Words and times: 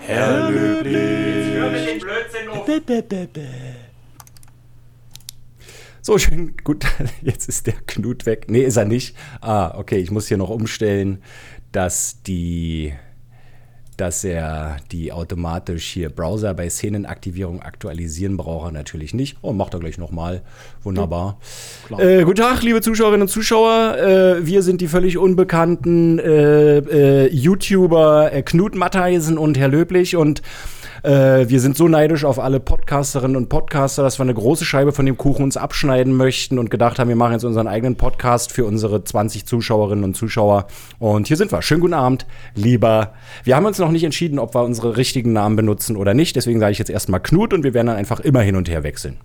Herr 0.00 0.50
Löblich. 0.50 1.54
So, 6.02 6.18
schön, 6.18 6.56
gut, 6.64 6.84
jetzt 7.22 7.48
ist 7.48 7.68
der 7.68 7.74
Knut 7.86 8.26
weg. 8.26 8.46
Nee, 8.48 8.62
ist 8.62 8.76
er 8.76 8.86
nicht. 8.86 9.16
Ah, 9.40 9.78
okay, 9.78 9.98
ich 9.98 10.10
muss 10.10 10.26
hier 10.26 10.36
noch 10.36 10.50
umstellen, 10.50 11.22
dass 11.70 12.22
die 12.24 12.92
dass 13.98 14.22
er 14.22 14.76
die 14.92 15.12
automatisch 15.12 15.84
hier 15.84 16.08
Browser 16.08 16.54
bei 16.54 16.70
Szenenaktivierung 16.70 17.62
aktualisieren 17.62 18.36
braucht 18.36 18.68
er 18.68 18.72
natürlich 18.72 19.12
nicht. 19.12 19.36
Oh, 19.42 19.52
macht 19.52 19.74
er 19.74 19.80
gleich 19.80 19.98
nochmal. 19.98 20.42
Wunderbar. 20.84 21.38
Ja, 21.90 21.98
äh, 21.98 22.22
guten 22.22 22.36
Tag, 22.36 22.62
liebe 22.62 22.80
Zuschauerinnen 22.80 23.22
und 23.22 23.28
Zuschauer. 23.28 23.98
Äh, 23.98 24.46
wir 24.46 24.62
sind 24.62 24.80
die 24.80 24.86
völlig 24.86 25.18
unbekannten 25.18 26.20
äh, 26.20 26.78
äh 26.78 27.28
YouTuber 27.34 28.32
äh, 28.32 28.42
Knut 28.42 28.76
Mattheisen 28.76 29.36
und 29.36 29.58
Herr 29.58 29.68
Löblich 29.68 30.14
und 30.14 30.42
äh, 31.02 31.48
wir 31.48 31.60
sind 31.60 31.76
so 31.76 31.88
neidisch 31.88 32.24
auf 32.24 32.38
alle 32.38 32.60
Podcasterinnen 32.60 33.36
und 33.36 33.48
Podcaster, 33.48 34.02
dass 34.02 34.18
wir 34.18 34.24
eine 34.24 34.34
große 34.34 34.64
Scheibe 34.64 34.92
von 34.92 35.06
dem 35.06 35.16
Kuchen 35.16 35.42
uns 35.44 35.56
abschneiden 35.56 36.14
möchten 36.14 36.58
und 36.58 36.70
gedacht 36.70 36.98
haben, 36.98 37.08
wir 37.08 37.16
machen 37.16 37.32
jetzt 37.32 37.44
unseren 37.44 37.66
eigenen 37.66 37.96
Podcast 37.96 38.52
für 38.52 38.64
unsere 38.64 39.04
20 39.04 39.46
Zuschauerinnen 39.46 40.04
und 40.04 40.16
Zuschauer. 40.16 40.66
Und 40.98 41.28
hier 41.28 41.36
sind 41.36 41.52
wir. 41.52 41.62
Schönen 41.62 41.80
guten 41.80 41.94
Abend, 41.94 42.26
lieber. 42.54 43.14
Wir 43.44 43.56
haben 43.56 43.66
uns 43.66 43.78
noch 43.78 43.90
nicht 43.90 44.04
entschieden, 44.04 44.38
ob 44.38 44.54
wir 44.54 44.62
unsere 44.62 44.96
richtigen 44.96 45.32
Namen 45.32 45.56
benutzen 45.56 45.96
oder 45.96 46.14
nicht. 46.14 46.36
Deswegen 46.36 46.60
sage 46.60 46.72
ich 46.72 46.78
jetzt 46.78 46.90
erstmal 46.90 47.20
Knut 47.20 47.52
und 47.52 47.64
wir 47.64 47.74
werden 47.74 47.88
dann 47.88 47.96
einfach 47.96 48.20
immer 48.20 48.40
hin 48.40 48.56
und 48.56 48.68
her 48.68 48.82
wechseln. 48.82 49.18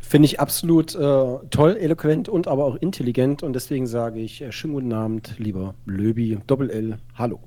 Finde 0.00 0.26
ich 0.26 0.40
absolut 0.40 0.94
äh, 0.94 1.24
toll, 1.50 1.76
eloquent 1.78 2.28
und 2.28 2.48
aber 2.48 2.64
auch 2.64 2.76
intelligent. 2.76 3.42
Und 3.42 3.52
deswegen 3.52 3.86
sage 3.86 4.20
ich 4.20 4.40
äh, 4.40 4.52
schönen 4.52 4.74
guten 4.74 4.92
Abend, 4.92 5.34
lieber 5.38 5.74
Löbi, 5.84 6.38
Doppel 6.46 6.70
L, 6.70 6.98
hallo. 7.14 7.40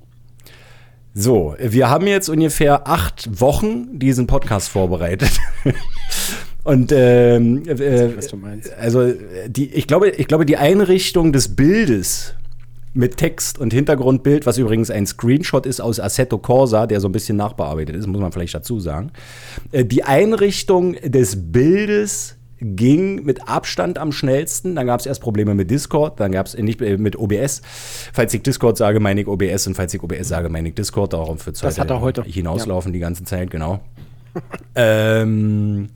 So, 1.14 1.54
wir 1.58 1.90
haben 1.90 2.06
jetzt 2.06 2.30
ungefähr 2.30 2.88
acht 2.88 3.40
Wochen 3.40 3.98
diesen 3.98 4.26
Podcast 4.26 4.70
vorbereitet. 4.70 5.30
Und 6.64 6.92
ähm, 6.92 7.68
äh, 7.68 8.16
was 8.16 8.28
du 8.28 8.36
meinst. 8.36 8.72
also 8.74 9.12
die, 9.46 9.70
ich 9.72 9.86
glaube, 9.86 10.10
ich 10.10 10.28
glaube, 10.28 10.46
die 10.46 10.56
Einrichtung 10.56 11.32
des 11.32 11.56
Bildes 11.56 12.34
mit 12.94 13.16
Text 13.16 13.58
und 13.58 13.72
Hintergrundbild, 13.72 14.46
was 14.46 14.58
übrigens 14.58 14.90
ein 14.90 15.06
Screenshot 15.06 15.66
ist 15.66 15.80
aus 15.80 15.98
Assetto 15.98 16.38
Corsa, 16.38 16.86
der 16.86 17.00
so 17.00 17.08
ein 17.08 17.12
bisschen 17.12 17.36
nachbearbeitet 17.36 17.96
ist, 17.96 18.06
muss 18.06 18.20
man 18.20 18.32
vielleicht 18.32 18.54
dazu 18.54 18.80
sagen. 18.80 19.10
Äh, 19.72 19.84
die 19.84 20.04
Einrichtung 20.04 20.94
des 21.02 21.52
Bildes 21.52 22.36
ging 22.62 23.24
mit 23.24 23.48
Abstand 23.48 23.98
am 23.98 24.12
schnellsten. 24.12 24.74
Dann 24.76 24.86
gab 24.86 25.00
es 25.00 25.06
erst 25.06 25.20
Probleme 25.20 25.54
mit 25.54 25.70
Discord, 25.70 26.20
dann 26.20 26.32
gab 26.32 26.46
es 26.46 26.56
nicht 26.56 26.80
äh, 26.80 26.96
mit 26.96 27.16
OBS. 27.16 27.62
Falls 28.12 28.32
ich 28.32 28.42
Discord 28.42 28.76
sage, 28.76 29.00
meine 29.00 29.20
ich 29.20 29.26
OBS 29.26 29.66
und 29.66 29.74
falls 29.74 29.92
ich 29.92 30.02
OBS 30.02 30.28
sage, 30.28 30.48
meine 30.48 30.68
ich 30.68 30.74
Discord. 30.74 31.12
Darauf 31.12 31.46
wird 31.46 31.56
es 31.56 31.62
heute 31.62 32.22
hinauslaufen 32.22 32.92
ja. 32.92 32.94
die 32.94 33.00
ganze 33.00 33.24
Zeit, 33.24 33.50
genau. 33.50 33.80
ähm, 34.74 35.90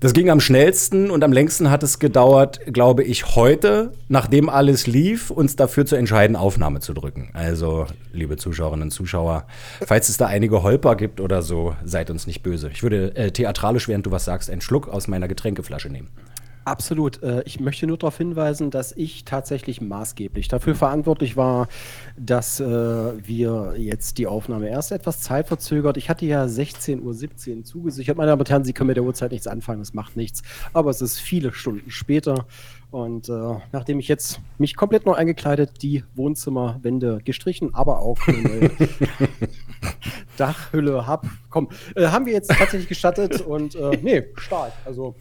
das 0.00 0.12
ging 0.12 0.30
am 0.30 0.38
schnellsten 0.40 1.10
und 1.10 1.24
am 1.24 1.32
längsten 1.32 1.70
hat 1.70 1.82
es 1.82 1.98
gedauert, 1.98 2.60
glaube 2.72 3.02
ich, 3.02 3.34
heute, 3.34 3.92
nachdem 4.08 4.48
alles 4.48 4.86
lief, 4.86 5.30
uns 5.30 5.56
dafür 5.56 5.86
zu 5.86 5.96
entscheiden, 5.96 6.36
Aufnahme 6.36 6.78
zu 6.78 6.94
drücken. 6.94 7.30
Also, 7.32 7.86
liebe 8.12 8.36
Zuschauerinnen 8.36 8.84
und 8.84 8.90
Zuschauer, 8.92 9.46
falls 9.84 10.08
es 10.08 10.16
da 10.16 10.26
einige 10.26 10.62
Holper 10.62 10.94
gibt 10.94 11.20
oder 11.20 11.42
so, 11.42 11.74
seid 11.84 12.10
uns 12.10 12.28
nicht 12.28 12.44
böse. 12.44 12.70
Ich 12.72 12.84
würde 12.84 13.16
äh, 13.16 13.32
theatralisch, 13.32 13.88
während 13.88 14.06
du 14.06 14.12
was 14.12 14.24
sagst, 14.24 14.50
einen 14.50 14.60
Schluck 14.60 14.86
aus 14.86 15.08
meiner 15.08 15.26
Getränkeflasche 15.26 15.88
nehmen. 15.88 16.08
Absolut. 16.68 17.22
Äh, 17.22 17.42
ich 17.46 17.60
möchte 17.60 17.86
nur 17.86 17.96
darauf 17.96 18.18
hinweisen, 18.18 18.70
dass 18.70 18.92
ich 18.92 19.24
tatsächlich 19.24 19.80
maßgeblich 19.80 20.48
dafür 20.48 20.74
verantwortlich 20.74 21.34
war, 21.34 21.66
dass 22.18 22.60
äh, 22.60 22.66
wir 22.66 23.74
jetzt 23.78 24.18
die 24.18 24.26
Aufnahme 24.26 24.68
erst 24.68 24.92
etwas 24.92 25.22
zeitverzögert. 25.22 25.96
Ich 25.96 26.10
hatte 26.10 26.26
ja 26.26 26.44
16.17 26.44 27.56
Uhr 27.56 27.64
zugesichert. 27.64 28.18
Meine 28.18 28.28
Damen 28.28 28.40
und 28.40 28.50
Herren, 28.50 28.64
Sie 28.64 28.74
können 28.74 28.88
mit 28.88 28.98
der 28.98 29.04
Uhrzeit 29.04 29.32
nichts 29.32 29.46
anfangen, 29.46 29.78
das 29.78 29.94
macht 29.94 30.14
nichts. 30.18 30.42
Aber 30.74 30.90
es 30.90 31.00
ist 31.00 31.18
viele 31.18 31.54
Stunden 31.54 31.90
später. 31.90 32.44
Und 32.90 33.30
äh, 33.30 33.54
nachdem 33.72 33.98
ich 33.98 34.08
jetzt 34.08 34.38
mich 34.58 34.76
komplett 34.76 35.06
neu 35.06 35.14
eingekleidet, 35.14 35.82
die 35.82 36.04
Wohnzimmerwände 36.16 37.20
gestrichen, 37.24 37.74
aber 37.74 38.00
auch 38.00 38.18
eine 38.26 38.70
Dachhülle 40.36 41.06
habe, 41.06 41.28
komm, 41.48 41.68
äh, 41.96 42.08
haben 42.08 42.26
wir 42.26 42.34
jetzt 42.34 42.50
tatsächlich 42.50 42.88
gestattet 42.88 43.40
und 43.40 43.74
äh, 43.74 43.98
nee, 44.02 44.24
stark. 44.36 44.72
Also 44.84 45.14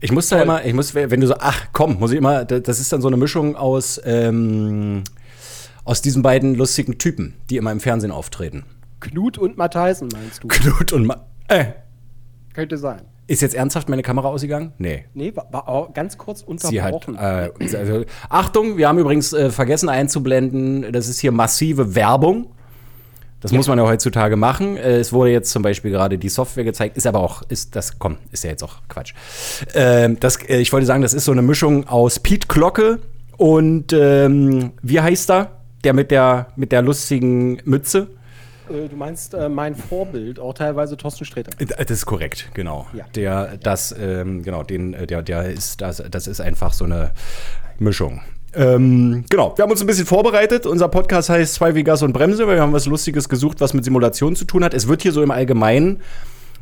ich 0.00 0.12
muss 0.12 0.28
da 0.28 0.42
immer, 0.42 0.64
ich 0.64 0.74
muss, 0.74 0.94
wenn 0.94 1.20
du 1.20 1.26
so, 1.26 1.34
ach 1.38 1.68
komm, 1.72 1.98
muss 1.98 2.10
ich 2.10 2.18
immer, 2.18 2.44
das 2.44 2.80
ist 2.80 2.92
dann 2.92 3.02
so 3.02 3.08
eine 3.08 3.16
Mischung 3.16 3.56
aus, 3.56 4.00
ähm, 4.04 5.04
aus 5.84 6.02
diesen 6.02 6.22
beiden 6.22 6.54
lustigen 6.54 6.98
Typen, 6.98 7.34
die 7.50 7.56
immer 7.56 7.72
im 7.72 7.80
Fernsehen 7.80 8.10
auftreten. 8.10 8.64
Knut 9.00 9.38
und 9.38 9.56
Mattheisen, 9.56 10.08
meinst 10.12 10.42
du? 10.42 10.48
Knut 10.48 10.92
und 10.92 11.06
Ma 11.06 11.26
äh. 11.48 11.66
Könnte 12.54 12.78
sein. 12.78 13.02
Ist 13.26 13.42
jetzt 13.42 13.54
ernsthaft 13.54 13.88
meine 13.88 14.02
Kamera 14.02 14.28
ausgegangen? 14.28 14.72
Nee. 14.78 15.04
Nee, 15.14 15.34
war, 15.36 15.52
war 15.52 15.92
ganz 15.92 16.18
kurz 16.18 16.42
unterbrochen. 16.42 17.16
Hat, 17.16 17.60
äh, 17.60 17.76
also, 17.76 18.04
Achtung, 18.28 18.76
wir 18.76 18.88
haben 18.88 18.98
übrigens 18.98 19.32
äh, 19.32 19.50
vergessen 19.50 19.88
einzublenden, 19.88 20.90
das 20.92 21.08
ist 21.08 21.20
hier 21.20 21.30
massive 21.30 21.94
Werbung. 21.94 22.52
Das 23.40 23.52
ja. 23.52 23.56
muss 23.56 23.68
man 23.68 23.78
ja 23.78 23.84
heutzutage 23.84 24.36
machen. 24.36 24.76
Äh, 24.76 24.98
es 24.98 25.12
wurde 25.12 25.30
jetzt 25.30 25.50
zum 25.50 25.62
Beispiel 25.62 25.90
gerade 25.90 26.18
die 26.18 26.28
Software 26.28 26.64
gezeigt, 26.64 26.96
ist 26.96 27.06
aber 27.06 27.20
auch, 27.20 27.42
ist 27.48 27.74
das, 27.74 27.98
komm, 27.98 28.18
ist 28.32 28.44
ja 28.44 28.50
jetzt 28.50 28.62
auch 28.62 28.76
Quatsch. 28.88 29.14
Ähm, 29.74 30.18
das, 30.20 30.36
äh, 30.48 30.58
ich 30.58 30.72
wollte 30.72 30.86
sagen, 30.86 31.02
das 31.02 31.14
ist 31.14 31.24
so 31.24 31.32
eine 31.32 31.42
Mischung 31.42 31.88
aus 31.88 32.18
Pete 32.18 32.46
Glocke 32.46 32.98
und 33.36 33.92
ähm, 33.92 34.72
wie 34.82 35.00
heißt 35.00 35.30
er? 35.30 35.52
Der 35.82 35.94
mit 35.94 36.10
der, 36.10 36.48
mit 36.56 36.72
der 36.72 36.82
lustigen 36.82 37.58
Mütze. 37.64 38.08
Äh, 38.68 38.88
du 38.88 38.96
meinst 38.96 39.32
äh, 39.32 39.48
mein 39.48 39.74
Vorbild, 39.74 40.38
auch 40.38 40.52
teilweise 40.52 40.98
Thorsten 40.98 41.24
Sträter. 41.24 41.50
Das 41.58 41.90
ist 41.90 42.04
korrekt, 42.04 42.50
genau. 42.52 42.86
Ja. 42.92 43.06
Der, 43.14 43.56
das, 43.56 43.94
ähm, 43.98 44.42
genau, 44.42 44.62
den, 44.62 44.92
der, 45.06 45.22
der 45.22 45.46
ist, 45.46 45.80
das, 45.80 46.02
das 46.10 46.26
ist 46.26 46.42
einfach 46.42 46.74
so 46.74 46.84
eine 46.84 47.12
Mischung. 47.78 48.20
Ähm, 48.54 49.24
genau, 49.28 49.52
wir 49.56 49.62
haben 49.62 49.70
uns 49.70 49.80
ein 49.80 49.86
bisschen 49.86 50.06
vorbereitet. 50.06 50.66
Unser 50.66 50.88
Podcast 50.88 51.28
heißt 51.28 51.54
Zwei 51.54 51.74
wie 51.74 51.84
Gas 51.84 52.02
und 52.02 52.12
Bremse, 52.12 52.46
weil 52.46 52.56
wir 52.56 52.62
haben 52.62 52.72
was 52.72 52.86
Lustiges 52.86 53.28
gesucht, 53.28 53.60
was 53.60 53.74
mit 53.74 53.84
Simulation 53.84 54.34
zu 54.36 54.44
tun 54.44 54.64
hat. 54.64 54.74
Es 54.74 54.88
wird 54.88 55.02
hier 55.02 55.12
so 55.12 55.22
im 55.22 55.30
Allgemeinen 55.30 56.00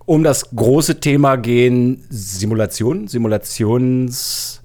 um 0.05 0.25
das 0.25 0.51
große 0.55 1.01
Thema 1.01 1.37
gehen: 1.37 2.05
Simulation, 2.11 3.09
Simulations. 3.09 4.61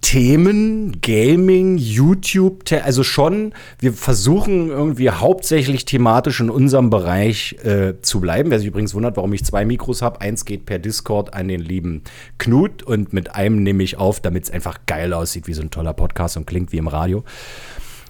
Themen, 0.00 1.00
Gaming, 1.02 1.76
YouTube, 1.76 2.64
also 2.82 3.02
schon, 3.02 3.52
wir 3.78 3.92
versuchen 3.92 4.68
irgendwie 4.68 5.10
hauptsächlich 5.10 5.84
thematisch 5.84 6.40
in 6.40 6.50
unserem 6.50 6.90
Bereich 6.90 7.56
äh, 7.64 8.00
zu 8.00 8.20
bleiben. 8.20 8.50
Wer 8.50 8.58
sich 8.58 8.68
übrigens 8.68 8.94
wundert, 8.94 9.16
warum 9.16 9.32
ich 9.34 9.44
zwei 9.44 9.64
Mikros 9.64 10.02
habe, 10.02 10.20
eins 10.20 10.44
geht 10.44 10.64
per 10.64 10.78
Discord 10.78 11.34
an 11.34 11.48
den 11.48 11.60
lieben 11.60 12.02
Knut 12.38 12.82
und 12.82 13.12
mit 13.12 13.34
einem 13.34 13.62
nehme 13.62 13.82
ich 13.82 13.98
auf, 13.98 14.20
damit 14.20 14.44
es 14.44 14.50
einfach 14.50 14.78
geil 14.86 15.12
aussieht, 15.12 15.46
wie 15.46 15.54
so 15.54 15.62
ein 15.62 15.70
toller 15.70 15.92
Podcast 15.92 16.36
und 16.36 16.46
klingt 16.46 16.72
wie 16.72 16.78
im 16.78 16.88
Radio. 16.88 17.22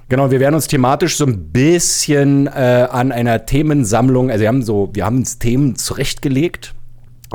Genau, 0.09 0.31
wir 0.31 0.41
werden 0.41 0.55
uns 0.55 0.69
thematisch 0.69 1.17
so 1.17 1.25
ein 1.25 1.51
bisschen 1.51 2.47
äh, 2.47 2.89
an 2.91 3.13
einer 3.13 3.47
Themensammlung, 3.47 4.31
also 4.31 4.41
wir 4.41 4.49
haben 4.49 4.63
so, 4.63 4.91
wir 4.93 5.05
haben 5.05 5.19
uns 5.19 5.39
Themen 5.39 5.77
zurechtgelegt. 5.77 6.75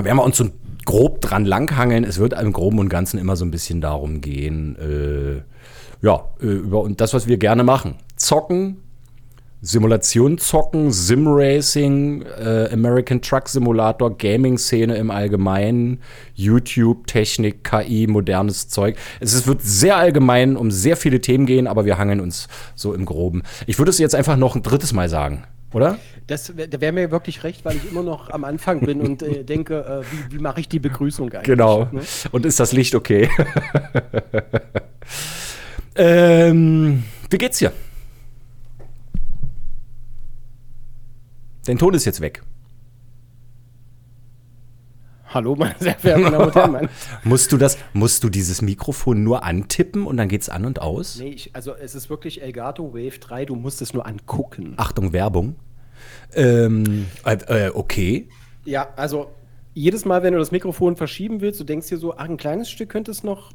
Wir 0.02 0.12
haben 0.12 0.20
uns 0.20 0.36
so 0.38 0.46
ein 0.46 0.52
grob 0.86 1.22
dran 1.22 1.46
langhangeln. 1.46 2.04
Es 2.04 2.20
wird 2.20 2.34
im 2.40 2.54
Groben 2.54 2.80
und 2.80 2.90
Ganzen 2.90 3.20
immer 3.20 3.36
so 3.36 3.46
ein 3.46 3.52
bisschen 3.52 3.82
darum 3.82 4.22
gehen, 4.22 4.76
äh, 4.78 5.42
ja, 6.06 6.26
äh, 6.42 6.46
über 6.46 6.82
und 6.82 7.02
das, 7.02 7.14
was 7.14 7.28
wir 7.28 7.38
gerne 7.38 7.64
machen. 7.64 7.96
Zocken, 8.16 8.78
Simulation 9.62 10.38
zocken, 10.38 10.92
Simracing, 10.92 12.22
äh, 12.22 12.70
American 12.72 13.22
Truck 13.22 13.50
Simulator, 13.50 14.16
Gaming-Szene 14.16 14.96
im 14.96 15.10
Allgemeinen, 15.10 16.02
YouTube, 16.36 17.08
Technik, 17.08 17.64
KI, 17.64 18.06
modernes 18.06 18.68
Zeug. 18.70 18.96
Es 19.20 19.34
ist, 19.34 19.48
wird 19.48 19.62
sehr 19.64 19.98
allgemein 19.98 20.56
um 20.56 20.70
sehr 20.70 20.96
viele 20.98 21.20
Themen 21.20 21.48
gehen, 21.48 21.66
aber 21.66 21.86
wir 21.86 21.98
hangeln 21.98 22.20
uns 22.20 22.48
so 22.76 22.94
im 22.94 23.06
Groben. 23.06 23.42
Ich 23.66 23.80
würde 23.80 23.90
es 23.90 23.98
jetzt 23.98 24.14
einfach 24.14 24.38
noch 24.38 24.56
ein 24.56 24.62
drittes 24.62 24.94
Mal 24.94 25.10
sagen 25.10 25.46
oder? 25.76 26.00
Das 26.28 26.56
wäre 26.56 26.94
mir 26.94 27.12
wirklich 27.12 27.44
recht, 27.44 27.66
weil 27.66 27.76
ich 27.76 27.92
immer 27.92 28.02
noch 28.02 28.30
am 28.30 28.46
Anfang 28.46 28.80
bin 28.80 29.02
und 29.02 29.22
äh, 29.22 29.44
denke, 29.44 30.04
äh, 30.06 30.30
wie, 30.30 30.36
wie 30.38 30.40
mache 30.40 30.62
ich 30.62 30.70
die 30.70 30.80
Begrüßung 30.80 31.30
eigentlich? 31.34 31.44
Genau. 31.44 31.90
Ne? 31.92 32.02
Und 32.32 32.46
ist 32.46 32.62
das 32.62 32.72
Licht 32.72 32.96
okay? 32.96 33.30
ähm, 35.96 37.04
wie 37.30 37.38
geht's 37.38 37.58
dir? 37.60 37.74
Dein 41.66 41.78
Ton 41.78 41.94
ist 41.94 42.06
jetzt 42.06 42.22
weg. 42.22 42.42
Hallo, 45.36 45.54
meine 45.54 45.76
sehr 45.80 45.96
verehrten 45.96 46.32
Damen 46.32 46.46
und 46.46 46.56
Herren. 46.56 46.90
musst 47.26 47.52
du 47.52 47.58
das, 47.58 47.78
musst 47.92 48.24
du 48.24 48.30
dieses 48.30 48.62
Mikrofon 48.62 49.22
nur 49.22 49.44
antippen 49.44 50.08
und 50.08 50.16
dann 50.16 50.30
geht's 50.30 50.48
an 50.48 50.64
und 50.64 50.82
aus? 50.82 51.18
Nee, 51.20 51.32
ich, 51.32 51.54
also 51.54 51.76
es 51.76 51.94
ist 51.94 52.10
wirklich 52.10 52.42
Elgato 52.42 52.94
Wave 52.94 53.20
3, 53.20 53.44
du 53.44 53.56
musst 53.56 53.82
es 53.82 53.94
nur 53.94 54.08
angucken. 54.08 54.76
Achtung, 54.78 55.12
Werbung. 55.12 55.58
Ähm, 56.34 57.08
äh, 57.26 57.68
äh, 57.68 57.70
okay. 57.74 58.30
Ja, 58.66 58.90
also 58.96 59.32
jedes 59.74 60.06
Mal, 60.06 60.24
wenn 60.24 60.34
du 60.34 60.40
das 60.40 60.52
Mikrofon 60.52 60.96
verschieben 60.96 61.42
willst, 61.42 61.60
du 61.60 61.64
denkst 61.64 61.88
dir 61.88 61.98
so, 61.98 62.16
ach, 62.16 62.30
ein 62.30 62.38
kleines 62.38 62.70
Stück 62.70 62.90
könnte 62.90 63.12
es 63.12 63.24
noch 63.24 63.52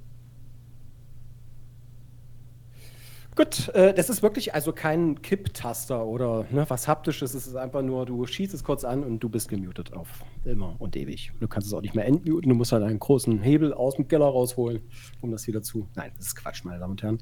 Gut, 3.41 3.69
äh, 3.70 3.94
das 3.94 4.11
ist 4.11 4.23
wirklich 4.23 4.55
also 4.55 4.73
kein 4.73 5.23
Kipptaster 5.23 6.05
oder 6.05 6.44
ne, 6.50 6.67
was 6.69 6.87
haptisches. 6.87 7.32
Es 7.32 7.47
ist 7.47 7.56
einfach 7.56 7.81
nur, 7.81 8.05
du 8.05 8.26
schießt 8.26 8.52
es 8.52 8.64
kurz 8.64 8.85
an 8.85 9.02
und 9.02 9.20
du 9.20 9.31
bist 9.31 9.49
gemutet 9.49 9.94
auf 9.94 10.08
immer 10.44 10.75
und 10.79 10.94
ewig. 10.94 11.32
Du 11.41 11.49
kannst 11.49 11.69
es 11.69 11.73
auch 11.73 11.81
nicht 11.81 11.94
mehr 11.94 12.05
entmuten. 12.06 12.50
Du 12.50 12.55
musst 12.55 12.73
halt 12.73 12.82
einen 12.82 12.99
großen 12.99 13.41
Hebel 13.41 13.73
aus 13.73 13.94
dem 13.94 14.08
Keller 14.08 14.26
rausholen, 14.26 14.82
um 15.23 15.31
das 15.31 15.47
wieder 15.47 15.62
zu. 15.62 15.88
Nein, 15.94 16.11
das 16.19 16.26
ist 16.26 16.37
Quatsch, 16.37 16.64
meine 16.64 16.81
Damen 16.81 16.91
und 16.91 17.02
Herren. 17.02 17.19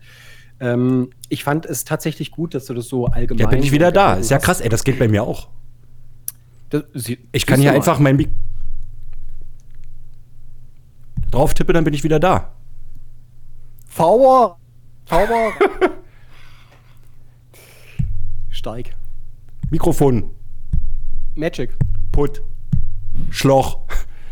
Ähm, 0.60 1.10
ich 1.28 1.44
fand 1.44 1.66
es 1.66 1.84
tatsächlich 1.84 2.30
gut, 2.30 2.54
dass 2.54 2.66
du 2.66 2.74
das 2.74 2.88
so 2.88 3.06
allgemein. 3.06 3.40
Ja, 3.40 3.48
bin 3.48 3.62
ich 3.62 3.72
wieder 3.72 3.92
da. 3.92 4.14
Ist 4.14 4.30
ja 4.30 4.38
krass, 4.38 4.60
ey, 4.60 4.68
das 4.68 4.84
geht 4.84 4.98
bei 4.98 5.08
mir 5.08 5.22
auch. 5.22 5.48
Das, 6.70 6.84
sie, 6.94 7.18
ich 7.32 7.46
kann 7.46 7.60
hier 7.60 7.72
einfach 7.72 7.98
mein 7.98 8.16
Mik 8.16 8.28
drauf 11.30 11.54
tippe, 11.54 11.72
dann 11.72 11.84
bin 11.84 11.94
ich 11.94 12.04
wieder 12.04 12.20
da. 12.20 12.52
Power! 13.94 14.58
Power! 15.06 15.52
Steig. 18.50 18.94
Mikrofon. 19.70 20.30
Magic. 21.34 21.76
Put. 22.12 22.42
Schloch. 23.30 23.80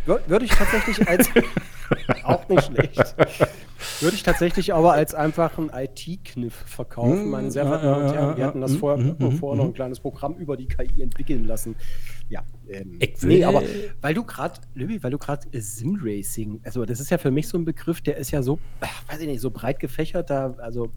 Würde 0.07 0.45
ich 0.45 0.53
tatsächlich 0.53 1.07
als. 1.09 1.29
auch 2.25 2.49
nicht 2.49 2.65
schlecht. 2.65 3.15
Würde 4.01 4.17
ich 4.17 4.23
tatsächlich 4.23 4.75
aber 4.75 4.93
als 4.93 5.15
einfach 5.15 5.59
einen 5.59 5.71
IT-Kniff 5.71 6.55
verkaufen, 6.67 7.21
hm, 7.21 7.31
meine 7.31 7.51
sehr 7.51 7.65
verehrten 7.65 7.89
Damen 7.89 8.05
und 8.07 8.15
Herren. 8.15 8.37
Wir 8.37 8.47
hatten 8.47 8.61
das 8.61 8.73
hm, 8.73 8.79
vorher, 8.79 9.05
hm, 9.19 9.33
vorher 9.33 9.63
noch 9.63 9.71
ein 9.71 9.75
kleines 9.75 10.01
Programm 10.01 10.35
über 10.37 10.57
die 10.57 10.67
KI 10.67 11.03
entwickeln 11.03 11.45
lassen. 11.45 11.77
Ja. 12.29 12.43
Ähm, 12.69 12.99
nee, 13.23 13.45
aber 13.45 13.63
weil 14.01 14.15
du 14.15 14.25
gerade, 14.25 14.61
Löbi, 14.75 15.03
weil 15.03 15.11
du 15.11 15.19
gerade 15.19 15.47
Sim-Racing, 15.53 16.61
also 16.65 16.85
das 16.85 17.01
ist 17.01 17.11
ja 17.11 17.19
für 17.19 17.31
mich 17.31 17.49
so 17.49 17.59
ein 17.59 17.65
Begriff, 17.65 18.01
der 18.01 18.17
ist 18.17 18.31
ja 18.31 18.43
so, 18.43 18.59
weiß 19.09 19.21
ich 19.21 19.29
nicht, 19.29 19.41
so 19.41 19.51
breit 19.51 19.79
gefächert, 19.79 20.31
da, 20.31 20.55
also 20.59 20.91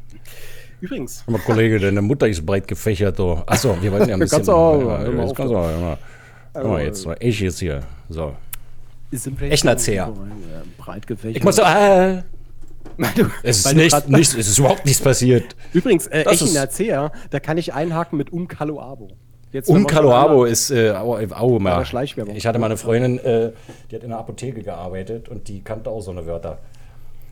übrigens. 0.82 1.24
Aber 1.28 1.40
Kollege, 1.40 1.80
deine 1.80 2.02
Mutter 2.02 2.28
ist 2.28 2.46
breit 2.46 2.68
gefächert, 2.68 3.20
doch. 3.20 3.46
Achso, 3.46 3.78
wir 3.82 3.92
wollen 3.92 4.08
ja 4.10 4.16
ein 4.16 4.20
bisschen. 4.20 4.38
kannst 4.38 4.50
du 4.50 4.54
auch, 4.54 4.82
ja, 4.82 5.04
ja, 5.04 5.34
kannst 5.34 5.40
du 5.40 5.58
auch, 5.58 5.70
ja. 5.70 5.98
Also, 6.54 6.70
mal 6.70 6.84
jetzt, 6.84 7.08
ich 7.20 7.40
jetzt 7.40 7.60
hier, 7.60 7.82
so. 8.10 8.34
Gefächert. 11.08 11.38
Ich 11.38 11.44
muss 11.44 11.56
so, 11.56 11.64
äh, 11.64 12.22
Du, 13.16 13.30
es, 13.44 13.66
ist 13.66 13.76
nicht, 13.76 14.10
nicht, 14.10 14.38
es 14.38 14.48
ist 14.48 14.58
überhaupt 14.58 14.86
nichts 14.86 15.02
passiert. 15.02 15.56
Übrigens, 15.74 16.08
äh, 16.08 16.24
Echinacea, 16.24 17.12
da 17.30 17.40
kann 17.40 17.58
ich 17.58 17.74
einhaken 17.74 18.18
mit 18.18 18.32
Um 18.32 18.48
Kaloabo. 18.48 19.10
um 19.68 19.88
Kaloabo 19.88 20.44
ist 20.44 20.70
äh, 20.70 20.92
au, 20.92 21.16
au, 21.16 21.60
mal. 21.60 21.82
Ich 22.36 22.46
hatte 22.46 22.60
mal 22.60 22.66
eine 22.66 22.78
Freundin, 22.78 23.18
äh, 23.20 23.54
die 23.90 23.96
hat 23.96 24.04
in 24.04 24.12
einer 24.12 24.20
Apotheke 24.20 24.64
gearbeitet 24.64 25.30
und 25.30 25.48
die 25.48 25.62
kannte 25.62 25.90
auch 25.90 26.02
so 26.02 26.12
eine 26.12 26.26
Wörter. 26.26 26.60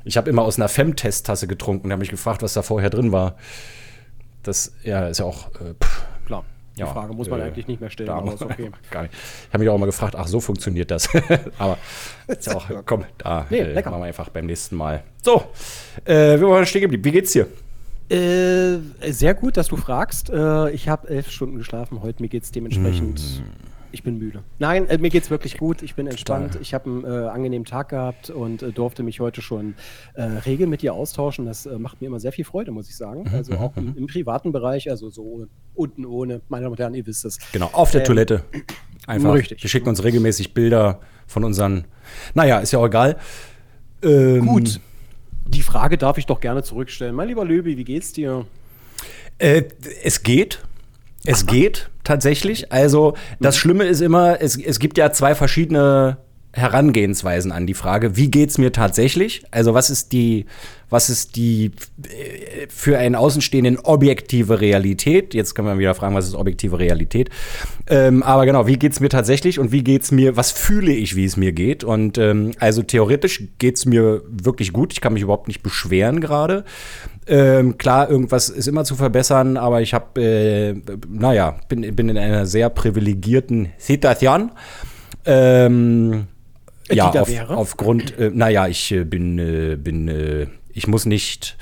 Ich 0.05 0.15
habe 0.15 0.29
immer 0.29 0.43
aus 0.43 0.57
einer 0.57 0.69
Femtest-Tasse 0.69 1.47
getrunken. 1.47 1.89
Da 1.89 1.93
habe 1.93 2.03
ich 2.03 2.09
gefragt, 2.09 2.41
was 2.41 2.53
da 2.53 2.61
vorher 2.61 2.89
drin 2.89 3.11
war. 3.11 3.35
Das 4.43 4.71
ja, 4.83 5.07
ist 5.09 5.17
ja 5.17 5.25
auch. 5.25 5.47
Äh, 5.55 5.73
Klar. 5.79 6.16
Die 6.77 6.81
ja, 6.81 6.87
Frage 6.87 7.13
muss 7.13 7.27
man 7.27 7.39
äh, 7.39 7.43
eigentlich 7.45 7.67
nicht 7.67 7.81
mehr 7.81 7.89
stellen. 7.89 8.27
ist 8.27 8.41
okay. 8.41 8.69
Gar 8.91 9.03
nicht. 9.03 9.13
Ich 9.13 9.53
habe 9.53 9.63
mich 9.63 9.69
auch 9.69 9.77
mal 9.79 9.87
gefragt, 9.87 10.15
ach, 10.15 10.27
so 10.27 10.39
funktioniert 10.39 10.91
das. 10.91 11.09
aber 11.57 11.77
ist 12.27 12.45
ja 12.45 12.55
auch, 12.55 12.65
komm, 12.85 13.05
da 13.17 13.47
nee, 13.49 13.59
äh, 13.59 13.73
machen 13.73 13.99
wir 13.99 14.05
einfach 14.05 14.29
beim 14.29 14.45
nächsten 14.45 14.75
Mal. 14.75 15.03
So, 15.23 15.43
äh, 16.05 16.39
wir 16.39 16.47
waren 16.47 16.65
stehen 16.67 16.81
geblieben. 16.81 17.03
Wie 17.03 17.11
geht's 17.11 17.31
dir? 17.31 17.47
Äh, 18.09 18.77
sehr 19.11 19.33
gut, 19.33 19.57
dass 19.57 19.67
du 19.67 19.75
fragst. 19.75 20.29
Äh, 20.29 20.69
ich 20.69 20.87
habe 20.87 21.09
elf 21.09 21.31
Stunden 21.31 21.57
geschlafen 21.57 22.03
heute. 22.03 22.21
Mir 22.21 22.29
geht's 22.29 22.51
dementsprechend. 22.51 23.19
Hm. 23.19 23.43
Ich 23.91 24.03
bin 24.03 24.17
müde. 24.17 24.43
Nein, 24.59 24.87
äh, 24.87 24.97
mir 24.97 25.09
geht's 25.09 25.29
wirklich 25.29 25.57
gut. 25.57 25.81
Ich 25.81 25.95
bin 25.95 26.07
entspannt. 26.07 26.53
Total. 26.53 26.61
Ich 26.61 26.73
habe 26.73 26.89
einen 26.89 27.03
äh, 27.03 27.27
angenehmen 27.27 27.65
Tag 27.65 27.89
gehabt 27.89 28.29
und 28.29 28.61
äh, 28.61 28.71
durfte 28.71 29.03
mich 29.03 29.19
heute 29.19 29.41
schon 29.41 29.75
äh, 30.13 30.23
rege 30.23 30.67
mit 30.67 30.81
dir 30.81 30.93
austauschen. 30.93 31.45
Das 31.45 31.65
äh, 31.65 31.77
macht 31.77 32.01
mir 32.01 32.07
immer 32.07 32.19
sehr 32.19 32.31
viel 32.31 32.45
Freude, 32.45 32.71
muss 32.71 32.89
ich 32.89 32.97
sagen. 32.97 33.23
Mhm, 33.23 33.35
also 33.35 33.53
auch 33.53 33.77
im, 33.77 33.91
mhm. 33.91 33.97
im, 33.97 34.07
privaten 34.07 34.51
Bereich, 34.51 34.89
also 34.89 35.09
so 35.09 35.47
unten 35.73 36.05
ohne. 36.05 36.41
Meine 36.49 36.63
Damen 36.63 36.73
und 36.73 36.79
Herren, 36.79 36.93
ihr 36.95 37.05
wisst 37.05 37.25
es. 37.25 37.37
Genau, 37.51 37.69
auf 37.73 37.91
der 37.91 38.01
ähm, 38.01 38.07
Toilette. 38.07 38.43
Einfach. 39.07 39.33
Richtig. 39.33 39.63
Wir 39.63 39.69
schicken 39.69 39.87
uns 39.87 40.03
regelmäßig 40.03 40.53
Bilder 40.53 40.99
von 41.25 41.43
unseren. 41.43 41.85
Naja, 42.33 42.59
ist 42.59 42.73
ja 42.73 42.79
auch 42.79 42.87
egal. 42.87 43.17
Ähm, 44.03 44.45
gut. 44.45 44.81
Die 45.47 45.61
Frage 45.61 45.97
darf 45.97 46.17
ich 46.17 46.25
doch 46.25 46.41
gerne 46.41 46.61
zurückstellen. 46.61 47.15
Mein 47.15 47.29
lieber 47.29 47.45
Löbi, 47.45 47.77
wie 47.77 47.85
geht's 47.85 48.11
dir? 48.11 48.45
Äh, 49.37 49.63
es 50.03 50.23
geht. 50.23 50.61
Es 51.27 51.45
geht 51.45 51.89
tatsächlich. 52.03 52.71
Also 52.71 53.15
das 53.39 53.55
mhm. 53.55 53.59
Schlimme 53.59 53.83
ist 53.85 54.01
immer, 54.01 54.41
es, 54.41 54.57
es 54.57 54.79
gibt 54.79 54.97
ja 54.97 55.11
zwei 55.11 55.35
verschiedene 55.35 56.17
Herangehensweisen 56.53 57.51
an 57.51 57.67
die 57.67 57.75
Frage, 57.75 58.17
wie 58.17 58.31
geht's 58.31 58.57
mir 58.57 58.71
tatsächlich? 58.71 59.43
Also 59.51 59.73
was 59.73 59.89
ist 59.89 60.11
die, 60.11 60.45
was 60.89 61.09
ist 61.09 61.35
die 61.35 61.71
äh, 62.03 62.67
für 62.69 62.97
einen 62.97 63.15
Außenstehenden 63.15 63.77
objektive 63.79 64.59
Realität? 64.59 65.35
Jetzt 65.35 65.53
können 65.53 65.67
wir 65.67 65.77
wieder 65.77 65.93
fragen, 65.93 66.15
was 66.15 66.25
ist 66.27 66.33
objektive 66.33 66.79
Realität? 66.79 67.29
Ähm, 67.87 68.23
aber 68.23 68.45
genau, 68.45 68.65
wie 68.65 68.77
geht's 68.77 68.99
mir 68.99 69.09
tatsächlich 69.09 69.59
und 69.59 69.71
wie 69.71 69.83
geht's 69.83 70.11
mir, 70.11 70.35
was 70.35 70.51
fühle 70.51 70.93
ich, 70.93 71.15
wie 71.15 71.25
es 71.25 71.37
mir 71.37 71.51
geht? 71.51 71.83
Und 71.83 72.17
ähm, 72.17 72.51
also 72.59 72.81
theoretisch 72.81 73.43
geht's 73.59 73.85
mir 73.85 74.23
wirklich 74.27 74.73
gut. 74.73 74.93
Ich 74.93 75.01
kann 75.01 75.13
mich 75.13 75.21
überhaupt 75.23 75.47
nicht 75.47 75.61
beschweren 75.61 76.21
gerade. 76.21 76.65
Ähm, 77.27 77.77
klar, 77.77 78.09
irgendwas 78.09 78.49
ist 78.49 78.67
immer 78.67 78.83
zu 78.83 78.95
verbessern, 78.95 79.57
aber 79.57 79.81
ich 79.81 79.93
habe, 79.93 80.21
äh, 80.21 80.75
naja, 81.07 81.57
bin, 81.67 81.95
bin 81.95 82.09
in 82.09 82.17
einer 82.17 82.45
sehr 82.45 82.69
privilegierten 82.69 83.73
Situation. 83.77 84.51
Ähm, 85.25 86.27
ja, 86.91 87.09
auf, 87.09 87.29
aufgrund, 87.49 88.17
äh, 88.17 88.31
naja, 88.33 88.67
ich 88.67 88.91
äh, 88.91 89.03
bin, 89.03 89.39
äh, 89.39 89.75
bin 89.75 90.07
äh, 90.07 90.47
ich 90.73 90.87
muss 90.87 91.05
nicht, 91.05 91.57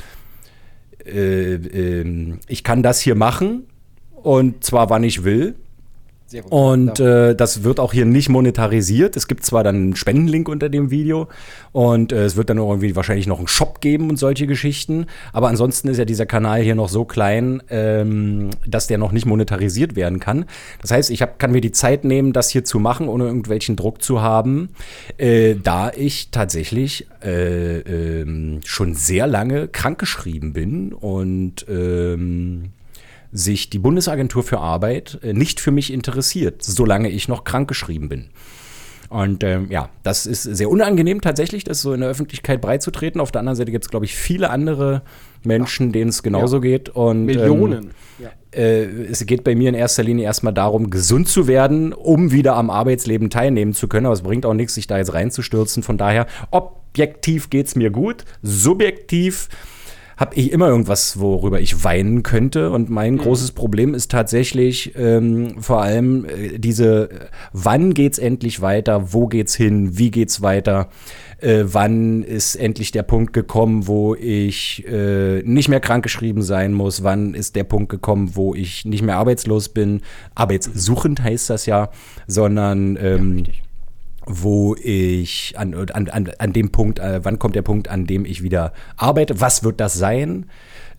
äh, 1.05 1.53
ähm, 1.53 2.39
ich 2.47 2.63
kann 2.63 2.83
das 2.83 2.99
hier 2.99 3.15
machen 3.15 3.67
und 4.13 4.63
zwar 4.63 4.89
wann 4.89 5.03
ich 5.03 5.23
will. 5.23 5.55
Sehr 6.35 6.41
gut. 6.41 6.51
Und 6.51 6.99
äh, 6.99 7.33
das 7.33 7.63
wird 7.63 7.79
auch 7.79 7.93
hier 7.93 8.03
nicht 8.03 8.27
monetarisiert. 8.27 9.15
Es 9.15 9.27
gibt 9.29 9.45
zwar 9.45 9.63
dann 9.63 9.75
einen 9.75 9.95
Spendenlink 9.95 10.49
unter 10.49 10.67
dem 10.67 10.91
Video 10.91 11.29
und 11.71 12.11
äh, 12.11 12.25
es 12.25 12.35
wird 12.35 12.49
dann 12.49 12.57
irgendwie 12.57 12.93
wahrscheinlich 12.97 13.25
noch 13.25 13.37
einen 13.37 13.47
Shop 13.47 13.79
geben 13.79 14.09
und 14.09 14.17
solche 14.17 14.45
Geschichten. 14.45 15.05
Aber 15.31 15.47
ansonsten 15.47 15.87
ist 15.87 15.97
ja 15.97 16.03
dieser 16.03 16.25
Kanal 16.25 16.61
hier 16.61 16.75
noch 16.75 16.89
so 16.89 17.05
klein, 17.05 17.63
ähm, 17.69 18.49
dass 18.67 18.87
der 18.87 18.97
noch 18.97 19.13
nicht 19.13 19.25
monetarisiert 19.25 19.95
werden 19.95 20.19
kann. 20.19 20.43
Das 20.81 20.91
heißt, 20.91 21.09
ich 21.09 21.21
hab, 21.21 21.39
kann 21.39 21.53
mir 21.53 21.61
die 21.61 21.71
Zeit 21.71 22.03
nehmen, 22.03 22.33
das 22.33 22.49
hier 22.49 22.65
zu 22.65 22.79
machen, 22.79 23.07
ohne 23.07 23.23
irgendwelchen 23.23 23.77
Druck 23.77 24.01
zu 24.01 24.21
haben, 24.21 24.71
äh, 25.15 25.55
da 25.55 25.89
ich 25.95 26.31
tatsächlich 26.31 27.07
äh, 27.23 27.77
ähm, 27.79 28.59
schon 28.65 28.93
sehr 28.93 29.25
lange 29.25 29.69
krankgeschrieben 29.69 30.51
bin 30.51 30.91
und 30.91 31.65
ähm, 31.69 32.73
sich 33.35 33.69
die 33.69 33.79
Bundesagentur 33.79 34.43
für 34.43 34.59
Arbeit 34.59 35.19
äh, 35.21 35.33
nicht 35.33 35.59
für 35.59 35.71
mich 35.71 35.91
interessiert, 35.91 36.63
solange 36.63 37.09
ich 37.09 37.27
noch 37.27 37.43
krankgeschrieben 37.43 38.07
bin. 38.07 38.29
Und 39.09 39.43
ähm, 39.43 39.67
ja, 39.69 39.89
das 40.03 40.25
ist 40.25 40.43
sehr 40.43 40.69
unangenehm 40.69 41.21
tatsächlich, 41.21 41.63
das 41.63 41.81
so 41.81 41.93
in 41.93 42.01
der 42.01 42.09
Öffentlichkeit 42.09 42.61
breitzutreten. 42.61 43.21
Auf 43.21 43.31
der 43.31 43.39
anderen 43.39 43.55
Seite 43.55 43.71
gibt 43.71 43.85
es, 43.85 43.91
glaube 43.91 44.05
ich, 44.05 44.15
viele 44.15 44.49
andere 44.49 45.03
Menschen, 45.43 45.91
denen 45.91 46.09
es 46.09 46.23
genauso 46.23 46.57
ja. 46.57 46.61
geht. 46.61 46.89
Und, 46.89 47.25
Millionen. 47.25 47.83
Ähm, 47.83 47.89
ja. 48.19 48.29
äh, 48.51 48.85
es 49.05 49.23
geht 49.25 49.43
bei 49.43 49.53
mir 49.53 49.69
in 49.69 49.75
erster 49.75 50.01
Linie 50.01 50.25
erstmal 50.25 50.53
darum, 50.53 50.89
gesund 50.89 51.27
zu 51.27 51.47
werden, 51.47 51.93
um 51.93 52.31
wieder 52.31 52.55
am 52.55 52.69
Arbeitsleben 52.69 53.29
teilnehmen 53.29 53.73
zu 53.73 53.87
können. 53.87 54.05
Aber 54.05 54.15
es 54.15 54.23
bringt 54.23 54.45
auch 54.45 54.53
nichts, 54.53 54.73
sich 54.73 54.87
da 54.87 54.97
jetzt 54.97 55.13
reinzustürzen. 55.13 55.83
Von 55.83 55.97
daher, 55.97 56.25
objektiv 56.51 57.49
geht 57.49 57.67
es 57.67 57.75
mir 57.75 57.91
gut, 57.91 58.25
subjektiv 58.41 59.49
habe 60.17 60.35
ich 60.35 60.51
immer 60.51 60.67
irgendwas, 60.67 61.19
worüber 61.19 61.59
ich 61.59 61.83
weinen 61.83 62.23
könnte. 62.23 62.71
Und 62.71 62.89
mein 62.89 63.13
mhm. 63.13 63.19
großes 63.19 63.51
Problem 63.51 63.93
ist 63.93 64.11
tatsächlich 64.11 64.93
ähm, 64.95 65.61
vor 65.61 65.81
allem 65.81 66.25
äh, 66.25 66.57
diese, 66.57 67.09
wann 67.53 67.93
geht's 67.93 68.17
endlich 68.17 68.61
weiter, 68.61 69.13
wo 69.13 69.27
geht's 69.27 69.55
hin, 69.55 69.97
wie 69.97 70.11
geht's 70.11 70.41
weiter, 70.41 70.89
äh, 71.39 71.63
wann 71.65 72.23
ist 72.23 72.55
endlich 72.55 72.91
der 72.91 73.03
Punkt 73.03 73.33
gekommen, 73.33 73.87
wo 73.87 74.15
ich 74.15 74.85
äh, 74.87 75.41
nicht 75.43 75.67
mehr 75.67 75.79
krankgeschrieben 75.79 76.41
sein 76.41 76.73
muss, 76.73 77.03
wann 77.03 77.33
ist 77.33 77.55
der 77.55 77.65
Punkt 77.65 77.89
gekommen, 77.89 78.31
wo 78.35 78.55
ich 78.55 78.85
nicht 78.85 79.03
mehr 79.03 79.17
arbeitslos 79.17 79.69
bin, 79.69 80.01
arbeitssuchend 80.33 81.21
heißt 81.21 81.49
das 81.49 81.65
ja, 81.65 81.89
sondern 82.27 82.97
ähm, 83.01 83.39
ja, 83.39 83.53
wo 84.27 84.75
ich 84.75 85.53
an, 85.57 85.73
an, 85.73 86.09
an, 86.09 86.31
an 86.37 86.53
dem 86.53 86.71
Punkt, 86.71 86.99
äh, 86.99 87.23
wann 87.23 87.39
kommt 87.39 87.55
der 87.55 87.61
Punkt, 87.61 87.87
an 87.87 88.05
dem 88.05 88.25
ich 88.25 88.43
wieder 88.43 88.73
arbeite, 88.97 89.39
was 89.39 89.63
wird 89.63 89.79
das 89.79 89.93
sein? 89.93 90.47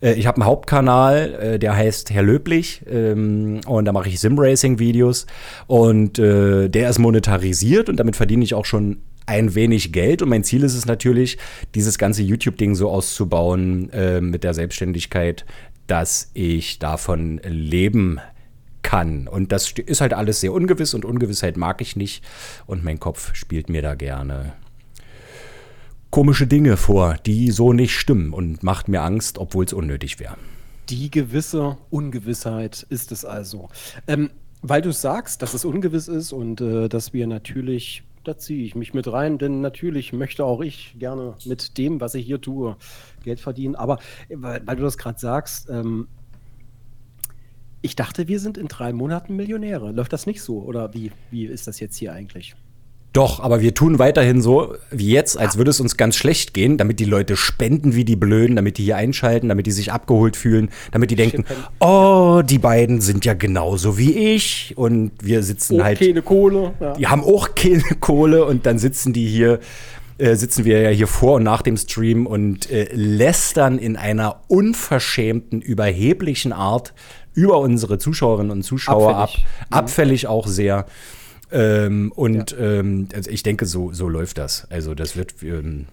Äh, 0.01 0.13
ich 0.13 0.27
habe 0.27 0.37
einen 0.37 0.45
Hauptkanal, 0.45 1.33
äh, 1.33 1.59
der 1.59 1.75
heißt 1.75 2.11
Herr 2.11 2.23
Löblich 2.23 2.83
ähm, 2.89 3.61
und 3.65 3.85
da 3.85 3.91
mache 3.91 4.09
ich 4.09 4.19
Sim-Racing-Videos. 4.19 5.25
Und 5.67 6.19
äh, 6.19 6.69
der 6.69 6.89
ist 6.89 6.99
monetarisiert 6.99 7.89
und 7.89 7.97
damit 7.97 8.15
verdiene 8.15 8.43
ich 8.43 8.53
auch 8.53 8.65
schon 8.65 8.97
ein 9.25 9.55
wenig 9.55 9.91
Geld. 9.91 10.21
Und 10.21 10.29
mein 10.29 10.43
Ziel 10.43 10.63
ist 10.63 10.75
es 10.75 10.85
natürlich, 10.85 11.37
dieses 11.75 11.97
ganze 11.97 12.23
YouTube-Ding 12.23 12.75
so 12.75 12.89
auszubauen 12.89 13.91
äh, 13.91 14.21
mit 14.21 14.43
der 14.43 14.53
Selbstständigkeit, 14.53 15.45
dass 15.87 16.31
ich 16.33 16.79
davon 16.79 17.39
leben 17.43 18.15
kann 18.15 18.36
kann. 18.81 19.27
Und 19.27 19.51
das 19.51 19.71
ist 19.71 20.01
halt 20.01 20.13
alles 20.13 20.41
sehr 20.41 20.53
ungewiss 20.53 20.93
und 20.93 21.05
Ungewissheit 21.05 21.57
mag 21.57 21.81
ich 21.81 21.95
nicht. 21.95 22.23
Und 22.65 22.83
mein 22.83 22.99
Kopf 22.99 23.35
spielt 23.35 23.69
mir 23.69 23.81
da 23.81 23.95
gerne 23.95 24.53
komische 26.09 26.47
Dinge 26.47 26.77
vor, 26.77 27.15
die 27.25 27.51
so 27.51 27.73
nicht 27.73 27.95
stimmen 27.95 28.33
und 28.33 28.63
macht 28.63 28.87
mir 28.87 29.01
Angst, 29.01 29.37
obwohl 29.37 29.65
es 29.65 29.73
unnötig 29.73 30.19
wäre. 30.19 30.37
Die 30.89 31.11
gewisse 31.11 31.77
Ungewissheit 31.89 32.85
ist 32.89 33.11
es 33.11 33.25
also. 33.25 33.69
Ähm, 34.07 34.29
weil 34.61 34.81
du 34.81 34.91
sagst, 34.91 35.41
dass 35.41 35.53
es 35.53 35.65
ungewiss 35.65 36.07
ist 36.07 36.31
und 36.31 36.61
äh, 36.61 36.89
dass 36.89 37.13
wir 37.13 37.27
natürlich, 37.27 38.03
da 38.23 38.37
ziehe 38.37 38.65
ich 38.65 38.75
mich 38.75 38.93
mit 38.93 39.11
rein, 39.11 39.37
denn 39.37 39.61
natürlich 39.61 40.13
möchte 40.13 40.45
auch 40.45 40.61
ich 40.61 40.95
gerne 40.97 41.35
mit 41.45 41.77
dem, 41.77 42.01
was 42.01 42.15
ich 42.15 42.25
hier 42.25 42.41
tue, 42.41 42.77
Geld 43.23 43.39
verdienen. 43.39 43.75
Aber 43.75 43.99
äh, 44.29 44.37
weil, 44.37 44.75
du 44.75 44.83
das 44.83 44.97
gerade 44.97 45.19
sagst, 45.19 45.69
ähm, 45.69 46.07
ich 47.81 47.95
dachte, 47.95 48.27
wir 48.27 48.39
sind 48.39 48.57
in 48.57 48.67
drei 48.67 48.93
Monaten 48.93 49.35
Millionäre. 49.35 49.91
Läuft 49.91 50.13
das 50.13 50.25
nicht 50.25 50.41
so? 50.41 50.61
Oder 50.61 50.93
wie, 50.93 51.11
wie 51.31 51.45
ist 51.45 51.67
das 51.67 51.79
jetzt 51.79 51.97
hier 51.97 52.13
eigentlich? 52.13 52.55
Doch, 53.13 53.39
aber 53.39 53.61
wir 53.61 53.73
tun 53.73 53.97
weiterhin 53.97 54.41
so 54.41 54.75
wie 54.91 55.09
jetzt, 55.09 55.39
als 55.39 55.57
würde 55.57 55.71
es 55.71 55.79
uns 55.79 55.97
ganz 55.97 56.15
schlecht 56.15 56.53
gehen, 56.53 56.77
damit 56.77 56.99
die 56.99 57.05
Leute 57.05 57.35
spenden 57.35 57.95
wie 57.95 58.05
die 58.05 58.15
Blöden, 58.15 58.55
damit 58.55 58.77
die 58.77 58.83
hier 58.83 58.97
einschalten, 58.97 59.49
damit 59.49 59.65
die 59.65 59.71
sich 59.71 59.91
abgeholt 59.91 60.35
fühlen, 60.35 60.69
damit 60.91 61.09
die 61.09 61.15
denken, 61.15 61.43
oh, 61.79 62.43
die 62.45 62.59
beiden 62.59 63.01
sind 63.01 63.25
ja 63.25 63.33
genauso 63.33 63.97
wie 63.97 64.35
ich 64.35 64.73
und 64.77 65.13
wir 65.19 65.41
sitzen 65.41 65.81
oh, 65.81 65.83
halt. 65.83 65.97
Keine 65.97 66.21
Kohle. 66.21 66.73
Ja. 66.79 66.93
Die 66.93 67.07
haben 67.07 67.23
auch 67.23 67.55
keine 67.55 67.81
Kohle 67.99 68.45
und 68.45 68.67
dann 68.67 68.77
sitzen 68.77 69.13
die 69.13 69.25
hier, 69.25 69.61
äh, 70.19 70.35
sitzen 70.35 70.63
wir 70.63 70.81
ja 70.81 70.89
hier 70.89 71.07
vor 71.07 71.37
und 71.37 71.43
nach 71.43 71.63
dem 71.63 71.77
Stream 71.77 72.27
und 72.27 72.69
äh, 72.69 72.87
lästern 72.93 73.79
in 73.79 73.95
einer 73.95 74.43
unverschämten, 74.47 75.61
überheblichen 75.61 76.53
Art 76.53 76.93
über 77.37 77.59
unsere 77.59 77.99
Zuschauerinnen 77.99 78.51
und 78.51 78.63
Zuschauer 78.63 79.15
Abfällig. 79.15 79.45
ab. 79.69 79.83
Abfällig 79.83 80.27
auch 80.27 80.47
sehr. 80.47 80.87
Ähm, 81.51 82.11
und 82.15 82.51
ja. 82.51 82.57
ähm, 82.57 83.07
also 83.13 83.29
ich 83.29 83.43
denke, 83.43 83.67
so, 83.67 83.93
so 83.93 84.09
läuft 84.09 84.39
das. 84.39 84.65
Also 84.71 84.95
das 84.95 85.15
wird. 85.15 85.35
Ähm 85.43 85.85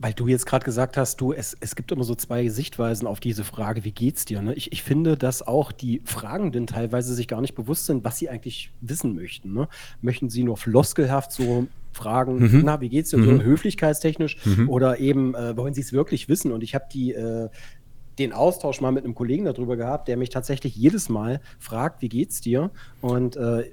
weil 0.00 0.12
du 0.12 0.28
jetzt 0.28 0.46
gerade 0.46 0.64
gesagt 0.64 0.96
hast, 0.96 1.20
du, 1.20 1.32
es, 1.32 1.56
es 1.58 1.74
gibt 1.74 1.90
immer 1.90 2.04
so 2.04 2.14
zwei 2.14 2.48
Sichtweisen 2.48 3.08
auf 3.08 3.18
diese 3.18 3.42
Frage, 3.42 3.82
wie 3.84 3.90
geht's 3.90 4.24
dir? 4.24 4.40
Ne? 4.40 4.54
Ich, 4.54 4.70
ich 4.70 4.84
finde, 4.84 5.16
dass 5.16 5.42
auch 5.42 5.72
die 5.72 6.02
Fragenden 6.04 6.68
teilweise 6.68 7.14
sich 7.14 7.26
gar 7.26 7.40
nicht 7.40 7.56
bewusst 7.56 7.86
sind, 7.86 8.04
was 8.04 8.16
sie 8.16 8.28
eigentlich 8.28 8.70
wissen 8.80 9.16
möchten. 9.16 9.52
Ne? 9.52 9.68
Möchten 10.00 10.30
sie 10.30 10.44
nur 10.44 10.56
floskelhaft 10.56 11.32
so 11.32 11.66
fragen, 11.92 12.38
mhm. 12.38 12.62
na, 12.64 12.80
wie 12.80 12.88
geht's 12.88 13.10
dir, 13.10 13.18
mhm. 13.18 13.38
so 13.38 13.42
höflichkeitstechnisch, 13.42 14.36
mhm. 14.44 14.68
oder 14.68 15.00
eben 15.00 15.34
äh, 15.34 15.56
wollen 15.56 15.74
sie 15.74 15.80
es 15.80 15.92
wirklich 15.92 16.28
wissen? 16.28 16.52
Und 16.52 16.62
ich 16.62 16.76
habe 16.76 16.84
die, 16.92 17.12
äh, 17.12 17.48
den 18.18 18.32
Austausch 18.32 18.80
mal 18.80 18.92
mit 18.92 19.04
einem 19.04 19.14
Kollegen 19.14 19.44
darüber 19.44 19.76
gehabt, 19.76 20.08
der 20.08 20.16
mich 20.16 20.30
tatsächlich 20.30 20.76
jedes 20.76 21.08
Mal 21.08 21.40
fragt, 21.58 22.02
wie 22.02 22.08
geht's 22.08 22.40
dir? 22.40 22.70
Und 23.00 23.36
äh, 23.36 23.70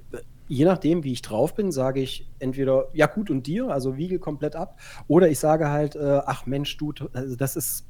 je 0.48 0.64
nachdem, 0.64 1.04
wie 1.04 1.12
ich 1.12 1.22
drauf 1.22 1.54
bin, 1.54 1.72
sage 1.72 2.00
ich 2.00 2.28
entweder, 2.38 2.88
ja 2.92 3.06
gut, 3.06 3.30
und 3.30 3.46
dir, 3.46 3.68
also 3.68 3.96
wiege 3.96 4.18
komplett 4.18 4.56
ab, 4.56 4.78
oder 5.08 5.28
ich 5.28 5.38
sage 5.38 5.70
halt, 5.70 5.96
äh, 5.96 6.20
ach 6.24 6.46
Mensch, 6.46 6.76
du, 6.76 6.92
also 7.12 7.36
das 7.36 7.56
ist, 7.56 7.86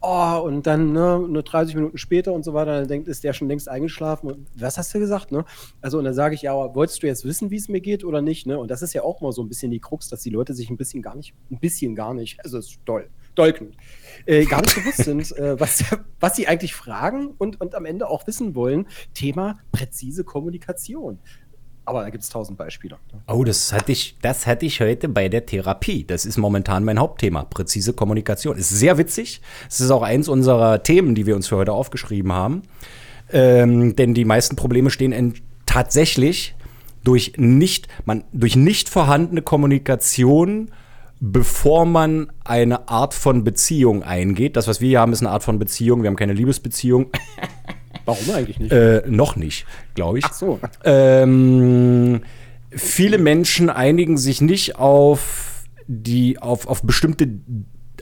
oh, 0.00 0.40
und 0.44 0.66
dann 0.66 0.92
ne, 0.92 1.24
nur 1.28 1.42
30 1.42 1.74
Minuten 1.74 1.98
später 1.98 2.32
und 2.32 2.44
so 2.44 2.54
weiter, 2.54 2.78
dann 2.80 2.88
denkt, 2.88 3.08
ist 3.08 3.24
der 3.24 3.32
schon 3.32 3.48
längst 3.48 3.68
eingeschlafen. 3.68 4.30
Und 4.30 4.46
was 4.54 4.78
hast 4.78 4.94
du 4.94 4.98
gesagt? 4.98 5.32
Ne? 5.32 5.44
Also, 5.80 5.98
und 5.98 6.04
dann 6.04 6.14
sage 6.14 6.34
ich, 6.34 6.42
ja, 6.42 6.52
aber 6.52 6.74
wolltest 6.74 7.02
du 7.02 7.06
jetzt 7.06 7.24
wissen, 7.24 7.50
wie 7.50 7.56
es 7.56 7.68
mir 7.68 7.80
geht 7.80 8.04
oder 8.04 8.22
nicht? 8.22 8.46
Ne? 8.46 8.58
Und 8.58 8.70
das 8.70 8.82
ist 8.82 8.94
ja 8.94 9.02
auch 9.02 9.20
mal 9.20 9.32
so 9.32 9.42
ein 9.42 9.48
bisschen 9.48 9.70
die 9.70 9.80
Krux, 9.80 10.08
dass 10.08 10.22
die 10.22 10.30
Leute 10.30 10.54
sich 10.54 10.70
ein 10.70 10.76
bisschen 10.76 11.02
gar 11.02 11.16
nicht, 11.16 11.34
ein 11.50 11.58
bisschen 11.58 11.94
gar 11.94 12.14
nicht, 12.14 12.38
also 12.44 12.58
ist 12.58 12.78
toll, 12.86 13.08
Dolken, 13.38 13.76
äh, 14.26 14.44
gar 14.44 14.60
nicht 14.60 14.74
bewusst 14.74 15.04
sind, 15.04 15.36
äh, 15.38 15.58
was, 15.58 15.84
was 16.20 16.36
sie 16.36 16.46
eigentlich 16.46 16.74
fragen 16.74 17.34
und, 17.38 17.60
und 17.60 17.74
am 17.74 17.84
Ende 17.86 18.08
auch 18.08 18.26
wissen 18.26 18.54
wollen. 18.54 18.86
Thema 19.14 19.58
präzise 19.72 20.24
Kommunikation. 20.24 21.18
Aber 21.88 22.02
da 22.02 22.10
gibt 22.10 22.22
es 22.22 22.28
tausend 22.28 22.58
Beispiele. 22.58 22.98
Oh, 23.26 23.44
das 23.44 23.72
hatte, 23.72 23.92
ich, 23.92 24.18
das 24.20 24.46
hatte 24.46 24.66
ich 24.66 24.82
heute 24.82 25.08
bei 25.08 25.30
der 25.30 25.46
Therapie. 25.46 26.04
Das 26.04 26.26
ist 26.26 26.36
momentan 26.36 26.84
mein 26.84 26.98
Hauptthema. 26.98 27.44
Präzise 27.44 27.94
Kommunikation. 27.94 28.58
Ist 28.58 28.68
sehr 28.68 28.98
witzig. 28.98 29.40
Es 29.70 29.80
ist 29.80 29.90
auch 29.90 30.02
eins 30.02 30.28
unserer 30.28 30.82
Themen, 30.82 31.14
die 31.14 31.24
wir 31.24 31.34
uns 31.34 31.48
für 31.48 31.56
heute 31.56 31.72
aufgeschrieben 31.72 32.30
haben. 32.30 32.62
Ähm, 33.32 33.96
denn 33.96 34.12
die 34.12 34.26
meisten 34.26 34.54
Probleme 34.54 34.90
stehen 34.90 35.12
in, 35.12 35.34
tatsächlich 35.64 36.54
durch 37.04 37.32
nicht, 37.38 37.88
man, 38.04 38.24
durch 38.32 38.54
nicht 38.54 38.90
vorhandene 38.90 39.40
Kommunikation, 39.40 40.70
bevor 41.20 41.84
man 41.84 42.30
eine 42.44 42.88
Art 42.88 43.14
von 43.14 43.44
Beziehung 43.44 44.02
eingeht. 44.02 44.56
Das, 44.56 44.68
was 44.68 44.80
wir 44.80 44.88
hier 44.88 45.00
haben, 45.00 45.12
ist 45.12 45.20
eine 45.20 45.30
Art 45.30 45.42
von 45.42 45.58
Beziehung. 45.58 46.02
Wir 46.02 46.08
haben 46.08 46.16
keine 46.16 46.32
Liebesbeziehung. 46.32 47.10
Warum 48.04 48.30
eigentlich 48.34 48.58
nicht? 48.58 48.72
Äh, 48.72 49.02
noch 49.06 49.36
nicht, 49.36 49.66
glaube 49.94 50.18
ich. 50.18 50.24
Ach 50.24 50.32
so. 50.32 50.60
Ähm, 50.84 52.22
viele 52.70 53.18
Menschen 53.18 53.68
einigen 53.68 54.16
sich 54.16 54.40
nicht 54.40 54.76
auf 54.76 55.64
die, 55.86 56.38
auf, 56.38 56.66
auf 56.66 56.82
bestimmte 56.82 57.28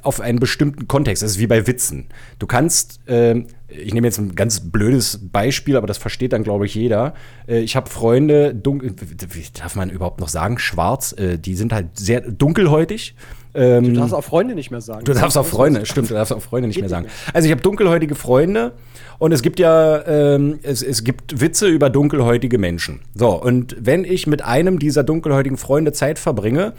auf 0.07 0.21
einen 0.21 0.39
bestimmten 0.39 0.87
Kontext. 0.87 1.23
Das 1.23 1.33
ist 1.33 1.39
wie 1.39 1.47
bei 1.47 1.67
Witzen. 1.67 2.07
Du 2.39 2.47
kannst, 2.47 3.01
äh, 3.09 3.45
ich 3.69 3.93
nehme 3.93 4.07
jetzt 4.07 4.19
ein 4.19 4.35
ganz 4.35 4.61
blödes 4.61 5.21
Beispiel, 5.31 5.77
aber 5.77 5.87
das 5.87 5.99
versteht 5.99 6.33
dann, 6.33 6.45
glaube 6.45 6.67
ich, 6.67 6.75
jeder. 6.75 7.15
Äh, 7.49 7.61
ich 7.61 7.77
habe 7.77 7.91
Freunde, 7.91 8.55
dunkel, 8.55 8.95
wie 9.31 9.45
darf 9.59 9.75
man 9.75 9.91
überhaupt 9.91 10.21
noch 10.21 10.29
sagen, 10.29 10.59
schwarz, 10.59 11.13
äh, 11.13 11.39
die 11.39 11.57
sind 11.57 11.73
halt 11.73 11.99
sehr 11.99 12.21
dunkelhäutig. 12.21 13.17
Ähm, 13.55 13.85
du 13.85 13.93
darfst 13.93 14.15
auch 14.15 14.23
Freunde 14.23 14.55
nicht 14.55 14.71
mehr 14.71 14.81
sagen. 14.81 15.05
Du 15.05 15.15
darfst 15.15 15.37
auch 15.37 15.47
Freunde, 15.47 15.87
stimmt, 15.87 16.11
du 16.11 16.15
darfst 16.15 16.33
auch 16.33 16.43
Freunde 16.43 16.69
nicht 16.69 16.79
mehr 16.79 16.91
sagen. 16.91 17.07
Also 17.33 17.47
ich 17.47 17.53
habe 17.53 17.63
dunkelhäutige 17.63 18.15
Freunde 18.15 18.73
und 19.19 19.33
es 19.33 19.43
gibt 19.43 19.59
ja, 19.59 20.07
ähm, 20.07 20.61
es, 20.63 20.83
es 20.83 21.05
gibt 21.05 21.41
Witze 21.41 21.67
über 21.67 21.91
dunkelhäutige 21.91 22.59
Menschen. 22.59 23.01
So, 23.15 23.31
und 23.43 23.75
wenn 23.81 24.05
ich 24.05 24.27
mit 24.27 24.45
einem 24.45 24.79
dieser 24.79 25.05
dunkelhäutigen 25.05 25.57
Freunde 25.57 25.93
Zeit 25.93 26.19
verbringe 26.19 26.75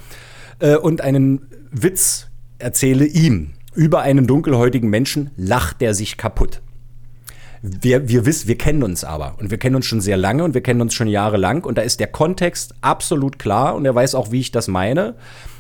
äh, 0.59 0.75
und 0.75 1.01
einen 1.01 1.47
Witz 1.71 2.27
erzähle 2.59 3.05
ihm 3.05 3.53
über 3.75 4.01
einen 4.01 4.27
dunkelhäutigen 4.27 4.89
Menschen, 4.89 5.31
lacht 5.37 5.81
der 5.81 5.93
sich 5.93 6.17
kaputt. 6.17 6.61
Wir, 7.61 8.07
wir 8.07 8.25
wissen, 8.25 8.47
wir 8.47 8.57
kennen 8.57 8.83
uns 8.83 9.03
aber 9.03 9.35
und 9.39 9.49
wir 9.49 9.57
kennen 9.57 9.75
uns 9.75 9.85
schon 9.85 10.01
sehr 10.01 10.17
lange 10.17 10.43
und 10.43 10.53
wir 10.53 10.61
kennen 10.61 10.81
uns 10.81 10.93
schon 10.93 11.07
jahrelang 11.07 11.63
und 11.63 11.77
da 11.77 11.81
ist 11.81 11.99
der 11.99 12.07
Kontext 12.07 12.75
absolut 12.81 13.39
klar 13.39 13.75
und 13.75 13.85
er 13.85 13.95
weiß 13.95 14.15
auch, 14.15 14.31
wie 14.31 14.39
ich 14.39 14.51
das 14.51 14.67
meine. 14.67 15.15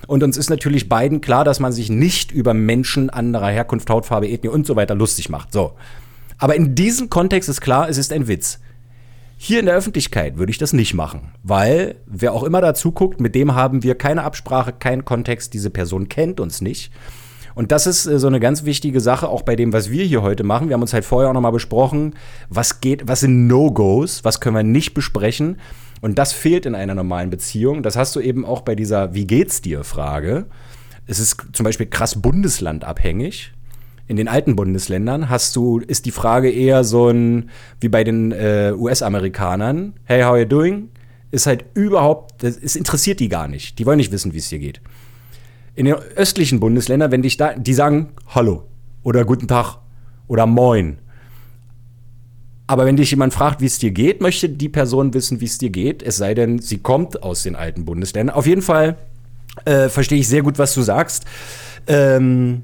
Und 0.05 0.23
uns 0.23 0.37
ist 0.37 0.49
natürlich 0.49 0.89
beiden 0.89 1.21
klar, 1.21 1.43
dass 1.43 1.59
man 1.59 1.71
sich 1.71 1.89
nicht 1.89 2.31
über 2.31 2.53
Menschen 2.53 3.09
anderer 3.09 3.49
Herkunft, 3.49 3.89
Hautfarbe, 3.89 4.29
Ethnie 4.29 4.49
und 4.49 4.67
so 4.67 4.75
weiter 4.75 4.95
lustig 4.95 5.29
macht. 5.29 5.51
So. 5.51 5.73
Aber 6.37 6.55
in 6.55 6.75
diesem 6.75 7.09
Kontext 7.09 7.49
ist 7.49 7.61
klar, 7.61 7.89
es 7.89 7.97
ist 7.97 8.13
ein 8.13 8.27
Witz. 8.27 8.59
Hier 9.39 9.59
in 9.59 9.67
der 9.67 9.75
Öffentlichkeit 9.75 10.39
würde 10.39 10.49
ich 10.49 10.57
das 10.57 10.73
nicht 10.73 10.95
machen, 10.95 11.31
weil 11.43 11.95
wer 12.07 12.33
auch 12.33 12.43
immer 12.43 12.59
dazu 12.59 12.91
guckt, 12.91 13.21
mit 13.21 13.35
dem 13.35 13.53
haben 13.53 13.83
wir 13.83 13.95
keine 13.95 14.23
Absprache, 14.23 14.73
keinen 14.73 15.05
Kontext, 15.05 15.53
diese 15.53 15.69
Person 15.69 16.09
kennt 16.09 16.39
uns 16.39 16.59
nicht. 16.59 16.91
Und 17.53 17.71
das 17.71 17.87
ist 17.87 18.05
äh, 18.07 18.19
so 18.19 18.27
eine 18.27 18.39
ganz 18.39 18.65
wichtige 18.65 18.99
Sache, 18.99 19.29
auch 19.29 19.43
bei 19.43 19.55
dem, 19.55 19.73
was 19.73 19.89
wir 19.91 20.03
hier 20.05 20.21
heute 20.21 20.43
machen. 20.43 20.69
Wir 20.69 20.73
haben 20.73 20.81
uns 20.81 20.93
halt 20.93 21.05
vorher 21.05 21.29
auch 21.29 21.33
nochmal 21.33 21.51
besprochen, 21.51 22.15
was 22.49 22.81
geht, 22.81 23.07
was 23.07 23.21
sind 23.21 23.47
No-Gos, 23.47 24.23
was 24.23 24.39
können 24.39 24.55
wir 24.55 24.63
nicht 24.63 24.93
besprechen. 24.93 25.57
Und 26.01 26.19
das 26.19 26.33
fehlt 26.33 26.65
in 26.65 26.75
einer 26.75 26.93
normalen 26.93 27.29
Beziehung. 27.29 27.81
Das 27.83 27.95
hast 27.95 28.15
du 28.15 28.19
eben 28.19 28.45
auch 28.45 28.61
bei 28.61 28.75
dieser 28.75 29.13
Wie 29.13 29.25
geht's 29.25 29.61
dir 29.61 29.83
Frage. 29.83 30.45
Es 31.07 31.19
ist 31.19 31.37
zum 31.53 31.63
Beispiel 31.63 31.87
krass 31.87 32.21
bundeslandabhängig. 32.21 33.53
In 34.07 34.15
den 34.15 34.29
alten 34.29 34.55
Bundesländern 34.55 35.29
hast 35.29 35.55
du, 35.55 35.79
ist 35.79 36.05
die 36.05 36.11
Frage 36.11 36.49
eher 36.49 36.85
so 36.85 37.09
ein, 37.09 37.49
wie 37.81 37.89
bei 37.89 38.05
den 38.05 38.31
äh, 38.31 38.71
US-Amerikanern, 38.75 39.93
hey, 40.05 40.21
how 40.21 40.29
are 40.29 40.39
you 40.39 40.45
doing? 40.45 40.89
Ist 41.29 41.45
halt 41.45 41.65
überhaupt, 41.73 42.41
es 42.43 42.77
interessiert 42.77 43.19
die 43.19 43.27
gar 43.27 43.49
nicht. 43.49 43.79
Die 43.79 43.85
wollen 43.85 43.97
nicht 43.97 44.13
wissen, 44.13 44.33
wie 44.33 44.37
es 44.37 44.47
dir 44.47 44.59
geht. 44.59 44.79
In 45.75 45.85
den 45.85 45.95
östlichen 46.15 46.61
Bundesländern, 46.61 47.11
wenn 47.11 47.21
dich 47.21 47.35
da, 47.35 47.53
die 47.53 47.73
sagen 47.73 48.13
Hallo 48.33 48.63
oder 49.03 49.25
Guten 49.25 49.47
Tag 49.47 49.77
oder 50.27 50.45
Moin. 50.45 50.99
Aber 52.65 52.85
wenn 52.85 52.95
dich 52.95 53.11
jemand 53.11 53.33
fragt, 53.33 53.61
wie 53.61 53.65
es 53.65 53.77
dir 53.77 53.91
geht, 53.91 54.21
möchte 54.21 54.49
die 54.49 54.69
Person 54.69 55.13
wissen, 55.13 55.41
wie 55.41 55.45
es 55.45 55.57
dir 55.57 55.69
geht. 55.69 56.01
Es 56.01 56.17
sei 56.17 56.33
denn, 56.33 56.59
sie 56.59 56.79
kommt 56.79 57.23
aus 57.23 57.43
den 57.43 57.55
alten 57.55 57.85
Bundesländern. 57.85 58.35
Auf 58.35 58.47
jeden 58.47 58.61
Fall 58.61 58.97
äh, 59.65 59.89
verstehe 59.89 60.19
ich 60.19 60.27
sehr 60.27 60.43
gut, 60.43 60.59
was 60.59 60.73
du 60.73 60.81
sagst. 60.81 61.25
Ähm, 61.87 62.63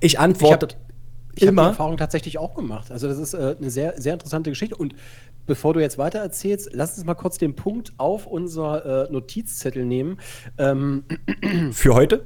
ich 0.00 0.18
antworte. 0.18 0.76
Ich 1.38 1.46
habe 1.46 1.56
die 1.56 1.62
Erfahrung 1.62 1.96
tatsächlich 1.98 2.38
auch 2.38 2.54
gemacht. 2.54 2.90
Also 2.90 3.08
das 3.08 3.18
ist 3.18 3.34
äh, 3.34 3.56
eine 3.58 3.70
sehr, 3.70 4.00
sehr 4.00 4.14
interessante 4.14 4.50
Geschichte. 4.50 4.74
Und 4.74 4.94
bevor 5.46 5.74
du 5.74 5.80
jetzt 5.80 5.98
weiter 5.98 6.18
erzählst, 6.18 6.70
lass 6.72 6.96
uns 6.96 7.06
mal 7.06 7.14
kurz 7.14 7.36
den 7.36 7.54
Punkt 7.54 7.92
auf 7.98 8.26
unser 8.26 9.08
äh, 9.08 9.12
Notizzettel 9.12 9.84
nehmen. 9.84 10.18
Ähm, 10.56 11.04
Für 11.72 11.94
heute? 11.94 12.24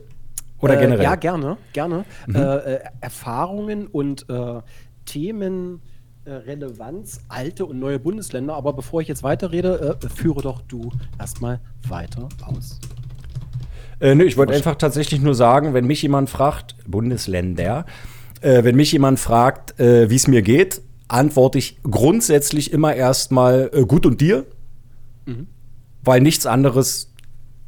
Oder 0.61 0.77
äh, 0.77 0.81
generell? 0.81 1.03
Ja, 1.03 1.17
gerne, 1.17 1.57
gerne. 1.73 2.05
Mhm. 2.29 2.37
Äh, 2.37 2.57
äh, 2.57 2.81
Erfahrungen 3.01 3.87
und 3.87 4.29
äh, 4.29 4.61
Themen. 5.05 5.83
Relevanz, 6.27 7.23
alte 7.29 7.65
und 7.65 7.81
neue 7.81 7.99
Bundesländer. 7.99 8.55
Aber 8.55 8.75
bevor 8.75 9.01
ich 9.01 9.09
jetzt 9.09 9.23
weiterrede, 9.23 9.99
führe 10.15 10.43
doch 10.43 10.61
du 10.61 10.93
erstmal 11.19 11.61
weiter 11.89 12.29
aus. 12.45 12.79
Äh, 14.01 14.15
nö, 14.15 14.25
ich 14.25 14.37
wollte 14.37 14.55
einfach 14.55 14.77
tatsächlich 14.77 15.21
nur 15.21 15.35
sagen, 15.35 15.75
wenn 15.75 15.87
mich 15.87 16.03
jemand 16.03 16.31
fragt, 16.31 16.75
Bundesländer, 16.87 17.85
äh, 18.41 18.65
wenn 18.65 18.77
mich 18.77 18.93
jemand 18.93 19.21
fragt, 19.21 19.79
äh, 19.79 20.09
wie 20.11 20.17
es 20.17 20.27
mir 20.27 20.43
geht, 20.43 20.81
antworte 21.09 21.59
ich 21.59 21.79
grundsätzlich 21.83 22.73
immer 22.73 22.95
erstmal 22.95 23.71
äh, 23.73 23.83
gut 23.85 24.07
und 24.07 24.21
dir, 24.21 24.47
mhm. 25.27 25.47
weil 26.03 26.21
nichts 26.21 26.47
anderes 26.47 27.13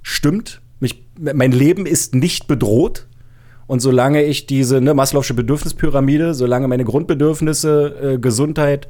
stimmt. 0.03 0.63
Mich, 0.81 1.05
mein 1.19 1.53
Leben 1.53 1.87
ist 1.87 2.15
nicht 2.15 2.49
bedroht 2.49 3.07
Und 3.67 3.81
solange 3.81 4.23
ich 4.25 4.47
diese 4.47 4.81
ne, 4.81 4.95
Maslow'sche 4.95 5.35
Bedürfnispyramide, 5.35 6.35
solange 6.35 6.67
meine 6.67 6.85
Grundbedürfnisse, 6.85 8.15
äh, 8.15 8.19
Gesundheit, 8.19 8.89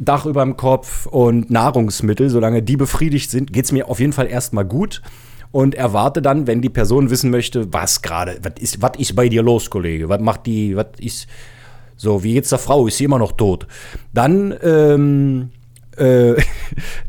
Dach 0.00 0.26
über 0.26 0.44
dem 0.44 0.56
Kopf 0.56 1.06
und 1.06 1.50
Nahrungsmittel, 1.50 2.30
solange 2.30 2.62
die 2.62 2.76
befriedigt 2.76 3.30
sind, 3.30 3.52
geht 3.52 3.64
es 3.64 3.72
mir 3.72 3.88
auf 3.88 3.98
jeden 3.98 4.12
Fall 4.12 4.28
erstmal 4.28 4.64
gut. 4.64 5.02
Und 5.50 5.74
erwarte 5.74 6.20
dann, 6.20 6.46
wenn 6.46 6.60
die 6.60 6.68
Person 6.68 7.10
wissen 7.10 7.30
möchte, 7.30 7.72
was 7.72 8.02
gerade, 8.02 8.38
was 8.42 8.60
ist, 8.60 8.82
was 8.82 8.92
ist 8.98 9.16
bei 9.16 9.28
dir 9.28 9.42
los, 9.42 9.70
Kollege? 9.70 10.08
Was 10.08 10.20
macht 10.20 10.46
die, 10.46 10.76
was 10.76 10.88
ist, 10.98 11.26
so, 11.96 12.22
wie 12.22 12.34
geht's 12.34 12.50
der 12.50 12.58
Frau? 12.58 12.86
Ist 12.86 12.98
sie 12.98 13.04
immer 13.04 13.18
noch 13.18 13.32
tot? 13.32 13.66
Dann, 14.12 14.54
ähm, 14.62 15.50
äh, 15.96 16.34
dann, 16.36 16.36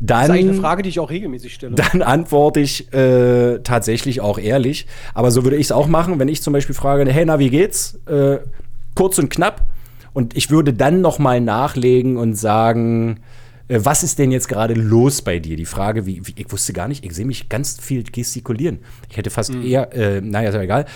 das 0.00 0.24
ist 0.24 0.30
eigentlich 0.30 0.48
eine 0.48 0.60
Frage, 0.60 0.82
die 0.82 0.88
ich 0.88 1.00
auch 1.00 1.10
regelmäßig 1.10 1.54
stelle. 1.54 1.74
Dann 1.74 2.02
antworte 2.02 2.60
ich 2.60 2.92
äh, 2.92 3.60
tatsächlich 3.60 4.20
auch 4.20 4.38
ehrlich. 4.38 4.86
Aber 5.14 5.30
so 5.30 5.44
würde 5.44 5.56
ich 5.56 5.66
es 5.66 5.72
auch 5.72 5.86
machen, 5.86 6.18
wenn 6.18 6.28
ich 6.28 6.42
zum 6.42 6.52
Beispiel 6.52 6.74
frage, 6.74 7.10
hey, 7.10 7.24
na, 7.24 7.38
wie 7.38 7.50
geht's? 7.50 8.00
Äh, 8.06 8.38
kurz 8.94 9.18
und 9.18 9.30
knapp. 9.30 9.66
Und 10.12 10.36
ich 10.36 10.50
würde 10.50 10.72
dann 10.72 11.00
noch 11.00 11.18
mal 11.18 11.40
nachlegen 11.40 12.16
und 12.16 12.34
sagen, 12.34 13.20
was 13.70 14.02
ist 14.02 14.18
denn 14.18 14.30
jetzt 14.32 14.48
gerade 14.48 14.74
los 14.74 15.22
bei 15.22 15.38
dir? 15.38 15.56
Die 15.56 15.66
Frage, 15.66 16.06
wie, 16.06 16.26
wie 16.26 16.34
ich 16.36 16.50
wusste 16.50 16.72
gar 16.72 16.88
nicht, 16.88 17.04
ich 17.04 17.14
sehe 17.14 17.24
mich 17.24 17.48
ganz 17.48 17.78
viel 17.80 18.02
gestikulieren. 18.02 18.80
Ich 19.08 19.16
hätte 19.16 19.30
fast 19.30 19.54
mhm. 19.54 19.64
eher, 19.64 19.92
äh, 19.92 20.20
naja, 20.20 20.48
ist 20.48 20.54
ja 20.54 20.62
egal. 20.62 20.86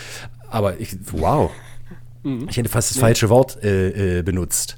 Aber 0.49 0.81
ich, 0.81 0.97
wow. 1.13 1.51
Mhm. 2.23 2.47
Ich 2.49 2.57
hätte 2.57 2.69
fast 2.69 2.91
das 2.91 2.99
falsche 2.99 3.29
Wort 3.29 3.63
äh, 3.63 4.19
äh, 4.19 4.23
benutzt. 4.23 4.77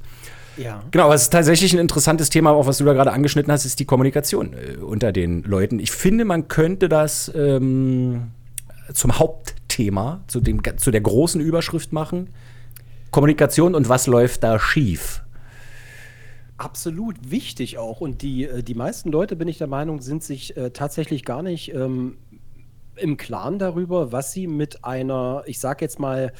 Ja. 0.56 0.82
Genau, 0.90 1.04
aber 1.04 1.14
es 1.14 1.22
ist 1.22 1.32
tatsächlich 1.32 1.72
ein 1.74 1.78
interessantes 1.78 2.30
Thema, 2.30 2.50
auch 2.50 2.66
was 2.66 2.78
du 2.78 2.84
da 2.84 2.92
gerade 2.92 3.12
angeschnitten 3.12 3.52
hast, 3.52 3.64
ist 3.64 3.78
die 3.78 3.84
Kommunikation 3.84 4.54
äh, 4.54 4.76
unter 4.76 5.12
den 5.12 5.42
Leuten. 5.42 5.78
Ich 5.78 5.90
finde, 5.90 6.24
man 6.24 6.48
könnte 6.48 6.88
das 6.88 7.30
ähm, 7.34 8.32
zum 8.92 9.18
Hauptthema, 9.18 10.22
zu, 10.26 10.40
dem, 10.40 10.60
zu 10.78 10.90
der 10.90 11.00
großen 11.00 11.40
Überschrift 11.40 11.92
machen. 11.92 12.30
Kommunikation 13.10 13.74
und 13.74 13.88
was 13.88 14.06
läuft 14.06 14.42
da 14.42 14.58
schief? 14.58 15.22
Absolut 16.58 17.30
wichtig 17.30 17.78
auch. 17.78 18.00
Und 18.00 18.22
die, 18.22 18.44
äh, 18.44 18.62
die 18.62 18.74
meisten 18.74 19.10
Leute, 19.10 19.36
bin 19.36 19.48
ich 19.48 19.58
der 19.58 19.66
Meinung, 19.66 20.00
sind 20.00 20.22
sich 20.22 20.56
äh, 20.56 20.70
tatsächlich 20.70 21.24
gar 21.24 21.42
nicht 21.42 21.74
ähm, 21.74 22.18
im 22.96 23.16
Klaren 23.16 23.58
darüber, 23.58 24.10
was 24.12 24.32
sie 24.32 24.46
mit 24.46 24.84
einer, 24.84 25.42
ich 25.46 25.60
sage 25.60 25.84
jetzt 25.84 25.98
mal, 25.98 26.32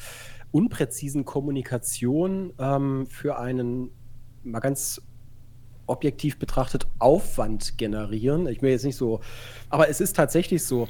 unpräzisen 0.51 1.23
Kommunikation 1.23 2.53
ähm, 2.57 3.05
für 3.07 3.37
einen 3.37 3.91
mal 4.43 4.59
ganz 4.59 5.01
objektiv 5.85 6.39
betrachtet 6.39 6.87
Aufwand 6.99 7.77
generieren. 7.77 8.47
Ich 8.47 8.61
will 8.61 8.71
jetzt 8.71 8.85
nicht 8.85 8.95
so, 8.95 9.21
aber 9.69 9.89
es 9.89 10.01
ist 10.01 10.15
tatsächlich 10.15 10.63
so. 10.63 10.87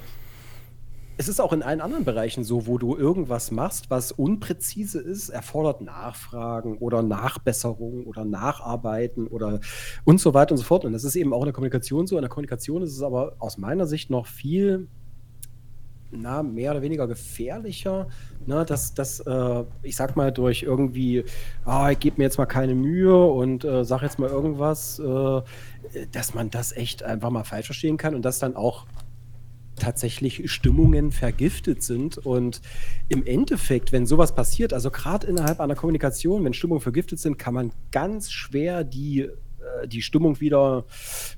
Es 1.20 1.28
ist 1.28 1.42
auch 1.42 1.52
in 1.52 1.64
allen 1.64 1.82
anderen 1.82 2.06
Bereichen 2.06 2.44
so, 2.44 2.68
wo 2.68 2.78
du 2.78 2.96
irgendwas 2.96 3.50
machst, 3.50 3.90
was 3.90 4.12
unpräzise 4.12 5.00
ist, 5.02 5.30
erfordert 5.30 5.82
Nachfragen 5.82 6.78
oder 6.78 7.02
Nachbesserungen 7.02 8.06
oder 8.06 8.24
Nacharbeiten 8.24 9.26
oder 9.26 9.60
und 10.06 10.22
so 10.22 10.36
weiter 10.36 10.52
und 10.52 10.58
so 10.58 10.64
fort. 10.64 10.86
Und 10.86 10.94
das 10.94 11.04
ist 11.04 11.16
eben 11.16 11.34
auch 11.34 11.40
in 11.40 11.46
der 11.46 11.54
Kommunikation 11.54 12.06
so. 12.06 12.18
In 12.18 12.22
der 12.22 12.30
Kommunikation 12.30 12.84
ist 12.84 12.92
es 12.92 13.02
aber 13.02 13.36
aus 13.40 13.58
meiner 13.58 13.88
Sicht 13.88 14.12
noch 14.12 14.28
viel 14.28 14.88
na, 16.12 16.44
mehr 16.44 16.72
oder 16.72 16.82
weniger 16.82 17.08
gefährlicher, 17.08 18.08
ne, 18.46 18.66
dass, 18.66 18.94
dass 18.94 19.20
äh, 19.20 19.64
ich 19.84 19.96
sag 19.96 20.16
mal, 20.16 20.32
durch 20.32 20.64
irgendwie, 20.64 21.26
ah, 21.66 21.92
ich 21.92 22.00
gebe 22.00 22.18
mir 22.18 22.24
jetzt 22.24 22.38
mal 22.38 22.46
keine 22.46 22.76
Mühe 22.76 23.26
und 23.26 23.66
äh, 23.66 23.84
sag 23.84 24.02
jetzt 24.04 24.20
mal 24.20 24.30
irgendwas, 24.30 25.00
äh, 25.00 25.42
dass 26.12 26.34
man 26.34 26.50
das 26.50 26.76
echt 26.76 27.04
einfach 27.04 27.30
mal 27.30 27.44
falsch 27.44 27.66
verstehen 27.66 27.98
kann 27.98 28.16
und 28.16 28.24
dass 28.24 28.40
dann 28.40 28.56
auch 28.56 28.86
tatsächlich 29.80 30.50
Stimmungen 30.52 31.12
vergiftet 31.12 31.84
sind. 31.84 32.18
Und 32.18 32.62
im 33.10 33.26
Endeffekt, 33.26 33.92
wenn 33.92 34.06
sowas 34.06 34.36
passiert, 34.36 34.74
also 34.74 34.92
gerade 34.92 35.28
innerhalb 35.28 35.60
einer 35.60 35.76
Kommunikation, 35.76 36.44
wenn 36.44 36.54
Stimmungen 36.54 36.82
vergiftet 36.82 37.20
sind, 37.20 37.38
kann 37.38 37.54
man 37.54 37.72
ganz 37.92 38.32
schwer 38.32 38.84
die, 38.84 39.22
äh, 39.22 39.88
die 39.88 40.02
Stimmung 40.02 40.40
wieder 40.40 40.86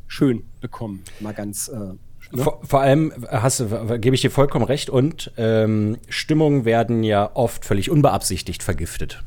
schön 0.08 0.44
bekommen. 0.62 1.04
Mal 1.20 1.34
ganz 1.34 1.68
äh, 1.68 1.94
Ne? 2.32 2.44
Vor, 2.44 2.60
vor, 2.64 2.82
allem 2.82 3.12
hast 3.28 3.60
du, 3.60 4.00
gebe 4.00 4.14
ich 4.14 4.22
dir 4.22 4.30
vollkommen 4.30 4.66
recht, 4.66 4.90
und 4.90 5.32
ähm, 5.38 5.98
Stimmungen 6.10 6.64
werden 6.64 7.04
ja 7.04 7.32
oft 7.34 7.66
völlig 7.66 7.90
unbeabsichtigt 7.90 8.62
vergiftet. 8.62 9.24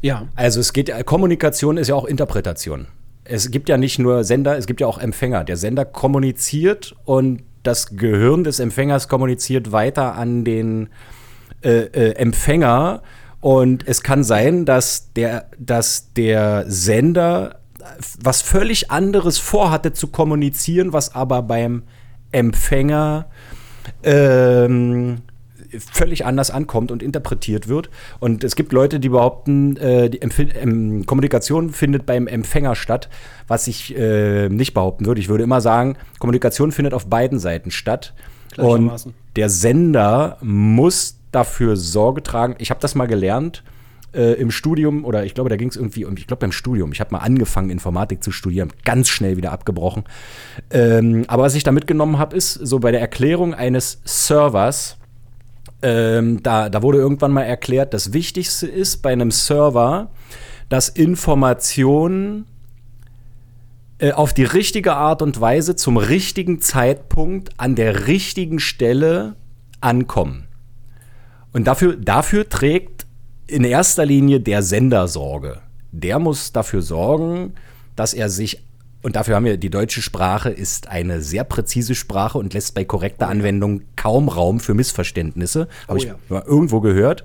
Ja. 0.00 0.28
Also 0.34 0.60
es 0.60 0.72
geht, 0.72 0.90
Kommunikation 1.06 1.76
ist 1.76 1.88
ja 1.88 1.94
auch 1.94 2.04
Interpretation. 2.04 2.86
Es 3.24 3.50
gibt 3.50 3.68
ja 3.68 3.76
nicht 3.76 3.98
nur 3.98 4.24
Sender, 4.24 4.56
es 4.56 4.66
gibt 4.66 4.80
ja 4.80 4.86
auch 4.86 4.98
Empfänger. 4.98 5.44
Der 5.44 5.56
Sender 5.58 5.84
kommuniziert 5.84 6.96
und 7.04 7.42
das 7.68 7.96
Gehirn 7.96 8.44
des 8.44 8.60
Empfängers 8.60 9.08
kommuniziert 9.08 9.72
weiter 9.72 10.14
an 10.14 10.44
den 10.44 10.88
äh, 11.62 11.70
äh, 11.70 12.12
Empfänger. 12.14 13.02
Und 13.40 13.86
es 13.86 14.02
kann 14.02 14.24
sein, 14.24 14.64
dass 14.64 15.12
der, 15.12 15.46
dass 15.58 16.12
der 16.14 16.64
Sender 16.66 17.60
was 18.22 18.42
völlig 18.42 18.90
anderes 18.90 19.38
vorhatte 19.38 19.92
zu 19.92 20.08
kommunizieren, 20.08 20.92
was 20.92 21.14
aber 21.14 21.42
beim 21.42 21.84
Empfänger 22.32 23.26
ähm, 24.02 25.22
völlig 25.78 26.24
anders 26.24 26.50
ankommt 26.50 26.90
und 26.90 27.02
interpretiert 27.02 27.68
wird. 27.68 27.90
Und 28.20 28.44
es 28.44 28.56
gibt 28.56 28.72
Leute, 28.72 29.00
die 29.00 29.08
behaupten, 29.08 29.76
äh, 29.76 30.10
die 30.10 30.22
Empf 30.22 30.38
ähm, 30.38 31.06
Kommunikation 31.06 31.70
findet 31.70 32.06
beim 32.06 32.26
Empfänger 32.26 32.74
statt, 32.74 33.08
was 33.46 33.66
ich 33.66 33.96
äh, 33.96 34.48
nicht 34.48 34.74
behaupten 34.74 35.06
würde. 35.06 35.20
Ich 35.20 35.28
würde 35.28 35.44
immer 35.44 35.60
sagen, 35.60 35.96
Kommunikation 36.18 36.72
findet 36.72 36.94
auf 36.94 37.06
beiden 37.06 37.38
Seiten 37.38 37.70
statt. 37.70 38.14
Und 38.56 38.90
der 39.36 39.50
Sender 39.50 40.38
muss 40.40 41.16
dafür 41.32 41.76
Sorge 41.76 42.22
tragen. 42.22 42.56
Ich 42.58 42.70
habe 42.70 42.80
das 42.80 42.94
mal 42.94 43.06
gelernt 43.06 43.62
äh, 44.12 44.34
im 44.34 44.50
Studium, 44.50 45.04
oder 45.04 45.24
ich 45.24 45.34
glaube, 45.34 45.50
da 45.50 45.56
ging 45.56 45.68
es 45.68 45.76
irgendwie 45.76 46.04
um, 46.04 46.16
ich 46.16 46.26
glaube 46.26 46.40
beim 46.40 46.52
Studium, 46.52 46.92
ich 46.92 47.00
habe 47.00 47.12
mal 47.12 47.18
angefangen, 47.18 47.70
Informatik 47.70 48.22
zu 48.22 48.30
studieren, 48.30 48.72
ganz 48.84 49.08
schnell 49.08 49.36
wieder 49.36 49.52
abgebrochen. 49.52 50.04
Ähm, 50.70 51.24
aber 51.28 51.44
was 51.44 51.54
ich 51.54 51.64
da 51.64 51.72
mitgenommen 51.72 52.18
habe, 52.18 52.36
ist 52.36 52.54
so 52.54 52.78
bei 52.78 52.90
der 52.90 53.00
Erklärung 53.00 53.54
eines 53.54 54.00
Servers, 54.04 54.97
ähm, 55.82 56.42
da, 56.42 56.68
da 56.68 56.82
wurde 56.82 56.98
irgendwann 56.98 57.32
mal 57.32 57.42
erklärt, 57.42 57.94
das 57.94 58.12
Wichtigste 58.12 58.66
ist 58.66 58.98
bei 59.02 59.12
einem 59.12 59.30
Server, 59.30 60.10
dass 60.68 60.88
Informationen 60.88 62.46
äh, 63.98 64.12
auf 64.12 64.32
die 64.32 64.44
richtige 64.44 64.94
Art 64.94 65.22
und 65.22 65.40
Weise 65.40 65.76
zum 65.76 65.96
richtigen 65.96 66.60
Zeitpunkt 66.60 67.50
an 67.58 67.74
der 67.74 68.06
richtigen 68.06 68.58
Stelle 68.58 69.36
ankommen. 69.80 70.48
Und 71.52 71.66
dafür, 71.66 71.96
dafür 71.96 72.48
trägt 72.48 73.06
in 73.46 73.64
erster 73.64 74.04
Linie 74.04 74.40
der 74.40 74.62
Sender 74.62 75.08
Sorge. 75.08 75.60
Der 75.90 76.18
muss 76.18 76.52
dafür 76.52 76.82
sorgen, 76.82 77.54
dass 77.96 78.14
er 78.14 78.28
sich 78.28 78.62
und 79.02 79.14
dafür 79.14 79.36
haben 79.36 79.44
wir, 79.44 79.56
die 79.56 79.70
deutsche 79.70 80.02
Sprache 80.02 80.50
ist 80.50 80.88
eine 80.88 81.20
sehr 81.22 81.44
präzise 81.44 81.94
Sprache 81.94 82.36
und 82.36 82.52
lässt 82.54 82.74
bei 82.74 82.84
korrekter 82.84 83.28
Anwendung 83.28 83.82
kaum 83.94 84.28
Raum 84.28 84.58
für 84.58 84.74
Missverständnisse. 84.74 85.68
Habe 85.86 86.00
oh, 86.00 86.02
ich 86.02 86.04
ja. 86.30 86.42
irgendwo 86.46 86.80
gehört. 86.80 87.24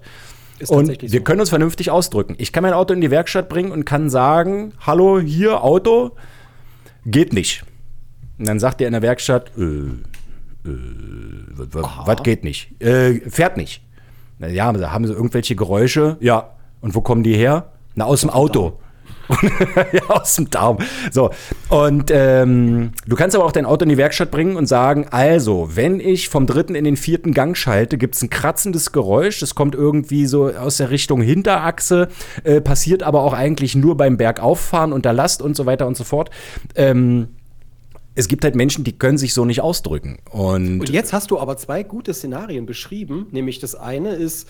Ist 0.60 0.70
und 0.70 1.02
wir 1.02 1.10
so. 1.10 1.22
können 1.22 1.40
uns 1.40 1.50
vernünftig 1.50 1.90
ausdrücken. 1.90 2.36
Ich 2.38 2.54
kann 2.54 2.62
mein 2.62 2.74
Auto 2.74 2.94
in 2.94 3.02
die 3.02 3.10
Werkstatt 3.10 3.50
bringen 3.50 3.72
und 3.72 3.86
kann 3.86 4.12
sagen, 4.12 4.74
hallo, 4.80 5.20
hier 5.20 5.64
Auto, 5.64 6.12
geht 7.06 7.34
nicht. 7.34 7.64
Und 8.38 8.48
dann 8.48 8.60
sagt 8.60 8.80
der 8.80 8.88
in 8.88 8.94
der 8.94 9.02
Werkstatt, 9.02 9.52
äh, 9.58 9.62
äh, 9.62 10.78
was 11.56 12.22
geht 12.24 12.44
nicht? 12.44 12.80
Äh, 12.82 13.22
fährt 13.30 13.58
nicht. 13.58 13.82
Ja, 14.40 14.66
haben 14.66 15.08
sie 15.08 15.14
irgendwelche 15.14 15.56
Geräusche? 15.56 16.18
Ja. 16.20 16.52
Und 16.82 16.94
wo 16.94 17.02
kommen 17.02 17.24
die 17.24 17.36
her? 17.36 17.72
Na, 17.96 18.06
aus 18.06 18.22
dem 18.22 18.30
Auto. 18.30 18.80
ja, 19.94 20.10
aus 20.10 20.36
dem 20.36 20.50
Darm. 20.50 20.78
So. 21.12 21.32
Und 21.70 22.12
ähm, 22.12 22.92
du 23.08 23.16
kannst 23.16 23.36
aber 23.36 23.46
auch 23.46 23.52
dein 23.52 23.66
Auto 23.66 23.84
in 23.84 23.90
die 23.90 23.98
Werkstatt 23.98 24.32
bringen 24.32 24.56
und 24.56 24.68
sagen: 24.68 25.08
Also, 25.12 25.70
wenn 25.74 26.00
ich 26.00 26.30
vom 26.30 26.46
dritten 26.46 26.76
in 26.76 26.84
den 26.84 26.98
vierten 26.98 27.34
Gang 27.34 27.56
schalte, 27.56 27.98
gibt 27.98 28.16
es 28.16 28.22
ein 28.22 28.30
kratzendes 28.30 28.92
Geräusch. 28.92 29.40
Das 29.40 29.56
kommt 29.56 29.76
irgendwie 29.76 30.26
so 30.26 30.48
aus 30.48 30.78
der 30.78 30.90
Richtung 30.90 31.22
Hinterachse, 31.22 32.10
äh, 32.44 32.62
passiert 32.62 33.04
aber 33.04 33.22
auch 33.22 33.34
eigentlich 33.34 33.76
nur 33.76 33.98
beim 33.98 34.18
Bergauffahren 34.18 34.94
unter 34.94 35.14
Last 35.14 35.42
und 35.42 35.56
so 35.56 35.66
weiter 35.66 35.88
und 35.88 35.96
so 35.96 36.04
fort. 36.04 36.30
Ähm, 36.76 37.30
es 38.16 38.28
gibt 38.28 38.44
halt 38.44 38.56
Menschen, 38.56 38.84
die 38.84 38.94
können 38.94 39.18
sich 39.18 39.34
so 39.34 39.46
nicht 39.46 39.62
ausdrücken. 39.62 40.20
Und, 40.30 40.82
und 40.82 40.90
jetzt 40.90 41.14
hast 41.14 41.32
du 41.32 41.40
aber 41.40 41.58
zwei 41.58 41.84
gute 41.84 42.14
Szenarien 42.14 42.66
beschrieben. 42.66 43.28
Nämlich 43.32 43.60
das 43.60 43.76
eine 43.76 44.14
ist, 44.14 44.48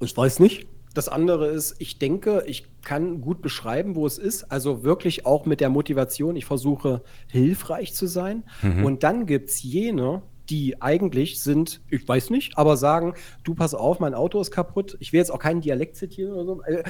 ich 0.00 0.16
weiß 0.16 0.38
nicht. 0.40 0.66
Das 0.94 1.08
andere 1.08 1.48
ist, 1.48 1.76
ich 1.78 1.98
denke, 1.98 2.42
ich 2.46 2.66
kann 2.82 3.20
gut 3.20 3.42
beschreiben, 3.42 3.94
wo 3.94 4.06
es 4.06 4.18
ist. 4.18 4.50
Also 4.50 4.82
wirklich 4.82 5.24
auch 5.26 5.46
mit 5.46 5.60
der 5.60 5.68
Motivation, 5.68 6.36
ich 6.36 6.46
versuche 6.46 7.02
hilfreich 7.28 7.94
zu 7.94 8.06
sein. 8.06 8.44
Mhm. 8.62 8.84
Und 8.84 9.02
dann 9.02 9.26
gibt 9.26 9.50
es 9.50 9.62
jene, 9.62 10.22
die 10.50 10.82
eigentlich 10.82 11.40
sind, 11.40 11.80
ich 11.88 12.06
weiß 12.06 12.30
nicht, 12.30 12.58
aber 12.58 12.76
sagen, 12.76 13.14
du 13.44 13.54
pass 13.54 13.72
auf, 13.72 14.00
mein 14.00 14.14
Auto 14.14 14.40
ist 14.40 14.50
kaputt. 14.50 14.96
Ich 14.98 15.12
will 15.12 15.18
jetzt 15.18 15.30
auch 15.30 15.38
keinen 15.38 15.60
Dialekt 15.60 15.96
zitieren 15.96 16.32
oder 16.32 16.44
so. 16.44 16.62
Äh, 16.62 16.82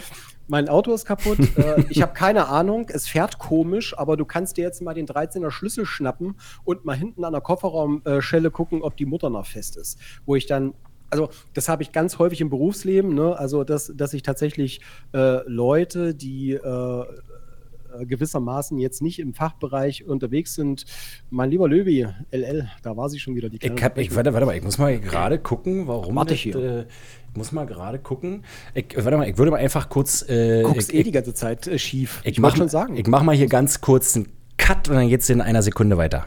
mein 0.48 0.70
Auto 0.70 0.94
ist 0.94 1.04
kaputt. 1.04 1.38
äh, 1.56 1.84
ich 1.90 2.00
habe 2.00 2.14
keine 2.14 2.48
Ahnung. 2.48 2.86
Es 2.88 3.06
fährt 3.06 3.38
komisch, 3.38 3.96
aber 3.98 4.16
du 4.16 4.24
kannst 4.24 4.56
dir 4.56 4.64
jetzt 4.64 4.80
mal 4.80 4.94
den 4.94 5.06
13er 5.06 5.50
Schlüssel 5.50 5.84
schnappen 5.84 6.36
und 6.64 6.86
mal 6.86 6.96
hinten 6.96 7.22
an 7.22 7.32
der 7.32 7.42
Kofferraumschelle 7.42 8.50
gucken, 8.50 8.80
ob 8.80 8.96
die 8.96 9.06
Mutter 9.06 9.28
noch 9.28 9.46
fest 9.46 9.76
ist. 9.76 9.98
Wo 10.24 10.36
ich 10.36 10.46
dann 10.46 10.72
also 11.10 11.28
das 11.54 11.68
habe 11.68 11.82
ich 11.82 11.92
ganz 11.92 12.18
häufig 12.18 12.40
im 12.40 12.50
Berufsleben, 12.50 13.14
ne? 13.14 13.36
also 13.38 13.64
dass, 13.64 13.92
dass 13.94 14.14
ich 14.14 14.22
tatsächlich 14.22 14.80
äh, 15.12 15.46
Leute, 15.48 16.14
die 16.14 16.52
äh, 16.52 17.04
gewissermaßen 18.06 18.78
jetzt 18.78 19.02
nicht 19.02 19.18
im 19.18 19.34
Fachbereich 19.34 20.04
unterwegs 20.04 20.54
sind. 20.54 20.84
Mein 21.30 21.50
lieber 21.50 21.68
Löwy, 21.68 22.06
LL, 22.30 22.70
da 22.82 22.96
war 22.96 23.08
sie 23.08 23.18
schon 23.18 23.34
wieder 23.34 23.48
die 23.48 23.58
ich, 23.60 23.82
hab, 23.82 23.98
ich 23.98 24.14
warte, 24.14 24.32
warte 24.32 24.46
mal, 24.46 24.56
ich 24.56 24.62
muss 24.62 24.78
mal 24.78 24.98
gerade 24.98 25.38
gucken, 25.38 25.86
warum. 25.86 26.14
Warte 26.16 26.34
ich 26.34 26.42
hier. 26.42 26.56
Äh, 26.56 26.80
ich 27.30 27.36
muss 27.36 27.52
mal 27.52 27.66
gerade 27.66 27.98
gucken. 27.98 28.44
Ich, 28.74 28.96
warte 28.96 29.16
mal, 29.16 29.28
ich 29.28 29.38
würde 29.38 29.50
mal 29.50 29.58
einfach 29.58 29.88
kurz. 29.88 30.28
Äh, 30.28 30.62
Guckst 30.62 30.92
ich, 30.92 30.98
eh 30.98 31.02
die 31.02 31.12
ganze 31.12 31.34
Zeit 31.34 31.66
äh, 31.66 31.78
schief. 31.78 32.20
Ich, 32.24 32.32
ich 32.32 32.40
mach, 32.40 32.56
schon 32.56 32.68
sagen. 32.68 32.96
Ich 32.96 33.06
mache 33.06 33.24
mal 33.24 33.36
hier 33.36 33.46
ganz 33.46 33.80
kurz 33.80 34.16
einen 34.16 34.28
Cut 34.56 34.88
und 34.88 34.96
dann 34.96 35.08
geht's 35.08 35.28
in 35.30 35.40
einer 35.40 35.62
Sekunde 35.62 35.96
weiter. 35.96 36.26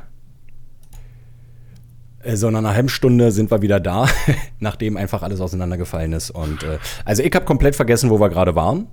Äh, 2.24 2.36
so, 2.36 2.50
nach 2.50 2.60
einer 2.60 2.74
halben 2.74 2.90
Stunde 2.90 3.32
sind 3.32 3.52
wir 3.52 3.62
wieder 3.62 3.80
da, 3.80 4.08
nachdem 4.60 4.98
einfach 4.98 5.24
alles 5.24 5.42
auseinandergefallen 5.42 6.14
ist. 6.14 6.32
Und 6.32 6.64
äh, 6.64 6.78
also 7.06 7.24
ich 7.24 7.34
habe 7.34 7.46
komplett 7.46 7.76
vergessen, 7.76 8.10
wo 8.10 8.20
wir 8.20 8.30
gerade 8.30 8.56
waren. 8.56 8.88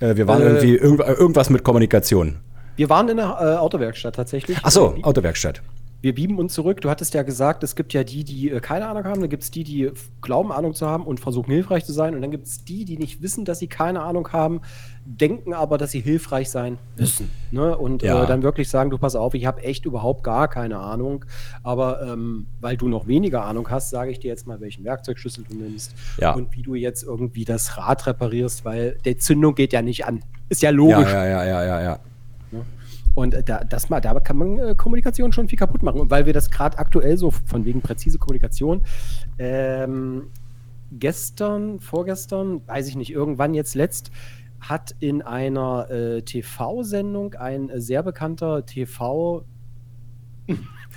Äh, 0.00 0.16
wir 0.16 0.26
waren 0.26 0.42
äh, 0.42 0.46
irgendwie 0.46 0.76
irgend, 0.76 1.00
irgendwas 1.00 1.50
mit 1.50 1.64
Kommunikation. 1.64 2.36
Wir 2.76 2.90
waren 2.90 3.08
in 3.08 3.16
der 3.16 3.38
äh, 3.40 3.56
Autowerkstatt 3.56 4.14
tatsächlich. 4.14 4.58
Ach 4.62 4.70
so, 4.70 4.96
Autowerkstatt 5.02 5.62
wir 6.06 6.14
bieben 6.14 6.38
uns 6.38 6.54
zurück. 6.54 6.80
Du 6.82 6.90
hattest 6.90 7.14
ja 7.14 7.24
gesagt, 7.24 7.64
es 7.64 7.74
gibt 7.74 7.92
ja 7.92 8.04
die, 8.04 8.22
die 8.22 8.50
äh, 8.50 8.60
keine 8.60 8.86
Ahnung 8.86 9.04
haben, 9.04 9.20
dann 9.20 9.30
gibt 9.30 9.42
es 9.42 9.50
die, 9.50 9.64
die 9.64 9.90
glauben, 10.22 10.52
Ahnung 10.52 10.74
zu 10.74 10.86
haben 10.86 11.04
und 11.04 11.20
versuchen 11.20 11.50
hilfreich 11.50 11.84
zu 11.84 11.92
sein. 11.92 12.14
Und 12.14 12.22
dann 12.22 12.30
gibt 12.30 12.46
es 12.46 12.64
die, 12.64 12.84
die 12.84 12.96
nicht 12.96 13.22
wissen, 13.22 13.44
dass 13.44 13.58
sie 13.58 13.66
keine 13.66 14.02
Ahnung 14.02 14.32
haben, 14.32 14.60
denken 15.06 15.54
aber, 15.54 15.78
dass 15.78 15.92
sie 15.92 16.00
hilfreich 16.00 16.50
sein 16.50 16.78
müssen. 16.98 17.30
Ne? 17.52 17.76
Und 17.76 18.02
ja. 18.02 18.24
äh, 18.24 18.26
dann 18.26 18.42
wirklich 18.42 18.68
sagen, 18.68 18.90
du 18.90 18.98
pass 18.98 19.14
auf, 19.14 19.34
ich 19.34 19.46
habe 19.46 19.62
echt 19.62 19.86
überhaupt 19.86 20.24
gar 20.24 20.48
keine 20.48 20.78
Ahnung. 20.78 21.24
Aber 21.62 22.02
ähm, 22.02 22.46
weil 22.60 22.76
du 22.76 22.88
noch 22.88 23.06
weniger 23.06 23.44
Ahnung 23.44 23.70
hast, 23.70 23.90
sage 23.90 24.10
ich 24.10 24.18
dir 24.18 24.28
jetzt 24.28 24.46
mal, 24.46 24.60
welchen 24.60 24.84
Werkzeugschlüssel 24.84 25.44
du 25.48 25.54
nimmst 25.56 25.94
ja. 26.18 26.32
und 26.32 26.54
wie 26.56 26.62
du 26.62 26.74
jetzt 26.74 27.04
irgendwie 27.04 27.44
das 27.44 27.78
Rad 27.78 28.06
reparierst, 28.06 28.64
weil 28.64 28.98
der 29.04 29.18
Zündung 29.18 29.54
geht 29.54 29.72
ja 29.72 29.80
nicht 29.80 30.04
an. 30.04 30.22
Ist 30.48 30.62
ja 30.62 30.70
logisch. 30.70 31.10
Ja, 31.10 31.24
ja, 31.24 31.44
ja, 31.44 31.64
ja, 31.64 31.64
ja. 31.64 31.82
ja. 31.82 32.00
Und 33.14 33.34
da, 33.46 33.64
das 33.64 33.88
mal, 33.88 34.00
da 34.00 34.20
kann 34.20 34.36
man 34.36 34.58
äh, 34.58 34.74
Kommunikation 34.76 35.32
schon 35.32 35.48
viel 35.48 35.58
kaputt 35.58 35.82
machen. 35.82 36.00
Und 36.00 36.10
weil 36.10 36.26
wir 36.26 36.34
das 36.34 36.50
gerade 36.50 36.78
aktuell 36.78 37.16
so 37.16 37.30
von 37.30 37.64
wegen 37.64 37.80
präzise 37.80 38.18
Kommunikation, 38.18 38.82
ähm, 39.38 40.24
gestern, 40.92 41.80
vorgestern, 41.80 42.60
weiß 42.66 42.88
ich 42.88 42.96
nicht, 42.96 43.10
irgendwann 43.10 43.54
jetzt 43.54 43.74
letzt, 43.74 44.10
hat 44.60 44.94
in 45.00 45.22
einer 45.22 45.90
äh, 45.90 46.22
TV-Sendung 46.22 47.34
ein 47.34 47.70
äh, 47.70 47.80
sehr 47.80 48.02
bekannter 48.02 48.58
TV- 48.58 49.44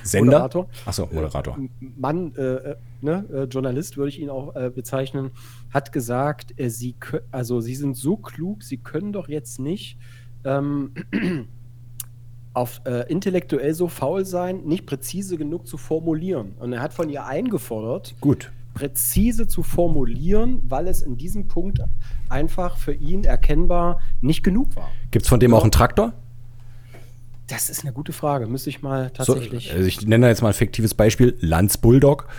Sender? 0.04 0.32
Moderator. 0.32 0.70
Achso, 0.86 1.10
Moderator. 1.12 1.58
Äh, 1.58 1.86
Mann, 1.98 2.34
äh, 2.36 2.42
äh, 2.42 2.76
ne, 3.02 3.48
Journalist 3.52 3.98
würde 3.98 4.10
ich 4.10 4.20
ihn 4.20 4.30
auch 4.30 4.54
bezeichnen, 4.72 5.32
hat 5.74 5.92
gesagt, 5.92 6.54
sie, 6.58 6.96
also 7.32 7.60
sie 7.60 7.76
sind 7.76 7.98
so 7.98 8.16
klug, 8.16 8.64
sie 8.64 8.78
können 8.78 9.12
doch 9.12 9.28
jetzt 9.28 9.60
nicht 9.60 9.98
ähm, 10.46 10.94
auf 12.54 12.82
äh, 12.86 13.10
intellektuell 13.12 13.74
so 13.74 13.88
faul 13.88 14.26
sein, 14.26 14.64
nicht 14.66 14.86
präzise 14.86 15.38
genug 15.38 15.68
zu 15.68 15.78
formulieren. 15.78 16.54
Und 16.60 16.74
er 16.74 16.82
hat 16.82 16.94
von 16.94 17.10
ihr 17.10 17.26
eingefordert, 17.26 18.16
Gut. 18.22 18.52
Präzise 18.80 19.46
zu 19.46 19.62
formulieren, 19.62 20.62
weil 20.64 20.88
es 20.88 21.02
in 21.02 21.18
diesem 21.18 21.50
Punkt 21.50 21.80
einfach 22.30 22.78
für 22.78 22.94
ihn 22.94 23.26
erkennbar 23.26 24.00
nicht 24.22 24.42
genug 24.42 24.74
war. 24.78 24.90
Gibt 25.12 25.24
es 25.24 25.30
von 25.30 25.42
dem 25.42 25.54
auch 25.54 25.64
einen 25.64 25.72
Traktor? 25.72 26.14
Das 27.48 27.70
ist 27.70 27.84
eine 27.84 27.92
gute 27.92 28.14
Frage. 28.14 28.48
Müsste 28.48 28.70
ich 28.70 28.82
mal 28.82 29.10
tatsächlich. 29.10 29.68
So, 29.68 29.76
also 29.76 29.86
ich 29.86 30.08
nenne 30.08 30.28
da 30.28 30.30
jetzt 30.30 30.42
mal 30.42 30.50
ein 30.50 30.54
fiktives 30.54 30.94
Beispiel: 30.94 31.38
Lanz 31.42 31.78
Bulldog. 31.78 32.30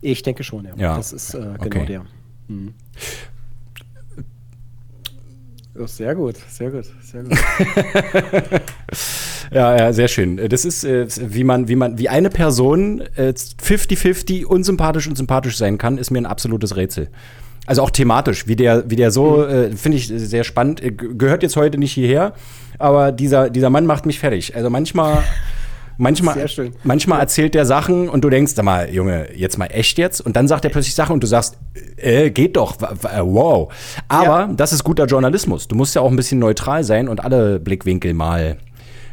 Ich 0.00 0.22
denke 0.22 0.44
schon, 0.44 0.64
ja. 0.64 0.74
ja. 0.76 0.96
Das 0.96 1.12
ist 1.12 1.34
äh, 1.34 1.38
genau 1.38 1.64
okay. 1.64 1.86
der. 1.86 2.04
Hm. 2.46 2.74
Oh, 5.76 5.86
sehr 5.86 6.14
gut, 6.14 6.36
sehr 6.36 6.70
gut, 6.70 6.86
sehr 7.02 7.24
gut. 7.24 7.36
ja, 9.52 9.76
ja, 9.76 9.92
sehr 9.92 10.08
schön. 10.08 10.36
Das 10.48 10.64
ist, 10.64 10.84
äh, 10.84 11.06
wie 11.18 11.44
man, 11.44 11.68
wie 11.68 11.76
man, 11.76 11.98
wie 11.98 12.08
eine 12.08 12.30
Person 12.30 13.02
50-50 13.16 14.40
äh, 14.40 14.44
unsympathisch 14.44 15.06
und 15.06 15.16
sympathisch 15.16 15.56
sein 15.56 15.78
kann, 15.78 15.98
ist 15.98 16.10
mir 16.10 16.18
ein 16.18 16.26
absolutes 16.26 16.76
Rätsel. 16.76 17.08
Also 17.66 17.82
auch 17.82 17.90
thematisch, 17.90 18.46
wie 18.46 18.56
der, 18.56 18.88
wie 18.88 18.96
der 18.96 19.10
so, 19.10 19.38
mhm. 19.38 19.50
äh, 19.50 19.70
finde 19.72 19.98
ich 19.98 20.08
sehr 20.08 20.44
spannend. 20.44 20.80
Gehört 21.18 21.42
jetzt 21.42 21.56
heute 21.56 21.78
nicht 21.78 21.92
hierher, 21.92 22.32
aber 22.78 23.12
dieser, 23.12 23.50
dieser 23.50 23.70
Mann 23.70 23.86
macht 23.86 24.06
mich 24.06 24.18
fertig. 24.18 24.54
Also 24.54 24.70
manchmal 24.70 25.22
manchmal, 25.98 26.36
manchmal 26.84 27.20
erzählt 27.20 27.54
der 27.54 27.66
Sachen 27.66 28.08
und 28.08 28.22
du 28.22 28.30
denkst, 28.30 28.52
sag 28.54 28.64
mal, 28.64 28.92
Junge, 28.92 29.28
jetzt 29.34 29.58
mal 29.58 29.66
echt 29.66 29.98
jetzt? 29.98 30.20
Und 30.20 30.36
dann 30.36 30.48
sagt 30.48 30.64
er 30.64 30.70
plötzlich 30.70 30.94
Sachen 30.94 31.14
und 31.14 31.22
du 31.22 31.26
sagst, 31.26 31.58
äh, 31.96 32.30
geht 32.30 32.56
doch, 32.56 32.76
wow. 33.22 33.72
Aber 34.08 34.40
ja. 34.40 34.50
das 34.54 34.72
ist 34.72 34.84
guter 34.84 35.06
Journalismus. 35.06 35.68
Du 35.68 35.74
musst 35.74 35.94
ja 35.94 36.02
auch 36.02 36.10
ein 36.10 36.16
bisschen 36.16 36.38
neutral 36.38 36.84
sein 36.84 37.08
und 37.08 37.24
alle 37.24 37.58
Blickwinkel 37.58 38.14
mal 38.14 38.56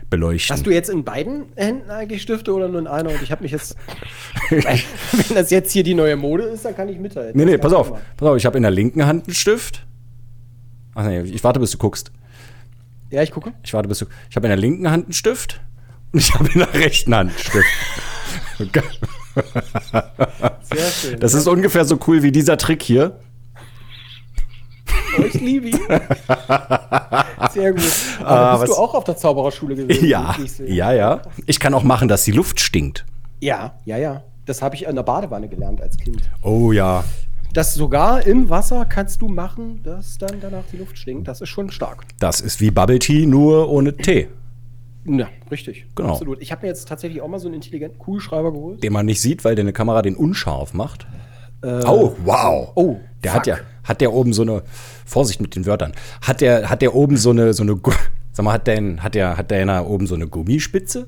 beleuchten. 0.09 0.55
Hast 0.55 0.65
du 0.65 0.71
jetzt 0.71 0.89
in 0.89 1.03
beiden 1.03 1.45
Händen 1.55 1.89
eigentlich 1.89 2.21
Stifte 2.21 2.53
oder 2.53 2.67
nur 2.67 2.79
in 2.79 2.87
einer? 2.87 3.09
Und 3.09 3.21
ich 3.21 3.31
habe 3.31 3.43
mich 3.43 3.51
jetzt, 3.51 3.75
wenn 4.49 5.35
das 5.35 5.49
jetzt 5.49 5.71
hier 5.71 5.83
die 5.83 5.93
neue 5.93 6.15
Mode 6.15 6.43
ist, 6.43 6.65
dann 6.65 6.75
kann 6.75 6.89
ich 6.89 6.99
mithalten. 6.99 7.37
Nee, 7.37 7.45
nee, 7.45 7.57
pass 7.57 7.73
auf, 7.73 7.93
pass 8.17 8.27
auf, 8.27 8.37
ich 8.37 8.45
habe 8.45 8.57
in 8.57 8.63
der 8.63 8.71
linken 8.71 9.05
Hand 9.05 9.27
einen 9.27 9.33
Stift. 9.33 9.85
Ach 10.95 11.05
nee, 11.05 11.21
ich 11.21 11.43
warte, 11.43 11.59
bis 11.59 11.71
du 11.71 11.77
guckst. 11.77 12.11
Ja, 13.09 13.21
ich 13.21 13.31
gucke. 13.31 13.53
Ich 13.63 13.73
warte, 13.73 13.87
bis 13.87 13.99
du. 13.99 14.05
Ich 14.29 14.35
habe 14.35 14.47
in 14.47 14.49
der 14.49 14.57
linken 14.57 14.89
Hand 14.89 15.05
einen 15.05 15.13
Stift 15.13 15.61
ich 16.13 16.33
habe 16.33 16.47
in 16.53 16.59
der 16.59 16.73
rechten 16.73 17.13
Hand 17.15 17.31
Stift. 17.39 17.67
Sehr 20.61 20.91
schön. 20.91 21.19
Das 21.19 21.33
ist 21.33 21.47
ungefähr 21.47 21.85
so 21.85 21.97
cool 22.07 22.21
wie 22.21 22.31
dieser 22.31 22.57
Trick 22.57 22.83
hier. 22.83 23.19
Oh, 25.17 25.23
ich 25.23 25.33
liebe 25.35 25.69
ihn. 25.69 25.79
Sehr 27.51 27.73
gut. 27.73 27.83
Aber 28.23 28.57
uh, 28.57 28.61
bist 28.61 28.73
du 28.73 28.77
auch 28.77 28.93
auf 28.93 29.03
der 29.03 29.17
Zaubererschule 29.17 29.75
gewesen? 29.75 30.05
Ja, 30.05 30.35
ja, 30.65 30.91
ja. 30.93 31.21
Ich 31.45 31.59
kann 31.59 31.73
auch 31.73 31.83
machen, 31.83 32.07
dass 32.07 32.23
die 32.23 32.31
Luft 32.31 32.59
stinkt. 32.59 33.05
Ja, 33.39 33.73
ja, 33.85 33.97
ja. 33.97 34.23
Das 34.45 34.61
habe 34.61 34.75
ich 34.75 34.85
in 34.85 34.95
der 34.95 35.03
Badewanne 35.03 35.47
gelernt 35.47 35.81
als 35.81 35.97
Kind. 35.97 36.21
Oh 36.41 36.71
ja. 36.71 37.03
Das 37.53 37.75
sogar 37.75 38.25
im 38.25 38.49
Wasser 38.49 38.85
kannst 38.85 39.21
du 39.21 39.27
machen, 39.27 39.81
dass 39.83 40.17
dann 40.17 40.39
danach 40.41 40.63
die 40.71 40.77
Luft 40.77 40.97
stinkt. 40.97 41.27
Das 41.27 41.39
ist 41.39 41.49
schon 41.49 41.69
stark. 41.69 42.03
Das 42.19 42.41
ist 42.41 42.59
wie 42.61 42.71
Bubble 42.71 42.99
Tea, 42.99 43.25
nur 43.25 43.69
ohne 43.69 43.95
Tee. 43.95 44.27
Ja, 45.05 45.29
richtig. 45.51 45.85
Genau. 45.95 46.13
Absolut. 46.13 46.41
Ich 46.41 46.51
habe 46.51 46.63
mir 46.63 46.69
jetzt 46.69 46.87
tatsächlich 46.87 47.21
auch 47.21 47.27
mal 47.27 47.39
so 47.39 47.47
einen 47.47 47.55
intelligenten 47.55 47.99
Kugelschreiber 47.99 48.51
geholt. 48.51 48.83
Den 48.83 48.93
man 48.93 49.05
nicht 49.05 49.21
sieht, 49.21 49.43
weil 49.45 49.55
deine 49.55 49.73
Kamera 49.73 50.01
den 50.01 50.15
unscharf 50.15 50.73
macht. 50.73 51.05
Äh, 51.63 51.83
oh, 51.85 52.15
wow. 52.23 52.71
Oh, 52.75 52.99
der 53.23 53.31
fuck. 53.31 53.39
hat 53.39 53.47
ja, 53.47 53.57
hat 53.83 54.01
der 54.01 54.13
oben 54.13 54.33
so 54.33 54.41
eine, 54.41 54.63
Vorsicht 55.05 55.41
mit 55.41 55.55
den 55.55 55.65
Wörtern, 55.65 55.93
hat 56.21 56.41
der, 56.41 56.69
hat 56.69 56.81
der 56.81 56.93
oben 56.93 57.17
so 57.17 57.29
eine, 57.29 57.53
so 57.53 57.63
eine, 57.63 57.79
sag 58.31 58.43
mal, 58.43 58.53
hat 58.53 58.67
der, 58.67 59.01
hat 59.03 59.15
der, 59.15 59.37
hat 59.37 59.51
der 59.51 59.65
da 59.65 59.85
oben 59.85 60.07
so 60.07 60.15
eine 60.15 60.27
Gummispitze? 60.27 61.07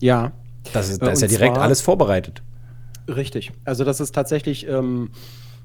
Ja. 0.00 0.32
Das 0.72 0.88
ist, 0.88 1.02
da 1.02 1.10
ist 1.10 1.22
ja 1.22 1.28
direkt 1.28 1.58
alles 1.58 1.80
vorbereitet. 1.80 2.42
Richtig. 3.08 3.52
Also 3.64 3.84
das 3.84 4.00
ist 4.00 4.14
tatsächlich, 4.14 4.68
ähm, 4.68 5.10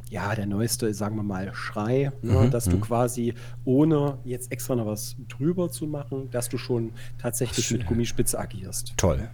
ja, 0.10 0.34
der 0.34 0.46
neueste, 0.46 0.94
sagen 0.94 1.18
wir 1.18 1.24
mal, 1.24 1.54
Schrei, 1.54 2.12
ne, 2.22 2.34
mhm, 2.34 2.52
dass 2.52 2.66
du 2.66 2.78
mhm. 2.78 2.82
quasi 2.82 3.34
ohne 3.66 4.18
jetzt 4.24 4.52
extra 4.52 4.76
noch 4.76 4.86
was 4.86 5.16
drüber 5.28 5.70
zu 5.70 5.86
machen, 5.86 6.30
dass 6.32 6.50
du 6.50 6.58
schon 6.58 6.92
tatsächlich 7.22 7.70
mit 7.72 7.86
Gummispitze 7.86 8.40
agierst. 8.40 8.94
Toll. 8.98 9.30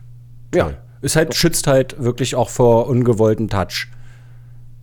Ja. 0.53 0.65
Toll. 0.65 0.77
Ist 1.01 1.15
halt, 1.15 1.29
Doch. 1.29 1.35
schützt 1.35 1.67
halt 1.67 2.01
wirklich 2.01 2.35
auch 2.35 2.49
vor 2.49 2.87
ungewollten 2.87 3.49
Touch. 3.49 3.87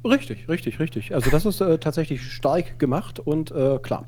Richtig, 0.05 0.49
richtig, 0.49 0.81
richtig. 0.81 1.15
Also 1.15 1.31
das 1.31 1.45
ist 1.45 1.61
äh, 1.61 1.79
tatsächlich 1.79 2.23
stark 2.23 2.79
gemacht 2.79 3.19
und 3.19 3.51
äh, 3.51 3.79
klar. 3.83 4.07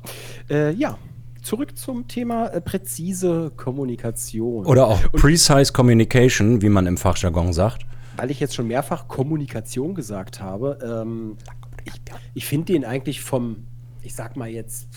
Äh, 0.49 0.73
ja, 0.73 0.97
zurück 1.43 1.77
zum 1.77 2.07
Thema 2.07 2.47
äh, 2.47 2.61
präzise 2.61 3.51
Kommunikation. 3.55 4.65
Oder 4.65 4.87
auch 4.87 5.03
und, 5.11 5.21
Precise 5.21 5.71
Communication, 5.71 6.61
wie 6.61 6.69
man 6.69 6.87
im 6.87 6.97
Fachjargon 6.97 7.53
sagt. 7.53 7.85
Weil 8.17 8.31
ich 8.31 8.39
jetzt 8.39 8.55
schon 8.55 8.67
mehrfach 8.67 9.07
Kommunikation 9.07 9.93
gesagt 9.93 10.41
habe, 10.41 10.79
ähm, 10.83 11.37
ich, 11.85 11.93
ich 12.33 12.45
finde 12.45 12.73
den 12.73 12.85
eigentlich 12.85 13.21
vom, 13.21 13.67
ich 14.01 14.15
sag 14.15 14.35
mal 14.35 14.49
jetzt, 14.49 14.87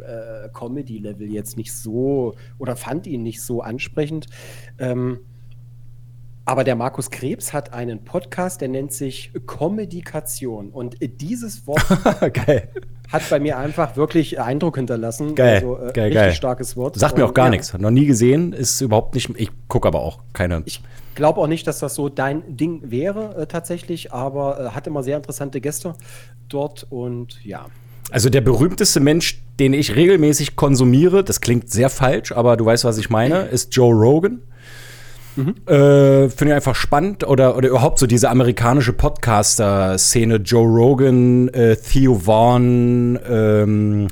äh, 0.00 0.48
Comedy-Level 0.50 1.30
jetzt 1.30 1.56
nicht 1.56 1.72
so 1.72 2.34
oder 2.58 2.76
fand 2.76 3.06
ihn 3.06 3.22
nicht 3.22 3.42
so 3.42 3.60
ansprechend. 3.60 4.26
Ähm, 4.78 5.20
aber 6.48 6.64
der 6.64 6.76
Markus 6.76 7.10
Krebs 7.10 7.52
hat 7.52 7.74
einen 7.74 8.04
Podcast, 8.04 8.62
der 8.62 8.68
nennt 8.68 8.90
sich 8.90 9.32
Kommunikation. 9.44 10.70
Und 10.70 10.96
dieses 11.20 11.66
Wort 11.66 11.84
hat 13.10 13.28
bei 13.28 13.38
mir 13.38 13.58
einfach 13.58 13.96
wirklich 13.96 14.40
Eindruck 14.40 14.76
hinterlassen. 14.76 15.34
Geil, 15.34 15.56
also, 15.56 15.76
äh, 15.76 15.92
geil, 15.92 16.04
richtig 16.04 16.14
geil. 16.14 16.32
starkes 16.32 16.74
Wort. 16.74 16.98
Sagt 16.98 17.18
mir 17.18 17.26
auch 17.26 17.34
gar 17.34 17.46
ja. 17.46 17.50
nichts. 17.50 17.76
Noch 17.76 17.90
nie 17.90 18.06
gesehen, 18.06 18.54
ist 18.54 18.80
überhaupt 18.80 19.14
nicht. 19.14 19.28
Ich 19.36 19.50
gucke 19.68 19.86
aber 19.86 20.00
auch 20.00 20.20
keine. 20.32 20.62
Ich 20.64 20.82
glaube 21.14 21.38
auch 21.38 21.48
nicht, 21.48 21.66
dass 21.66 21.80
das 21.80 21.94
so 21.94 22.08
dein 22.08 22.56
Ding 22.56 22.80
wäre 22.90 23.42
äh, 23.42 23.46
tatsächlich, 23.46 24.14
aber 24.14 24.58
äh, 24.58 24.68
hat 24.70 24.86
immer 24.86 25.02
sehr 25.02 25.18
interessante 25.18 25.60
Gäste 25.60 25.92
dort 26.48 26.86
und 26.88 27.44
ja. 27.44 27.66
Also 28.10 28.30
der 28.30 28.40
berühmteste 28.40 29.00
Mensch, 29.00 29.42
den 29.60 29.74
ich 29.74 29.96
regelmäßig 29.96 30.56
konsumiere, 30.56 31.22
das 31.22 31.42
klingt 31.42 31.68
sehr 31.68 31.90
falsch, 31.90 32.32
aber 32.32 32.56
du 32.56 32.64
weißt, 32.64 32.84
was 32.84 32.96
ich 32.96 33.10
meine, 33.10 33.40
ist 33.40 33.76
Joe 33.76 33.92
Rogan. 33.92 34.40
Mhm. 35.38 35.54
Äh, 35.66 36.28
Finde 36.30 36.46
ich 36.46 36.54
einfach 36.54 36.74
spannend. 36.74 37.24
Oder, 37.24 37.56
oder 37.56 37.68
überhaupt 37.68 38.00
so 38.00 38.06
diese 38.06 38.28
amerikanische 38.28 38.92
Podcaster-Szene. 38.92 40.36
Joe 40.36 40.66
Rogan, 40.66 41.48
äh, 41.48 41.76
Theo 41.76 42.16
Vaughn, 42.16 43.18
ähm, 43.28 44.08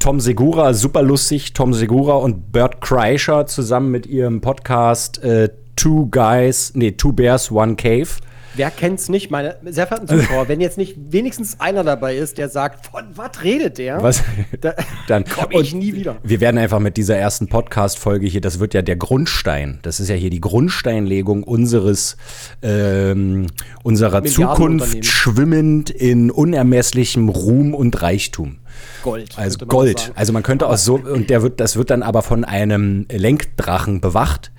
Tom 0.00 0.18
Segura, 0.18 0.74
super 0.74 1.02
lustig. 1.02 1.52
Tom 1.52 1.72
Segura 1.72 2.14
und 2.14 2.50
Bert 2.50 2.80
Kreischer 2.80 3.46
zusammen 3.46 3.92
mit 3.92 4.06
ihrem 4.06 4.40
Podcast 4.40 5.22
äh, 5.22 5.50
Two 5.76 6.08
Guys, 6.10 6.72
nee, 6.74 6.90
Two 6.90 7.12
Bears, 7.12 7.52
One 7.52 7.76
Cave. 7.76 8.08
Wer 8.56 8.70
kennt's 8.70 9.08
nicht, 9.08 9.30
meine 9.30 9.56
sehr 9.64 9.86
verehrten 9.86 10.08
Zuschauer, 10.08 10.48
wenn 10.48 10.60
jetzt 10.60 10.78
nicht 10.78 10.96
wenigstens 11.10 11.58
einer 11.60 11.82
dabei 11.82 12.16
ist, 12.16 12.38
der 12.38 12.48
sagt, 12.48 12.86
von 12.86 13.04
was 13.14 13.42
redet 13.42 13.78
der? 13.78 14.02
Was? 14.02 14.22
Da, 14.60 14.74
Dann 15.08 15.24
komme 15.24 15.60
ich 15.60 15.74
nie 15.74 15.92
wieder. 15.92 16.16
Wir 16.22 16.40
werden 16.40 16.58
einfach 16.58 16.78
mit 16.78 16.96
dieser 16.96 17.16
ersten 17.16 17.48
Podcast-Folge 17.48 18.26
hier, 18.26 18.40
das 18.40 18.60
wird 18.60 18.74
ja 18.74 18.82
der 18.82 18.96
Grundstein, 18.96 19.80
das 19.82 19.98
ist 19.98 20.08
ja 20.08 20.14
hier 20.14 20.30
die 20.30 20.40
Grundsteinlegung 20.40 21.42
unseres, 21.42 22.16
ähm, 22.62 23.48
unserer 23.82 24.22
Zukunft 24.24 25.04
schwimmend 25.04 25.90
in 25.90 26.30
unermesslichem 26.30 27.28
Ruhm 27.28 27.74
und 27.74 28.00
Reichtum. 28.02 28.58
Gold. 29.02 29.36
Also 29.36 29.58
Gold. 29.66 30.12
Also 30.14 30.32
man 30.32 30.42
könnte 30.42 30.68
auch 30.68 30.76
so, 30.76 30.94
und 30.96 31.28
der 31.30 31.42
wird, 31.42 31.60
das 31.60 31.76
wird 31.76 31.90
dann 31.90 32.02
aber 32.02 32.22
von 32.22 32.44
einem 32.44 33.06
Lenkdrachen 33.10 34.00
bewacht. 34.00 34.52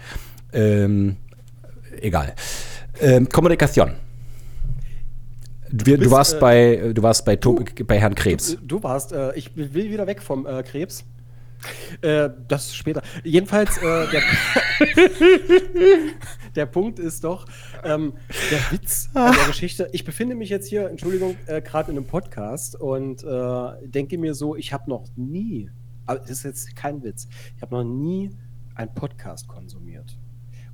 Ähm, 0.54 1.18
egal. 2.02 2.34
Ähm, 3.00 3.30
Kommunikation. 3.30 3.92
Du, 5.72 5.84
du, 5.84 5.98
bist, 5.98 6.12
warst 6.12 6.34
äh, 6.36 6.40
bei, 6.40 6.94
du 6.94 7.04
warst 7.04 7.26
bei, 7.26 7.36
du, 7.36 7.64
bei 7.86 8.00
Herrn 8.00 8.16
Krebs. 8.16 8.56
Du, 8.56 8.66
du 8.66 8.84
warst, 8.84 9.12
äh, 9.12 9.34
ich 9.36 9.56
will 9.56 9.74
wieder 9.74 10.08
weg 10.08 10.22
vom 10.22 10.46
äh, 10.46 10.64
Krebs. 10.64 11.04
Äh, 12.02 12.30
das 12.48 12.76
später. 12.76 13.02
Jedenfalls, 13.24 13.78
äh, 13.78 14.08
der, 14.12 14.22
der 16.56 16.66
Punkt 16.68 17.00
ist 17.00 17.24
doch, 17.24 17.46
ähm, 17.84 18.14
der 18.52 18.60
Witz 18.72 19.10
an 19.14 19.34
der 19.34 19.48
Geschichte. 19.48 19.90
Ich 19.92 20.06
befinde 20.06 20.36
mich 20.36 20.50
jetzt 20.50 20.68
hier, 20.68 20.90
Entschuldigung, 20.90 21.38
äh, 21.48 21.62
gerade 21.62 21.92
in 21.92 21.98
einem 21.98 22.06
Podcast 22.06 22.80
und 22.80 23.26
denke 23.84 24.18
mir 24.18 24.34
so, 24.34 24.56
ich 24.56 24.74
habe 24.74 24.90
noch 24.90 25.06
nie, 25.16 25.70
aber 26.06 26.20
das 26.20 26.32
ist 26.32 26.44
jetzt 26.44 26.76
kein 26.76 27.04
Witz, 27.04 27.28
ich 27.56 27.62
habe 27.62 27.76
noch 27.76 27.84
nie 27.84 28.30
einen 28.76 28.94
Podcast 28.94 29.48
konsumiert 29.48 29.95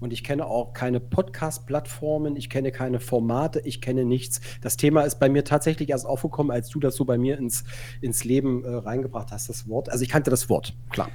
und 0.02 0.12
ich 0.12 0.24
kenne 0.24 0.46
auch 0.48 0.74
keine 0.74 1.00
Podcast-Plattformen, 1.00 2.36
ich 2.36 2.50
kenne 2.50 2.72
keine 2.72 3.00
Formate, 3.00 3.62
ich 3.62 3.80
kenne 3.80 4.04
nichts. 4.04 4.42
Das 4.60 4.76
Thema 4.76 5.04
ist 5.04 5.20
bei 5.20 5.30
mir 5.30 5.44
tatsächlich 5.44 5.90
erst 5.92 6.06
aufgekommen, 6.06 6.52
als 6.52 6.70
du 6.70 6.80
das 6.80 6.96
so 6.96 7.06
bei 7.06 7.18
mir 7.18 7.38
ins, 7.38 7.64
ins 8.02 8.24
Leben 8.24 8.66
äh, 8.66 8.70
reingebracht 8.70 9.32
hast, 9.32 9.48
das 9.48 9.70
Wort. 9.70 9.90
Also 9.90 10.04
ich 10.04 10.10
kannte 10.10 10.32
das 10.32 10.50
Wort, 10.50 10.74
klar. 10.90 11.10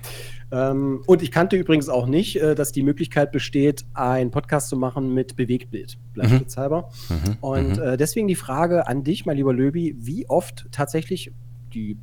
Ähm, 0.52 1.02
und 1.06 1.22
ich 1.22 1.32
kannte 1.32 1.56
übrigens 1.56 1.88
auch 1.88 2.06
nicht, 2.06 2.40
äh, 2.40 2.54
dass 2.54 2.70
die 2.72 2.82
Möglichkeit 2.82 3.32
besteht, 3.32 3.84
einen 3.92 4.30
Podcast 4.30 4.68
zu 4.68 4.76
machen 4.76 5.12
mit 5.12 5.36
Bewegtbild, 5.36 5.98
beispielshalber. 6.14 6.90
Mhm. 7.08 7.14
mhm. 7.14 7.36
Und 7.40 7.76
mhm. 7.76 7.82
äh, 7.82 7.96
deswegen 7.96 8.28
die 8.28 8.36
Frage 8.36 8.86
an 8.86 9.02
dich, 9.02 9.26
mein 9.26 9.36
lieber 9.36 9.52
Löbi, 9.52 9.96
wie 9.98 10.28
oft 10.28 10.68
tatsächlich 10.70 11.32
die 11.74 11.98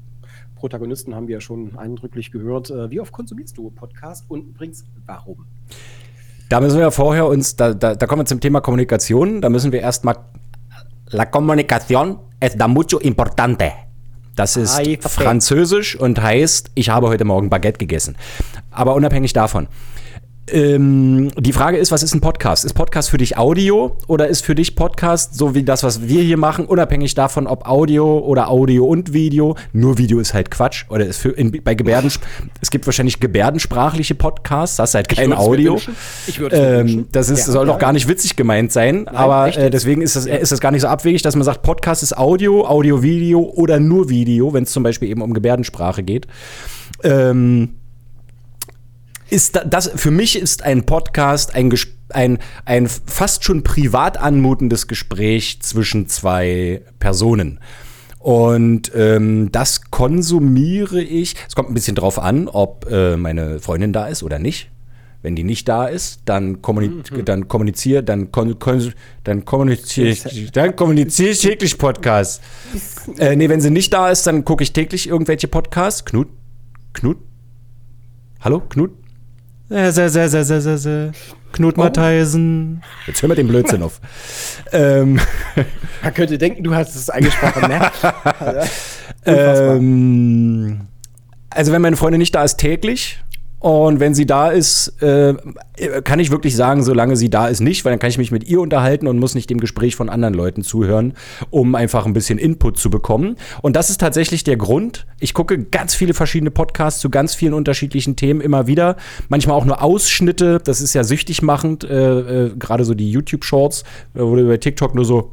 Protagonisten 0.63 1.13
haben 1.13 1.27
wir 1.27 1.35
ja 1.35 1.41
schon 1.41 1.77
eindrücklich 1.77 2.31
gehört. 2.31 2.69
Äh, 2.69 2.89
wie 2.89 2.99
oft 2.99 3.11
konsumierst 3.11 3.57
du 3.57 3.69
Podcast 3.69 4.29
und 4.29 4.47
übrigens 4.47 4.85
warum? 5.05 5.45
Da 6.53 6.59
müssen 6.59 6.77
wir 6.77 6.91
vorher 6.91 7.25
uns, 7.25 7.55
da, 7.55 7.73
da, 7.73 7.95
da 7.95 8.05
kommen 8.05 8.21
wir 8.21 8.25
zum 8.27 8.39
Thema 8.39 8.61
Kommunikation, 8.61 9.41
da 9.41 9.49
müssen 9.49 9.71
wir 9.71 9.81
erstmal, 9.81 10.17
la 11.09 11.25
comunicación 11.25 12.19
es 12.39 12.55
da 12.55 12.67
mucho 12.67 12.99
importante. 12.99 13.71
Das 14.35 14.55
ist 14.55 14.77
Ay, 14.77 14.99
französisch 15.01 15.95
und 15.95 16.21
heißt, 16.21 16.69
ich 16.75 16.89
habe 16.89 17.07
heute 17.07 17.25
Morgen 17.25 17.49
Baguette 17.49 17.79
gegessen. 17.79 18.17
Aber 18.69 18.93
unabhängig 18.93 19.33
davon, 19.33 19.67
ähm, 20.47 21.31
die 21.37 21.53
Frage 21.53 21.77
ist, 21.77 21.91
was 21.91 22.03
ist 22.03 22.13
ein 22.13 22.19
Podcast? 22.19 22.65
Ist 22.65 22.73
Podcast 22.73 23.09
für 23.09 23.17
dich 23.17 23.37
Audio 23.37 23.95
oder 24.07 24.27
ist 24.27 24.43
für 24.43 24.55
dich 24.55 24.75
Podcast 24.75 25.35
so 25.35 25.55
wie 25.55 25.63
das, 25.63 25.83
was 25.83 26.07
wir 26.07 26.21
hier 26.21 26.35
machen, 26.35 26.65
unabhängig 26.65 27.15
davon, 27.15 27.47
ob 27.47 27.65
Audio 27.65 28.19
oder 28.19 28.49
Audio 28.49 28.85
und 28.85 29.13
Video? 29.13 29.55
Nur 29.71 29.97
Video 29.97 30.19
ist 30.19 30.33
halt 30.33 30.51
Quatsch. 30.51 30.83
Oder 30.89 31.05
ist 31.05 31.19
für, 31.19 31.29
in, 31.29 31.51
bei 31.63 31.75
Gebärden, 31.75 32.11
es 32.61 32.69
gibt 32.71 32.85
wahrscheinlich 32.85 33.21
gebärdensprachliche 33.21 34.15
Podcasts, 34.15 34.75
das 34.75 34.89
ist 34.89 34.95
halt 34.95 35.07
kein 35.07 35.31
ich 35.31 35.37
Audio. 35.37 35.79
Ich 36.27 36.39
würde 36.39 36.57
ähm, 36.57 37.07
Das 37.13 37.29
ist, 37.29 37.47
ja, 37.47 37.53
soll 37.53 37.65
ja. 37.65 37.71
doch 37.73 37.79
gar 37.79 37.93
nicht 37.93 38.09
witzig 38.09 38.35
gemeint 38.35 38.73
sein, 38.73 39.03
Nein, 39.03 39.15
aber 39.15 39.55
äh, 39.55 39.69
deswegen 39.69 40.01
ist 40.01 40.17
das, 40.17 40.25
ist 40.25 40.51
das 40.51 40.59
gar 40.59 40.71
nicht 40.71 40.81
so 40.81 40.87
abwegig, 40.87 41.21
dass 41.21 41.37
man 41.37 41.45
sagt, 41.45 41.61
Podcast 41.61 42.03
ist 42.03 42.17
Audio, 42.17 42.65
Audio-Video 42.65 43.39
oder 43.39 43.79
nur 43.79 44.09
Video, 44.09 44.53
wenn 44.53 44.63
es 44.63 44.71
zum 44.71 44.83
Beispiel 44.83 45.09
eben 45.09 45.21
um 45.21 45.33
Gebärdensprache 45.33 46.03
geht. 46.03 46.27
Ähm, 47.03 47.75
ist 49.33 49.59
das 49.65 49.91
für 49.95 50.11
mich 50.11 50.37
ist 50.37 50.63
ein 50.63 50.85
Podcast 50.85 51.55
ein, 51.55 51.73
ein, 52.09 52.37
ein 52.65 52.87
fast 52.87 53.43
schon 53.43 53.63
privat 53.63 54.17
anmutendes 54.17 54.87
Gespräch 54.87 55.59
zwischen 55.61 56.07
zwei 56.07 56.83
Personen. 56.99 57.59
Und 58.19 58.91
ähm, 58.95 59.51
das 59.51 59.89
konsumiere 59.89 61.01
ich. 61.01 61.35
Es 61.47 61.55
kommt 61.55 61.69
ein 61.69 61.73
bisschen 61.73 61.95
drauf 61.95 62.19
an, 62.19 62.47
ob 62.47 62.85
äh, 62.89 63.17
meine 63.17 63.59
Freundin 63.59 63.91
da 63.91 64.05
ist 64.05 64.21
oder 64.21 64.37
nicht. 64.37 64.69
Wenn 65.23 65.35
die 65.35 65.43
nicht 65.43 65.67
da 65.67 65.87
ist, 65.87 66.21
dann, 66.25 66.61
kommuni 66.61 66.89
mhm. 66.89 67.25
dann 67.25 67.47
kommuniziere, 67.47 68.03
dann, 68.03 68.31
kon 68.31 68.55
dann 69.23 69.45
kommuniziere 69.45 70.09
ich, 70.09 70.51
dann 70.51 70.75
kommuniziere 70.75 71.31
ich 71.31 71.39
täglich 71.39 71.77
Podcasts. 71.77 72.39
Äh, 73.17 73.35
nee, 73.35 73.49
wenn 73.49 73.61
sie 73.61 73.71
nicht 73.71 73.93
da 73.93 74.11
ist, 74.11 74.27
dann 74.27 74.45
gucke 74.45 74.63
ich 74.63 74.73
täglich 74.73 75.07
irgendwelche 75.07 75.47
Podcasts. 75.47 76.05
Knut? 76.05 76.27
Knut? 76.93 77.17
Hallo? 78.41 78.61
Knut? 78.69 79.02
Knut 81.51 81.77
oh. 81.77 81.81
Mattheisen. 81.81 82.83
Jetzt 83.07 83.21
hör 83.21 83.29
mal 83.29 83.35
den 83.35 83.47
Blödsinn 83.47 83.83
auf. 83.83 83.99
ähm. 84.71 85.19
Man 86.01 86.13
könnte 86.13 86.37
denken, 86.37 86.63
du 86.63 86.73
hast 86.75 86.95
es 86.95 87.09
eingesprochen, 87.09 87.69
ne? 87.69 87.91
ähm, 89.25 90.81
also, 91.49 91.71
wenn 91.71 91.81
meine 91.81 91.95
Freundin 91.95 92.19
nicht 92.19 92.35
da 92.35 92.43
ist, 92.43 92.57
täglich. 92.57 93.19
Und 93.63 94.01
wenn 94.01 94.13
sie 94.13 94.25
da 94.25 94.49
ist, 94.49 95.01
äh, 95.01 95.35
kann 96.03 96.19
ich 96.19 96.31
wirklich 96.31 96.53
sagen, 96.53 96.83
solange 96.83 97.15
sie 97.15 97.29
da 97.29 97.47
ist, 97.47 97.61
nicht, 97.61 97.85
weil 97.85 97.93
dann 97.93 97.99
kann 97.99 98.09
ich 98.09 98.17
mich 98.17 98.29
mit 98.29 98.43
ihr 98.43 98.59
unterhalten 98.59 99.07
und 99.07 99.19
muss 99.19 99.35
nicht 99.35 99.49
dem 99.49 99.61
Gespräch 99.61 99.95
von 99.95 100.09
anderen 100.09 100.33
Leuten 100.33 100.63
zuhören, 100.63 101.13
um 101.49 101.73
einfach 101.73 102.05
ein 102.05 102.11
bisschen 102.11 102.39
Input 102.39 102.77
zu 102.77 102.89
bekommen. 102.89 103.37
Und 103.61 103.77
das 103.77 103.89
ist 103.89 104.01
tatsächlich 104.01 104.43
der 104.43 104.57
Grund. 104.57 105.05
Ich 105.21 105.33
gucke 105.33 105.57
ganz 105.63 105.95
viele 105.95 106.13
verschiedene 106.13 106.51
Podcasts 106.51 106.99
zu 106.99 107.09
ganz 107.09 107.35
vielen 107.35 107.53
unterschiedlichen 107.53 108.17
Themen 108.17 108.41
immer 108.41 108.67
wieder. 108.67 108.97
Manchmal 109.29 109.55
auch 109.55 109.63
nur 109.63 109.81
Ausschnitte. 109.81 110.59
Das 110.61 110.81
ist 110.81 110.93
ja 110.93 111.05
süchtig 111.05 111.41
machend. 111.41 111.85
Äh, 111.85 112.47
äh, 112.47 112.55
Gerade 112.57 112.83
so 112.83 112.93
die 112.93 113.09
YouTube-Shorts, 113.11 113.85
wo 114.13 114.35
du 114.35 114.45
bei 114.45 114.57
TikTok 114.57 114.93
nur 114.93 115.05
so 115.05 115.31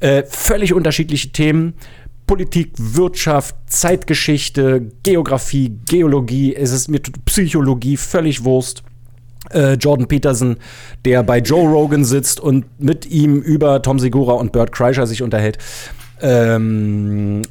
äh, 0.00 0.24
völlig 0.24 0.72
unterschiedliche 0.72 1.30
Themen. 1.30 1.74
Politik, 2.30 2.74
Wirtschaft, 2.78 3.56
Zeitgeschichte, 3.66 4.92
Geografie, 5.02 5.76
Geologie, 5.88 6.54
es 6.54 6.70
ist 6.70 6.86
mir 6.86 7.00
Psychologie 7.24 7.96
völlig 7.96 8.44
Wurst. 8.44 8.84
Äh, 9.52 9.72
Jordan 9.72 10.06
Peterson, 10.06 10.56
der 11.04 11.24
bei 11.24 11.38
Joe 11.38 11.68
Rogan 11.68 12.04
sitzt 12.04 12.38
und 12.38 12.66
mit 12.80 13.04
ihm 13.04 13.40
über 13.40 13.82
Tom 13.82 13.98
Segura 13.98 14.34
und 14.34 14.52
Bert 14.52 14.70
Kreischer 14.70 15.08
sich 15.08 15.24
unterhält. 15.24 15.58
Ähm, 16.22 17.42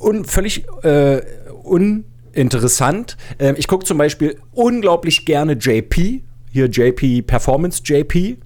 un, 0.00 0.24
völlig 0.24 0.64
äh, 0.82 1.20
uninteressant. 1.62 3.18
Ähm, 3.38 3.56
ich 3.58 3.68
gucke 3.68 3.84
zum 3.84 3.98
Beispiel 3.98 4.38
unglaublich 4.52 5.26
gerne 5.26 5.58
JP, 5.60 6.22
hier 6.50 6.70
JP 6.70 7.20
Performance 7.26 7.82
JP. 7.84 8.38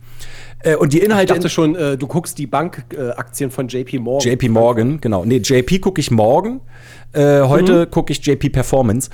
Äh, 0.66 0.74
und 0.76 0.92
die 0.92 0.98
Inhalte. 0.98 1.32
Ich 1.32 1.38
dachte 1.38 1.48
schon, 1.48 1.76
äh, 1.76 1.96
du 1.96 2.06
guckst 2.06 2.38
die 2.38 2.46
Bankaktien 2.46 3.50
von 3.50 3.68
JP 3.68 4.00
Morgan. 4.00 4.32
JP 4.32 4.48
Morgan, 4.48 5.00
genau. 5.00 5.24
Nee, 5.24 5.38
JP 5.38 5.78
gucke 5.78 6.00
ich 6.00 6.10
morgen. 6.10 6.60
Äh, 7.12 7.42
heute 7.42 7.86
mhm. 7.86 7.90
gucke 7.90 8.12
ich 8.12 8.24
JP 8.26 8.50
Performance. 8.50 9.10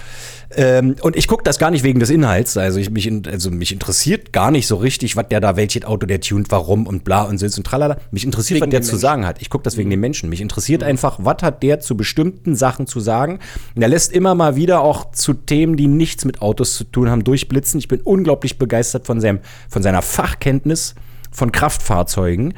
Ähm, 0.57 0.97
und 1.03 1.15
ich 1.15 1.29
gucke 1.29 1.45
das 1.45 1.59
gar 1.59 1.71
nicht 1.71 1.85
wegen 1.85 2.01
des 2.01 2.09
Inhalts. 2.09 2.57
Also, 2.57 2.81
ich, 2.81 2.91
mich, 2.91 3.11
also 3.31 3.51
mich 3.51 3.71
interessiert 3.71 4.33
gar 4.33 4.51
nicht 4.51 4.67
so 4.67 4.77
richtig, 4.77 5.15
was 5.15 5.29
der 5.29 5.41
da, 5.41 5.57
welches 5.57 5.85
Auto 5.85 6.07
der 6.07 6.21
tunt, 6.21 6.51
warum 6.51 6.87
und 6.87 7.05
bla 7.05 7.25
und 7.25 7.37
sitzt 7.37 7.59
und 7.59 7.67
tralala. 7.67 7.99
Mich 8.11 8.25
interessiert, 8.25 8.61
wegen 8.61 8.67
was 8.67 8.71
der 8.71 8.83
zu 8.83 8.97
sagen 8.97 9.27
hat. 9.27 9.43
Ich 9.43 9.51
gucke 9.51 9.65
das 9.65 9.77
wegen 9.77 9.88
mhm. 9.88 9.93
den 9.93 10.01
Menschen. 10.01 10.31
Mich 10.31 10.41
interessiert 10.41 10.81
mhm. 10.81 10.88
einfach, 10.88 11.19
was 11.21 11.43
hat 11.43 11.62
der 11.62 11.81
zu 11.81 11.99
bestimmten 11.99 12.57
Sachen 12.57 12.87
zu 12.87 12.99
sagen. 12.99 13.41
Und 13.77 13.83
er 13.83 13.88
lässt 13.88 14.11
immer 14.12 14.35
mal 14.35 14.57
wieder 14.57 14.81
auch 14.81 15.11
zu 15.12 15.35
Themen, 15.35 15.77
die 15.77 15.87
nichts 15.87 16.25
mit 16.25 16.41
Autos 16.41 16.77
zu 16.77 16.85
tun 16.85 17.11
haben, 17.11 17.25
durchblitzen. 17.25 17.79
Ich 17.79 17.88
bin 17.88 18.01
unglaublich 18.01 18.59
begeistert 18.59 19.07
von, 19.07 19.21
seinem, 19.21 19.41
von 19.69 19.83
seiner 19.83 20.01
Fachkenntnis 20.01 20.95
von 21.33 21.51
Kraftfahrzeugen. 21.53 22.55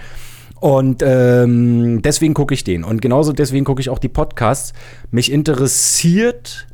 Und 0.61 1.03
ähm, 1.05 2.03
deswegen 2.03 2.35
gucke 2.35 2.55
ich 2.55 2.65
den. 2.65 2.85
Und 2.85 3.03
genauso 3.03 3.33
deswegen 3.33 3.65
gucke 3.65 3.81
ich 3.81 3.91
auch 3.91 3.99
die 3.99 4.09
Podcasts. 4.09 4.73
Mich 5.11 5.31
interessiert 5.33 6.67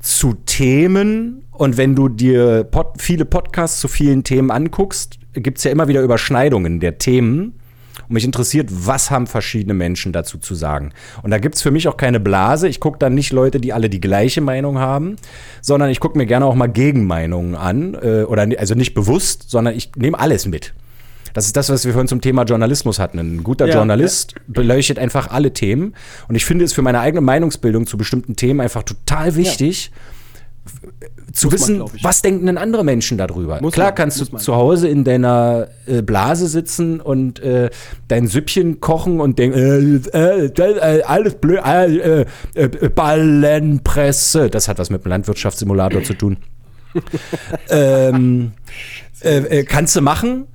zu 0.00 0.34
Themen 0.46 1.42
und 1.52 1.76
wenn 1.76 1.96
du 1.96 2.08
dir 2.08 2.64
pod 2.64 3.02
viele 3.02 3.24
Podcasts 3.24 3.80
zu 3.80 3.88
vielen 3.88 4.22
Themen 4.22 4.50
anguckst, 4.50 5.18
gibt 5.34 5.58
es 5.58 5.64
ja 5.64 5.72
immer 5.72 5.88
wieder 5.88 6.02
Überschneidungen 6.02 6.80
der 6.80 6.98
Themen. 6.98 7.54
Und 8.08 8.14
mich 8.14 8.24
interessiert, 8.24 8.68
was 8.70 9.10
haben 9.10 9.26
verschiedene 9.26 9.74
Menschen 9.74 10.12
dazu 10.12 10.38
zu 10.38 10.54
sagen. 10.54 10.92
Und 11.22 11.32
da 11.32 11.38
gibt 11.38 11.56
es 11.56 11.62
für 11.62 11.72
mich 11.72 11.88
auch 11.88 11.96
keine 11.96 12.20
Blase. 12.20 12.68
Ich 12.68 12.78
gucke 12.78 12.98
dann 12.98 13.14
nicht 13.14 13.32
Leute, 13.32 13.60
die 13.60 13.72
alle 13.72 13.90
die 13.90 14.00
gleiche 14.00 14.40
Meinung 14.40 14.78
haben, 14.78 15.16
sondern 15.60 15.90
ich 15.90 15.98
gucke 15.98 16.16
mir 16.16 16.26
gerne 16.26 16.46
auch 16.46 16.54
mal 16.54 16.68
Gegenmeinungen 16.68 17.56
an. 17.56 17.94
Äh, 17.94 18.22
oder 18.22 18.48
also 18.56 18.74
nicht 18.74 18.94
bewusst, 18.94 19.50
sondern 19.50 19.74
ich 19.74 19.90
nehme 19.96 20.18
alles 20.18 20.46
mit. 20.46 20.74
Das 21.38 21.46
ist 21.46 21.56
das, 21.56 21.70
was 21.70 21.84
wir 21.84 21.92
vorhin 21.92 22.08
zum 22.08 22.20
Thema 22.20 22.42
Journalismus 22.42 22.98
hatten. 22.98 23.20
Ein 23.20 23.44
guter 23.44 23.68
ja, 23.68 23.76
Journalist 23.76 24.32
ja. 24.32 24.40
beleuchtet 24.48 24.98
einfach 24.98 25.30
alle 25.30 25.52
Themen. 25.52 25.94
Und 26.26 26.34
ich 26.34 26.44
finde 26.44 26.64
es 26.64 26.72
für 26.72 26.82
meine 26.82 26.98
eigene 26.98 27.20
Meinungsbildung 27.20 27.86
zu 27.86 27.96
bestimmten 27.96 28.34
Themen 28.34 28.60
einfach 28.60 28.82
total 28.82 29.36
wichtig. 29.36 29.92
Ja 29.94 29.98
zu 31.32 31.46
muss 31.46 31.54
wissen, 31.54 31.78
man, 31.78 31.88
was 32.02 32.22
denken 32.22 32.46
denn 32.46 32.58
andere 32.58 32.82
Menschen 32.82 33.18
darüber? 33.18 33.60
Muss 33.62 33.72
Klar 33.72 33.86
man, 33.86 33.94
kannst 33.94 34.20
du 34.20 34.24
man. 34.32 34.40
zu 34.40 34.56
Hause 34.56 34.88
in 34.88 35.04
deiner 35.04 35.68
äh, 35.86 36.02
Blase 36.02 36.48
sitzen 36.48 37.00
und 37.00 37.38
äh, 37.38 37.70
dein 38.08 38.26
Süppchen 38.26 38.80
kochen 38.80 39.20
und 39.20 39.38
denken, 39.38 40.02
äh, 40.12 40.46
äh, 40.48 40.98
äh 40.98 41.02
alles 41.04 41.36
blöd, 41.36 41.60
äh, 41.64 42.26
Ballenpresse. 42.94 44.50
Das 44.50 44.66
hat 44.66 44.78
was 44.80 44.90
mit 44.90 45.04
dem 45.04 45.08
Landwirtschaftssimulator 45.10 46.02
zu 46.02 46.14
tun. 46.14 46.38
ähm, 47.70 48.52
kannst 49.68 49.94
du 49.94 50.00
machen, 50.00 50.48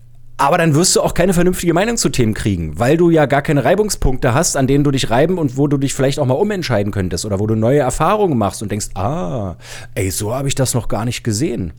aber 0.44 0.58
dann 0.58 0.76
wirst 0.76 0.94
du 0.98 1.02
auch 1.02 1.14
keine 1.14 1.34
vernünftige 1.34 1.74
Meinung 1.74 1.96
zu 1.96 2.10
Themen 2.10 2.34
kriegen, 2.34 2.78
weil 2.78 2.98
du 2.98 3.10
ja 3.10 3.28
gar 3.28 3.42
keine 3.42 3.64
Reibungspunkte 3.64 4.34
hast, 4.34 4.58
an 4.58 4.68
denen 4.68 4.84
du 4.84 4.92
dich 4.92 5.10
reiben 5.10 5.38
und 5.38 5.56
wo 5.56 5.68
du 5.68 5.78
dich 5.78 5.94
vielleicht 5.94 6.20
auch 6.20 6.26
mal 6.26 6.34
umentscheiden 6.34 6.92
könntest 6.92 7.26
oder 7.26 7.40
wo 7.40 7.48
du 7.48 7.56
neue 7.56 7.80
Erfahrungen 7.80 8.38
machst 8.38 8.62
und 8.62 8.70
denkst, 8.70 8.90
ah, 8.96 9.56
ey, 9.96 10.12
so 10.12 10.36
habe 10.36 10.50
ich 10.50 10.56
das 10.56 10.74
noch 10.74 10.90
gar 10.90 11.06
nicht 11.06 11.24
gesehen. 11.24 11.72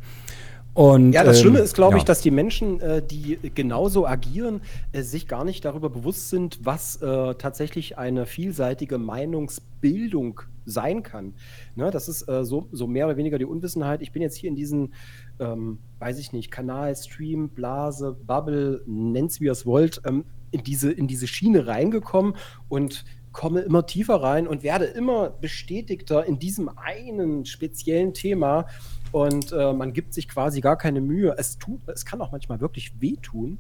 Und, 0.73 1.13
ja, 1.13 1.25
das 1.25 1.41
Schlimme 1.41 1.59
ähm, 1.59 1.65
ist, 1.65 1.75
glaube 1.75 1.93
ja. 1.93 1.99
ich, 1.99 2.05
dass 2.05 2.23
die 2.23 2.31
Menschen, 2.31 2.81
äh, 2.81 3.01
die 3.01 3.39
genauso 3.55 4.07
agieren, 4.07 4.63
äh, 4.93 5.03
sich 5.03 5.29
gar 5.29 5.45
nicht 5.45 5.65
darüber 5.67 5.91
bewusst 5.91 6.31
sind, 6.31 6.59
was 6.63 6.97
äh, 7.03 7.35
tatsächlich 7.35 7.99
eine 7.99 8.25
vielseitige 8.25 8.97
Meinungsbildung 8.97 10.41
sein 10.65 11.03
kann. 11.03 11.35
Ne, 11.77 11.91
das 11.91 12.09
ist 12.09 12.29
äh, 12.29 12.45
so, 12.45 12.67
so 12.73 12.87
mehr 12.87 13.07
oder 13.07 13.17
weniger 13.17 13.39
die 13.39 13.45
Unwissenheit. 13.45 14.03
Ich 14.03 14.11
bin 14.11 14.23
jetzt 14.23 14.37
hier 14.37 14.49
in 14.49 14.57
diesen 14.57 14.95
ähm, 15.41 15.79
weiß 15.99 16.19
ich 16.19 16.33
nicht, 16.33 16.51
Kanal, 16.51 16.95
Stream, 16.97 17.49
Blase, 17.49 18.17
Bubble, 18.27 18.83
nennt's 18.87 19.41
wie 19.41 19.47
ihr 19.47 19.53
es 19.53 19.67
wollt, 19.67 20.01
ähm, 20.07 20.25
in, 20.51 20.63
diese, 20.63 20.93
in 20.93 21.07
diese 21.09 21.27
Schiene 21.27 21.67
reingekommen 21.67 22.35
und 22.69 23.05
komme 23.33 23.61
immer 23.61 23.85
tiefer 23.85 24.23
rein 24.23 24.47
und 24.47 24.63
werde 24.63 24.87
immer 24.87 25.29
bestätigter 25.29 26.25
in 26.25 26.39
diesem 26.39 26.71
einen 26.79 27.45
speziellen 27.45 28.15
Thema. 28.15 28.67
Und 29.13 29.53
äh, 29.53 29.73
man 29.73 29.93
gibt 29.93 30.15
sich 30.15 30.29
quasi 30.29 30.61
gar 30.61 30.79
keine 30.79 31.01
Mühe. 31.01 31.35
Es, 31.37 31.59
tut, 31.59 31.81
es 31.89 32.07
kann 32.07 32.21
auch 32.21 32.33
manchmal 32.33 32.61
wirklich 32.61 33.01
wehtun, 33.01 33.59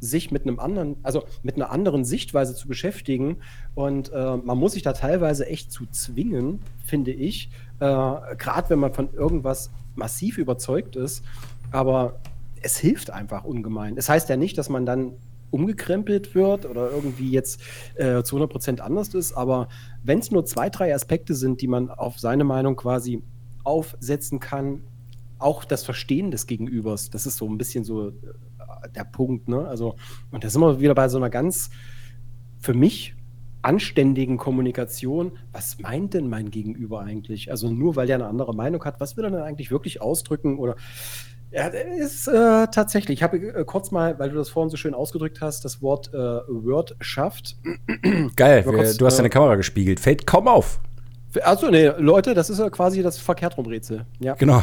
sich 0.00 0.32
mit 0.32 0.42
einem 0.42 0.58
anderen, 0.58 0.96
also 1.04 1.24
mit 1.44 1.54
einer 1.54 1.70
anderen 1.70 2.04
Sichtweise 2.04 2.54
zu 2.54 2.66
beschäftigen. 2.66 3.36
Und 3.76 4.12
äh, 4.12 4.36
man 4.36 4.58
muss 4.58 4.72
sich 4.72 4.82
da 4.82 4.92
teilweise 4.92 5.46
echt 5.46 5.70
zu 5.70 5.86
zwingen, 5.86 6.60
finde 6.84 7.12
ich. 7.12 7.50
Äh, 7.82 8.36
Gerade 8.36 8.70
wenn 8.70 8.78
man 8.78 8.92
von 8.92 9.12
irgendwas 9.12 9.70
massiv 9.96 10.38
überzeugt 10.38 10.94
ist. 10.94 11.24
Aber 11.72 12.20
es 12.62 12.76
hilft 12.76 13.10
einfach 13.10 13.44
ungemein. 13.44 13.96
Es 13.96 14.08
heißt 14.08 14.28
ja 14.28 14.36
nicht, 14.36 14.56
dass 14.56 14.68
man 14.68 14.86
dann 14.86 15.14
umgekrempelt 15.50 16.34
wird 16.34 16.64
oder 16.64 16.90
irgendwie 16.90 17.30
jetzt 17.30 17.60
äh, 17.96 18.22
zu 18.22 18.36
100% 18.36 18.80
anders 18.80 19.12
ist, 19.14 19.34
aber 19.34 19.68
wenn 20.02 20.20
es 20.20 20.30
nur 20.30 20.46
zwei, 20.46 20.70
drei 20.70 20.94
Aspekte 20.94 21.34
sind, 21.34 21.60
die 21.60 21.66
man 21.66 21.90
auf 21.90 22.18
seine 22.18 22.44
Meinung 22.44 22.74
quasi 22.74 23.22
aufsetzen 23.62 24.40
kann, 24.40 24.82
auch 25.38 25.64
das 25.64 25.84
Verstehen 25.84 26.30
des 26.30 26.46
Gegenübers, 26.46 27.10
das 27.10 27.26
ist 27.26 27.36
so 27.36 27.46
ein 27.48 27.58
bisschen 27.58 27.84
so 27.84 28.08
äh, 28.08 28.12
der 28.94 29.04
Punkt, 29.04 29.48
ne? 29.48 29.66
Also, 29.66 29.96
und 30.30 30.42
da 30.42 30.48
sind 30.48 30.62
wir 30.62 30.80
wieder 30.80 30.94
bei 30.94 31.08
so 31.08 31.18
einer 31.18 31.30
ganz, 31.30 31.68
für 32.60 32.74
mich 32.74 33.14
anständigen 33.62 34.36
Kommunikation, 34.36 35.32
was 35.52 35.78
meint 35.78 36.14
denn 36.14 36.28
mein 36.28 36.50
Gegenüber 36.50 37.00
eigentlich? 37.00 37.50
Also 37.50 37.70
nur 37.70 37.96
weil 37.96 38.06
der 38.06 38.16
eine 38.16 38.26
andere 38.26 38.54
Meinung 38.54 38.84
hat, 38.84 39.00
was 39.00 39.16
will 39.16 39.24
er 39.24 39.30
denn 39.30 39.40
eigentlich 39.40 39.70
wirklich 39.70 40.00
ausdrücken? 40.02 40.58
Oder 40.58 40.76
ja, 41.52 41.66
ist 41.66 42.28
äh, 42.28 42.66
tatsächlich. 42.68 43.18
Ich 43.18 43.22
habe 43.22 43.36
äh, 43.36 43.64
kurz 43.64 43.90
mal, 43.90 44.18
weil 44.18 44.30
du 44.30 44.36
das 44.36 44.48
vorhin 44.48 44.70
so 44.70 44.76
schön 44.76 44.94
ausgedrückt 44.94 45.40
hast, 45.40 45.64
das 45.64 45.82
Wort 45.82 46.12
äh, 46.14 46.16
Word 46.16 46.96
schafft. 47.00 47.56
Geil, 48.36 48.62
kurz, 48.62 48.96
du 48.96 49.06
hast 49.06 49.18
deine 49.18 49.28
äh, 49.28 49.30
Kamera 49.30 49.56
gespiegelt. 49.56 50.00
Fällt 50.00 50.26
kaum 50.26 50.48
auf. 50.48 50.80
Achso, 51.42 51.70
nee, 51.70 51.88
Leute, 51.98 52.34
das 52.34 52.50
ist 52.50 52.58
ja 52.58 52.68
quasi 52.70 53.02
das 53.02 53.18
Verkehrtrumrätsel. 53.18 54.06
Ja. 54.20 54.34
Genau. 54.34 54.62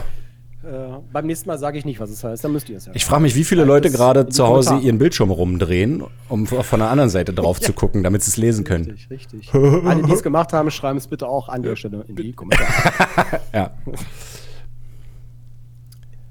Äh, 0.62 1.00
beim 1.14 1.26
nächsten 1.26 1.48
Mal 1.48 1.58
sage 1.58 1.78
ich 1.78 1.86
nicht, 1.86 2.02
was 2.02 2.10
es 2.10 2.22
heißt, 2.22 2.44
dann 2.44 2.52
müsst 2.52 2.68
ihr 2.68 2.76
es 2.76 2.86
ja. 2.86 2.92
Ich 2.94 3.06
frage 3.06 3.22
mich, 3.22 3.34
wie 3.36 3.46
viele 3.46 3.64
Leute 3.64 3.90
gerade 3.90 4.28
zu 4.28 4.46
Hause 4.46 4.78
ihren 4.78 4.98
Bildschirm 4.98 5.32
rumdrehen, 5.32 6.04
um 6.28 6.48
von 6.48 6.80
der 6.80 6.90
anderen 6.90 7.10
Seite 7.10 7.34
drauf 7.34 7.60
ja. 7.62 7.66
zu 7.68 7.74
gucken, 7.74 8.04
damit 8.04 8.24
sie 8.24 8.32
es 8.32 8.38
lesen 8.38 8.66
können. 8.66 8.84
Richtig, 8.92 9.10
richtig. 9.10 9.54
Alle, 9.54 10.04
die 10.04 10.12
es 10.12 10.22
gemacht 10.22 10.52
haben, 10.52 10.70
schreiben 10.70 10.98
es 10.98 11.08
bitte 11.08 11.30
auch 11.30 11.48
an 11.48 11.64
der 11.64 11.78
Stelle 11.78 12.04
in 12.10 12.16
die 12.18 12.34
Kommentare. 12.34 12.68
ja. 13.54 13.72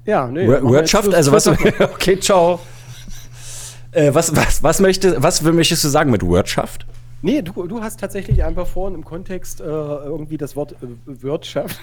Ja, 0.05 0.27
nee. 0.27 0.47
Wirtschaft, 0.47 1.11
also 1.13 1.31
was. 1.31 1.47
okay, 1.79 2.19
ciao. 2.19 2.59
Äh, 3.91 4.13
was, 4.13 4.35
was, 4.35 4.61
was, 4.61 4.79
möchte, 4.79 5.21
was 5.21 5.41
möchtest 5.41 5.83
du 5.83 5.87
sagen 5.87 6.11
mit 6.11 6.21
Wirtschaft? 6.23 6.85
Nee, 7.23 7.41
du, 7.41 7.65
du 7.65 7.81
hast 7.81 7.99
tatsächlich 7.99 8.43
einfach 8.43 8.67
vorhin 8.67 8.95
im 8.95 9.03
Kontext 9.03 9.59
äh, 9.59 9.63
irgendwie 9.63 10.37
das 10.37 10.55
Wort 10.55 10.73
äh, 10.73 10.87
Wirtschaft 11.05 11.79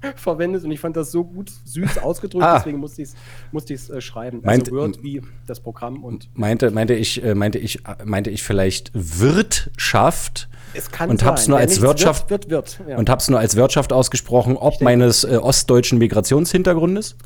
verwendet 0.16 0.64
und 0.64 0.70
ich 0.70 0.80
fand 0.80 0.96
das 0.96 1.10
so 1.10 1.24
gut 1.24 1.50
süß 1.64 1.98
ausgedrückt, 2.02 2.44
ah. 2.44 2.58
deswegen 2.58 2.78
musste 2.78 3.02
ich 3.02 3.08
es 3.08 3.16
musste 3.52 3.74
äh, 3.74 4.00
schreiben. 4.00 4.38
Also 4.38 4.46
Meint, 4.46 4.68
also 4.68 4.76
Word 4.76 5.02
wie 5.02 5.22
das 5.46 5.60
Programm 5.60 6.04
und 6.04 6.28
meinte 6.34 6.70
meinte 6.70 6.94
ich 6.94 7.22
äh, 7.22 7.34
meinte 7.34 7.58
ich 7.58 7.82
meinte 8.04 8.30
ich 8.30 8.42
vielleicht 8.42 8.90
Wirtschaft 8.94 10.48
es 10.74 10.90
kann 10.90 11.10
und 11.10 11.24
hab's 11.24 11.48
nur 11.48 11.58
als 11.58 11.80
Wirtschaft 11.80 12.30
wird, 12.30 12.50
wird, 12.50 12.78
wird, 12.80 12.88
ja. 12.90 12.98
und 12.98 13.08
hab's 13.08 13.28
nur 13.28 13.38
als 13.38 13.56
Wirtschaft 13.56 13.92
ausgesprochen, 13.92 14.56
ob 14.56 14.80
meines 14.80 15.24
äh, 15.24 15.36
ostdeutschen 15.36 15.98
Migrationshintergrundes. 15.98 17.16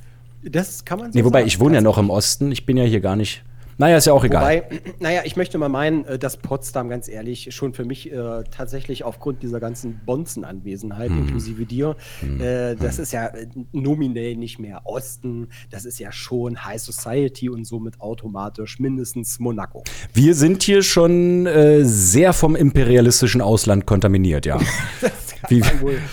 Das 0.45 0.85
kann 0.85 0.99
man 0.99 1.13
so 1.13 1.19
Nee, 1.19 1.25
wobei 1.25 1.41
sagen. 1.41 1.49
ich 1.49 1.61
wohne 1.61 1.77
ja 1.77 1.81
noch 1.81 1.99
im 1.99 2.11
Osten, 2.11 2.51
ich 2.51 2.67
bin 2.67 2.77
ja 2.77 2.85
hier 2.85 3.01
gar 3.01 3.17
nicht 3.17 3.45
naja, 3.79 3.97
ist 3.97 4.07
ja 4.07 4.13
auch 4.13 4.25
egal. 4.25 4.43
Wobei, 4.43 4.81
naja, 5.01 5.23
ich 5.25 5.37
möchte 5.37 5.59
mal 5.59 5.69
meinen, 5.69 6.05
äh, 6.05 6.19
dass 6.19 6.37
Potsdam, 6.37 6.89
ganz 6.89 7.09
ehrlich, 7.09 7.49
schon 7.55 7.73
für 7.75 7.85
mich 7.85 8.13
äh, 8.13 8.45
tatsächlich 8.51 9.05
aufgrund 9.05 9.43
dieser 9.43 9.61
ganzen 9.61 10.01
Bonzenanwesenheit, 10.05 11.11
hm. 11.11 11.19
inklusive 11.19 11.67
dir, 11.67 11.97
hm. 12.21 12.41
äh, 12.41 12.75
das 12.77 12.97
hm. 12.97 13.03
ist 13.03 13.13
ja 13.13 13.27
äh, 13.27 13.47
nominell 13.73 14.37
nicht 14.37 14.59
mehr 14.59 14.83
Osten, 14.85 15.49
das 15.71 15.85
ist 15.85 15.99
ja 15.99 16.13
schon 16.13 16.65
High 16.65 16.81
Society 16.81 17.49
und 17.49 17.65
somit 17.65 18.01
automatisch 18.01 18.79
mindestens 18.79 19.39
Monaco. 19.39 19.85
Wir 20.13 20.35
sind 20.35 20.63
hier 20.63 20.83
schon 20.83 21.47
äh, 21.47 21.85
sehr 21.85 22.33
vom 22.33 22.57
imperialistischen 22.57 23.41
Ausland 23.41 23.87
kontaminiert, 23.87 24.47
ja. 24.47 24.61
wie, 25.49 25.63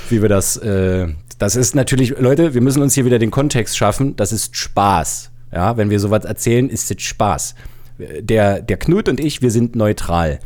wie, 0.09 0.21
wir 0.21 0.29
das, 0.29 0.57
äh, 0.57 1.07
das 1.37 1.55
ist 1.55 1.75
natürlich, 1.75 2.17
Leute, 2.19 2.53
wir 2.53 2.61
müssen 2.61 2.81
uns 2.81 2.95
hier 2.95 3.05
wieder 3.05 3.19
den 3.19 3.31
Kontext 3.31 3.77
schaffen, 3.77 4.15
das 4.15 4.31
ist 4.31 4.55
Spaß. 4.55 5.31
Ja, 5.51 5.77
wenn 5.77 5.89
wir 5.89 5.99
sowas 5.99 6.25
erzählen, 6.25 6.69
ist 6.69 6.91
es 6.91 7.01
Spaß. 7.01 7.55
Der, 8.21 8.61
der 8.61 8.77
Knut 8.77 9.09
und 9.09 9.19
ich, 9.19 9.41
wir 9.41 9.51
sind 9.51 9.75
neutral. 9.75 10.39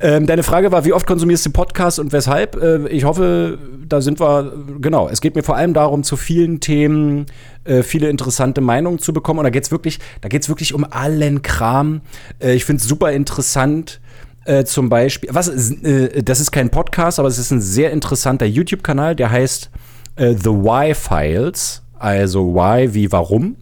Ähm, 0.00 0.26
deine 0.26 0.42
Frage 0.42 0.72
war, 0.72 0.84
wie 0.84 0.92
oft 0.92 1.06
konsumierst 1.06 1.46
du 1.46 1.50
Podcasts 1.50 1.98
und 1.98 2.12
weshalb? 2.12 2.56
Äh, 2.56 2.88
ich 2.88 3.04
hoffe, 3.04 3.58
da 3.88 4.00
sind 4.00 4.20
wir, 4.20 4.52
genau. 4.80 5.08
Es 5.08 5.20
geht 5.20 5.34
mir 5.34 5.42
vor 5.42 5.56
allem 5.56 5.74
darum, 5.74 6.02
zu 6.02 6.16
vielen 6.16 6.60
Themen 6.60 7.26
äh, 7.64 7.82
viele 7.82 8.08
interessante 8.08 8.60
Meinungen 8.60 8.98
zu 8.98 9.12
bekommen. 9.12 9.40
Und 9.40 9.44
da 9.44 9.50
geht 9.50 9.64
es 9.64 9.70
wirklich, 9.70 9.98
wirklich 10.22 10.74
um 10.74 10.84
allen 10.84 11.42
Kram. 11.42 12.00
Äh, 12.40 12.54
ich 12.54 12.64
finde 12.64 12.80
es 12.80 12.88
super 12.88 13.12
interessant. 13.12 14.00
Äh, 14.44 14.64
zum 14.64 14.88
Beispiel, 14.88 15.30
was, 15.32 15.48
äh, 15.48 16.22
das 16.22 16.40
ist 16.40 16.50
kein 16.50 16.70
Podcast, 16.70 17.18
aber 17.18 17.28
es 17.28 17.38
ist 17.38 17.52
ein 17.52 17.60
sehr 17.60 17.92
interessanter 17.92 18.46
YouTube-Kanal, 18.46 19.14
der 19.14 19.30
heißt 19.30 19.70
äh, 20.16 20.34
The 20.34 20.50
Why 20.50 20.94
Files, 20.94 21.82
also 21.98 22.52
Why 22.52 22.92
wie 22.92 23.12
warum. 23.12 23.56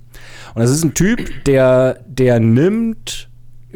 Und 0.55 0.63
das 0.63 0.71
ist 0.71 0.85
ein 0.85 0.95
Typ, 0.95 1.45
der, 1.45 2.01
der 2.07 2.41
nimmt 2.41 3.29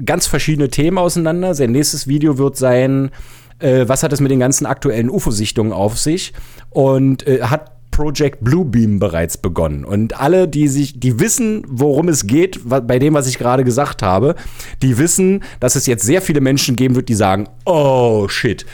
ganz 0.04 0.26
verschiedene 0.26 0.68
Themen 0.68 0.98
auseinander. 0.98 1.54
Sein 1.54 1.72
nächstes 1.72 2.08
Video 2.08 2.38
wird 2.38 2.56
sein, 2.56 3.10
äh, 3.58 3.84
was 3.86 4.02
hat 4.02 4.12
es 4.12 4.20
mit 4.20 4.30
den 4.30 4.40
ganzen 4.40 4.66
aktuellen 4.66 5.10
UFO-Sichtungen 5.10 5.72
auf 5.72 5.98
sich? 5.98 6.32
Und 6.70 7.26
äh, 7.26 7.42
hat 7.42 7.70
Project 7.94 8.42
Bluebeam 8.42 8.98
bereits 8.98 9.38
begonnen. 9.38 9.84
Und 9.84 10.20
alle, 10.20 10.48
die 10.48 10.66
sich, 10.66 10.98
die 10.98 11.20
wissen, 11.20 11.62
worum 11.68 12.08
es 12.08 12.26
geht, 12.26 12.60
bei 12.64 12.98
dem, 12.98 13.14
was 13.14 13.28
ich 13.28 13.38
gerade 13.38 13.62
gesagt 13.62 14.02
habe, 14.02 14.34
die 14.82 14.98
wissen, 14.98 15.44
dass 15.60 15.76
es 15.76 15.86
jetzt 15.86 16.04
sehr 16.04 16.20
viele 16.20 16.40
Menschen 16.40 16.74
geben 16.74 16.96
wird, 16.96 17.08
die 17.08 17.14
sagen, 17.14 17.48
oh 17.64 18.26
shit, 18.26 18.66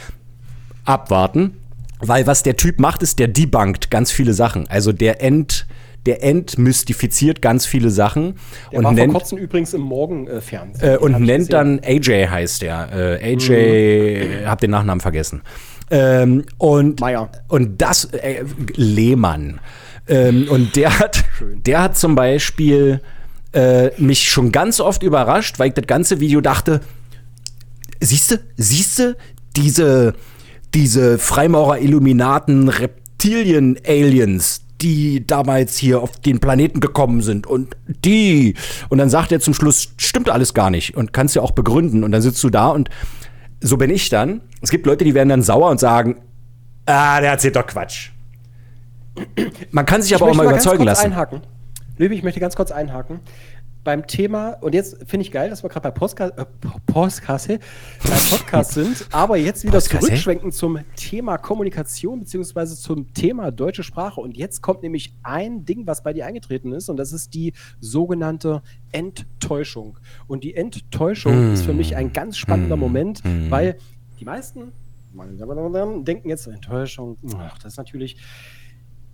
abwarten. 0.86 1.56
Weil 1.98 2.26
was 2.26 2.42
der 2.42 2.56
Typ 2.56 2.80
macht, 2.80 3.02
ist, 3.02 3.18
der 3.18 3.28
debunkt 3.28 3.90
ganz 3.90 4.10
viele 4.10 4.32
Sachen. 4.32 4.66
Also 4.70 4.90
der 4.90 5.22
end, 5.22 5.66
der 6.06 6.24
entmystifiziert 6.24 7.42
ganz 7.42 7.66
viele 7.66 7.90
Sachen. 7.90 8.34
Der 8.70 8.78
und 8.78 8.84
war 8.84 8.92
nennt, 8.92 9.12
vor 9.12 9.20
kurzem 9.20 9.38
übrigens 9.38 9.74
im 9.74 9.82
Morgenfernsehen. 9.82 10.94
Äh, 10.94 10.98
und 10.98 11.20
nennt 11.20 11.52
dann 11.52 11.80
AJ 11.84 12.26
heißt 12.28 12.62
der. 12.62 13.18
Äh, 13.20 13.34
AJ, 13.34 14.40
mhm. 14.42 14.46
hab 14.46 14.60
den 14.60 14.70
Nachnamen 14.70 15.00
vergessen. 15.00 15.42
Ähm, 15.90 16.44
und, 16.58 17.00
Meier. 17.00 17.30
und 17.48 17.82
das, 17.82 18.04
äh, 18.06 18.44
Lehmann. 18.76 19.60
Ähm, 20.08 20.46
und 20.48 20.76
der 20.76 20.98
hat, 20.98 21.24
der 21.40 21.82
hat 21.82 21.98
zum 21.98 22.14
Beispiel 22.14 23.00
äh, 23.52 23.90
mich 24.00 24.28
schon 24.28 24.52
ganz 24.52 24.80
oft 24.80 25.02
überrascht, 25.02 25.58
weil 25.58 25.68
ich 25.68 25.74
das 25.74 25.86
ganze 25.86 26.20
Video 26.20 26.40
dachte, 26.40 26.80
siehste, 28.00 28.40
siehste, 28.56 29.16
diese, 29.56 30.14
diese 30.74 31.18
Freimaurer-Illuminaten, 31.18 32.68
Reptilien-Aliens, 32.68 34.59
die 34.82 35.26
damals 35.26 35.76
hier 35.76 36.00
auf 36.00 36.18
den 36.20 36.40
Planeten 36.40 36.80
gekommen 36.80 37.20
sind 37.20 37.46
und 37.46 37.76
die. 37.86 38.54
Und 38.88 38.98
dann 38.98 39.10
sagt 39.10 39.32
er 39.32 39.40
zum 39.40 39.54
Schluss, 39.54 39.92
stimmt 39.96 40.30
alles 40.30 40.54
gar 40.54 40.70
nicht 40.70 40.96
und 40.96 41.12
kannst 41.12 41.34
ja 41.36 41.42
auch 41.42 41.52
begründen. 41.52 42.04
Und 42.04 42.12
dann 42.12 42.22
sitzt 42.22 42.42
du 42.42 42.50
da 42.50 42.68
und 42.68 42.88
so 43.60 43.76
bin 43.76 43.90
ich 43.90 44.08
dann. 44.08 44.40
Es 44.62 44.70
gibt 44.70 44.86
Leute, 44.86 45.04
die 45.04 45.14
werden 45.14 45.28
dann 45.28 45.42
sauer 45.42 45.70
und 45.70 45.80
sagen, 45.80 46.16
ah, 46.86 47.20
der 47.20 47.32
erzählt 47.32 47.56
doch 47.56 47.66
Quatsch. 47.66 48.10
Man 49.70 49.86
kann 49.86 50.02
sich 50.02 50.12
Ich 50.12 50.16
aber 50.16 50.26
auch 50.26 50.28
möchte 50.28 50.44
mal 50.44 50.50
ganz 50.50 50.64
überzeugen 50.64 50.84
kurz 50.84 50.98
lassen. 50.98 51.12
Einhaken. 51.12 51.40
Löwy, 51.98 52.14
ich 52.14 52.22
möchte 52.22 52.40
ganz 52.40 52.56
kurz 52.56 52.70
einhaken. 52.70 53.20
Beim 53.82 54.06
Thema, 54.06 54.50
und 54.60 54.74
jetzt 54.74 54.96
finde 55.08 55.24
ich 55.24 55.32
geil, 55.32 55.48
dass 55.48 55.62
wir 55.62 55.70
gerade 55.70 55.88
bei 55.88 55.90
Postka 55.90 56.28
äh, 56.28 56.44
Podcast, 56.86 57.48
bei 57.48 58.36
Podcast 58.36 58.72
sind, 58.72 59.06
aber 59.10 59.38
jetzt 59.38 59.62
wieder 59.62 59.72
Postkasse? 59.72 60.06
zurückschwenken 60.06 60.52
zum 60.52 60.80
Thema 60.96 61.38
Kommunikation 61.38 62.20
beziehungsweise 62.20 62.76
zum 62.76 63.14
Thema 63.14 63.50
deutsche 63.50 63.82
Sprache. 63.82 64.20
Und 64.20 64.36
jetzt 64.36 64.60
kommt 64.60 64.82
nämlich 64.82 65.14
ein 65.22 65.64
Ding, 65.64 65.86
was 65.86 66.02
bei 66.02 66.12
dir 66.12 66.26
eingetreten 66.26 66.72
ist, 66.72 66.90
und 66.90 66.98
das 66.98 67.12
ist 67.12 67.32
die 67.32 67.54
sogenannte 67.80 68.62
Enttäuschung. 68.92 69.98
Und 70.26 70.44
die 70.44 70.54
Enttäuschung 70.54 71.32
Hm. 71.32 71.54
ist 71.54 71.62
für 71.62 71.72
mich 71.72 71.96
ein 71.96 72.12
ganz 72.12 72.36
spannender 72.36 72.76
Moment, 72.76 73.22
weil 73.48 73.78
die 74.18 74.24
meisten 74.26 74.72
meine 75.12 75.32
Damen 75.36 75.58
und 75.58 75.74
Herren, 75.74 76.04
denken 76.04 76.28
jetzt 76.28 76.46
Enttäuschung, 76.46 77.16
ach, 77.38 77.58
das 77.58 77.72
ist 77.72 77.78
natürlich 77.78 78.16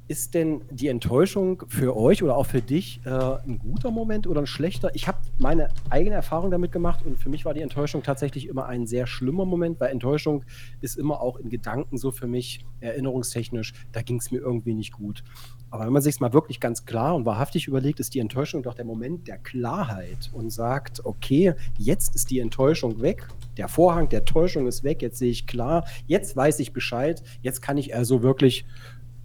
ist 0.09 0.35
denn 0.35 0.63
die 0.71 0.89
Enttäuschung 0.89 1.65
für 1.69 1.97
euch 1.97 2.23
oder 2.23 2.37
auch 2.37 2.47
für 2.47 2.63
dich 2.63 3.01
äh, 3.05 3.11
ein 3.11 3.59
guter 3.59 3.91
Moment 3.91 4.27
oder 4.27 4.41
ein 4.41 4.47
schlechter? 4.47 4.95
Ich 4.95 5.09
habe 5.09 5.19
meine 5.39 5.69
eigene 5.91 6.15
Erfahrung 6.15 6.51
damit 6.51 6.71
gemacht 6.71 7.05
und 7.05 7.19
für 7.19 7.29
mich 7.29 7.45
war 7.45 7.55
die 7.55 7.61
Enttäuschung 7.61 8.03
tatsächlich 8.03 8.47
immer 8.47 8.67
ein 8.67 8.87
sehr 8.87 9.07
schlimmer 9.07 9.45
Moment, 9.45 9.81
weil 9.81 9.91
Enttäuschung 9.91 10.45
ist 10.81 10.97
immer 10.97 11.21
auch 11.21 11.39
in 11.39 11.49
Gedanken 11.49 11.99
so 11.99 12.13
für 12.13 12.29
mich 12.29 12.65
erinnerungstechnisch, 12.81 13.75
da 13.93 14.03
ging 14.03 14.19
es 14.19 14.31
mir 14.31 14.39
irgendwie 14.39 14.75
nicht 14.75 14.93
gut. 14.93 15.25
Aber 15.71 15.87
wenn 15.87 15.93
man 15.93 16.03
sich 16.03 16.21
mal 16.21 16.33
wirklich 16.33 16.61
ganz 16.61 16.85
klar 16.85 17.17
und 17.17 17.27
wahrhaftig 17.27 17.67
überlegt, 17.67 17.99
ist 17.99 18.15
die 18.15 18.21
Enttäuschung 18.21 18.63
doch 18.63 18.75
der 18.75 18.85
Moment 18.85 19.27
der 19.27 19.39
Klarheit 19.39 20.31
und 20.33 20.51
sagt, 20.51 21.05
okay, 21.05 21.55
jetzt 21.77 22.15
ist 22.15 22.31
die 22.31 22.39
Enttäuschung 22.39 23.01
weg, 23.03 23.27
der 23.57 23.69
Vorhang 23.69 24.09
der 24.09 24.25
Täuschung 24.25 24.69
ist 24.69 24.85
weg, 24.85 25.03
jetzt 25.03 25.19
sehe 25.19 25.31
ich 25.31 25.47
klar, 25.47 25.85
jetzt 26.07 26.37
weiß 26.37 26.61
ich 26.61 26.73
Bescheid, 26.73 27.23
jetzt 27.43 27.61
kann 27.63 27.79
ich 27.79 27.95
also 27.97 28.23
wirklich 28.23 28.65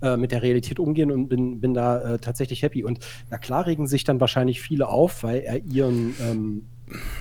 äh, 0.02 0.18
mit 0.18 0.32
der 0.32 0.41
Realität 0.41 0.80
umgehen 0.80 1.12
und 1.12 1.28
bin, 1.28 1.62
bin 1.62 1.74
da 1.74 2.16
äh, 2.16 2.20
tatsächlich 2.20 2.64
happy. 2.64 2.84
Und 2.84 2.99
na 3.30 3.38
klar 3.38 3.66
regen 3.66 3.88
sich 3.88 4.04
dann 4.04 4.20
wahrscheinlich 4.20 4.62
viele 4.62 4.88
auf, 4.88 5.24
weil 5.24 5.39
er 5.39 5.64
ihren, 5.64 6.16
ähm, 6.22 6.64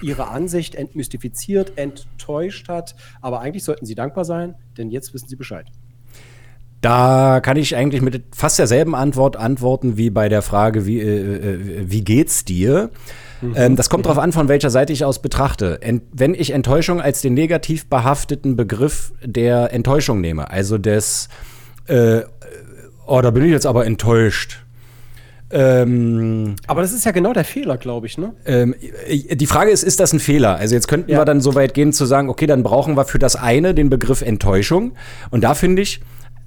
ihre 0.02 0.28
Ansicht 0.28 0.74
entmystifiziert, 0.74 1.72
enttäuscht 1.76 2.68
hat. 2.68 2.94
Aber 3.20 3.40
eigentlich 3.40 3.64
sollten 3.64 3.86
sie 3.86 3.94
dankbar 3.94 4.24
sein, 4.24 4.54
denn 4.76 4.90
jetzt 4.90 5.14
wissen 5.14 5.28
sie 5.28 5.36
Bescheid. 5.36 5.66
Da 6.80 7.40
kann 7.40 7.58
ich 7.58 7.76
eigentlich 7.76 8.00
mit 8.00 8.22
fast 8.34 8.58
derselben 8.58 8.94
Antwort 8.94 9.36
antworten 9.36 9.98
wie 9.98 10.08
bei 10.08 10.30
der 10.30 10.40
Frage, 10.40 10.86
wie, 10.86 10.98
äh, 10.98 11.54
äh, 11.54 11.90
wie 11.90 12.02
geht's 12.02 12.44
dir? 12.44 12.90
Ähm, 13.54 13.76
das 13.76 13.90
kommt 13.90 14.06
darauf 14.06 14.18
an, 14.18 14.32
von 14.32 14.48
welcher 14.48 14.70
Seite 14.70 14.92
ich 14.92 15.04
aus 15.04 15.20
betrachte. 15.20 15.80
Ent 15.82 16.02
wenn 16.12 16.34
ich 16.34 16.52
Enttäuschung 16.52 17.00
als 17.00 17.20
den 17.20 17.34
negativ 17.34 17.86
behafteten 17.88 18.56
Begriff 18.56 19.12
der 19.24 19.72
Enttäuschung 19.72 20.20
nehme, 20.20 20.50
also 20.50 20.78
des, 20.78 21.28
äh, 21.86 22.20
oh, 23.06 23.20
da 23.20 23.30
bin 23.30 23.44
ich 23.44 23.50
jetzt 23.50 23.66
aber 23.66 23.86
enttäuscht. 23.86 24.64
Ähm, 25.52 26.54
Aber 26.68 26.80
das 26.80 26.92
ist 26.92 27.04
ja 27.04 27.10
genau 27.10 27.32
der 27.32 27.44
Fehler, 27.44 27.76
glaube 27.76 28.06
ich, 28.06 28.16
ne? 28.18 28.34
ähm, 28.46 28.72
die 29.32 29.46
Frage 29.46 29.72
ist, 29.72 29.82
ist 29.82 29.98
das 29.98 30.12
ein 30.12 30.20
Fehler? 30.20 30.54
Also 30.56 30.76
jetzt 30.76 30.86
könnten 30.86 31.10
Ja. 31.10 31.18
wir 31.18 31.24
dann 31.24 31.40
so 31.40 31.56
weit 31.56 31.74
gehen 31.74 31.92
zu 31.92 32.06
sagen, 32.06 32.28
okay, 32.28 32.46
dann 32.46 32.62
brauchen 32.62 32.96
wir 32.96 33.04
für 33.04 33.18
das 33.18 33.34
eine 33.34 33.74
den 33.74 33.90
Begriff 33.90 34.22
Enttäuschung. 34.22 34.92
Und 35.30 35.42
da 35.42 35.54
finde 35.54 35.82
ich, 35.82 36.00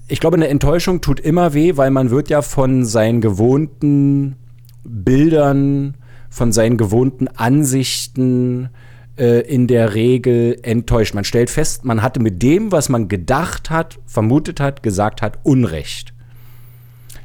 ich 0.07 0.21
glaube, 0.21 0.37
eine 0.37 0.47
Enttäuschung 0.47 1.01
tut 1.01 1.19
immer 1.19 1.53
weh, 1.53 1.75
weil 1.75 1.91
man 1.91 2.11
wird 2.11 2.29
ja 2.29 2.41
von 2.41 2.85
seinen 2.85 3.19
gewohnten 3.19 4.37
Bildern, 4.85 5.95
von 6.29 6.53
seinen 6.53 6.77
gewohnten 6.77 7.27
Ansichten 7.27 8.69
äh, 9.17 9.41
in 9.41 9.67
der 9.67 9.95
Regel 9.95 10.57
enttäuscht. 10.61 11.13
Man 11.13 11.25
stellt 11.25 11.49
fest, 11.49 11.83
man 11.83 12.01
hatte 12.01 12.21
mit 12.21 12.41
dem, 12.41 12.71
was 12.71 12.87
man 12.87 13.09
gedacht 13.09 13.69
hat, 13.69 13.99
vermutet 14.05 14.61
hat, 14.61 14.81
gesagt 14.81 15.21
hat, 15.21 15.39
Unrecht. 15.43 16.12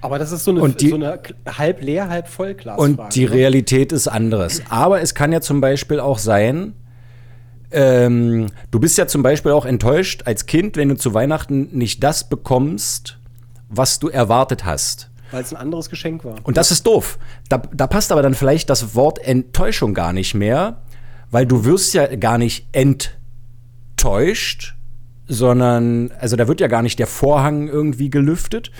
Aber 0.00 0.18
das 0.18 0.32
ist 0.32 0.44
so 0.44 0.52
eine, 0.52 0.60
Und 0.60 0.80
die- 0.80 0.90
so 0.90 0.96
eine 0.96 1.20
halb 1.46 1.82
leer, 1.82 2.08
halb 2.08 2.28
voll 2.28 2.56
Und 2.76 3.00
die 3.14 3.26
ne? 3.26 3.32
Realität 3.32 3.92
ist 3.92 4.08
anderes. 4.08 4.62
Aber 4.68 5.00
es 5.00 5.14
kann 5.14 5.32
ja 5.32 5.40
zum 5.40 5.60
Beispiel 5.60 6.00
auch 6.00 6.18
sein, 6.18 6.74
ähm, 7.70 8.46
du 8.70 8.80
bist 8.80 8.96
ja 8.98 9.06
zum 9.06 9.22
Beispiel 9.22 9.52
auch 9.52 9.66
enttäuscht 9.66 10.22
als 10.24 10.46
Kind, 10.46 10.76
wenn 10.76 10.88
du 10.88 10.96
zu 10.96 11.14
Weihnachten 11.14 11.68
nicht 11.72 12.02
das 12.02 12.28
bekommst, 12.28 13.18
was 13.68 13.98
du 13.98 14.08
erwartet 14.08 14.64
hast. 14.64 15.10
Weil 15.30 15.42
es 15.42 15.52
ein 15.52 15.60
anderes 15.60 15.90
Geschenk 15.90 16.24
war. 16.24 16.36
Und 16.44 16.56
das 16.56 16.70
ist 16.70 16.86
doof. 16.86 17.18
Da, 17.50 17.58
da 17.58 17.86
passt 17.86 18.12
aber 18.12 18.22
dann 18.22 18.34
vielleicht 18.34 18.70
das 18.70 18.94
Wort 18.94 19.18
Enttäuschung 19.18 19.92
gar 19.92 20.14
nicht 20.14 20.34
mehr, 20.34 20.78
weil 21.30 21.44
du 21.44 21.66
wirst 21.66 21.92
ja 21.92 22.06
gar 22.16 22.38
nicht 22.38 22.66
enttäuscht, 23.96 24.74
sondern, 25.26 26.10
also 26.18 26.36
da 26.36 26.48
wird 26.48 26.62
ja 26.62 26.68
gar 26.68 26.80
nicht 26.82 26.98
der 26.98 27.06
Vorhang 27.06 27.68
irgendwie 27.68 28.08
gelüftet. 28.08 28.70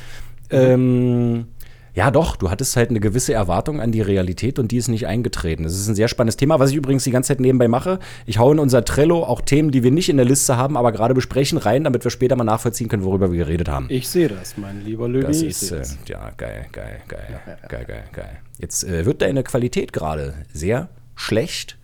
Ähm, 0.51 1.46
ja, 1.94 2.12
doch, 2.12 2.36
du 2.36 2.49
hattest 2.49 2.76
halt 2.76 2.90
eine 2.90 3.01
gewisse 3.01 3.32
Erwartung 3.34 3.80
an 3.80 3.90
die 3.90 4.01
Realität 4.03 4.61
und 4.61 4.70
die 4.70 4.76
ist 4.76 4.86
nicht 4.88 5.07
eingetreten. 5.09 5.64
Das 5.64 5.74
ist 5.74 5.88
ein 5.88 5.96
sehr 5.96 6.07
spannendes 6.07 6.36
Thema, 6.36 6.61
was 6.61 6.70
ich 6.70 6.76
übrigens 6.76 7.03
die 7.03 7.11
ganze 7.11 7.28
Zeit 7.28 7.40
nebenbei 7.40 7.66
mache. 7.66 7.99
Ich 8.24 8.38
hau 8.38 8.53
in 8.53 8.61
unser 8.61 8.84
Trello 8.84 9.24
auch 9.24 9.40
Themen, 9.40 9.72
die 9.72 9.82
wir 9.82 9.90
nicht 9.90 10.09
in 10.09 10.16
der 10.16 10.26
Liste 10.26 10.57
haben, 10.57 10.76
aber 10.76 10.92
gerade 10.92 11.12
besprechen, 11.14 11.59
rein, 11.59 11.82
damit 11.84 12.05
wir 12.05 12.11
später 12.12 12.36
mal 12.36 12.44
nachvollziehen 12.44 12.88
können, 12.88 13.03
worüber 13.03 13.32
wir 13.32 13.38
geredet 13.38 13.68
haben. 13.68 13.86
Ich 13.88 14.09
sehe 14.09 14.28
das, 14.28 14.57
mein 14.57 14.84
lieber 14.84 15.09
Löwy. 15.09 15.26
Das 15.26 15.42
ich 15.42 15.49
ist, 15.49 15.61
sehe 15.61 15.78
äh, 15.78 15.80
das. 15.80 15.99
ja, 16.07 16.30
geil, 16.36 16.66
geil, 16.70 16.99
geil, 17.09 17.40
geil, 17.68 17.84
geil, 17.86 18.05
geil. 18.12 18.38
Jetzt 18.61 18.84
äh, 18.84 19.05
wird 19.05 19.20
deine 19.22 19.42
Qualität 19.42 19.92
gerade 19.92 20.34
sehr 20.53 20.88
schlecht. 21.16 21.78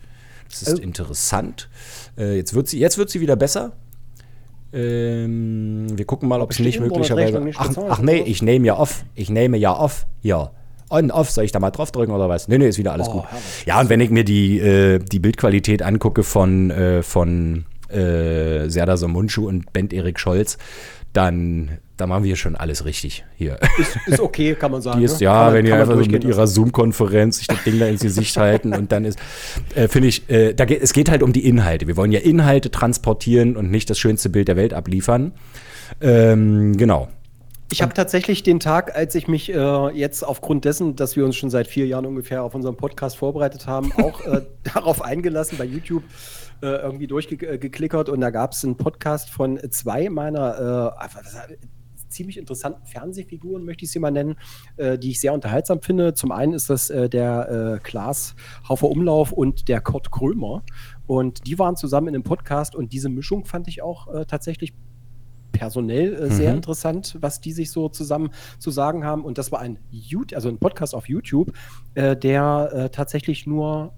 Das 0.48 0.62
ist 0.62 0.78
Oh. 0.78 0.82
interessant. 0.82 1.68
Äh, 2.16 2.36
jetzt, 2.36 2.54
wird 2.54 2.68
sie, 2.68 2.78
jetzt 2.78 2.98
wird 2.98 3.10
sie 3.10 3.20
wieder 3.20 3.34
besser. 3.34 3.72
Ähm, 4.74 5.86
wir 5.96 6.04
gucken 6.04 6.28
mal, 6.28 6.40
ob 6.40 6.50
es 6.50 6.58
nicht 6.58 6.80
möglicherweise. 6.80 7.40
Nicht 7.40 7.58
Ach, 7.60 7.68
bezahlt 7.68 7.86
ach 7.90 8.00
nee, 8.00 8.20
ich 8.22 8.42
nehme 8.42 8.66
ja 8.66 8.76
off. 8.76 9.04
Ich 9.14 9.30
nehme 9.30 9.56
ja 9.56 9.78
off. 9.78 10.06
Ja. 10.22 10.50
On, 10.90 11.10
off, 11.10 11.30
soll 11.30 11.44
ich 11.44 11.52
da 11.52 11.60
mal 11.60 11.70
draufdrücken 11.70 12.14
oder 12.14 12.28
was? 12.28 12.48
Nee, 12.48 12.58
nee, 12.58 12.68
ist 12.68 12.78
wieder 12.78 12.92
alles 12.92 13.08
Oh, 13.08 13.12
gut. 13.12 13.24
herrlich. 13.24 13.66
Ja, 13.66 13.80
und 13.80 13.88
wenn 13.88 14.00
ich 14.00 14.10
mir 14.10 14.24
die, 14.24 14.58
äh, 14.58 14.98
die 14.98 15.18
Bildqualität 15.18 15.82
angucke 15.82 16.22
von, 16.22 16.70
äh, 16.70 17.02
von 17.02 17.64
äh, 17.88 18.68
Serdar 18.68 18.96
Somuncu 18.96 19.46
und 19.48 19.72
Bent 19.72 19.92
Erik 19.92 20.18
Scholz, 20.18 20.58
dann 21.14 21.78
da 21.96 22.06
machen 22.06 22.24
wir 22.24 22.34
schon 22.34 22.56
alles 22.56 22.84
richtig 22.84 23.24
hier. 23.36 23.58
Ist 24.06 24.20
okay, 24.20 24.54
kann 24.54 24.72
man 24.72 24.82
sagen. 24.82 24.98
Die 24.98 25.04
ist, 25.04 25.20
ne? 25.20 25.26
ja, 25.26 25.44
Kann 25.44 25.54
wenn 25.54 25.68
man 25.68 25.80
einfach 25.80 25.94
so 25.94 26.10
mit 26.10 26.24
ihrer 26.24 26.46
Zoom-Konferenz 26.46 27.38
sich 27.38 27.46
das 27.46 27.62
Ding 27.62 27.78
da 27.78 27.86
ins 27.86 28.02
Gesicht 28.02 28.36
halten 28.36 28.74
und 28.74 28.90
dann 28.90 29.04
ist, 29.04 29.18
äh, 29.74 29.86
finde 29.86 30.08
ich, 30.08 30.28
äh, 30.28 30.54
da 30.54 30.64
geht, 30.64 30.82
es 30.82 30.92
geht 30.92 31.08
halt 31.08 31.22
um 31.22 31.32
die 31.32 31.46
Inhalte. 31.46 31.86
Wir 31.86 31.96
wollen 31.96 32.10
ja 32.10 32.20
Inhalte 32.20 32.70
transportieren 32.70 33.56
und 33.56 33.70
nicht 33.70 33.88
das 33.90 33.98
schönste 33.98 34.28
Bild 34.28 34.48
der 34.48 34.56
Welt 34.56 34.74
abliefern. 34.74 35.32
Ähm, 36.00 36.76
genau. 36.76 37.08
Ich 37.70 37.80
habe 37.80 37.94
tatsächlich 37.94 38.42
den 38.42 38.60
Tag, 38.60 38.94
als 38.94 39.14
ich 39.14 39.26
mich 39.26 39.52
äh, 39.52 39.88
jetzt 39.96 40.22
aufgrund 40.22 40.64
dessen, 40.64 40.96
dass 40.96 41.16
wir 41.16 41.24
uns 41.24 41.36
schon 41.36 41.50
seit 41.50 41.66
vier 41.66 41.86
Jahren 41.86 42.06
ungefähr 42.06 42.42
auf 42.42 42.54
unseren 42.54 42.76
Podcast 42.76 43.16
vorbereitet 43.16 43.66
haben, 43.66 43.92
auch 43.92 44.20
äh, 44.26 44.42
darauf 44.74 45.02
eingelassen, 45.02 45.58
bei 45.58 45.64
YouTube 45.64 46.02
äh, 46.64 46.76
irgendwie 46.82 47.06
durchgeklickert 47.06 48.08
und 48.08 48.20
da 48.20 48.30
gab 48.30 48.52
es 48.52 48.64
einen 48.64 48.76
Podcast 48.76 49.28
von 49.30 49.58
zwei 49.70 50.08
meiner 50.08 50.96
äh, 50.96 51.56
ziemlich 52.08 52.38
interessanten 52.38 52.86
Fernsehfiguren, 52.86 53.64
möchte 53.64 53.84
ich 53.84 53.90
sie 53.90 53.98
mal 53.98 54.10
nennen, 54.12 54.36
äh, 54.76 54.96
die 54.98 55.10
ich 55.10 55.20
sehr 55.20 55.32
unterhaltsam 55.34 55.82
finde. 55.82 56.14
Zum 56.14 56.30
einen 56.32 56.52
ist 56.54 56.70
das 56.70 56.88
äh, 56.88 57.08
der 57.08 57.76
äh, 57.76 57.78
Klaas 57.82 58.36
Haufer 58.68 58.88
Umlauf 58.88 59.32
und 59.32 59.68
der 59.68 59.80
Kurt 59.80 60.10
Krömer 60.10 60.62
und 61.06 61.46
die 61.46 61.58
waren 61.58 61.76
zusammen 61.76 62.08
in 62.08 62.14
einem 62.14 62.24
Podcast 62.24 62.76
und 62.76 62.92
diese 62.92 63.08
Mischung 63.08 63.44
fand 63.44 63.68
ich 63.68 63.82
auch 63.82 64.06
äh, 64.14 64.24
tatsächlich 64.26 64.72
personell 65.52 66.14
äh, 66.14 66.30
sehr 66.30 66.50
Mhm. 66.50 66.56
interessant, 66.56 67.16
was 67.20 67.40
die 67.40 67.52
sich 67.52 67.70
so 67.70 67.88
zusammen 67.88 68.30
zu 68.58 68.70
sagen 68.70 69.04
haben. 69.04 69.24
Und 69.24 69.36
das 69.38 69.52
war 69.52 69.60
ein 69.60 69.78
YouTube, 69.90 70.34
also 70.34 70.48
ein 70.48 70.58
Podcast 70.58 70.94
auf 70.94 71.08
YouTube, 71.08 71.52
äh, 71.94 72.16
der 72.16 72.90
tatsächlich 72.92 73.46
nur 73.46 73.92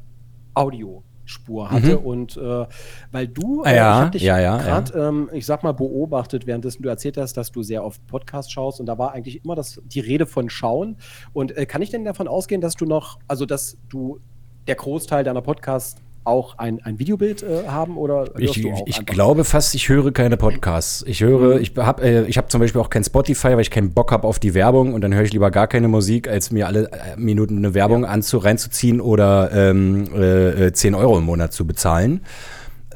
Audiospur 1.26 1.70
hatte. 1.70 1.98
Und 1.98 2.36
äh, 2.36 2.66
weil 3.10 3.28
du, 3.28 3.62
Ah 3.64 3.74
ja, 3.74 3.74
ich 3.74 4.04
hab 4.04 4.12
dich 4.12 4.22
ja, 4.22 4.38
ja, 4.38 4.58
gerade, 4.58 4.98
ähm, 4.98 5.30
ich 5.32 5.46
sag 5.46 5.62
mal, 5.62 5.72
beobachtet, 5.72 6.46
währenddessen 6.46 6.82
du 6.82 6.88
erzählt 6.88 7.16
hast, 7.16 7.36
dass 7.36 7.52
du 7.52 7.62
sehr 7.62 7.84
oft 7.84 8.06
Podcast 8.06 8.52
schaust. 8.52 8.80
Und 8.80 8.86
da 8.86 8.98
war 8.98 9.12
eigentlich 9.12 9.44
immer 9.44 9.54
das, 9.54 9.80
die 9.84 10.00
Rede 10.00 10.26
von 10.26 10.48
Schauen. 10.48 10.96
Und 11.32 11.56
äh, 11.56 11.66
kann 11.66 11.82
ich 11.82 11.90
denn 11.90 12.04
davon 12.04 12.28
ausgehen, 12.28 12.60
dass 12.60 12.74
du 12.74 12.86
noch, 12.86 13.18
also 13.28 13.46
dass 13.46 13.78
du 13.88 14.20
der 14.66 14.76
Großteil 14.76 15.24
deiner 15.24 15.42
Podcasts 15.42 16.02
auch 16.26 16.58
ein, 16.58 16.82
ein 16.84 16.98
Videobild 16.98 17.42
äh, 17.42 17.68
haben 17.68 17.96
oder 17.96 18.30
hörst 18.36 18.56
Ich, 18.56 18.62
du 18.62 18.72
auch 18.72 18.86
ich 18.86 19.06
glaube 19.06 19.44
fast, 19.44 19.74
ich 19.74 19.88
höre 19.88 20.12
keine 20.12 20.36
Podcasts. 20.36 21.04
Ich 21.06 21.22
höre, 21.22 21.60
ich 21.60 21.72
habe 21.76 22.02
äh, 22.02 22.24
ich 22.26 22.38
hab 22.38 22.50
zum 22.50 22.60
Beispiel 22.60 22.80
auch 22.80 22.90
kein 22.90 23.04
Spotify, 23.04 23.50
weil 23.50 23.60
ich 23.60 23.70
keinen 23.70 23.92
Bock 23.92 24.12
habe 24.12 24.26
auf 24.26 24.38
die 24.38 24.54
Werbung 24.54 24.94
und 24.94 25.00
dann 25.02 25.14
höre 25.14 25.22
ich 25.22 25.32
lieber 25.32 25.50
gar 25.50 25.66
keine 25.66 25.88
Musik, 25.88 26.28
als 26.28 26.50
mir 26.50 26.66
alle 26.66 26.90
äh, 26.90 27.16
Minuten 27.16 27.58
eine 27.58 27.74
Werbung 27.74 28.04
anzu, 28.04 28.38
reinzuziehen 28.38 29.00
oder 29.00 29.50
ähm, 29.52 30.08
äh, 30.14 30.66
äh, 30.66 30.72
10 30.72 30.94
Euro 30.94 31.18
im 31.18 31.24
Monat 31.24 31.52
zu 31.52 31.66
bezahlen. 31.66 32.20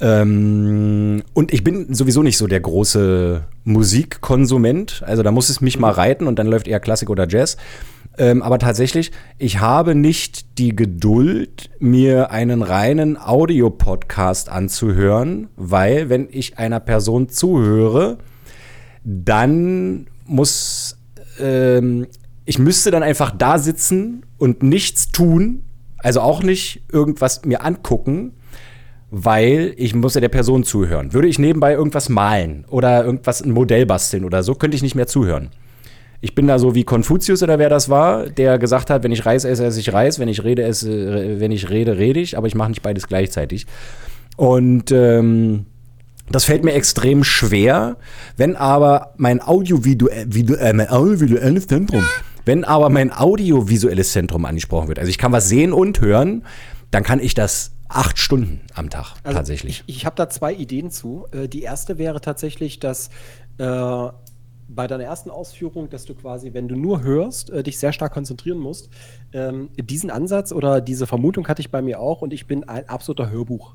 Ähm, 0.01 1.23
und 1.35 1.53
ich 1.53 1.63
bin 1.63 1.93
sowieso 1.93 2.23
nicht 2.23 2.39
so 2.39 2.47
der 2.47 2.61
große 2.61 3.43
Musikkonsument. 3.65 5.03
Also 5.07 5.23
da 5.23 5.31
muss 5.31 5.51
es 5.51 5.61
mich 5.61 5.79
mal 5.79 5.91
reiten 5.91 6.27
und 6.27 6.39
dann 6.39 6.47
läuft 6.47 6.69
eher 6.69 6.81
Klassik 6.81 7.11
oder 7.11 7.29
Jazz. 7.29 7.57
Ähm, 8.21 8.43
aber 8.43 8.59
tatsächlich, 8.59 9.13
ich 9.39 9.61
habe 9.61 9.95
nicht 9.95 10.59
die 10.59 10.77
Geduld, 10.77 11.71
mir 11.79 12.31
einen 12.31 12.61
reinen 12.61 13.17
Audiopodcast 13.17 14.51
anzuhören, 14.51 15.49
weil 15.57 16.11
wenn 16.11 16.29
ich 16.31 16.59
einer 16.59 16.81
Person 16.81 17.31
zuhöre, 17.31 18.19
dann 19.05 20.07
muss 20.27 20.99
ähm, 21.41 22.09
ich 22.45 22.59
müsste 22.59 22.91
dann 22.91 23.03
einfach 23.03 23.31
da 23.31 23.59
sitzen 23.59 24.27
und 24.37 24.63
nichts 24.63 25.13
tun, 25.13 25.65
also 25.97 26.21
auch 26.21 26.43
nicht 26.43 26.83
irgendwas 26.93 27.47
mir 27.47 27.65
angucken, 27.65 28.33
weil 29.11 29.73
ich 29.79 29.95
muss 29.95 30.15
ja 30.15 30.21
der 30.21 30.29
Person 30.29 30.63
zuhören. 30.63 31.15
Würde 31.15 31.29
ich 31.29 31.39
nebenbei 31.39 31.73
irgendwas 31.73 32.11
malen 32.11 32.67
oder 32.69 33.03
irgendwas 33.03 33.41
ein 33.41 33.53
Modell 33.53 33.87
basteln 33.87 34.27
oder 34.27 34.43
so, 34.43 34.55
könnte 34.55 34.77
ich 34.77 34.83
nicht 34.83 34.95
mehr 34.95 35.07
zuhören. 35.07 35.49
Ich 36.21 36.35
bin 36.35 36.47
da 36.47 36.59
so 36.59 36.75
wie 36.75 36.85
Konfuzius 36.85 37.43
oder 37.43 37.59
wer 37.59 37.71
das 37.71 37.89
war, 37.89 38.29
der 38.29 38.59
gesagt 38.59 38.91
hat, 38.91 39.03
wenn 39.03 39.13
ich 39.13 39.25
Reis 39.25 39.45
esse, 39.45 39.65
esse 39.65 39.81
ich 39.81 39.93
Reis, 39.93 40.19
wenn 40.19 40.29
ich 40.29 40.45
rede, 40.45 40.63
esse, 40.63 41.41
wenn 41.41 41.51
ich 41.51 41.71
rede, 41.71 41.97
rede 41.97 42.21
ich, 42.21 42.37
aber 42.37 42.47
ich 42.47 42.55
mache 42.55 42.71
nicht 42.71 42.83
beides 42.83 43.07
gleichzeitig. 43.07 43.67
Und 44.37 44.93
ähm, 44.93 45.65
das 46.31 46.45
fällt 46.45 46.63
mir 46.63 46.75
extrem 46.75 47.25
schwer, 47.25 47.97
wenn 48.37 48.55
aber 48.55 49.15
mein 49.17 49.41
audiovisuelles 49.41 51.67
Zentrum, 51.67 52.05
wenn 52.45 52.65
aber 52.65 52.91
mein 52.91 53.13
audiovisuelles 53.13 54.13
Zentrum 54.13 54.45
angesprochen 54.45 54.89
wird, 54.89 54.99
also 54.99 55.11
ich 55.11 55.19
kann 55.19 55.33
was 55.33 55.49
sehen 55.49 55.73
und 55.73 56.01
hören, 56.01 56.45
dann 56.91 57.03
kann 57.03 57.21
ich 57.21 57.35
das 57.35 57.73
acht 57.89 58.19
Stunden 58.19 58.61
am 58.75 58.91
Tag 58.91 59.15
also 59.25 59.37
tatsächlich. 59.37 59.83
Ich, 59.87 59.97
ich 59.97 60.07
habe 60.07 60.17
da 60.17 60.29
zwei 60.29 60.55
Ideen 60.55 60.91
zu. 60.91 61.27
Äh, 61.33 61.49
die 61.49 61.63
erste 61.63 61.99
wäre 61.99 62.21
tatsächlich, 62.21 62.79
dass 62.79 63.11
äh, 63.59 64.09
bei 64.75 64.87
deiner 64.87 65.05
ersten 65.05 65.31
Ausführung, 65.31 65.91
dass 65.91 66.05
du 66.05 66.15
quasi, 66.15 66.55
wenn 66.55 66.69
du 66.69 66.77
nur 66.77 67.03
hörst, 67.03 67.51
äh, 67.51 67.63
dich 67.63 67.79
sehr 67.79 67.93
stark 67.93 68.13
konzentrieren 68.13 68.59
musst. 68.59 68.89
Ähm, 69.33 69.71
diesen 69.77 70.11
Ansatz 70.11 70.53
oder 70.53 70.81
diese 70.81 71.07
Vermutung 71.07 71.49
hatte 71.49 71.61
ich 71.61 71.71
bei 71.71 71.83
mir 71.83 72.01
auch 72.01 72.23
und 72.23 72.33
ich 72.33 72.47
bin 72.47 72.65
ein 72.65 72.89
absoluter 72.89 73.31
Hörbuch. 73.31 73.75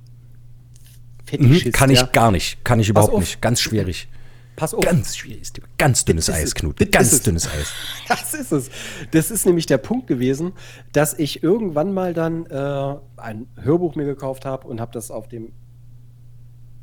Mhm, 1.31 1.71
kann 1.71 1.89
ich 1.89 2.01
ja. 2.01 2.05
gar 2.07 2.31
nicht. 2.31 2.63
Kann 2.63 2.79
ich 2.79 2.89
überhaupt 2.89 3.17
nicht. 3.17 3.41
Ganz 3.41 3.59
schwierig. 3.59 4.07
Pass 4.55 4.73
auf. 4.73 4.85
Ganz 4.85 5.17
schwierig. 5.17 5.51
Ganz 5.77 6.05
dünnes 6.05 6.29
Eis, 6.29 6.55
Knut. 6.55 6.79
Ganz 6.91 7.21
dünnes 7.23 7.47
Eis. 7.51 7.73
Das 8.07 8.33
ist 8.33 8.51
es. 8.51 8.69
Das 9.11 9.31
ist 9.31 9.45
nämlich 9.45 9.65
der 9.65 9.79
Punkt 9.79 10.07
gewesen, 10.07 10.53
dass 10.93 11.17
ich 11.17 11.43
irgendwann 11.43 11.93
mal 11.93 12.13
dann 12.13 12.45
äh, 12.45 12.95
ein 13.17 13.47
Hörbuch 13.59 13.95
mir 13.95 14.05
gekauft 14.05 14.45
habe 14.45 14.67
und 14.67 14.79
habe 14.79 14.91
das 14.93 15.11
auf 15.11 15.27
dem. 15.27 15.51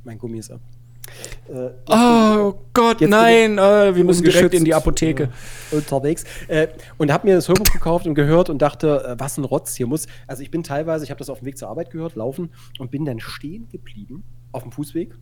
Mein 0.04 0.18
Gummi 0.18 0.38
ist 0.38 0.50
ab. 0.50 0.60
Äh, 1.48 1.70
oh 1.86 2.54
Gott, 2.72 3.00
nein, 3.00 3.58
äh, 3.58 3.94
wir 3.94 4.04
müssen 4.04 4.24
direkt 4.24 4.54
in 4.54 4.64
die 4.64 4.74
Apotheke. 4.74 5.24
Äh, 5.70 5.76
unterwegs. 5.76 6.24
Äh, 6.48 6.68
und 6.98 7.12
habe 7.12 7.26
mir 7.26 7.34
das 7.34 7.48
Hörbuch 7.48 7.70
gekauft 7.72 8.06
und 8.06 8.14
gehört 8.14 8.50
und 8.50 8.60
dachte, 8.60 9.04
äh, 9.04 9.20
was 9.20 9.38
ein 9.38 9.44
Rotz 9.44 9.74
hier 9.74 9.86
muss. 9.86 10.06
Also 10.26 10.42
ich 10.42 10.50
bin 10.50 10.62
teilweise, 10.62 11.04
ich 11.04 11.10
habe 11.10 11.18
das 11.18 11.30
auf 11.30 11.40
dem 11.40 11.46
Weg 11.46 11.58
zur 11.58 11.68
Arbeit 11.68 11.90
gehört, 11.90 12.16
laufen 12.16 12.50
und 12.78 12.90
bin 12.90 13.04
dann 13.04 13.20
stehen 13.20 13.68
geblieben 13.68 14.24
auf 14.52 14.62
dem 14.62 14.72
Fußweg, 14.72 15.14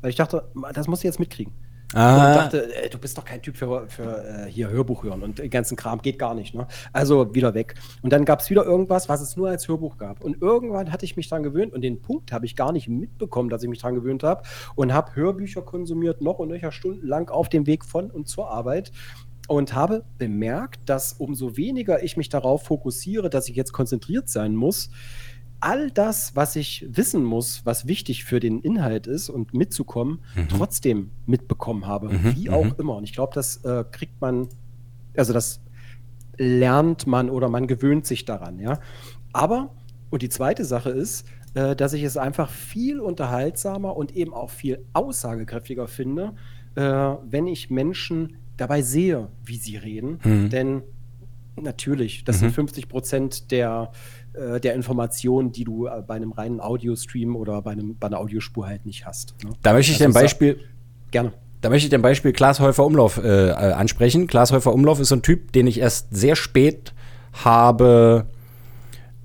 weil 0.00 0.10
ich 0.10 0.16
dachte, 0.16 0.50
das 0.72 0.88
muss 0.88 1.00
ich 1.00 1.04
jetzt 1.04 1.20
mitkriegen. 1.20 1.52
Ah. 1.94 2.28
Und 2.28 2.36
dachte, 2.36 2.74
äh, 2.74 2.88
du 2.88 2.98
bist 2.98 3.18
doch 3.18 3.24
kein 3.24 3.42
Typ 3.42 3.56
für, 3.56 3.86
für 3.88 4.24
äh, 4.24 4.50
hier 4.50 4.70
Hörbuch 4.70 5.04
hören 5.04 5.22
und 5.22 5.38
den 5.38 5.50
ganzen 5.50 5.76
Kram 5.76 6.00
geht 6.00 6.18
gar 6.18 6.34
nicht. 6.34 6.54
Ne? 6.54 6.66
Also 6.92 7.34
wieder 7.34 7.54
weg. 7.54 7.74
Und 8.02 8.12
dann 8.12 8.24
gab 8.24 8.40
es 8.40 8.50
wieder 8.50 8.64
irgendwas, 8.64 9.08
was 9.08 9.20
es 9.20 9.36
nur 9.36 9.48
als 9.48 9.68
Hörbuch 9.68 9.98
gab. 9.98 10.22
Und 10.22 10.40
irgendwann 10.40 10.92
hatte 10.92 11.04
ich 11.04 11.16
mich 11.16 11.28
daran 11.28 11.42
gewöhnt 11.42 11.72
und 11.72 11.82
den 11.82 12.00
Punkt 12.00 12.32
habe 12.32 12.46
ich 12.46 12.56
gar 12.56 12.72
nicht 12.72 12.88
mitbekommen, 12.88 13.50
dass 13.50 13.62
ich 13.62 13.68
mich 13.68 13.80
daran 13.80 13.94
gewöhnt 13.94 14.22
habe 14.22 14.42
und 14.74 14.92
habe 14.92 15.14
Hörbücher 15.14 15.62
konsumiert, 15.62 16.22
noch 16.22 16.38
und 16.38 16.48
nöcher 16.48 16.72
stundenlang 16.72 17.28
auf 17.28 17.48
dem 17.48 17.66
Weg 17.66 17.84
von 17.84 18.10
und 18.10 18.28
zur 18.28 18.50
Arbeit 18.50 18.92
und 19.48 19.74
habe 19.74 20.04
bemerkt, 20.18 20.88
dass 20.88 21.12
umso 21.12 21.56
weniger 21.56 22.02
ich 22.02 22.16
mich 22.16 22.28
darauf 22.28 22.62
fokussiere, 22.64 23.28
dass 23.28 23.48
ich 23.48 23.56
jetzt 23.56 23.72
konzentriert 23.72 24.28
sein 24.28 24.54
muss, 24.54 24.90
all 25.62 25.90
das, 25.90 26.34
was 26.34 26.56
ich 26.56 26.86
wissen 26.90 27.22
muss, 27.22 27.64
was 27.64 27.86
wichtig 27.86 28.24
für 28.24 28.40
den 28.40 28.60
Inhalt 28.60 29.06
ist 29.06 29.28
und 29.28 29.54
mitzukommen, 29.54 30.18
mhm. 30.34 30.48
trotzdem 30.48 31.10
mitbekommen 31.24 31.86
habe, 31.86 32.08
mhm. 32.08 32.36
wie 32.36 32.50
auch 32.50 32.64
mhm. 32.64 32.74
immer. 32.78 32.96
Und 32.96 33.04
ich 33.04 33.12
glaube, 33.12 33.32
das 33.34 33.64
äh, 33.64 33.84
kriegt 33.90 34.20
man, 34.20 34.48
also 35.16 35.32
das 35.32 35.60
lernt 36.36 37.06
man 37.06 37.30
oder 37.30 37.48
man 37.48 37.68
gewöhnt 37.68 38.06
sich 38.06 38.24
daran, 38.24 38.58
ja. 38.58 38.80
Aber, 39.32 39.74
und 40.10 40.22
die 40.22 40.28
zweite 40.28 40.64
Sache 40.64 40.90
ist, 40.90 41.26
äh, 41.54 41.76
dass 41.76 41.92
ich 41.92 42.02
es 42.02 42.16
einfach 42.16 42.50
viel 42.50 42.98
unterhaltsamer 42.98 43.96
und 43.96 44.16
eben 44.16 44.34
auch 44.34 44.50
viel 44.50 44.84
aussagekräftiger 44.94 45.86
finde, 45.86 46.34
äh, 46.74 46.82
wenn 46.82 47.46
ich 47.46 47.70
Menschen 47.70 48.36
dabei 48.56 48.82
sehe, 48.82 49.28
wie 49.44 49.56
sie 49.56 49.76
reden. 49.76 50.18
Mhm. 50.24 50.50
Denn 50.50 50.82
natürlich, 51.60 52.24
das 52.24 52.40
sind 52.40 52.52
50 52.52 52.86
mhm. 52.86 52.88
Prozent 52.88 53.50
der 53.50 53.90
äh, 54.34 54.60
der 54.60 54.74
Informationen, 54.74 55.52
die 55.52 55.64
du 55.64 55.86
äh, 55.86 56.02
bei 56.06 56.14
einem 56.14 56.32
reinen 56.32 56.60
Audiostream 56.60 57.36
oder 57.36 57.60
bei, 57.60 57.72
einem, 57.72 57.98
bei 57.98 58.06
einer 58.06 58.18
Audiospur 58.18 58.66
halt 58.66 58.86
nicht 58.86 59.04
hast. 59.04 59.34
Ne? 59.44 59.50
Da 59.62 59.74
möchte 59.74 59.92
ich 59.92 60.02
also, 60.02 60.18
ein 60.18 60.22
Beispiel. 60.22 60.58
Gerne. 61.10 61.34
Da 61.60 61.68
möchte 61.68 61.84
ich 61.84 61.90
den 61.90 62.00
Beispiel 62.00 62.32
Klaas 62.32 62.58
Häufer 62.58 62.86
Umlauf 62.86 63.18
äh, 63.18 63.50
äh, 63.50 63.52
ansprechen. 63.52 64.26
Klaas 64.26 64.50
Häufer 64.50 64.72
Umlauf 64.72 65.00
ist 65.00 65.08
so 65.08 65.16
ein 65.16 65.22
Typ, 65.22 65.52
den 65.52 65.66
ich 65.66 65.80
erst 65.80 66.08
sehr 66.10 66.34
spät 66.34 66.94
habe 67.44 68.26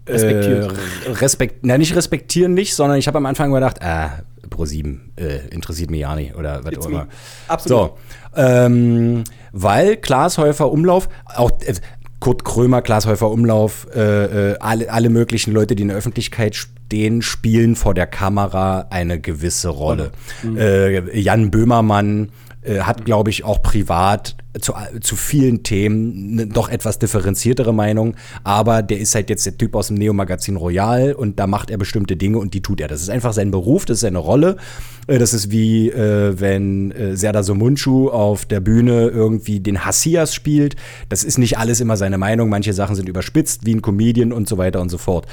respektiert. 0.08 0.74
Äh, 1.06 1.12
respekt, 1.12 1.60
na, 1.62 1.78
nicht 1.78 1.96
respektieren 1.96 2.54
nicht, 2.54 2.76
sondern 2.76 2.98
ich 2.98 3.08
habe 3.08 3.18
am 3.18 3.26
Anfang 3.26 3.52
gedacht, 3.54 3.82
ah, 3.82 4.24
Pro7 4.50 5.00
äh, 5.18 5.48
interessiert 5.50 5.90
mich 5.90 6.02
ja 6.02 6.16
nicht 6.16 6.36
oder 6.36 6.64
was 6.64 6.78
auch 6.78 6.90
immer. 6.90 7.08
Absolut. 7.48 7.92
So, 7.92 7.98
ähm, 8.36 9.24
weil 9.52 9.98
Klaas 9.98 10.38
Häufer 10.38 10.72
Umlauf, 10.72 11.10
auch, 11.26 11.52
Kurt 12.20 12.44
Krömer, 12.44 12.82
Glashäufer 12.82 13.30
Umlauf, 13.30 13.88
äh, 13.94 14.52
äh, 14.52 14.58
alle, 14.60 14.92
alle 14.92 15.10
möglichen 15.10 15.54
Leute, 15.54 15.76
die 15.76 15.84
in 15.84 15.90
der 15.90 15.98
Öffentlichkeit 15.98 16.56
stehen, 16.56 17.22
spielen 17.22 17.76
vor 17.76 17.94
der 17.94 18.08
Kamera 18.08 18.88
eine 18.90 19.20
gewisse 19.20 19.70
Rolle. 19.70 20.12
Mhm. 20.42 20.58
Äh, 20.58 21.20
Jan 21.20 21.52
Böhmermann 21.52 22.30
äh, 22.68 22.82
hat, 22.82 23.06
glaube 23.06 23.30
ich, 23.30 23.44
auch 23.44 23.62
privat 23.62 24.36
zu, 24.60 24.74
zu 25.02 25.16
vielen 25.16 25.64
Themen 25.64 26.32
eine 26.34 26.48
doch 26.48 26.70
etwas 26.70 27.00
differenziertere 27.00 27.74
Meinung, 27.74 28.16
aber 28.44 28.82
der 28.82 29.00
ist 29.00 29.14
halt 29.16 29.30
jetzt 29.30 29.46
der 29.46 29.58
Typ 29.58 29.76
aus 29.76 29.88
dem 29.88 29.98
Neo-Magazin 29.98 30.56
Royal 30.56 31.14
und 31.14 31.40
da 31.40 31.48
macht 31.48 31.70
er 31.70 31.78
bestimmte 31.78 32.16
Dinge 32.16 32.40
und 32.40 32.54
die 32.54 32.62
tut 32.62 32.82
er. 32.82 32.88
Das 32.88 33.02
ist 33.02 33.10
einfach 33.10 33.34
sein 33.34 33.52
Beruf, 33.52 33.86
das 33.86 33.96
ist 33.96 34.02
seine 34.02 34.18
Rolle. 34.18 34.58
Äh, 35.08 35.20
das 35.20 35.34
ist 35.34 35.52
wie 35.52 35.90
äh, 35.90 36.40
wenn 36.40 36.92
äh, 36.92 37.16
Serdar 37.16 37.44
Somunchu 37.44 38.10
auf 38.10 38.46
der 38.46 38.60
Bühne 38.60 39.08
irgendwie 39.08 39.60
den 39.60 39.86
Hassias 39.86 40.34
spielt. 40.34 40.76
Das 41.10 41.24
ist 41.24 41.38
nicht 41.38 41.58
alles 41.58 41.82
immer 41.82 41.98
seine 41.98 42.18
Meinung, 42.18 42.50
manche 42.50 42.74
Sachen 42.74 42.96
sind 42.96 43.10
überspitzt, 43.10 43.66
wie 43.66 43.76
ein 43.76 43.82
Comedian 43.82 44.32
und 44.32 44.48
so 44.48 44.58
weiter 44.58 44.82
und 44.82 44.90
so 44.90 44.98
fort. 44.98 45.28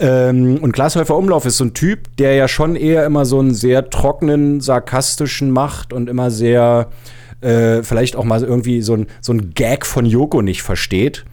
Ähm, 0.00 0.58
und 0.58 0.72
Glashäufer 0.72 1.16
Umlauf 1.16 1.44
ist 1.44 1.56
so 1.56 1.64
ein 1.64 1.74
Typ, 1.74 2.16
der 2.18 2.34
ja 2.34 2.48
schon 2.48 2.76
eher 2.76 3.04
immer 3.04 3.24
so 3.24 3.38
einen 3.38 3.54
sehr 3.54 3.90
trockenen, 3.90 4.60
sarkastischen 4.60 5.50
macht 5.50 5.92
und 5.92 6.08
immer 6.08 6.30
sehr, 6.30 6.88
äh, 7.40 7.82
vielleicht 7.82 8.16
auch 8.16 8.24
mal 8.24 8.42
irgendwie 8.42 8.82
so 8.82 8.94
ein, 8.94 9.06
so 9.20 9.32
ein 9.32 9.54
Gag 9.54 9.84
von 9.86 10.06
Joko 10.06 10.42
nicht 10.42 10.62
versteht. 10.62 11.24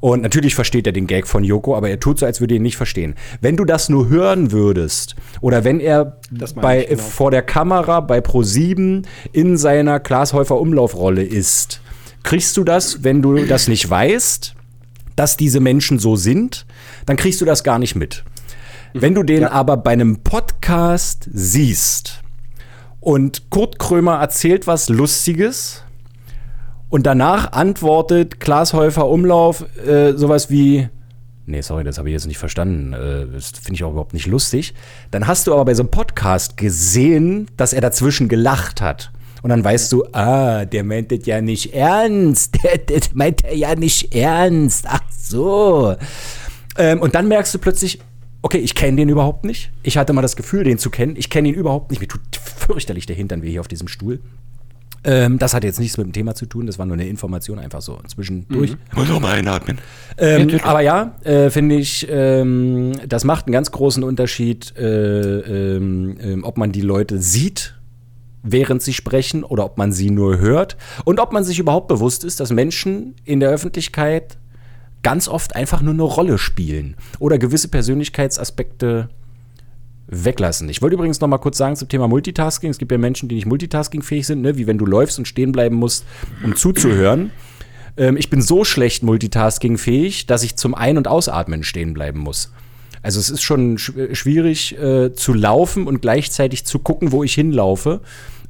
Und 0.00 0.22
natürlich 0.22 0.54
versteht 0.54 0.86
er 0.86 0.92
den 0.92 1.06
Gag 1.06 1.26
von 1.26 1.44
Joko, 1.44 1.74
aber 1.74 1.88
er 1.88 1.98
tut 1.98 2.18
so, 2.18 2.26
als 2.26 2.40
würde 2.40 2.54
er 2.54 2.56
ihn 2.56 2.62
nicht 2.62 2.76
verstehen. 2.76 3.14
Wenn 3.40 3.56
du 3.56 3.64
das 3.64 3.88
nur 3.88 4.08
hören 4.10 4.52
würdest, 4.52 5.16
oder 5.40 5.64
wenn 5.64 5.80
er 5.80 6.18
bei, 6.56 6.84
genau. 6.84 7.00
vor 7.00 7.30
der 7.30 7.40
Kamera 7.40 8.00
bei 8.00 8.18
Pro7 8.18 9.04
in 9.32 9.56
seiner 9.56 10.00
Glashäufer 10.00 10.60
Umlaufrolle 10.60 11.22
ist, 11.22 11.80
kriegst 12.22 12.56
du 12.58 12.64
das, 12.64 13.02
wenn 13.02 13.22
du 13.22 13.46
das 13.46 13.66
nicht 13.66 13.88
weißt, 13.88 14.54
dass 15.16 15.36
diese 15.36 15.60
Menschen 15.60 15.98
so 15.98 16.16
sind, 16.16 16.66
dann 17.06 17.16
kriegst 17.16 17.40
du 17.40 17.44
das 17.44 17.64
gar 17.64 17.78
nicht 17.78 17.94
mit. 17.94 18.24
Wenn 18.92 19.14
du 19.14 19.22
den 19.22 19.42
ja. 19.42 19.50
aber 19.50 19.76
bei 19.76 19.90
einem 19.90 20.18
Podcast 20.22 21.28
siehst 21.32 22.20
und 23.00 23.50
Kurt 23.50 23.78
Krömer 23.78 24.20
erzählt 24.20 24.66
was 24.66 24.88
Lustiges 24.88 25.82
und 26.90 27.04
danach 27.04 27.52
antwortet 27.52 28.38
Klaas 28.38 28.72
Häufer 28.72 29.08
Umlauf 29.08 29.64
äh, 29.84 30.12
sowas 30.12 30.48
wie, 30.48 30.88
nee, 31.46 31.60
sorry, 31.60 31.82
das 31.82 31.98
habe 31.98 32.08
ich 32.08 32.12
jetzt 32.12 32.26
nicht 32.26 32.38
verstanden, 32.38 32.92
äh, 32.92 33.26
das 33.32 33.50
finde 33.50 33.74
ich 33.74 33.82
auch 33.84 33.90
überhaupt 33.90 34.14
nicht 34.14 34.26
lustig, 34.26 34.74
dann 35.10 35.26
hast 35.26 35.48
du 35.48 35.52
aber 35.52 35.64
bei 35.64 35.74
so 35.74 35.82
einem 35.82 35.90
Podcast 35.90 36.56
gesehen, 36.56 37.48
dass 37.56 37.72
er 37.72 37.80
dazwischen 37.80 38.28
gelacht 38.28 38.80
hat. 38.80 39.10
Und 39.44 39.50
dann 39.50 39.62
weißt 39.62 39.92
du, 39.92 40.06
ah, 40.12 40.64
der 40.64 40.84
meint 40.84 41.12
das 41.12 41.26
ja 41.26 41.42
nicht 41.42 41.74
ernst. 41.74 42.56
Der, 42.64 42.78
der 42.78 43.00
meint 43.12 43.44
er 43.44 43.54
ja 43.54 43.74
nicht 43.74 44.14
ernst. 44.14 44.86
Ach 44.88 45.02
so. 45.10 45.94
Ähm, 46.78 47.02
und 47.02 47.14
dann 47.14 47.28
merkst 47.28 47.52
du 47.52 47.58
plötzlich, 47.58 47.98
okay, 48.40 48.56
ich 48.56 48.74
kenne 48.74 48.96
den 48.96 49.10
überhaupt 49.10 49.44
nicht. 49.44 49.70
Ich 49.82 49.98
hatte 49.98 50.14
mal 50.14 50.22
das 50.22 50.36
Gefühl, 50.36 50.64
den 50.64 50.78
zu 50.78 50.88
kennen. 50.88 51.14
Ich 51.18 51.28
kenne 51.28 51.48
ihn 51.48 51.54
überhaupt 51.54 51.90
nicht. 51.90 52.00
Mir 52.00 52.08
tut 52.08 52.22
fürchterlich 52.32 53.04
der 53.04 53.16
Hintern 53.16 53.42
wie 53.42 53.50
hier 53.50 53.60
auf 53.60 53.68
diesem 53.68 53.86
Stuhl. 53.86 54.20
Ähm, 55.04 55.38
das 55.38 55.52
hat 55.52 55.62
jetzt 55.62 55.78
nichts 55.78 55.98
mit 55.98 56.06
dem 56.06 56.14
Thema 56.14 56.34
zu 56.34 56.46
tun, 56.46 56.66
das 56.66 56.78
war 56.78 56.86
nur 56.86 56.94
eine 56.94 57.06
Information 57.06 57.58
einfach 57.58 57.82
so 57.82 57.98
zwischendurch. 58.06 58.70
Mhm. 58.70 58.78
Muss 58.94 59.10
auch 59.10 59.20
mal 59.20 59.34
einatmen. 59.34 59.76
Ähm, 60.16 60.58
aber 60.62 60.80
ja, 60.80 61.16
äh, 61.22 61.50
finde 61.50 61.74
ich, 61.74 62.06
ähm, 62.08 62.92
das 63.06 63.24
macht 63.24 63.44
einen 63.44 63.52
ganz 63.52 63.70
großen 63.70 64.02
Unterschied, 64.02 64.74
äh, 64.78 65.74
ähm, 65.76 66.16
ähm, 66.18 66.44
ob 66.44 66.56
man 66.56 66.72
die 66.72 66.80
Leute 66.80 67.20
sieht, 67.20 67.74
während 68.44 68.82
sie 68.82 68.92
sprechen 68.92 69.42
oder 69.42 69.64
ob 69.64 69.78
man 69.78 69.90
sie 69.90 70.10
nur 70.10 70.38
hört 70.38 70.76
und 71.04 71.18
ob 71.18 71.32
man 71.32 71.42
sich 71.42 71.58
überhaupt 71.58 71.88
bewusst 71.88 72.22
ist, 72.22 72.38
dass 72.38 72.50
Menschen 72.50 73.16
in 73.24 73.40
der 73.40 73.50
Öffentlichkeit 73.50 74.36
ganz 75.02 75.28
oft 75.28 75.56
einfach 75.56 75.82
nur 75.82 75.94
eine 75.94 76.02
Rolle 76.02 76.38
spielen 76.38 76.96
oder 77.18 77.38
gewisse 77.38 77.68
Persönlichkeitsaspekte 77.68 79.08
weglassen. 80.06 80.68
Ich 80.68 80.82
wollte 80.82 80.94
übrigens 80.94 81.20
noch 81.20 81.28
mal 81.28 81.38
kurz 81.38 81.58
sagen 81.58 81.76
zum 81.76 81.88
Thema 81.88 82.06
Multitasking. 82.06 82.70
Es 82.70 82.78
gibt 82.78 82.92
ja 82.92 82.98
Menschen, 82.98 83.28
die 83.28 83.36
nicht 83.36 83.46
multitaskingfähig 83.46 84.26
sind, 84.26 84.42
ne? 84.42 84.56
wie 84.56 84.66
wenn 84.66 84.78
du 84.78 84.86
läufst 84.86 85.18
und 85.18 85.26
stehen 85.26 85.52
bleiben 85.52 85.76
musst, 85.76 86.04
um 86.42 86.54
zuzuhören. 86.54 87.30
Ähm, 87.96 88.16
ich 88.16 88.28
bin 88.28 88.42
so 88.42 88.64
schlecht 88.64 89.02
multitaskingfähig, 89.02 90.26
dass 90.26 90.42
ich 90.42 90.56
zum 90.56 90.74
Ein- 90.74 90.98
und 90.98 91.08
Ausatmen 91.08 91.62
stehen 91.62 91.94
bleiben 91.94 92.20
muss. 92.20 92.52
Also 93.02 93.20
es 93.20 93.28
ist 93.28 93.42
schon 93.42 93.76
sch 93.76 93.92
schwierig 94.12 94.78
äh, 94.78 95.12
zu 95.12 95.34
laufen 95.34 95.86
und 95.86 96.00
gleichzeitig 96.00 96.64
zu 96.64 96.78
gucken, 96.78 97.12
wo 97.12 97.22
ich 97.22 97.34
hinlaufe. 97.34 98.00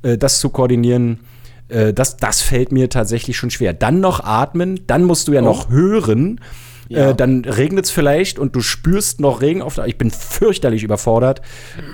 Äh, 0.04 0.18
das 0.18 0.38
zu 0.38 0.50
koordinieren, 0.50 1.20
äh, 1.68 1.92
das, 1.92 2.16
das 2.16 2.42
fällt 2.42 2.70
mir 2.70 2.90
tatsächlich 2.90 3.36
schon 3.36 3.50
schwer. 3.50 3.72
Dann 3.72 4.00
noch 4.00 4.20
atmen, 4.20 4.86
dann 4.86 5.04
musst 5.04 5.28
du 5.28 5.32
ja 5.32 5.40
oh. 5.40 5.44
noch 5.44 5.70
hören. 5.70 6.40
Ja. 6.88 7.10
Äh, 7.10 7.14
dann 7.14 7.46
regnet 7.46 7.86
es 7.86 7.90
vielleicht 7.90 8.38
und 8.38 8.54
du 8.54 8.60
spürst 8.60 9.18
noch 9.18 9.40
Regen 9.40 9.62
auf 9.62 9.76
der. 9.76 9.86
Ich 9.86 9.96
bin 9.96 10.10
fürchterlich 10.10 10.82
überfordert, 10.82 11.40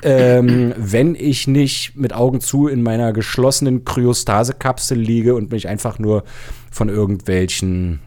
ähm, 0.02 0.74
wenn 0.76 1.14
ich 1.14 1.46
nicht 1.46 1.94
mit 1.94 2.12
Augen 2.12 2.40
zu 2.40 2.66
in 2.66 2.82
meiner 2.82 3.12
geschlossenen 3.12 3.84
Kryostase-Kapsel 3.84 4.98
liege 4.98 5.36
und 5.36 5.52
mich 5.52 5.68
einfach 5.68 6.00
nur 6.00 6.24
von 6.72 6.88
irgendwelchen 6.88 8.00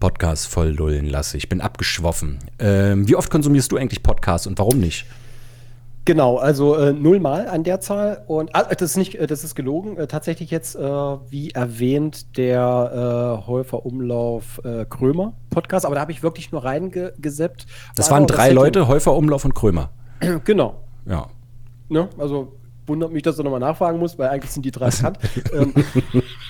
Podcasts 0.00 0.44
voll 0.44 0.68
lullen 0.68 1.06
lasse. 1.06 1.38
Ich 1.38 1.48
bin 1.48 1.62
abgeschwoffen. 1.62 2.38
Ähm, 2.58 3.08
wie 3.08 3.16
oft 3.16 3.30
konsumierst 3.30 3.72
du 3.72 3.78
eigentlich 3.78 4.02
Podcasts 4.02 4.46
und 4.46 4.58
warum 4.58 4.80
nicht? 4.80 5.06
Genau, 6.06 6.38
also 6.38 6.76
äh, 6.76 6.92
nullmal 6.92 7.46
an 7.46 7.62
der 7.62 7.80
Zahl 7.80 8.24
und 8.26 8.54
ah, 8.54 8.62
das 8.64 8.92
ist 8.92 8.96
nicht, 8.96 9.16
äh, 9.16 9.26
das 9.26 9.44
ist 9.44 9.54
gelogen. 9.54 9.96
Äh, 9.98 10.06
tatsächlich 10.06 10.50
jetzt, 10.50 10.74
äh, 10.74 10.80
wie 10.80 11.50
erwähnt, 11.50 12.36
der 12.38 13.38
äh, 13.42 13.46
Häufer 13.46 13.84
Umlauf 13.84 14.60
äh, 14.64 14.86
Krömer 14.86 15.34
Podcast, 15.50 15.84
aber 15.84 15.96
da 15.96 16.00
habe 16.00 16.12
ich 16.12 16.22
wirklich 16.22 16.52
nur 16.52 16.64
reingeseppt. 16.64 17.66
Das 17.96 18.10
waren 18.10 18.26
drei 18.26 18.50
Leute, 18.50 18.88
Häufer 18.88 19.14
Umlauf 19.14 19.44
und 19.44 19.54
Krömer. 19.54 19.90
genau. 20.44 20.84
Ja. 21.06 21.26
Ne? 21.88 22.08
Also 22.18 22.52
wundert 22.90 23.12
mich, 23.12 23.22
dass 23.22 23.36
du 23.36 23.42
nochmal 23.42 23.60
nachfragen 23.60 23.98
musst, 23.98 24.18
weil 24.18 24.28
eigentlich 24.28 24.50
sind 24.50 24.66
die 24.66 24.70
drei 24.70 24.90
bekannt. 24.90 25.18
ähm, 25.52 25.72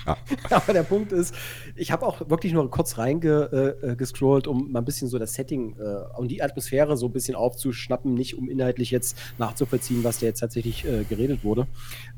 aber 0.50 0.72
der 0.72 0.82
Punkt 0.82 1.12
ist, 1.12 1.34
ich 1.76 1.92
habe 1.92 2.06
auch 2.06 2.28
wirklich 2.28 2.52
nur 2.52 2.68
kurz 2.70 2.98
reingescrollt, 2.98 4.46
äh, 4.46 4.50
um 4.50 4.72
mal 4.72 4.80
ein 4.80 4.84
bisschen 4.84 5.08
so 5.08 5.18
das 5.18 5.34
Setting 5.34 5.76
äh, 5.78 6.18
und 6.18 6.28
die 6.28 6.42
Atmosphäre 6.42 6.96
so 6.96 7.06
ein 7.06 7.12
bisschen 7.12 7.34
aufzuschnappen, 7.34 8.14
nicht 8.14 8.36
um 8.36 8.48
inhaltlich 8.48 8.90
jetzt 8.90 9.16
nachzuvollziehen, 9.38 10.02
was 10.02 10.20
da 10.20 10.26
jetzt 10.26 10.40
tatsächlich 10.40 10.84
äh, 10.84 11.04
geredet 11.04 11.44
wurde. 11.44 11.66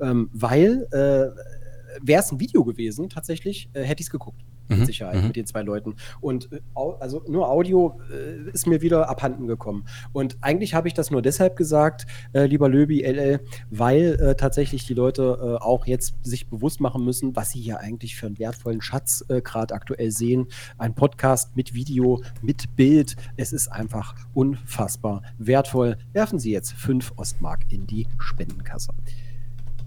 Ähm, 0.01 0.31
weil 0.33 0.87
äh, 0.93 1.62
wäre 2.01 2.21
es 2.21 2.33
ein 2.33 2.41
Video 2.41 2.65
gewesen, 2.65 3.09
tatsächlich, 3.09 3.69
äh, 3.73 3.83
hätte 3.83 4.01
ich 4.01 4.07
es 4.07 4.11
geguckt 4.11 4.43
mit 4.69 4.81
mhm. 4.81 4.87
Sicherheit, 4.87 5.21
mhm. 5.21 5.27
mit 5.29 5.37
den 5.37 5.47
zwei 5.47 5.63
Leuten. 5.63 5.97
Und 6.21 6.53
äh, 6.53 6.61
also 6.75 7.23
nur 7.29 7.49
Audio 7.49 8.01
äh, 8.11 8.51
ist 8.51 8.67
mir 8.67 8.83
wieder 8.83 9.09
abhanden 9.09 9.47
gekommen. 9.47 9.85
Und 10.13 10.37
eigentlich 10.41 10.75
habe 10.75 10.89
ich 10.89 10.95
das 10.95 11.11
nur 11.11 11.23
deshalb 11.23 11.57
gesagt, 11.57 12.07
äh, 12.33 12.47
lieber 12.47 12.69
Löbi, 12.69 13.03
LL, 13.03 13.41
weil 13.71 14.15
äh, 14.21 14.35
tatsächlich 14.35 14.87
die 14.87 14.95
Leute 14.95 15.39
äh, 15.41 15.63
auch 15.63 15.87
jetzt 15.87 16.15
sich 16.23 16.49
bewusst 16.49 16.81
machen 16.81 17.05
müssen, 17.05 17.37
was 17.37 17.51
sie 17.51 17.61
hier 17.61 17.81
eigentlich 17.81 18.17
für 18.17 18.27
einen 18.27 18.39
wertvollen 18.39 18.81
Schatz 18.81 19.25
gerade 19.29 19.75
aktuell 19.75 20.11
sehen. 20.11 20.47
Ein 20.79 20.95
Podcast 20.95 21.57
mit 21.57 21.75
Video, 21.75 22.23
mit 22.41 22.75
Bild. 22.77 23.17
Es 23.37 23.53
ist 23.53 23.69
einfach 23.69 24.15
unfassbar 24.35 25.23
wertvoll. 25.39 25.97
Werfen 26.13 26.39
Sie 26.39 26.53
jetzt 26.53 26.73
fünf 26.73 27.13
Ostmark 27.17 27.61
in 27.71 27.87
die 27.87 28.07
Spendenkasse. 28.19 28.93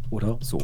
Oder 0.10 0.38
so. 0.41 0.60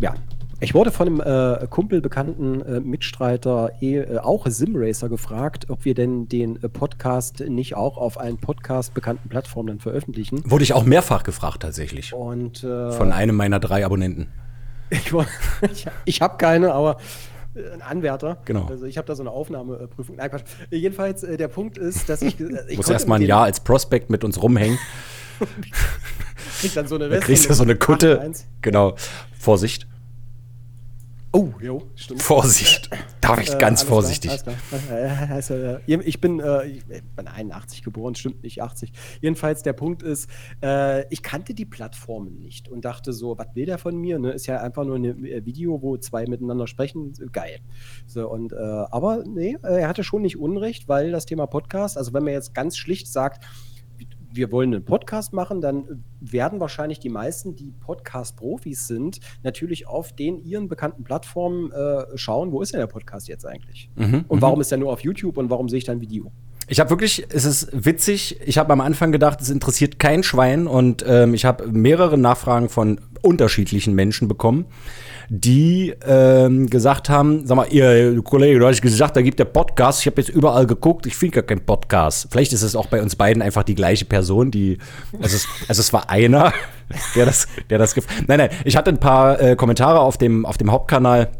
Ja, 0.00 0.14
ich 0.62 0.74
wurde 0.74 0.92
von 0.92 1.08
einem 1.08 1.20
äh, 1.20 1.66
Kumpel, 1.66 2.00
bekannten 2.00 2.62
äh, 2.62 2.80
Mitstreiter, 2.80 3.72
eh, 3.80 3.98
äh, 3.98 4.18
auch 4.18 4.46
Simracer, 4.46 5.08
gefragt, 5.08 5.66
ob 5.70 5.84
wir 5.84 5.94
denn 5.94 6.28
den 6.28 6.62
äh, 6.62 6.68
Podcast 6.68 7.40
nicht 7.40 7.74
auch 7.74 7.98
auf 7.98 8.18
allen 8.18 8.38
Podcast 8.38 8.94
bekannten 8.94 9.28
Plattformen 9.28 9.80
veröffentlichen. 9.80 10.42
Wurde 10.48 10.62
ich 10.62 10.72
auch 10.72 10.84
mehrfach 10.84 11.24
gefragt 11.24 11.62
tatsächlich. 11.62 12.14
Und, 12.14 12.62
äh, 12.62 12.92
von 12.92 13.10
einem 13.10 13.34
meiner 13.34 13.58
drei 13.58 13.84
Abonnenten. 13.84 14.28
ich, 14.90 15.12
ich, 15.72 15.86
ich 16.04 16.22
habe 16.22 16.36
keine, 16.36 16.72
aber 16.72 16.98
äh, 17.54 17.72
ein 17.72 17.82
Anwärter. 17.82 18.38
Genau. 18.44 18.66
Also 18.66 18.86
ich 18.86 18.98
habe 18.98 19.06
da 19.06 19.16
so 19.16 19.24
eine 19.24 19.30
Aufnahmeprüfung. 19.30 20.16
Nein, 20.16 20.30
Quatsch. 20.30 20.44
Jedenfalls, 20.70 21.22
der 21.22 21.48
Punkt 21.48 21.76
ist, 21.76 22.08
dass 22.08 22.22
ich. 22.22 22.38
ich 22.68 22.76
muss 22.76 22.88
erstmal 22.88 23.20
ein 23.20 23.26
Jahr 23.26 23.42
als 23.44 23.58
Prospect 23.58 24.10
mit 24.10 24.22
uns 24.22 24.40
rumhängen. 24.40 24.78
kriegst 26.60 26.76
dann 26.76 26.86
so 26.86 26.94
eine 26.94 27.10
Weste. 27.10 27.26
Kriegst 27.26 27.50
du 27.50 27.54
so 27.54 27.64
eine 27.64 27.74
Kutte. 27.74 28.32
Genau. 28.60 28.94
Vorsicht. 29.36 29.88
Oh, 31.34 31.48
jo, 31.62 31.82
stimmt. 31.94 32.20
Vorsicht. 32.20 32.90
Darf 33.22 33.40
ich 33.40 33.54
äh, 33.54 33.58
ganz 33.58 33.82
vorsichtig. 33.82 34.30
Klar, 34.42 34.56
klar. 34.68 35.80
Ich 35.86 36.20
bin, 36.20 36.40
äh, 36.40 36.66
ich 36.66 36.84
bin 36.84 37.26
81 37.26 37.82
geboren, 37.82 38.14
stimmt 38.14 38.42
nicht 38.42 38.62
80. 38.62 38.92
Jedenfalls 39.22 39.62
der 39.62 39.72
Punkt 39.72 40.02
ist, 40.02 40.28
äh, 40.62 41.06
ich 41.08 41.22
kannte 41.22 41.54
die 41.54 41.64
Plattformen 41.64 42.38
nicht 42.38 42.68
und 42.68 42.84
dachte 42.84 43.14
so, 43.14 43.38
was 43.38 43.46
will 43.54 43.64
der 43.64 43.78
von 43.78 43.96
mir? 43.96 44.18
Ne? 44.18 44.32
Ist 44.32 44.46
ja 44.46 44.60
einfach 44.60 44.84
nur 44.84 44.96
ein 44.96 45.24
äh, 45.24 45.46
Video, 45.46 45.80
wo 45.80 45.96
zwei 45.96 46.26
miteinander 46.26 46.66
sprechen. 46.66 47.14
Geil. 47.32 47.60
So, 48.06 48.28
und, 48.28 48.52
äh, 48.52 48.56
aber 48.56 49.24
nee, 49.26 49.56
äh, 49.62 49.80
er 49.80 49.88
hatte 49.88 50.04
schon 50.04 50.20
nicht 50.20 50.36
Unrecht, 50.36 50.86
weil 50.86 51.12
das 51.12 51.24
Thema 51.24 51.46
Podcast, 51.46 51.96
also 51.96 52.12
wenn 52.12 52.24
man 52.24 52.34
jetzt 52.34 52.52
ganz 52.52 52.76
schlicht 52.76 53.08
sagt, 53.08 53.42
wir 54.34 54.52
wollen 54.52 54.74
einen 54.74 54.84
Podcast 54.84 55.32
machen, 55.32 55.60
dann 55.60 56.04
werden 56.20 56.60
wahrscheinlich 56.60 56.98
die 56.98 57.08
meisten, 57.08 57.56
die 57.56 57.72
Podcast-Profis 57.80 58.86
sind, 58.86 59.20
natürlich 59.42 59.86
auf 59.86 60.12
den 60.12 60.38
ihren 60.44 60.68
bekannten 60.68 61.04
Plattformen 61.04 61.70
äh, 61.72 62.16
schauen, 62.16 62.52
wo 62.52 62.62
ist 62.62 62.72
denn 62.72 62.80
der 62.80 62.86
Podcast 62.86 63.28
jetzt 63.28 63.46
eigentlich? 63.46 63.90
Mhm, 63.96 64.24
und 64.28 64.42
warum 64.42 64.56
mhm. 64.58 64.62
ist 64.62 64.72
er 64.72 64.78
nur 64.78 64.92
auf 64.92 65.00
YouTube 65.00 65.36
und 65.36 65.50
warum 65.50 65.68
sehe 65.68 65.78
ich 65.78 65.84
dann 65.84 66.00
Video? 66.00 66.32
Ich 66.68 66.80
habe 66.80 66.90
wirklich, 66.90 67.26
es 67.28 67.44
ist 67.44 67.68
witzig, 67.72 68.40
ich 68.46 68.56
habe 68.56 68.72
am 68.72 68.80
Anfang 68.80 69.12
gedacht, 69.12 69.40
es 69.40 69.50
interessiert 69.50 69.98
kein 69.98 70.22
Schwein 70.22 70.66
und 70.66 71.04
ähm, 71.06 71.34
ich 71.34 71.44
habe 71.44 71.66
mehrere 71.66 72.16
Nachfragen 72.16 72.68
von 72.68 73.00
unterschiedlichen 73.20 73.94
Menschen 73.94 74.28
bekommen 74.28 74.66
die 75.28 75.94
ähm, 76.06 76.68
gesagt 76.68 77.08
haben, 77.08 77.46
sag 77.46 77.56
mal, 77.56 77.66
ihr 77.70 78.20
Kollege, 78.22 78.58
du 78.58 78.66
hast 78.66 78.82
gesagt, 78.82 79.16
da 79.16 79.22
gibt 79.22 79.38
der 79.38 79.44
Podcast. 79.44 80.00
Ich 80.00 80.06
habe 80.06 80.20
jetzt 80.20 80.28
überall 80.28 80.66
geguckt, 80.66 81.06
ich 81.06 81.16
finde 81.16 81.36
gar 81.36 81.42
keinen 81.42 81.64
Podcast. 81.64 82.28
Vielleicht 82.30 82.52
ist 82.52 82.62
es 82.62 82.76
auch 82.76 82.86
bei 82.86 83.02
uns 83.02 83.16
beiden 83.16 83.42
einfach 83.42 83.62
die 83.62 83.74
gleiche 83.74 84.04
Person, 84.04 84.50
die, 84.50 84.78
also 85.20 85.36
es, 85.36 85.48
also 85.68 85.80
es 85.80 85.92
war 85.92 86.10
einer, 86.10 86.52
der 87.14 87.26
das, 87.26 87.46
der 87.70 87.78
das, 87.78 87.94
nein, 88.26 88.38
nein, 88.38 88.50
ich 88.64 88.76
hatte 88.76 88.90
ein 88.90 88.98
paar 88.98 89.40
äh, 89.40 89.56
Kommentare 89.56 90.00
auf 90.00 90.18
dem, 90.18 90.46
auf 90.46 90.58
dem 90.58 90.70
Hauptkanal, 90.70 91.30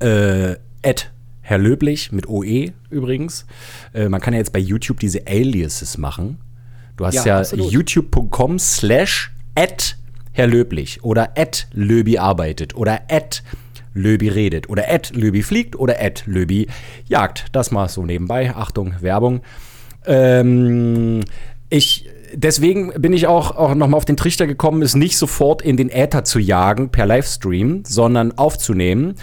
äh, 0.00 0.56
Ed 0.82 1.10
Herr 1.40 1.58
Löblich 1.58 2.10
mit 2.10 2.28
OE 2.28 2.72
übrigens. 2.90 3.46
Äh, 3.92 4.08
man 4.08 4.20
kann 4.20 4.32
ja 4.32 4.38
jetzt 4.38 4.52
bei 4.52 4.58
YouTube 4.58 4.98
diese 5.00 5.26
Aliases 5.26 5.98
machen. 5.98 6.38
Du 6.96 7.04
hast 7.04 7.24
ja, 7.24 7.42
ja 7.42 7.54
youtube.com 7.54 8.58
slash 8.58 9.32
at 9.54 9.96
Herr 10.34 10.46
Löblich 10.46 11.02
oder 11.02 11.30
Ed 11.36 11.68
Löbi 11.72 12.18
arbeitet 12.18 12.76
oder 12.76 13.02
Ed 13.08 13.42
Löbi 13.94 14.28
redet 14.28 14.68
oder 14.68 14.88
Ed 14.88 15.14
Löbi 15.14 15.42
fliegt 15.42 15.76
oder 15.76 16.00
Ed 16.00 16.24
Löbi 16.26 16.66
jagt. 17.06 17.46
Das 17.52 17.70
mal 17.70 17.88
so 17.88 18.04
nebenbei. 18.04 18.54
Achtung, 18.54 18.96
Werbung. 19.00 19.40
Ähm, 20.04 21.20
ich 21.70 22.10
deswegen 22.34 22.92
bin 23.00 23.12
ich 23.12 23.26
auch, 23.26 23.56
auch 23.56 23.74
nochmal 23.74 23.96
auf 23.96 24.04
den 24.04 24.16
Trichter 24.16 24.46
gekommen, 24.46 24.82
es 24.82 24.94
nicht 24.94 25.16
sofort 25.16 25.62
in 25.62 25.76
den 25.76 25.88
Äther 25.88 26.24
zu 26.24 26.38
jagen 26.38 26.90
per 26.90 27.06
Livestream, 27.06 27.84
sondern 27.86 28.36
aufzunehmen. 28.36 29.14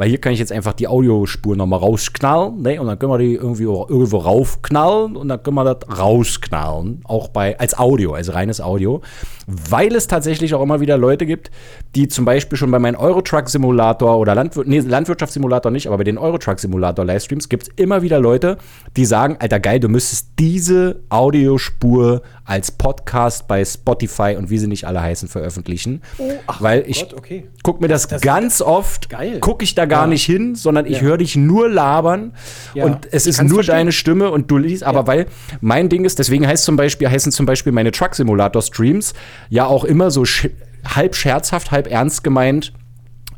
Weil 0.00 0.08
hier 0.08 0.16
kann 0.18 0.32
ich 0.32 0.38
jetzt 0.38 0.50
einfach 0.50 0.72
die 0.72 0.88
Audiospur 0.88 1.56
nochmal 1.56 1.80
rausknallen, 1.80 2.62
ne? 2.62 2.80
Und 2.80 2.86
dann 2.86 2.98
können 2.98 3.12
wir 3.12 3.18
die 3.18 3.34
irgendwie 3.34 3.64
irgendwo 3.64 4.16
raufknallen 4.16 5.14
und 5.14 5.28
dann 5.28 5.42
können 5.42 5.56
wir 5.56 5.74
das 5.74 5.98
rausknallen. 5.98 7.02
Auch 7.04 7.28
bei, 7.28 7.60
als 7.60 7.78
Audio, 7.78 8.14
als 8.14 8.32
reines 8.32 8.62
Audio. 8.62 9.02
Weil 9.46 9.94
es 9.94 10.06
tatsächlich 10.06 10.54
auch 10.54 10.62
immer 10.62 10.80
wieder 10.80 10.96
Leute 10.96 11.26
gibt, 11.26 11.50
die 11.94 12.08
zum 12.08 12.24
Beispiel 12.24 12.56
schon 12.56 12.70
bei 12.70 12.78
meinem 12.78 12.98
Eurotruck-Simulator 12.98 14.16
oder 14.16 14.34
Landwir 14.34 14.64
nee, 14.64 14.78
Landwirtschaftssimulator 14.78 15.70
nicht, 15.70 15.86
aber 15.86 15.98
bei 15.98 16.04
den 16.04 16.16
Eurotruck-Simulator-Livestreams 16.16 17.50
gibt 17.50 17.64
es 17.64 17.68
immer 17.76 18.00
wieder 18.00 18.20
Leute, 18.20 18.56
die 18.96 19.04
sagen, 19.04 19.36
Alter 19.38 19.60
geil, 19.60 19.80
du 19.80 19.90
müsstest 19.90 20.30
diese 20.38 21.02
Audiospur 21.10 22.22
als 22.50 22.72
Podcast 22.72 23.46
bei 23.46 23.64
Spotify 23.64 24.34
und 24.36 24.50
wie 24.50 24.58
sie 24.58 24.66
nicht 24.66 24.84
alle 24.84 25.00
heißen 25.00 25.28
veröffentlichen. 25.28 26.02
Oh, 26.18 26.32
ach 26.48 26.60
weil 26.60 26.82
ich 26.86 27.08
Gott, 27.08 27.14
okay. 27.14 27.48
guck 27.62 27.80
mir 27.80 27.86
das, 27.86 28.08
das 28.08 28.20
ganz 28.22 28.60
oft, 28.60 29.08
gucke 29.40 29.62
ich 29.62 29.76
da 29.76 29.86
gar 29.86 30.02
ja. 30.02 30.06
nicht 30.08 30.24
hin, 30.24 30.56
sondern 30.56 30.84
ich 30.84 30.96
ja. 30.96 31.02
höre 31.02 31.18
dich 31.18 31.36
nur 31.36 31.68
labern 31.68 32.34
ja. 32.74 32.84
und 32.84 33.06
es 33.12 33.28
ist 33.28 33.40
nur 33.40 33.54
verstehen. 33.58 33.76
deine 33.76 33.92
Stimme 33.92 34.30
und 34.30 34.50
du 34.50 34.58
liest, 34.58 34.82
aber 34.82 35.06
weil 35.06 35.26
mein 35.60 35.88
Ding 35.88 36.04
ist, 36.04 36.18
deswegen 36.18 36.44
heißt 36.44 36.64
zum 36.64 36.74
Beispiel, 36.74 37.08
heißen 37.08 37.30
zum 37.30 37.46
Beispiel 37.46 37.72
meine 37.72 37.92
Truck 37.92 38.16
Simulator 38.16 38.62
Streams 38.62 39.14
ja 39.48 39.66
auch 39.66 39.84
immer 39.84 40.10
so 40.10 40.24
sch 40.24 40.48
halb 40.84 41.14
scherzhaft, 41.14 41.70
halb 41.70 41.86
ernst 41.86 42.24
gemeint, 42.24 42.72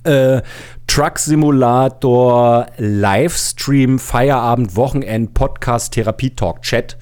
Äh, 0.04 0.42
Truck 0.88 1.18
Simulator, 1.20 2.66
Livestream, 2.76 4.00
Feierabend, 4.00 4.74
Wochenend, 4.74 5.32
Podcast, 5.32 5.92
Therapie, 5.92 6.30
Talk, 6.30 6.62
Chat 6.62 6.96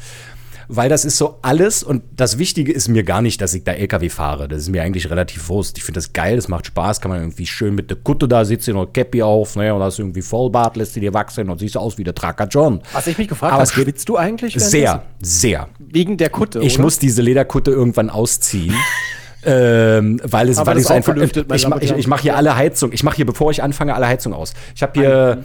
weil 0.73 0.89
das 0.89 1.05
ist 1.05 1.19
so 1.19 1.39
alles 1.43 1.83
und 1.83 2.03
das 2.17 2.39
Wichtige 2.39 2.73
ist 2.73 2.89
mir 2.89 3.03
gar 3.03 3.23
nicht, 3.23 3.41
dass 3.41 3.55
ich 3.55 3.65
da 3.65 3.73
LKW 3.73 4.09
fahre. 4.09 4.47
Das 4.47 4.63
ist 4.63 4.69
mir 4.69 4.83
eigentlich 4.83 5.11
relativ 5.11 5.49
wurscht. 5.49 5.77
Ich 5.77 5.85
finde 5.85 5.99
das 5.99 6.13
geil, 6.13 6.37
das 6.37 6.47
macht 6.49 6.67
Spaß, 6.67 7.01
kann 7.01 7.11
man 7.11 7.21
irgendwie 7.21 7.47
schön 7.47 7.75
mit 7.75 7.91
der 7.91 7.97
Kutte 7.97 8.29
da 8.29 8.45
sitzen 8.45 8.77
und 8.77 8.95
Cappy 8.95 9.23
auf, 9.23 9.57
ne, 9.57 9.75
und 9.75 9.83
hast 9.83 9.99
irgendwie 9.99 10.23
Vollbart, 10.23 10.77
lässt 10.77 10.95
sie 10.95 11.01
dir 11.01 11.13
wachsen 11.13 11.51
und 11.51 11.59
siehst 11.59 11.77
aus 11.77 11.99
wie 11.99 12.05
der 12.05 12.15
Tracker 12.15 12.47
John. 12.47 12.81
Was 12.93 13.07
ich 13.09 13.19
mich 13.19 13.29
gefragt 13.29 13.53
habe, 13.53 13.67
schwitzt 13.67 14.09
du 14.09 14.17
eigentlich? 14.17 14.55
Sehr, 14.55 15.03
sehr. 15.21 15.69
Wegen 15.79 16.17
der 16.17 16.31
Kutte, 16.31 16.61
Ich 16.61 16.75
oder? 16.75 16.85
muss 16.85 16.99
diese 16.99 17.21
Lederkutte 17.21 17.73
irgendwann 17.73 18.09
ausziehen. 18.09 18.75
ähm, 19.45 20.21
weil 20.25 20.49
es, 20.49 20.59
Aber 20.59 20.75
weil 20.75 20.85
auch 20.85 20.91
einfach, 20.91 21.17
ich, 21.17 21.37
ich, 21.37 21.91
ich 21.93 22.07
mache 22.07 22.23
hier 22.23 22.37
alle 22.37 22.57
Heizung, 22.57 22.93
ich 22.93 23.03
mache 23.03 23.17
hier, 23.17 23.27
bevor 23.27 23.51
ich 23.51 23.63
anfange, 23.63 23.95
alle 23.95 24.07
Heizung 24.07 24.35
aus. 24.35 24.55
Ich 24.75 24.83
habe 24.83 25.01
hier, 25.01 25.45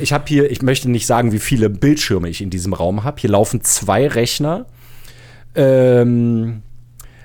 ich 0.00 0.12
habe 0.12 0.24
hier, 0.26 0.50
ich 0.50 0.62
möchte 0.62 0.90
nicht 0.90 1.06
sagen, 1.06 1.32
wie 1.32 1.38
viele 1.38 1.70
Bildschirme 1.70 2.28
ich 2.28 2.40
in 2.40 2.50
diesem 2.50 2.72
Raum 2.72 3.04
habe. 3.04 3.20
Hier 3.20 3.30
laufen 3.30 3.62
zwei 3.62 4.08
Rechner. 4.08 4.66
Ähm, 5.54 6.62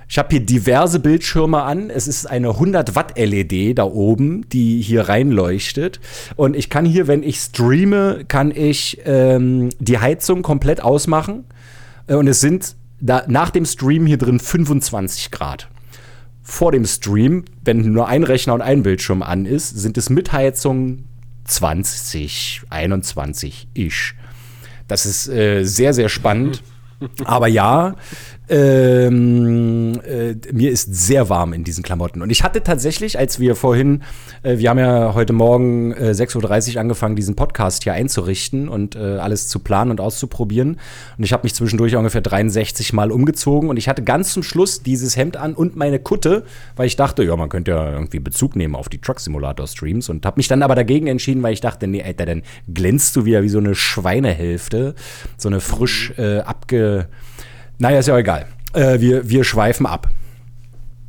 ich 0.09 0.17
habe 0.17 0.29
hier 0.31 0.39
diverse 0.39 0.99
Bildschirme 0.99 1.63
an. 1.63 1.89
Es 1.89 2.07
ist 2.07 2.25
eine 2.27 2.49
100 2.49 2.95
Watt 2.95 3.17
LED 3.17 3.77
da 3.77 3.83
oben, 3.83 4.47
die 4.49 4.81
hier 4.81 5.09
reinleuchtet. 5.09 5.99
Und 6.35 6.55
ich 6.55 6.69
kann 6.69 6.85
hier, 6.85 7.07
wenn 7.07 7.23
ich 7.23 7.39
streame, 7.39 8.23
kann 8.27 8.51
ich 8.51 8.99
ähm, 9.05 9.69
die 9.79 9.99
Heizung 9.99 10.43
komplett 10.43 10.81
ausmachen. 10.81 11.45
Äh, 12.07 12.15
Und 12.15 12.27
es 12.27 12.39
sind 12.39 12.75
da, 12.99 13.23
nach 13.27 13.49
dem 13.49 13.65
Stream 13.65 14.05
hier 14.05 14.17
drin 14.17 14.39
25 14.39 15.31
Grad. 15.31 15.67
Vor 16.41 16.71
dem 16.71 16.85
Stream, 16.85 17.43
wenn 17.65 17.91
nur 17.91 18.07
ein 18.07 18.23
Rechner 18.23 18.53
und 18.53 18.61
ein 18.61 18.83
Bildschirm 18.83 19.21
an 19.21 19.45
ist, 19.45 19.77
sind 19.77 19.97
es 19.97 20.09
mit 20.09 20.31
Heizung 20.31 21.03
20, 21.47 22.61
21 22.69 23.67
ish. 23.73 24.15
Das 24.87 25.05
ist 25.05 25.27
äh, 25.27 25.63
sehr, 25.63 25.93
sehr 25.93 26.09
spannend. 26.09 26.63
Aber 27.25 27.47
ja, 27.47 27.95
ähm, 28.49 29.99
äh, 30.05 30.35
mir 30.53 30.71
ist 30.71 30.93
sehr 30.95 31.29
warm 31.29 31.53
in 31.53 31.63
diesen 31.63 31.83
Klamotten. 31.83 32.21
Und 32.21 32.29
ich 32.29 32.43
hatte 32.43 32.63
tatsächlich, 32.63 33.19
als 33.19 33.39
wir 33.39 33.55
vorhin, 33.55 34.03
äh, 34.43 34.57
wir 34.57 34.69
haben 34.69 34.79
ja 34.79 35.13
heute 35.13 35.33
Morgen 35.33 35.91
äh, 35.91 36.11
6.30 36.11 36.75
Uhr 36.75 36.81
angefangen, 36.81 37.15
diesen 37.15 37.35
Podcast 37.35 37.83
hier 37.83 37.93
einzurichten 37.93 38.69
und 38.69 38.95
äh, 38.95 39.17
alles 39.17 39.49
zu 39.49 39.59
planen 39.59 39.91
und 39.91 39.99
auszuprobieren. 39.99 40.79
Und 41.17 41.23
ich 41.23 41.33
habe 41.33 41.43
mich 41.43 41.55
zwischendurch 41.55 41.95
ungefähr 41.95 42.21
63 42.21 42.93
Mal 42.93 43.11
umgezogen. 43.11 43.69
Und 43.69 43.77
ich 43.77 43.89
hatte 43.89 44.03
ganz 44.03 44.31
zum 44.31 44.43
Schluss 44.43 44.81
dieses 44.81 45.17
Hemd 45.17 45.35
an 45.35 45.53
und 45.53 45.75
meine 45.75 45.99
Kutte, 45.99 46.43
weil 46.75 46.87
ich 46.87 46.95
dachte, 46.95 47.23
ja, 47.23 47.35
man 47.35 47.49
könnte 47.49 47.71
ja 47.71 47.91
irgendwie 47.91 48.19
Bezug 48.19 48.55
nehmen 48.55 48.75
auf 48.75 48.87
die 48.87 48.99
Truck 48.99 49.19
Simulator 49.19 49.67
Streams. 49.67 50.07
Und 50.07 50.25
habe 50.25 50.37
mich 50.37 50.47
dann 50.47 50.63
aber 50.63 50.75
dagegen 50.75 51.07
entschieden, 51.07 51.43
weil 51.43 51.53
ich 51.53 51.61
dachte, 51.61 51.87
nee, 51.87 52.01
Alter, 52.01 52.25
dann 52.25 52.43
glänzt 52.73 53.15
du 53.17 53.25
wieder 53.25 53.43
wie 53.43 53.49
so 53.49 53.59
eine 53.59 53.75
Schweinehälfte. 53.75 54.95
So 55.37 55.49
eine 55.49 55.59
frisch 55.59 56.13
äh, 56.17 56.39
abge 56.39 57.09
naja, 57.79 57.99
ist 57.99 58.07
ja 58.07 58.17
egal. 58.17 58.47
Äh, 58.73 58.99
wir, 58.99 59.29
wir 59.29 59.43
schweifen 59.43 59.85
ab. 59.85 60.07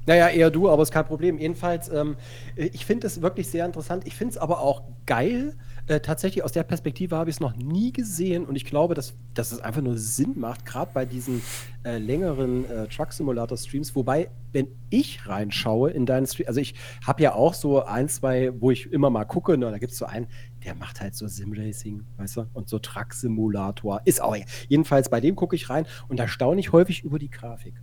Naja, 0.06 0.28
eher 0.28 0.50
du, 0.50 0.70
aber 0.70 0.82
ist 0.82 0.90
kein 0.90 1.04
Problem. 1.04 1.38
Jedenfalls, 1.38 1.90
ähm, 1.90 2.16
ich 2.56 2.86
finde 2.86 3.06
es 3.06 3.20
wirklich 3.20 3.48
sehr 3.48 3.66
interessant. 3.66 4.06
Ich 4.06 4.14
finde 4.16 4.32
es 4.32 4.38
aber 4.38 4.60
auch 4.60 4.82
geil. 5.04 5.54
Äh, 5.86 6.00
tatsächlich 6.00 6.44
aus 6.44 6.52
der 6.52 6.62
Perspektive 6.62 7.16
habe 7.16 7.30
ich 7.30 7.36
es 7.36 7.40
noch 7.40 7.56
nie 7.56 7.92
gesehen 7.92 8.44
und 8.44 8.56
ich 8.56 8.66
glaube, 8.66 8.94
dass, 8.94 9.14
dass 9.32 9.52
es 9.52 9.60
einfach 9.60 9.80
nur 9.80 9.96
Sinn 9.96 10.34
macht, 10.36 10.66
gerade 10.66 10.90
bei 10.92 11.06
diesen 11.06 11.42
äh, 11.82 11.96
längeren 11.96 12.70
äh, 12.70 12.86
Truck 12.88 13.12
Simulator 13.12 13.56
Streams. 13.56 13.94
Wobei, 13.94 14.28
wenn 14.52 14.68
ich 14.90 15.26
reinschaue 15.26 15.90
in 15.90 16.04
deinen 16.04 16.26
Stream, 16.26 16.48
also 16.48 16.60
ich 16.60 16.74
habe 17.06 17.22
ja 17.22 17.34
auch 17.34 17.54
so 17.54 17.84
ein, 17.84 18.08
zwei, 18.08 18.50
wo 18.60 18.70
ich 18.70 18.92
immer 18.92 19.08
mal 19.08 19.24
gucke, 19.24 19.56
ne, 19.56 19.70
da 19.70 19.78
gibt 19.78 19.92
es 19.92 19.98
so 19.98 20.04
einen, 20.04 20.26
der 20.68 20.74
macht 20.74 21.00
halt 21.00 21.14
so 21.14 21.26
Simracing, 21.26 22.04
weißt 22.18 22.36
du, 22.36 22.46
und 22.52 22.68
so 22.68 22.78
Truck 22.78 23.14
Simulator. 23.14 24.02
Ist 24.04 24.20
auch, 24.20 24.36
jedenfalls 24.68 25.08
bei 25.08 25.18
dem 25.18 25.34
gucke 25.34 25.56
ich 25.56 25.70
rein 25.70 25.86
und 26.08 26.18
da 26.18 26.28
staune 26.28 26.60
ich 26.60 26.72
häufig 26.72 27.04
über 27.04 27.18
die 27.18 27.30
Grafik. 27.30 27.80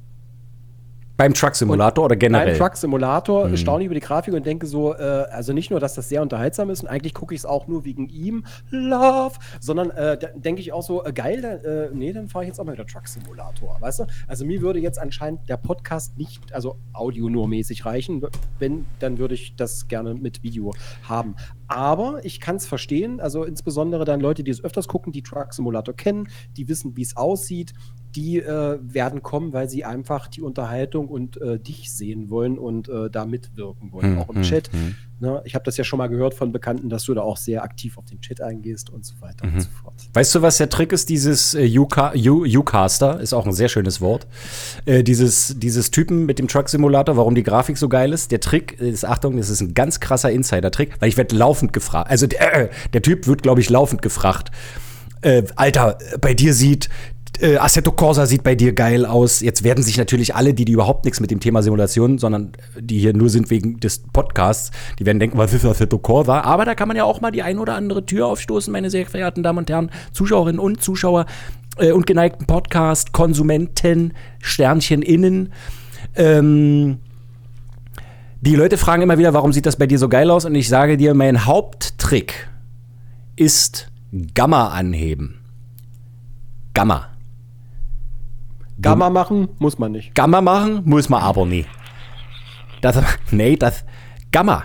Beim 1.18 1.34
Truck 1.34 1.56
Simulator 1.56 2.06
oder 2.06 2.16
generell? 2.18 2.48
Beim 2.48 2.58
Truck 2.58 2.76
Simulator 2.76 3.48
mhm. 3.48 3.58
staune 3.58 3.84
ich 3.84 3.86
über 3.86 3.96
die 3.96 4.02
Grafik 4.02 4.34
und 4.34 4.46
denke 4.46 4.68
so, 4.68 4.94
äh, 4.94 4.98
also 4.98 5.54
nicht 5.54 5.72
nur, 5.72 5.80
dass 5.80 5.94
das 5.96 6.10
sehr 6.10 6.22
unterhaltsam 6.22 6.70
ist 6.70 6.84
und 6.84 6.90
eigentlich 6.90 7.14
gucke 7.14 7.34
ich 7.34 7.42
es 7.42 7.46
auch 7.46 7.68
nur 7.68 7.86
wegen 7.86 8.10
ihm, 8.10 8.46
Love, 8.70 9.36
sondern 9.62 9.92
äh, 9.92 10.18
denke 10.36 10.60
ich 10.62 10.74
auch 10.74 10.84
so, 10.84 11.06
äh, 11.06 11.14
geil, 11.14 11.42
dann, 11.42 11.64
äh, 11.64 11.90
nee, 11.94 12.12
dann 12.12 12.28
fahre 12.28 12.44
ich 12.44 12.50
jetzt 12.50 12.60
auch 12.60 12.66
mal 12.66 12.74
wieder 12.74 12.86
Truck 12.86 13.08
Simulator, 13.08 13.78
weißt 13.80 14.00
du? 14.00 14.08
Also 14.28 14.46
mir 14.46 14.62
würde 14.62 14.80
jetzt 14.80 15.00
anscheinend 15.00 15.48
der 15.48 15.58
Podcast 15.58 16.18
nicht, 16.18 16.54
also 16.54 16.78
Audio 16.92 17.30
nur 17.30 17.48
mäßig 17.48 17.86
reichen, 17.86 18.22
wenn, 18.60 18.86
dann 19.00 19.18
würde 19.18 19.36
ich 19.36 19.56
das 19.56 19.88
gerne 19.88 20.16
mit 20.16 20.44
Video 20.44 20.74
haben. 21.04 21.36
Aber 21.68 22.24
ich 22.24 22.42
kann 22.42 22.58
es 22.58 22.68
verstehen, 22.68 23.22
also 23.22 23.44
insbesondere 23.44 24.04
dann 24.06 24.20
Leute, 24.20 24.44
die 24.44 24.52
es 24.52 24.64
öfters 24.64 24.88
gucken, 24.88 25.14
die 25.14 25.24
Truck 25.24 25.54
Simulator 25.54 25.96
kennen, 25.96 26.28
die 26.58 26.68
wissen, 26.68 26.96
wie 26.98 27.02
es 27.02 27.16
aussieht, 27.16 27.74
die 28.16 28.38
äh, 28.40 28.80
werden 28.82 29.22
kommen, 29.22 29.52
weil 29.54 29.70
sie 29.70 29.84
einfach 29.86 30.28
die 30.28 30.42
Unterhaltung 30.42 31.08
und 31.10 31.40
äh, 31.42 31.60
dich 31.60 31.92
sehen 31.94 32.30
wollen 32.30 32.58
und 32.58 32.88
äh, 32.90 33.10
da 33.10 33.26
mitwirken 33.26 33.92
wollen, 33.92 34.14
Hm, 34.14 34.20
auch 34.20 34.30
im 34.30 34.38
hm, 34.38 34.44
Chat. 34.44 34.72
hm. 34.72 34.96
Ne? 35.20 35.42
Ich 35.46 35.56
habe 35.56 35.64
das 35.64 35.78
ja 35.78 35.84
schon 35.86 35.98
mal 35.98 36.08
gehört 36.08 36.34
von 36.34 36.52
Bekannten, 36.52 36.90
dass 36.90 37.06
du 37.06 37.14
da 37.14 37.22
auch 37.22 37.38
sehr 37.38 37.64
aktiv 37.64 37.98
auf 37.98 38.04
den 38.06 38.20
Chat 38.20 38.42
eingehst 38.42 38.90
und 38.90 39.06
so 39.06 39.16
weiter 39.22 39.46
Mhm. 39.48 39.54
und 39.54 39.62
so 39.62 39.70
fort. 39.82 39.94
Weißt 40.14 40.36
du, 40.36 40.42
was 40.42 40.58
der 40.58 40.70
Trick 40.70 40.92
ist? 40.92 41.08
Dieses 41.10 41.54
äh, 41.54 41.70
Ucaster 41.78 43.20
ist 43.20 43.34
auch 43.34 43.46
ein 43.46 43.54
sehr 43.54 43.70
schönes 43.70 44.02
Wort. 44.02 44.28
Äh, 44.86 45.04
dieses, 45.04 45.56
dieses 45.58 45.92
Typen 45.92 46.26
mit 46.26 46.38
dem 46.40 46.48
Truck 46.48 46.68
Simulator, 46.70 47.16
warum 47.18 47.34
die 47.36 47.44
Grafik 47.44 47.78
so 47.78 47.88
geil 47.90 48.12
ist. 48.14 48.32
Der 48.32 48.40
Trick 48.42 48.80
ist, 48.80 49.06
Achtung, 49.06 49.38
das 49.38 49.50
ist 49.50 49.62
ein 49.62 49.74
ganz 49.74 50.00
krasser 50.00 50.32
Insider-Trick, 50.32 50.96
weil 51.00 51.10
ich 51.10 51.18
werde 51.18 51.36
laufend 51.36 51.72
gefragt. 51.74 52.10
Also 52.10 52.28
der, 52.28 52.54
äh, 52.64 52.70
der 52.94 53.02
Typ 53.02 53.26
wird, 53.28 53.42
glaube 53.44 53.62
ich, 53.62 53.70
laufend 53.70 54.02
gefragt. 54.02 54.52
Äh, 55.22 55.44
Alter, 55.56 55.98
bei 56.22 56.34
dir 56.34 56.54
sieht 56.54 56.90
äh, 57.42 57.58
Assetto 57.58 57.92
Corsa 57.92 58.26
sieht 58.26 58.44
bei 58.44 58.56
dir 58.56 58.74
geil 58.74 59.06
aus. 59.06 59.42
Jetzt 59.42 59.64
werden 59.64 59.84
sich 59.84 59.98
natürlich 59.98 60.36
alle, 60.36 60.54
die, 60.54 60.66
die 60.66 60.74
überhaupt 60.74 61.06
nichts 61.06 61.20
mit 61.20 61.32
dem 61.32 61.40
Thema 61.40 61.64
Simulation, 61.64 62.18
sondern 62.18 62.52
die 62.80 63.00
hier 63.00 63.14
nur 63.14 63.30
sind 63.30 63.50
wegen 63.50 63.80
des 63.80 64.00
Podcasts, 64.00 64.72
die 65.00 65.06
werden 65.06 65.20
denken, 65.20 65.38
was 65.38 65.54
ist 65.54 65.66
Assetto 65.66 65.98
Corsa? 65.98 66.42
Aber 66.42 66.66
da 66.66 66.76
kann 66.76 66.88
man 66.88 66.98
ja 66.98 67.04
auch 67.04 67.22
mal 67.22 67.32
die 67.32 67.44
ein 67.44 67.60
oder 67.60 67.76
andere 67.76 68.06
Tür 68.06 68.28
aufstoßen, 68.28 68.72
meine 68.72 68.90
sehr 68.90 69.06
verehrten 69.06 69.44
Damen 69.44 69.60
und 69.60 69.70
Herren, 69.70 69.92
Zuschauerinnen 70.14 70.60
und 70.60 70.82
Zuschauer 70.82 71.26
äh, 71.78 71.92
und 71.92 72.06
geneigten 72.06 72.46
Podcast, 72.46 73.12
Konsumenten, 73.12 74.14
Sternchen 74.42 75.02
innen. 75.02 75.54
Ähm, 76.16 77.00
die 78.42 78.56
Leute 78.56 78.78
fragen 78.78 79.02
immer 79.02 79.18
wieder, 79.18 79.34
warum 79.34 79.54
sieht 79.54 79.66
das 79.66 79.76
bei 79.76 79.88
dir 79.88 79.98
so 79.98 80.10
geil 80.10 80.30
aus? 80.30 80.46
Und 80.46 80.54
ich 80.56 80.70
sage 80.70 80.98
dir, 80.98 81.14
mein 81.14 81.46
Haupttrick 81.46 82.48
ist 83.36 83.92
Gamma 84.34 84.70
anheben. 84.70 85.40
Gamma. 86.74 87.15
Gamma 88.82 89.10
machen 89.10 89.50
muss 89.60 89.80
man 89.80 89.92
nicht. 89.92 90.16
Gamma 90.16 90.42
machen 90.42 90.82
muss 90.86 91.10
man 91.10 91.22
aber 91.22 91.46
nie. 91.46 91.66
Das, 92.82 92.98
nee, 93.32 93.56
das 93.56 93.86
Gamma. 94.32 94.64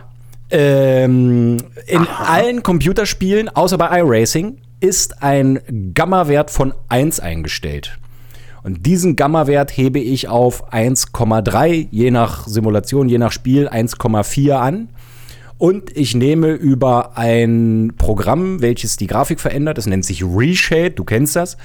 Ähm, 0.50 1.58
in 1.86 2.06
allen 2.08 2.62
Computerspielen, 2.62 3.48
außer 3.48 3.78
bei 3.78 4.00
iRacing, 4.00 4.58
ist 4.80 5.22
ein 5.22 5.92
Gamma-Wert 5.94 6.50
von 6.50 6.74
1 6.88 7.20
eingestellt. 7.20 7.98
Und 8.62 8.84
diesen 8.84 9.16
Gamma-Wert 9.16 9.76
hebe 9.76 10.00
ich 10.00 10.28
auf 10.28 10.72
1,3, 10.72 11.88
je 11.90 12.11
nach 12.11 12.46
Simulation, 12.46 13.08
je 13.08 13.18
nach 13.18 13.32
Spiel 13.32 13.68
1,4 13.68 14.52
an. 14.52 14.88
Und 15.56 15.96
ich 15.96 16.14
nehme 16.14 16.52
über 16.52 17.16
ein 17.16 17.92
Programm, 17.96 18.61
welches 18.61 18.96
die 18.96 19.06
Grafik 19.06 19.40
verändert, 19.40 19.78
das 19.78 19.86
nennt 19.86 20.04
sich 20.04 20.24
Reshade, 20.24 20.92
du 20.92 21.04
kennst 21.04 21.36
das. 21.36 21.56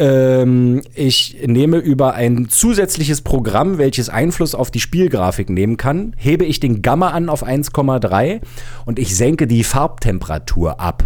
Ähm, 0.00 0.80
ich 0.94 1.36
nehme 1.46 1.76
über 1.76 2.14
ein 2.14 2.48
zusätzliches 2.48 3.20
Programm, 3.20 3.76
welches 3.76 4.08
Einfluss 4.08 4.54
auf 4.54 4.70
die 4.70 4.80
Spielgrafik 4.80 5.50
nehmen 5.50 5.76
kann, 5.76 6.14
hebe 6.16 6.46
ich 6.46 6.58
den 6.58 6.80
Gamma 6.80 7.10
an 7.10 7.28
auf 7.28 7.46
1,3 7.46 8.40
und 8.86 8.98
ich 8.98 9.14
senke 9.14 9.46
die 9.46 9.62
Farbtemperatur 9.62 10.80
ab. 10.80 11.04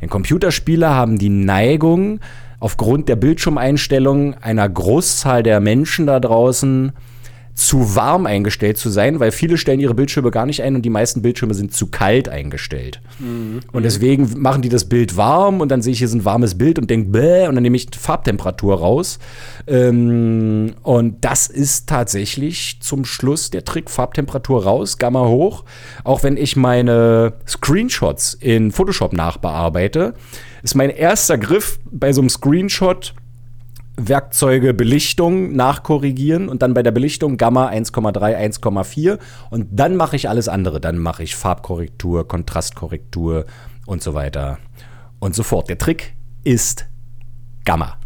Denn 0.00 0.08
Computerspiele 0.08 0.90
haben 0.90 1.18
die 1.18 1.28
Neigung, 1.28 2.18
aufgrund 2.58 3.08
der 3.08 3.16
Bildschirmeinstellungen 3.16 4.34
einer 4.42 4.68
Großzahl 4.68 5.44
der 5.44 5.60
Menschen 5.60 6.06
da 6.06 6.18
draußen 6.18 6.92
zu 7.54 7.94
warm 7.94 8.24
eingestellt 8.26 8.78
zu 8.78 8.88
sein, 8.88 9.20
weil 9.20 9.30
viele 9.30 9.58
stellen 9.58 9.78
ihre 9.78 9.94
Bildschirme 9.94 10.30
gar 10.30 10.46
nicht 10.46 10.62
ein 10.62 10.74
und 10.74 10.82
die 10.82 10.90
meisten 10.90 11.20
Bildschirme 11.20 11.52
sind 11.52 11.74
zu 11.74 11.88
kalt 11.88 12.28
eingestellt. 12.28 13.00
Und 13.72 13.82
deswegen 13.82 14.40
machen 14.40 14.62
die 14.62 14.70
das 14.70 14.86
Bild 14.86 15.16
warm 15.18 15.60
und 15.60 15.68
dann 15.68 15.82
sehe 15.82 15.92
ich, 15.92 15.98
hier 15.98 16.06
ist 16.06 16.14
ein 16.14 16.24
warmes 16.24 16.56
Bild 16.56 16.78
und 16.78 16.88
denke, 16.88 17.10
bäh, 17.10 17.48
und 17.48 17.54
dann 17.54 17.62
nehme 17.62 17.76
ich 17.76 17.88
Farbtemperatur 17.98 18.78
raus. 18.78 19.18
Ähm, 19.66 20.74
und 20.82 21.24
das 21.24 21.48
ist 21.48 21.88
tatsächlich 21.88 22.78
zum 22.80 23.04
Schluss 23.04 23.50
der 23.50 23.64
Trick, 23.64 23.90
Farbtemperatur 23.90 24.64
raus, 24.64 24.96
Gamma 24.96 25.26
hoch. 25.26 25.64
Auch 26.04 26.22
wenn 26.22 26.38
ich 26.38 26.56
meine 26.56 27.34
Screenshots 27.46 28.34
in 28.34 28.72
Photoshop 28.72 29.12
nachbearbeite, 29.12 30.14
ist 30.62 30.74
mein 30.74 30.90
erster 30.90 31.36
Griff 31.36 31.78
bei 31.90 32.12
so 32.12 32.22
einem 32.22 32.30
Screenshot 32.30 33.14
Werkzeuge 33.96 34.72
Belichtung 34.72 35.54
nachkorrigieren 35.54 36.48
und 36.48 36.62
dann 36.62 36.74
bei 36.74 36.82
der 36.82 36.92
Belichtung 36.92 37.36
Gamma 37.36 37.68
1,3, 37.68 38.36
1,4 38.60 39.18
und 39.50 39.68
dann 39.70 39.96
mache 39.96 40.16
ich 40.16 40.28
alles 40.28 40.48
andere. 40.48 40.80
Dann 40.80 40.98
mache 40.98 41.22
ich 41.22 41.36
Farbkorrektur, 41.36 42.26
Kontrastkorrektur 42.26 43.44
und 43.86 44.02
so 44.02 44.14
weiter 44.14 44.58
und 45.18 45.34
so 45.34 45.42
fort. 45.42 45.68
Der 45.68 45.78
Trick 45.78 46.14
ist 46.42 46.86
Gamma. 47.64 47.98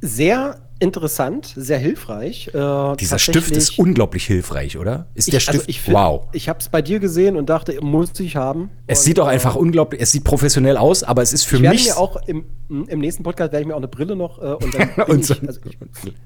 Sehr 0.00 0.60
interessant, 0.80 1.52
sehr 1.56 1.78
hilfreich. 1.78 2.48
Äh, 2.54 2.96
Dieser 2.96 3.18
Stift 3.18 3.50
ist 3.50 3.78
unglaublich 3.78 4.26
hilfreich, 4.26 4.78
oder? 4.78 5.08
Ist 5.14 5.28
der 5.28 5.38
ich, 5.38 5.48
also 5.48 5.58
Stift 5.58 5.70
ich 5.70 5.80
find, 5.80 5.96
wow. 5.96 6.26
Ich 6.32 6.48
habe 6.48 6.60
es 6.60 6.68
bei 6.68 6.82
dir 6.82 7.00
gesehen 7.00 7.36
und 7.36 7.48
dachte, 7.48 7.78
muss 7.82 8.18
ich 8.20 8.36
haben. 8.36 8.70
Es 8.86 9.00
und, 9.00 9.04
sieht 9.04 9.18
doch 9.18 9.26
äh, 9.26 9.30
einfach 9.30 9.56
unglaublich, 9.56 10.00
es 10.00 10.12
sieht 10.12 10.24
professionell 10.24 10.76
aus, 10.76 11.02
aber 11.02 11.22
es 11.22 11.32
ist 11.32 11.44
für 11.44 11.56
ich 11.56 11.62
werde 11.62 11.76
mich 11.76 11.86
mir 11.86 11.98
auch 11.98 12.16
im, 12.26 12.44
im 12.68 13.00
nächsten 13.00 13.22
Podcast 13.22 13.52
werde 13.52 13.62
ich 13.62 13.66
mir 13.66 13.74
auch 13.74 13.78
eine 13.78 13.88
Brille 13.88 14.16
noch 14.16 14.38
äh, 14.38 14.64
und 14.64 14.74
dann 14.74 14.90
und 15.08 15.24
so, 15.24 15.34
ich, 15.34 15.46
also 15.46 15.60
ich, 15.64 15.78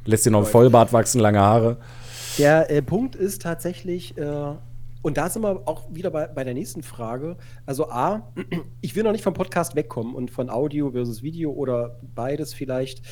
lässt 0.05 0.27
dir 0.27 0.31
noch 0.31 0.41
ein 0.41 0.47
Vollbart 0.47 0.93
wachsen, 0.93 1.21
lange 1.21 1.41
Haare. 1.41 1.79
Der 2.39 2.71
äh, 2.71 2.83
Punkt 2.83 3.15
ist 3.15 3.43
tatsächlich, 3.43 4.17
äh, 4.17 4.55
und 5.03 5.17
da 5.17 5.29
sind 5.29 5.43
wir 5.43 5.63
auch 5.67 5.93
wieder 5.93 6.11
bei, 6.11 6.29
bei 6.29 6.45
der 6.45 6.55
nächsten 6.55 6.83
Frage. 6.83 7.37
Also 7.67 7.91
A, 7.91 8.33
ich 8.81 8.95
will 8.95 9.03
noch 9.03 9.13
nicht 9.13 9.25
vom 9.25 9.35
Podcast 9.35 9.75
wegkommen 9.75 10.15
und 10.15 10.31
von 10.31 10.49
Audio 10.49 10.93
versus 10.93 11.23
Video 11.23 11.53
oder 11.53 11.99
beides 12.15 12.55
vielleicht. 12.55 13.03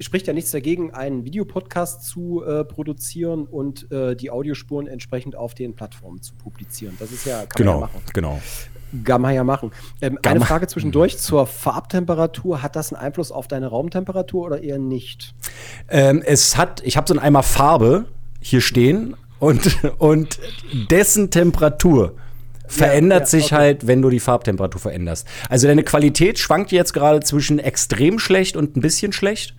Spricht 0.00 0.26
ja 0.26 0.32
nichts 0.32 0.50
dagegen, 0.50 0.92
einen 0.94 1.24
Videopodcast 1.24 2.04
zu 2.06 2.42
äh, 2.44 2.64
produzieren 2.64 3.46
und 3.46 3.90
äh, 3.92 4.16
die 4.16 4.30
Audiospuren 4.30 4.86
entsprechend 4.86 5.36
auf 5.36 5.54
den 5.54 5.74
Plattformen 5.74 6.22
zu 6.22 6.34
publizieren. 6.34 6.96
Das 6.98 7.12
ist 7.12 7.26
ja, 7.26 7.40
kann 7.40 7.48
Genau, 7.56 7.72
man 7.72 7.80
ja 7.80 7.86
machen. 7.86 8.02
genau. 8.14 8.40
Kann 9.04 9.20
man 9.20 9.34
ja 9.34 9.44
machen. 9.44 9.70
Ähm, 10.00 10.18
eine 10.24 10.40
Frage 10.40 10.66
zwischendurch 10.66 11.18
zur 11.18 11.46
Farbtemperatur. 11.46 12.62
Hat 12.62 12.74
das 12.76 12.92
einen 12.92 13.00
Einfluss 13.00 13.30
auf 13.30 13.46
deine 13.46 13.68
Raumtemperatur 13.68 14.46
oder 14.46 14.62
eher 14.62 14.78
nicht? 14.78 15.34
Ähm, 15.88 16.22
es 16.24 16.56
hat, 16.56 16.82
ich 16.84 16.96
habe 16.96 17.06
so 17.06 17.14
einen 17.14 17.22
Eimer 17.22 17.42
Farbe 17.42 18.06
hier 18.40 18.60
stehen 18.60 19.16
und, 19.38 19.78
und 19.98 20.40
dessen 20.90 21.30
Temperatur 21.30 22.14
verändert 22.70 23.20
ja, 23.20 23.26
sich 23.26 23.46
okay. 23.46 23.54
halt, 23.54 23.86
wenn 23.86 24.00
du 24.00 24.10
die 24.10 24.20
Farbtemperatur 24.20 24.80
veränderst. 24.80 25.26
Also 25.48 25.66
deine 25.66 25.82
Qualität 25.82 26.38
schwankt 26.38 26.72
jetzt 26.72 26.92
gerade 26.94 27.20
zwischen 27.20 27.58
extrem 27.58 28.18
schlecht 28.18 28.56
und 28.56 28.76
ein 28.76 28.80
bisschen 28.80 29.12
schlecht. 29.12 29.54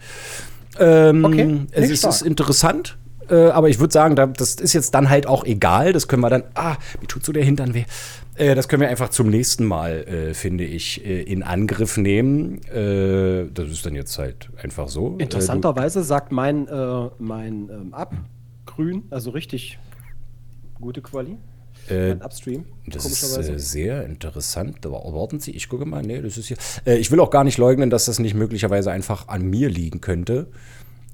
Ähm, 0.79 1.25
Okay, 1.25 1.59
es 1.71 1.89
ist, 1.89 2.05
ist 2.05 2.21
interessant, 2.21 2.97
äh, 3.29 3.49
aber 3.49 3.69
ich 3.69 3.79
würde 3.79 3.93
sagen, 3.93 4.15
da, 4.15 4.27
das 4.27 4.55
ist 4.55 4.73
jetzt 4.73 4.93
dann 4.95 5.09
halt 5.09 5.27
auch 5.27 5.43
egal. 5.45 5.93
Das 5.93 6.07
können 6.07 6.21
wir 6.21 6.29
dann, 6.29 6.43
ah, 6.55 6.77
mir 6.99 7.07
tut 7.07 7.25
so 7.25 7.31
der 7.31 7.43
Hintern 7.43 7.73
weh. 7.73 7.83
Äh, 8.35 8.55
das 8.55 8.67
können 8.67 8.81
wir 8.81 8.89
einfach 8.89 9.09
zum 9.09 9.29
nächsten 9.29 9.65
Mal, 9.65 10.07
äh, 10.07 10.33
finde 10.33 10.63
ich, 10.63 11.03
in 11.05 11.43
Angriff 11.43 11.97
nehmen. 11.97 12.61
Das 12.65 13.69
ist 13.69 13.85
dann 13.85 13.95
jetzt 13.95 14.17
halt 14.17 14.49
einfach 14.61 14.87
so. 14.87 15.15
Interessanterweise 15.17 16.03
sagt 16.03 16.31
mein, 16.31 16.67
mein 17.19 17.69
ähm, 17.69 17.93
Up 17.93 18.13
grün, 18.65 19.03
also 19.09 19.31
richtig 19.31 19.79
gute 20.79 21.01
Quali. 21.01 21.37
Äh, 21.89 22.11
Upstream, 22.23 22.65
Das 22.87 23.05
ist 23.05 23.37
äh, 23.37 23.59
sehr 23.59 24.05
interessant. 24.05 24.85
Aber 24.85 25.01
Warten 25.13 25.39
Sie, 25.39 25.51
ich 25.51 25.69
gucke 25.69 25.85
mal. 25.85 26.01
Nee, 26.01 26.21
das 26.21 26.37
ist 26.37 26.47
hier. 26.47 26.57
Äh, 26.85 26.97
ich 26.97 27.11
will 27.11 27.19
auch 27.19 27.29
gar 27.29 27.43
nicht 27.43 27.57
leugnen, 27.57 27.89
dass 27.89 28.05
das 28.05 28.19
nicht 28.19 28.33
möglicherweise 28.33 28.91
einfach 28.91 29.27
an 29.27 29.43
mir 29.43 29.69
liegen 29.69 30.01
könnte. 30.01 30.47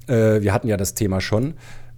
Äh, 0.06 0.40
wir 0.42 0.52
hatten 0.52 0.68
ja 0.68 0.76
das 0.76 0.94
Thema 0.94 1.20
schon. 1.20 1.54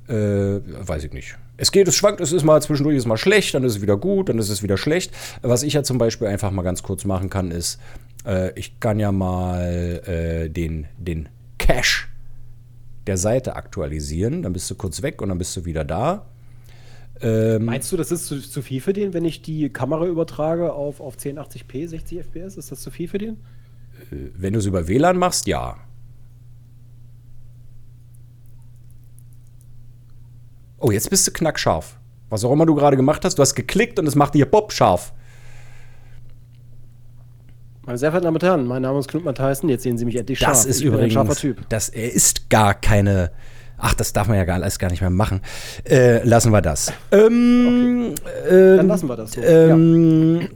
Äh, 0.09 0.14
weiß 0.14 1.05
ich 1.05 1.12
nicht. 1.12 1.37
Es 1.57 1.73
geht, 1.73 1.87
es 1.89 1.95
schwankt, 1.95 2.21
es 2.21 2.33
ist 2.33 2.43
mal 2.43 2.61
zwischendurch 2.62 2.97
ist 2.97 3.07
mal 3.07 3.18
schlecht, 3.18 3.55
dann 3.55 3.64
ist 3.64 3.77
es 3.77 3.83
wieder 3.83 3.97
gut, 3.97 4.31
dann 4.31 4.39
ist 4.39 4.49
es 4.49 4.62
wieder 4.62 4.79
schlecht. 4.79 5.12
Was 5.43 5.62
ich 5.62 5.75
ja 5.75 5.83
zum 5.83 5.99
Beispiel 5.99 6.27
einfach 6.27 6.51
mal 6.51 6.62
ganz 6.62 6.83
kurz 6.83 7.05
machen 7.05 7.29
kann, 7.29 7.51
ist, 7.51 7.79
äh, 8.25 8.59
ich 8.59 8.81
kann 8.81 8.99
ja 8.99 9.12
mal 9.12 10.49
den, 10.49 10.87
den 10.99 11.29
Cache 11.59 12.09
der 13.07 13.18
Seite 13.18 13.57
aktualisieren. 13.57 14.43
Dann 14.43 14.53
bist 14.53 14.71
du 14.71 14.75
kurz 14.75 15.03
weg 15.03 15.21
und 15.21 15.29
dann 15.29 15.39
bist 15.39 15.57
du 15.57 15.64
wieder 15.64 15.85
da. 15.85 16.27
Ähm, 17.23 17.64
Meinst 17.66 17.93
du, 17.93 17.97
das 17.97 18.11
ist 18.11 18.27
zu, 18.27 18.41
zu 18.41 18.62
viel 18.62 18.81
für 18.81 18.93
den, 18.93 19.12
wenn 19.12 19.25
ich 19.25 19.43
die 19.43 19.68
Kamera 19.71 20.07
übertrage 20.07 20.73
auf, 20.73 21.01
auf 21.01 21.16
1080p, 21.16 21.87
60 21.89 22.18
FPS? 22.21 22.57
Ist 22.57 22.73
das 22.73 22.81
zu 22.81 22.91
viel 22.91 23.09
für 23.09 23.18
den? 23.18 23.37
Wenn 24.11 24.55
du 24.55 24.59
es 24.59 24.66
über 24.66 24.89
WLAN 24.89 25.18
machst, 25.18 25.47
ja. 25.47 25.77
Oh, 30.79 30.91
jetzt 30.91 31.11
bist 31.11 31.27
du 31.27 31.31
knackscharf. 31.33 31.99
Was 32.31 32.45
auch 32.45 32.53
immer 32.53 32.64
du 32.64 32.75
gerade 32.75 32.97
gemacht 32.97 33.25
hast, 33.25 33.37
du 33.39 33.43
hast 33.43 33.55
geklickt 33.55 33.99
und 33.99 34.07
es 34.07 34.14
macht 34.14 34.35
dir 34.35 34.47
Bob 34.47 34.73
scharf. 34.73 35.12
Meine 37.85 37.99
sehr 37.99 38.11
verehrten 38.11 38.25
Damen 38.27 38.37
und 38.37 38.43
Herren, 38.43 38.66
mein 38.66 38.83
Name 38.83 38.99
ist 38.99 39.09
Knut 39.09 39.25
Matthijssen, 39.25 39.68
jetzt 39.68 39.83
sehen 39.83 39.99
Sie 39.99 40.05
mich 40.05 40.16
endlich 40.16 40.39
scharf. 40.39 40.53
Das 40.53 40.64
ist 40.64 40.77
Ich 40.79 40.85
bin 40.85 40.93
ein 40.93 40.97
übrigens. 40.97 41.14
scharfer 41.14 41.35
Typ. 41.35 41.68
Das 41.68 41.89
er 41.89 42.12
ist 42.12 42.49
gar 42.49 42.75
keine. 42.75 43.33
Ach, 43.81 43.95
das 43.95 44.12
darf 44.12 44.28
man 44.28 44.37
ja 44.37 44.45
gar, 44.45 44.57
alles 44.57 44.78
gar 44.78 44.91
nicht 44.91 45.01
mehr 45.01 45.11
machen. 45.11 45.41
Äh, 45.89 46.22
lassen 46.24 46.53
wir 46.53 46.61
das. 46.61 46.93
Ähm, 47.12 48.14
Dann 48.49 48.87
lassen 48.87 49.09
wir 49.09 49.16
das 49.16 49.33
so. 49.33 49.41
Ähm, 49.41 50.49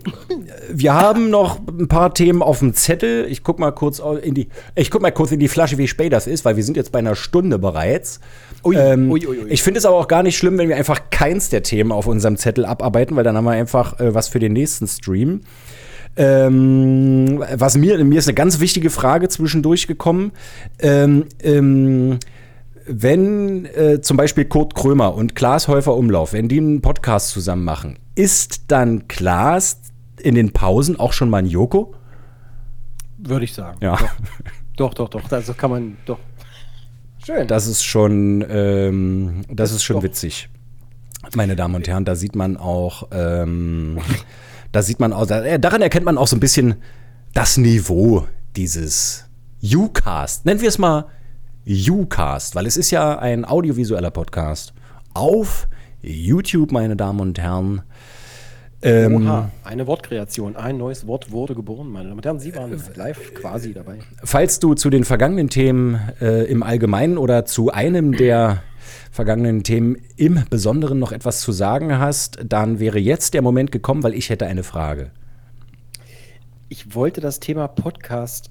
Wir 0.70 0.95
haben 0.95 1.31
noch 1.31 1.59
ein 1.66 1.89
paar 1.89 2.12
Themen 2.12 2.43
auf 2.43 2.59
dem 2.59 2.75
Zettel. 2.75 3.27
Ich 3.29 3.43
guck 3.43 3.59
mal 3.59 3.70
kurz 3.72 4.01
in 4.22 4.35
die, 4.35 4.49
ich 4.75 4.91
guck 4.91 5.03
mal 5.03 5.11
kurz 5.11 5.33
in 5.33 5.41
die 5.41 5.49
Flasche, 5.49 5.79
wie 5.79 5.89
spät 5.89 6.12
das 6.12 6.27
ist, 6.27 6.45
weil 6.45 6.57
wir 6.57 6.64
sind 6.64 6.77
jetzt 6.77 6.93
bei 6.93 6.99
einer 6.99 7.14
Stunde 7.14 7.59
bereits. 7.59 8.20
Ui, 8.64 8.77
ähm, 8.77 9.11
ui, 9.11 9.27
ui. 9.27 9.37
Ich 9.49 9.62
finde 9.62 9.79
es 9.79 9.87
aber 9.87 9.97
auch 9.97 10.09
gar 10.09 10.22
nicht 10.22 10.37
schlimm, 10.37 10.59
wenn 10.59 10.68
wir 10.68 10.77
einfach 10.77 11.11
keins 11.11 11.49
der 11.49 11.62
Themen 11.62 11.93
auf 11.93 12.07
unserem 12.07 12.37
Zettel 12.37 12.64
abarbeiten, 12.64 13.16
weil 13.16 13.25
dann 13.25 13.37
haben 13.37 13.45
wir 13.45 13.53
einfach 13.53 14.01
äh, 14.01 14.14
was 14.14 14.29
für 14.29 14.39
den 14.39 14.53
nächsten 14.53 14.87
Stream. 14.87 15.41
Ähm, 16.16 17.43
was 17.57 17.77
mir, 17.77 18.03
mir 18.05 18.18
ist 18.18 18.29
eine 18.29 18.35
ganz 18.35 18.61
wichtige 18.61 18.91
Frage 18.91 19.29
zwischendurch 19.29 19.87
gekommen. 19.87 20.33
Ähm, 20.79 21.27
ähm, 21.43 22.18
wenn 22.87 23.66
äh, 23.66 24.01
zum 24.01 24.16
Beispiel 24.16 24.45
Kurt 24.45 24.74
Krömer 24.74 25.14
und 25.14 25.35
Klaas 25.35 25.68
Häufer 25.68 25.95
Umlauf, 25.95 26.32
wenn 26.32 26.49
die 26.49 26.59
einen 26.59 26.80
Podcast 26.82 27.30
zusammen 27.30 27.64
machen, 27.64 27.99
ist 28.14 28.64
dann 28.68 29.09
Klaas 29.09 29.80
in 30.20 30.35
den 30.35 30.53
Pausen 30.53 30.99
auch 30.99 31.12
schon 31.12 31.30
mal 31.30 31.39
ein 31.39 31.47
Joko? 31.47 31.95
Würde 33.18 33.45
ich 33.45 33.55
sagen. 33.55 33.78
Ja. 33.80 33.99
Doch, 34.76 34.93
doch, 34.93 35.09
doch. 35.09 35.30
Also 35.30 35.55
kann 35.55 35.70
man 35.70 35.97
doch. 36.05 36.18
Schön. 37.24 37.47
Das 37.47 37.66
ist 37.66 37.85
schon, 37.85 38.45
ähm, 38.49 39.43
das 39.49 39.72
ist 39.72 39.82
schon 39.82 39.97
Doch. 39.97 40.03
witzig. 40.03 40.49
Meine 41.35 41.57
Damen 41.57 41.74
und 41.74 41.89
Herren, 41.89 42.05
da 42.05 42.16
sieht 42.16 42.37
man 42.37 42.57
auch, 42.57 43.09
ähm, 43.12 43.99
da 44.72 44.82
sieht 44.82 45.01
man 45.01 45.12
auch, 45.12 45.30
äh, 45.30 45.59
daran 45.59 45.80
erkennt 45.80 46.05
man 46.05 46.18
auch 46.18 46.26
so 46.26 46.37
ein 46.37 46.41
bisschen 46.41 46.74
das 47.32 47.57
Niveau 47.57 48.26
dieses 48.57 49.24
Ucast. 49.62 50.45
Nennen 50.45 50.61
wir 50.61 50.68
es 50.68 50.78
mal 50.78 51.07
Ucast, 51.67 52.55
weil 52.55 52.67
es 52.67 52.77
ist 52.77 52.91
ja 52.91 53.19
ein 53.19 53.45
audiovisueller 53.45 54.11
Podcast 54.11 54.75
auf 55.15 55.69
YouTube, 56.03 56.73
meine 56.73 56.97
Damen 56.97 57.21
und 57.21 57.39
Herren. 57.39 57.83
Ähm, 58.83 59.27
Oha, 59.27 59.51
eine 59.65 59.87
Wortkreation. 59.87 60.57
Ein 60.57 60.77
neues 60.77 61.07
Wort 61.07 61.33
wurde 61.33 61.55
geboren, 61.55 61.89
meine 61.89 62.09
Damen 62.11 62.19
und 62.19 62.25
Herren. 62.27 62.41
Sie 62.41 62.55
waren 62.55 62.79
live 62.97 63.33
quasi 63.33 63.73
dabei. 63.73 63.99
Falls 64.23 64.59
du 64.61 64.75
zu 64.75 64.91
den 64.91 65.05
vergangenen 65.05 65.49
Themen 65.49 65.99
äh, 66.21 66.45
im 66.45 66.62
Allgemeinen 66.62 67.17
oder 67.17 67.47
zu 67.47 67.71
einem 67.71 68.12
der 68.12 68.62
vergangenen 69.11 69.62
Themen 69.62 69.97
im 70.17 70.45
Besonderen 70.51 70.99
noch 70.99 71.12
etwas 71.12 71.41
zu 71.41 71.53
sagen 71.53 71.99
hast, 71.99 72.39
dann 72.47 72.79
wäre 72.79 72.99
jetzt 72.99 73.33
der 73.33 73.41
Moment 73.41 73.73
gekommen, 73.73 74.03
weil 74.03 74.12
ich 74.12 74.29
hätte 74.29 74.47
eine 74.47 74.65
Frage. 74.65 75.12
Ich 76.69 76.95
wollte 76.95 77.23
das 77.23 77.41
Thema 77.41 77.69
Podcast. 77.69 78.51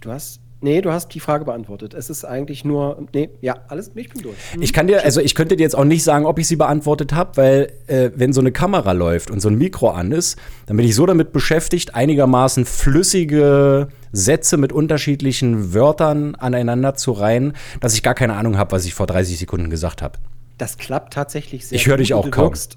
Du 0.00 0.10
hast. 0.10 0.40
Nee, 0.66 0.80
du 0.80 0.90
hast 0.90 1.14
die 1.14 1.20
Frage 1.20 1.44
beantwortet. 1.44 1.94
Es 1.94 2.10
ist 2.10 2.24
eigentlich 2.24 2.64
nur. 2.64 3.06
Nee, 3.14 3.30
ja, 3.40 3.56
alles. 3.68 3.92
Ich 3.94 4.08
bin 4.08 4.22
durch. 4.22 4.34
Ich 4.60 4.72
kann 4.72 4.88
dir, 4.88 5.04
also 5.04 5.20
ich 5.20 5.36
könnte 5.36 5.54
dir 5.56 5.62
jetzt 5.62 5.76
auch 5.76 5.84
nicht 5.84 6.02
sagen, 6.02 6.26
ob 6.26 6.40
ich 6.40 6.48
sie 6.48 6.56
beantwortet 6.56 7.12
habe, 7.12 7.36
weil 7.36 7.72
äh, 7.86 8.10
wenn 8.16 8.32
so 8.32 8.40
eine 8.40 8.50
Kamera 8.50 8.90
läuft 8.90 9.30
und 9.30 9.38
so 9.38 9.48
ein 9.48 9.54
Mikro 9.56 9.90
an 9.90 10.10
ist, 10.10 10.36
dann 10.66 10.76
bin 10.76 10.84
ich 10.84 10.96
so 10.96 11.06
damit 11.06 11.30
beschäftigt, 11.32 11.94
einigermaßen 11.94 12.64
flüssige 12.64 13.88
Sätze 14.12 14.56
mit 14.56 14.72
unterschiedlichen 14.72 15.72
Wörtern 15.72 16.34
aneinander 16.34 16.94
zu 16.94 17.12
reihen, 17.12 17.52
dass 17.80 17.94
ich 17.94 18.02
gar 18.02 18.14
keine 18.14 18.34
Ahnung 18.34 18.58
habe, 18.58 18.72
was 18.72 18.84
ich 18.86 18.94
vor 18.94 19.06
30 19.06 19.38
Sekunden 19.38 19.70
gesagt 19.70 20.02
habe. 20.02 20.18
Das 20.58 20.78
klappt 20.78 21.12
tatsächlich 21.14 21.66
sehr 21.68 21.76
Ich 21.76 21.86
höre 21.86 21.98
dich 21.98 22.10
gut 22.10 22.24
auch 22.24 22.30
kaum. 22.32 22.52
wirkst- 22.52 22.76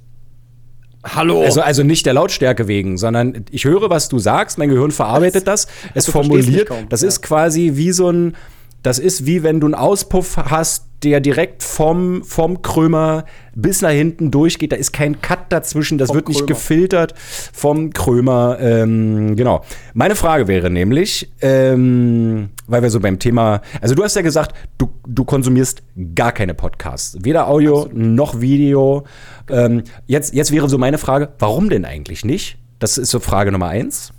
Hallo. 1.03 1.43
Also, 1.43 1.61
also 1.61 1.83
nicht 1.83 2.05
der 2.05 2.13
Lautstärke 2.13 2.67
wegen, 2.67 2.97
sondern 2.97 3.45
ich 3.51 3.63
höre, 3.63 3.89
was 3.89 4.09
du 4.09 4.19
sagst, 4.19 4.57
mein 4.57 4.69
Gehirn 4.69 4.91
verarbeitet 4.91 5.47
das, 5.47 5.67
es 5.93 6.05
verstehst 6.05 6.05
mich 6.05 6.65
formuliert. 6.65 6.71
Das 6.89 7.01
ja. 7.01 7.07
ist 7.07 7.21
quasi 7.21 7.71
wie 7.75 7.91
so 7.91 8.11
ein, 8.11 8.35
das 8.83 8.99
ist 8.99 9.25
wie 9.25 9.43
wenn 9.43 9.59
du 9.59 9.67
einen 9.67 9.75
Auspuff 9.75 10.37
hast, 10.37 10.85
der 11.03 11.21
direkt 11.21 11.63
vom, 11.63 12.23
vom 12.23 12.61
Krömer 12.61 13.25
bis 13.55 13.81
nach 13.81 13.91
hinten 13.91 14.31
durchgeht. 14.31 14.71
Da 14.71 14.75
ist 14.75 14.91
kein 14.91 15.21
Cut 15.21 15.39
dazwischen, 15.49 15.97
das 15.97 16.07
Vom 16.07 16.15
wird 16.15 16.27
nicht 16.27 16.39
Krömer. 16.39 16.47
gefiltert 16.47 17.13
vom 17.17 17.91
Krömer. 17.93 18.57
Ähm, 18.59 19.35
genau. 19.35 19.63
Meine 19.93 20.15
Frage 20.15 20.47
wäre 20.47 20.69
nämlich, 20.69 21.31
ähm, 21.41 22.49
weil 22.67 22.81
wir 22.81 22.89
so 22.89 22.99
beim 22.99 23.19
Thema, 23.19 23.61
also 23.81 23.95
du 23.95 24.03
hast 24.03 24.15
ja 24.15 24.21
gesagt, 24.21 24.53
du, 24.77 24.89
du 25.07 25.23
konsumierst 25.23 25.81
gar 26.15 26.31
keine 26.31 26.53
Podcasts, 26.53 27.17
weder 27.21 27.47
Audio 27.47 27.87
noch 27.93 28.41
Video. 28.41 29.05
Ähm, 29.49 29.83
jetzt, 30.05 30.33
jetzt 30.33 30.51
wäre 30.51 30.67
so 30.67 30.77
meine 30.77 30.97
Frage, 30.97 31.29
warum 31.39 31.69
denn 31.69 31.85
eigentlich 31.85 32.25
nicht? 32.25 32.57
Das 32.79 32.97
ist 32.97 33.09
so 33.09 33.19
Frage 33.19 33.51
Nummer 33.51 33.67
eins. 33.67 34.11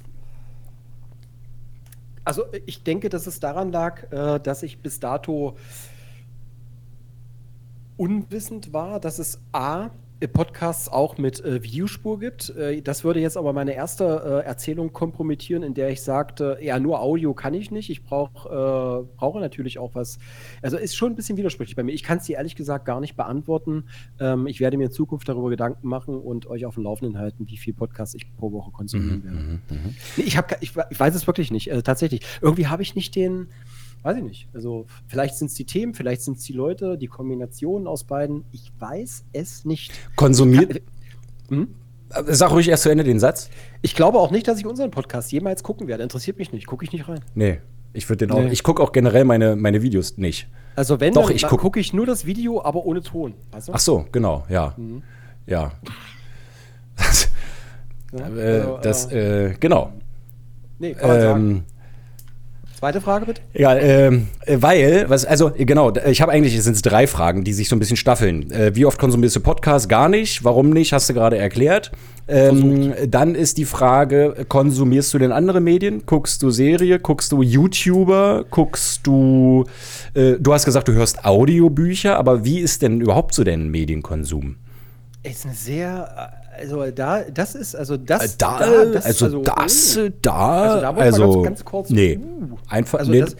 Also 2.24 2.44
ich 2.66 2.82
denke, 2.82 3.08
dass 3.08 3.26
es 3.26 3.40
daran 3.40 3.72
lag, 3.72 4.10
äh, 4.12 4.38
dass 4.40 4.62
ich 4.62 4.78
bis 4.80 5.00
dato 5.00 5.56
unwissend 7.96 8.72
war, 8.72 9.00
dass 9.00 9.18
es 9.18 9.40
A, 9.52 9.90
Podcasts 10.28 10.88
auch 10.88 11.16
mit 11.18 11.44
äh, 11.44 11.62
Videospur 11.62 12.20
gibt. 12.20 12.50
Äh, 12.50 12.82
das 12.82 13.04
würde 13.04 13.20
jetzt 13.20 13.36
aber 13.36 13.52
meine 13.52 13.74
erste 13.74 14.42
äh, 14.44 14.46
Erzählung 14.46 14.92
kompromittieren, 14.92 15.62
in 15.62 15.74
der 15.74 15.90
ich 15.90 16.02
sagte, 16.02 16.58
ja, 16.60 16.78
nur 16.78 17.00
Audio 17.00 17.32
kann 17.32 17.54
ich 17.54 17.70
nicht. 17.70 17.90
Ich 17.90 18.04
brauch, 18.04 18.46
äh, 18.46 19.04
brauche 19.16 19.40
natürlich 19.40 19.78
auch 19.78 19.94
was. 19.94 20.18
Also 20.62 20.76
ist 20.76 20.94
schon 20.94 21.12
ein 21.12 21.16
bisschen 21.16 21.36
widersprüchlich 21.36 21.76
bei 21.76 21.82
mir. 21.82 21.92
Ich 21.92 22.02
kann 22.02 22.18
es 22.18 22.24
dir 22.24 22.36
ehrlich 22.36 22.54
gesagt 22.54 22.84
gar 22.84 23.00
nicht 23.00 23.16
beantworten. 23.16 23.84
Ähm, 24.18 24.46
ich 24.46 24.60
werde 24.60 24.76
mir 24.76 24.86
in 24.86 24.92
Zukunft 24.92 25.28
darüber 25.28 25.48
Gedanken 25.48 25.88
machen 25.88 26.18
und 26.18 26.46
euch 26.46 26.66
auf 26.66 26.74
dem 26.74 26.84
Laufenden 26.84 27.18
halten, 27.18 27.48
wie 27.48 27.56
viel 27.56 27.72
Podcasts 27.72 28.14
ich 28.14 28.30
pro 28.36 28.52
Woche 28.52 28.70
konsumieren 28.70 29.20
mhm, 29.20 29.24
werde. 29.24 29.38
Mhm, 29.38 29.60
mhm. 29.70 29.94
Nee, 30.16 30.24
ich, 30.24 30.36
hab, 30.36 30.52
ich, 30.62 30.72
ich, 30.90 31.00
weiß 31.00 31.14
es 31.14 31.26
wirklich 31.26 31.50
nicht. 31.50 31.70
Also 31.70 31.82
tatsächlich. 31.82 32.20
Irgendwie 32.42 32.66
habe 32.66 32.82
ich 32.82 32.94
nicht 32.94 33.16
den 33.16 33.48
weiß 34.02 34.16
ich 34.16 34.22
nicht. 34.22 34.48
Also 34.52 34.86
vielleicht 35.06 35.36
sind 35.36 35.48
es 35.48 35.54
die 35.54 35.64
Themen, 35.64 35.94
vielleicht 35.94 36.22
sind 36.22 36.38
es 36.38 36.44
die 36.44 36.52
Leute, 36.52 36.98
die 36.98 37.06
Kombinationen 37.06 37.86
aus 37.86 38.04
beiden. 38.04 38.44
Ich 38.52 38.72
weiß 38.78 39.24
es 39.32 39.64
nicht. 39.64 39.92
Konsumiert. 40.16 40.82
Hm? 41.48 41.74
Sag 42.26 42.50
ruhig 42.50 42.68
erst 42.68 42.84
zu 42.84 42.90
Ende 42.90 43.04
den 43.04 43.20
Satz. 43.20 43.50
Ich 43.82 43.94
glaube 43.94 44.18
auch 44.18 44.30
nicht, 44.30 44.48
dass 44.48 44.58
ich 44.58 44.66
unseren 44.66 44.90
Podcast 44.90 45.30
jemals 45.30 45.62
gucken 45.62 45.86
werde. 45.86 46.02
Interessiert 46.02 46.38
mich 46.38 46.52
nicht. 46.52 46.66
Gucke 46.66 46.84
ich 46.84 46.92
nicht 46.92 47.08
rein. 47.08 47.20
Nee. 47.34 47.60
Ich 47.92 48.08
würde 48.08 48.26
den 48.26 48.34
auch. 48.34 48.40
Nee. 48.40 48.50
Ich 48.50 48.62
gucke 48.62 48.82
auch 48.82 48.92
generell 48.92 49.24
meine, 49.24 49.56
meine 49.56 49.82
Videos 49.82 50.16
nicht. 50.16 50.48
Also 50.76 51.00
wenn, 51.00 51.14
Doch, 51.14 51.26
dann, 51.26 51.36
ich 51.36 51.46
gucke 51.46 51.62
guck 51.62 51.76
ich 51.76 51.92
nur 51.92 52.06
das 52.06 52.26
Video, 52.26 52.62
aber 52.64 52.84
ohne 52.84 53.02
Ton. 53.02 53.34
Weißt 53.50 53.68
du? 53.68 53.72
Ach 53.72 53.80
so, 53.80 54.06
genau, 54.12 54.44
ja. 54.48 54.74
Mhm. 54.76 55.02
Ja. 55.46 55.72
ja 58.12 58.18
äh, 58.36 58.60
also, 58.60 58.78
das, 58.82 59.12
äh, 59.12 59.54
genau. 59.58 59.92
Nee, 60.78 60.94
kann 60.94 61.08
man 61.08 61.16
ähm, 61.16 61.22
sagen. 61.22 61.64
Zweite 62.80 63.02
Frage 63.02 63.26
bitte. 63.26 63.42
Ja, 63.52 63.76
ähm, 63.76 64.28
äh, 64.46 64.56
weil, 64.58 65.04
was, 65.08 65.26
also 65.26 65.52
genau, 65.54 65.92
ich 66.06 66.22
habe 66.22 66.32
eigentlich, 66.32 66.54
es 66.54 66.64
sind 66.64 66.80
drei 66.82 67.06
Fragen, 67.06 67.44
die 67.44 67.52
sich 67.52 67.68
so 67.68 67.76
ein 67.76 67.78
bisschen 67.78 67.98
staffeln. 67.98 68.50
Äh, 68.50 68.74
wie 68.74 68.86
oft 68.86 68.98
konsumierst 68.98 69.36
du 69.36 69.40
Podcasts? 69.40 69.86
Gar 69.86 70.08
nicht. 70.08 70.44
Warum 70.44 70.70
nicht? 70.70 70.94
Hast 70.94 71.10
du 71.10 71.12
gerade 71.12 71.36
erklärt. 71.36 71.92
Ähm, 72.26 72.94
dann 73.06 73.34
ist 73.34 73.58
die 73.58 73.66
Frage, 73.66 74.46
konsumierst 74.48 75.12
du 75.12 75.18
denn 75.18 75.30
andere 75.30 75.60
Medien? 75.60 76.04
Guckst 76.06 76.42
du 76.42 76.48
Serie? 76.48 76.98
Guckst 76.98 77.32
du 77.32 77.42
YouTuber? 77.42 78.46
Guckst 78.48 79.06
du, 79.06 79.66
äh, 80.14 80.36
du 80.40 80.54
hast 80.54 80.64
gesagt, 80.64 80.88
du 80.88 80.92
hörst 80.94 81.26
Audiobücher, 81.26 82.16
aber 82.16 82.46
wie 82.46 82.60
ist 82.60 82.80
denn 82.80 83.02
überhaupt 83.02 83.34
so 83.34 83.44
dein 83.44 83.70
Medienkonsum? 83.70 84.56
Ist 85.22 85.44
eine 85.44 85.54
sehr 85.54 86.32
also 86.60 86.90
da, 86.90 87.24
das 87.24 87.54
ist, 87.54 87.74
also 87.74 87.96
das, 87.96 88.34
äh, 88.34 88.36
da, 88.38 88.58
da 88.58 88.84
das, 88.86 89.06
also, 89.06 89.24
also 89.26 89.42
das, 89.42 89.98
oh. 89.98 90.08
da, 90.22 90.62
also, 90.62 90.80
da 90.80 90.90
also 90.92 91.32
ganz, 91.32 91.44
ganz, 91.44 91.64
kurz, 91.64 91.90
nee, 91.90 92.18
uh, 92.18 92.56
einfach, 92.68 93.00
also 93.00 93.10
nee. 93.10 93.20
Das, 93.20 93.36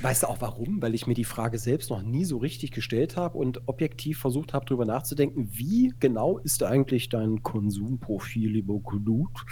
Weißt 0.00 0.22
du 0.22 0.28
auch 0.28 0.40
warum? 0.40 0.80
Weil 0.80 0.94
ich 0.94 1.08
mir 1.08 1.14
die 1.14 1.24
Frage 1.24 1.58
selbst 1.58 1.90
noch 1.90 2.02
nie 2.02 2.24
so 2.24 2.36
richtig 2.36 2.70
gestellt 2.70 3.16
habe 3.16 3.36
und 3.36 3.62
objektiv 3.66 4.20
versucht 4.20 4.54
habe, 4.54 4.64
darüber 4.64 4.84
nachzudenken, 4.84 5.48
wie 5.52 5.92
genau 5.98 6.38
ist 6.38 6.62
eigentlich 6.62 7.08
dein 7.08 7.42
Konsumprofil, 7.42 8.52
lieber 8.52 8.78
Knut? 8.78 9.44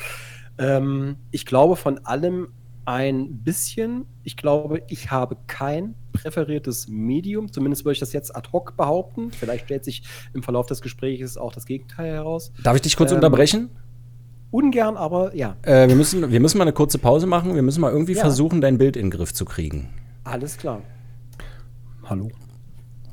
Ähm, 0.59 1.17
ich 1.33 1.47
glaube, 1.47 1.75
von 1.75 1.99
allem 2.07 2.53
ein 2.87 3.43
bisschen. 3.43 4.07
Ich 4.23 4.37
glaube, 4.37 4.83
ich 4.89 5.11
habe 5.11 5.37
kein 5.47 5.95
präferiertes 6.13 6.89
Medium. 6.89 7.53
Zumindest 7.53 7.85
würde 7.85 7.95
ich 7.95 8.01
das 8.01 8.13
jetzt 8.13 8.35
ad 8.35 8.49
hoc 8.53 8.77
behaupten. 8.77 9.33
Vielleicht 9.33 9.67
stellt 9.67 9.85
sich 9.85 10.03
im 10.33 10.43
Verlauf 10.43 10.67
des 10.67 10.81
Gesprächs 10.81 11.37
auch 11.37 11.53
das 11.53 11.67
Gegenteil 11.67 12.13
heraus. 12.13 12.53
Darf 12.63 12.77
ich 12.77 12.83
dich 12.83 12.97
kurz 12.97 13.11
ähm, 13.11 13.17
unterbrechen? 13.17 13.71
Ungern, 14.51 14.97
aber 14.97 15.35
ja. 15.35 15.57
Äh, 15.63 15.89
wir, 15.89 15.97
müssen, 15.97 16.31
wir 16.31 16.41
müssen 16.41 16.59
mal 16.59 16.65
eine 16.65 16.73
kurze 16.73 16.99
Pause 16.99 17.27
machen. 17.27 17.55
Wir 17.55 17.63
müssen 17.63 17.81
mal 17.81 17.93
irgendwie 17.93 18.15
ja. 18.15 18.21
versuchen, 18.21 18.61
dein 18.61 18.79
Bild 18.79 18.97
in 18.97 19.07
den 19.07 19.11
Griff 19.11 19.35
zu 19.35 19.45
kriegen. 19.45 19.89
Alles 20.25 20.57
klar. 20.57 20.81
Hallo. 22.05 22.31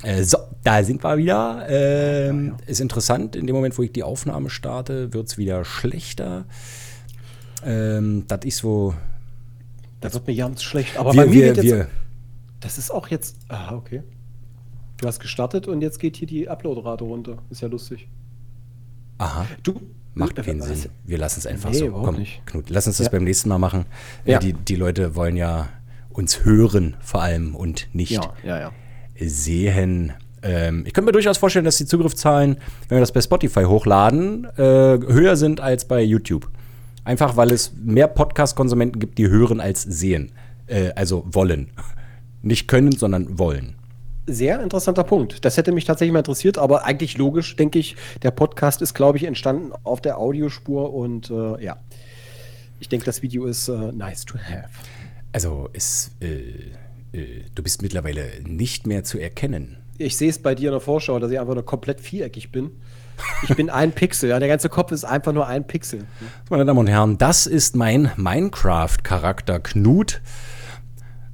Äh, 0.03 0.23
so, 0.23 0.37
da 0.63 0.83
sind 0.83 1.03
wir 1.03 1.17
wieder. 1.17 1.65
Ähm, 1.67 2.45
ja, 2.45 2.51
ja. 2.51 2.57
Ist 2.67 2.79
interessant, 2.79 3.35
in 3.35 3.47
dem 3.47 3.55
Moment, 3.55 3.77
wo 3.77 3.81
ich 3.81 3.91
die 3.91 4.03
Aufnahme 4.03 4.51
starte, 4.51 5.13
wird 5.13 5.27
es 5.27 5.37
wieder 5.37 5.65
schlechter. 5.65 6.45
Ähm, 7.65 8.25
das 8.27 8.45
ist 8.45 8.63
wo 8.63 8.93
da 10.03 10.13
wird 10.13 10.27
mir 10.27 10.35
ganz 10.35 10.63
schlecht. 10.63 10.97
Aber 10.97 11.13
wir, 11.13 11.21
bei 11.21 11.27
mir 11.27 11.33
wir, 11.33 11.45
jetzt, 11.47 11.63
wir. 11.63 11.87
Das 12.59 12.77
ist 12.77 12.91
auch 12.91 13.07
jetzt. 13.07 13.37
Ah, 13.47 13.73
okay. 13.73 14.03
Du 14.97 15.07
hast 15.07 15.19
gestartet 15.19 15.67
und 15.67 15.81
jetzt 15.81 15.99
geht 15.99 16.17
hier 16.17 16.27
die 16.27 16.49
Uploadrate 16.49 17.03
runter. 17.03 17.37
Ist 17.49 17.61
ja 17.61 17.67
lustig. 17.67 18.07
Aha. 19.17 19.45
Du. 19.63 19.81
Macht 20.15 20.35
keinen 20.35 20.61
Sinn. 20.61 20.91
Wir 21.05 21.17
lassen 21.17 21.39
es 21.39 21.47
einfach 21.47 21.71
nee, 21.71 21.77
so. 21.77 21.91
Komm, 21.91 22.17
nicht. 22.17 22.45
Knut, 22.45 22.69
lass 22.69 22.85
uns 22.85 22.97
das 22.97 23.07
ja. 23.07 23.11
beim 23.11 23.23
nächsten 23.23 23.49
Mal 23.49 23.57
machen. 23.57 23.85
Ja. 24.25 24.37
Die, 24.37 24.53
die 24.53 24.75
Leute 24.75 25.15
wollen 25.15 25.35
ja 25.35 25.69
uns 26.09 26.45
hören, 26.45 26.95
vor 26.99 27.23
allem 27.23 27.55
und 27.55 27.87
nicht 27.93 28.11
ja. 28.43 28.71
sehen. 29.19 30.13
Ähm, 30.43 30.83
ich 30.85 30.93
könnte 30.93 31.07
mir 31.07 31.13
durchaus 31.13 31.37
vorstellen, 31.39 31.65
dass 31.65 31.77
die 31.77 31.85
Zugriffszahlen, 31.85 32.57
wenn 32.87 32.97
wir 32.97 32.99
das 32.99 33.11
bei 33.11 33.21
Spotify 33.21 33.63
hochladen, 33.63 34.45
äh, 34.55 34.61
höher 34.61 35.35
sind 35.35 35.61
als 35.61 35.85
bei 35.85 36.03
YouTube. 36.03 36.49
Einfach 37.05 37.35
weil 37.35 37.51
es 37.51 37.73
mehr 37.75 38.07
Podcast-Konsumenten 38.07 38.99
gibt, 38.99 39.17
die 39.17 39.29
hören 39.29 39.59
als 39.59 39.81
sehen. 39.83 40.31
Äh, 40.67 40.91
also 40.95 41.23
wollen. 41.25 41.71
Nicht 42.41 42.67
können, 42.67 42.91
sondern 42.91 43.37
wollen. 43.39 43.75
Sehr 44.25 44.61
interessanter 44.61 45.03
Punkt. 45.03 45.43
Das 45.43 45.57
hätte 45.57 45.73
mich 45.73 45.83
tatsächlich 45.83 46.13
mal 46.13 46.19
interessiert, 46.19 46.57
aber 46.57 46.85
eigentlich 46.85 47.17
logisch, 47.17 47.57
denke 47.57 47.79
ich. 47.79 47.97
Der 48.21 48.31
Podcast 48.31 48.81
ist, 48.81 48.93
glaube 48.93 49.17
ich, 49.17 49.25
entstanden 49.25 49.73
auf 49.83 49.99
der 49.99 50.17
Audiospur 50.17 50.93
und 50.93 51.29
äh, 51.29 51.61
ja. 51.61 51.77
Ich 52.79 52.87
denke, 52.89 53.05
das 53.05 53.21
Video 53.21 53.45
ist 53.45 53.67
äh, 53.67 53.91
nice 53.91 54.25
to 54.25 54.37
have. 54.37 54.69
Also, 55.33 55.69
es, 55.73 56.11
äh, 56.21 57.17
äh, 57.17 57.43
du 57.53 57.63
bist 57.63 57.81
mittlerweile 57.81 58.27
nicht 58.45 58.87
mehr 58.87 59.03
zu 59.03 59.19
erkennen. 59.19 59.77
Ich 59.97 60.15
sehe 60.15 60.29
es 60.29 60.39
bei 60.39 60.55
dir 60.55 60.69
in 60.69 60.73
der 60.73 60.81
Vorschau, 60.81 61.19
dass 61.19 61.31
ich 61.31 61.39
einfach 61.39 61.53
nur 61.53 61.65
komplett 61.65 61.99
viereckig 61.99 62.51
bin. 62.51 62.71
Ich 63.43 63.55
bin 63.55 63.69
ein 63.69 63.91
Pixel, 63.91 64.29
ja. 64.29 64.39
Der 64.39 64.47
ganze 64.47 64.69
Kopf 64.69 64.91
ist 64.91 65.03
einfach 65.03 65.33
nur 65.33 65.47
ein 65.47 65.65
Pixel. 65.65 66.05
Meine 66.49 66.65
Damen 66.65 66.79
und 66.79 66.87
Herren, 66.87 67.17
das 67.17 67.45
ist 67.45 67.75
mein 67.75 68.11
Minecraft-Charakter 68.15 69.59
Knut. 69.59 70.21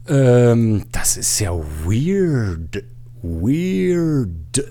Ähm, 0.07 0.85
das 0.91 1.17
ist 1.17 1.39
ja 1.39 1.51
weird. 1.53 2.83
Weird. 3.21 4.63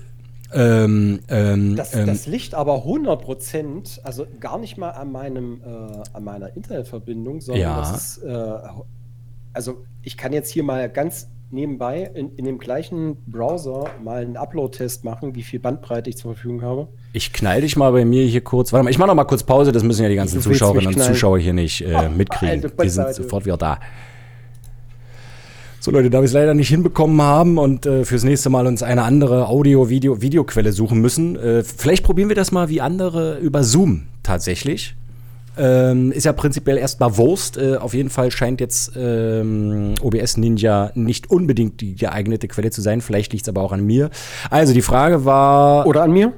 Ähm, 0.51 1.19
ähm, 1.27 1.75
das, 1.75 1.93
ähm, 1.93 2.07
das, 2.07 2.25
liegt 2.25 2.55
aber 2.55 2.83
100%, 2.85 4.01
also 4.01 4.25
gar 4.39 4.57
nicht 4.57 4.77
mal 4.77 4.89
an, 4.89 5.11
meinem, 5.11 5.61
äh, 5.63 6.03
an 6.13 6.23
meiner 6.23 6.55
Internetverbindung, 6.55 7.39
sondern 7.39 7.61
ja. 7.61 7.79
das 7.79 8.17
ist, 8.17 8.23
äh, 8.23 8.57
also 9.53 9.85
ich 10.01 10.17
kann 10.17 10.33
jetzt 10.33 10.49
hier 10.51 10.63
mal 10.63 10.89
ganz 10.89 11.27
nebenbei 11.51 12.11
in, 12.13 12.35
in 12.35 12.45
dem 12.45 12.57
gleichen 12.57 13.17
Browser 13.25 13.85
mal 14.03 14.21
einen 14.21 14.37
Upload-Test 14.37 15.03
machen, 15.03 15.35
wie 15.35 15.43
viel 15.43 15.59
Bandbreite 15.59 16.09
ich 16.09 16.17
zur 16.17 16.33
Verfügung 16.33 16.61
habe. 16.61 16.87
Ich 17.13 17.33
knall 17.33 17.61
dich 17.61 17.75
mal 17.75 17.91
bei 17.91 18.05
mir 18.05 18.25
hier 18.25 18.41
kurz. 18.41 18.71
Warte 18.71 18.83
mal, 18.83 18.89
ich 18.89 18.97
mache 18.97 19.07
noch 19.07 19.15
mal 19.15 19.25
kurz 19.25 19.43
Pause, 19.43 19.71
das 19.71 19.83
müssen 19.83 20.03
ja 20.03 20.09
die 20.09 20.15
ganzen 20.15 20.41
Zuschauerinnen 20.41 20.93
und 20.93 21.01
Zuschauer 21.01 21.39
hier 21.39 21.53
nicht 21.53 21.81
äh, 21.81 21.95
oh, 21.95 22.09
mitkriegen. 22.09 22.71
Die 22.81 22.89
sind 22.89 23.13
sofort 23.15 23.45
wieder 23.45 23.57
da. 23.57 23.79
So 25.81 25.91
Leute, 25.91 26.09
da 26.09 26.19
wir 26.19 26.25
es 26.25 26.33
leider 26.33 26.53
nicht 26.53 26.67
hinbekommen 26.67 27.21
haben 27.21 27.57
und 27.57 27.85
äh, 27.85 28.03
fürs 28.03 28.25
nächste 28.25 28.49
Mal 28.49 28.67
uns 28.67 28.83
eine 28.83 29.03
andere 29.03 29.47
Audio, 29.47 29.89
Video, 29.89 30.21
Videoquelle 30.21 30.73
suchen 30.73 30.99
müssen, 30.99 31.37
äh, 31.37 31.63
vielleicht 31.63 32.03
probieren 32.03 32.27
wir 32.27 32.35
das 32.35 32.51
mal 32.51 32.67
wie 32.67 32.81
andere 32.81 33.37
über 33.39 33.63
Zoom 33.63 34.07
tatsächlich. 34.21 34.95
Ähm, 35.59 36.13
ist 36.13 36.23
ja 36.23 36.31
prinzipiell 36.31 36.77
erstmal 36.77 37.17
Wurst. 37.17 37.57
Äh, 37.57 37.75
auf 37.75 37.93
jeden 37.93 38.09
Fall 38.09 38.31
scheint 38.31 38.61
jetzt 38.61 38.93
ähm, 38.95 39.93
OBS 40.01 40.37
Ninja 40.37 40.91
nicht 40.95 41.29
unbedingt 41.29 41.81
die 41.81 41.95
geeignete 41.95 42.47
Quelle 42.47 42.71
zu 42.71 42.81
sein. 42.81 43.01
Vielleicht 43.01 43.33
liegt 43.33 43.43
es 43.43 43.49
aber 43.49 43.61
auch 43.61 43.73
an 43.73 43.85
mir. 43.85 44.09
Also 44.49 44.73
die 44.73 44.81
Frage 44.81 45.25
war. 45.25 45.85
Oder 45.85 46.03
an 46.03 46.11
mir? 46.11 46.31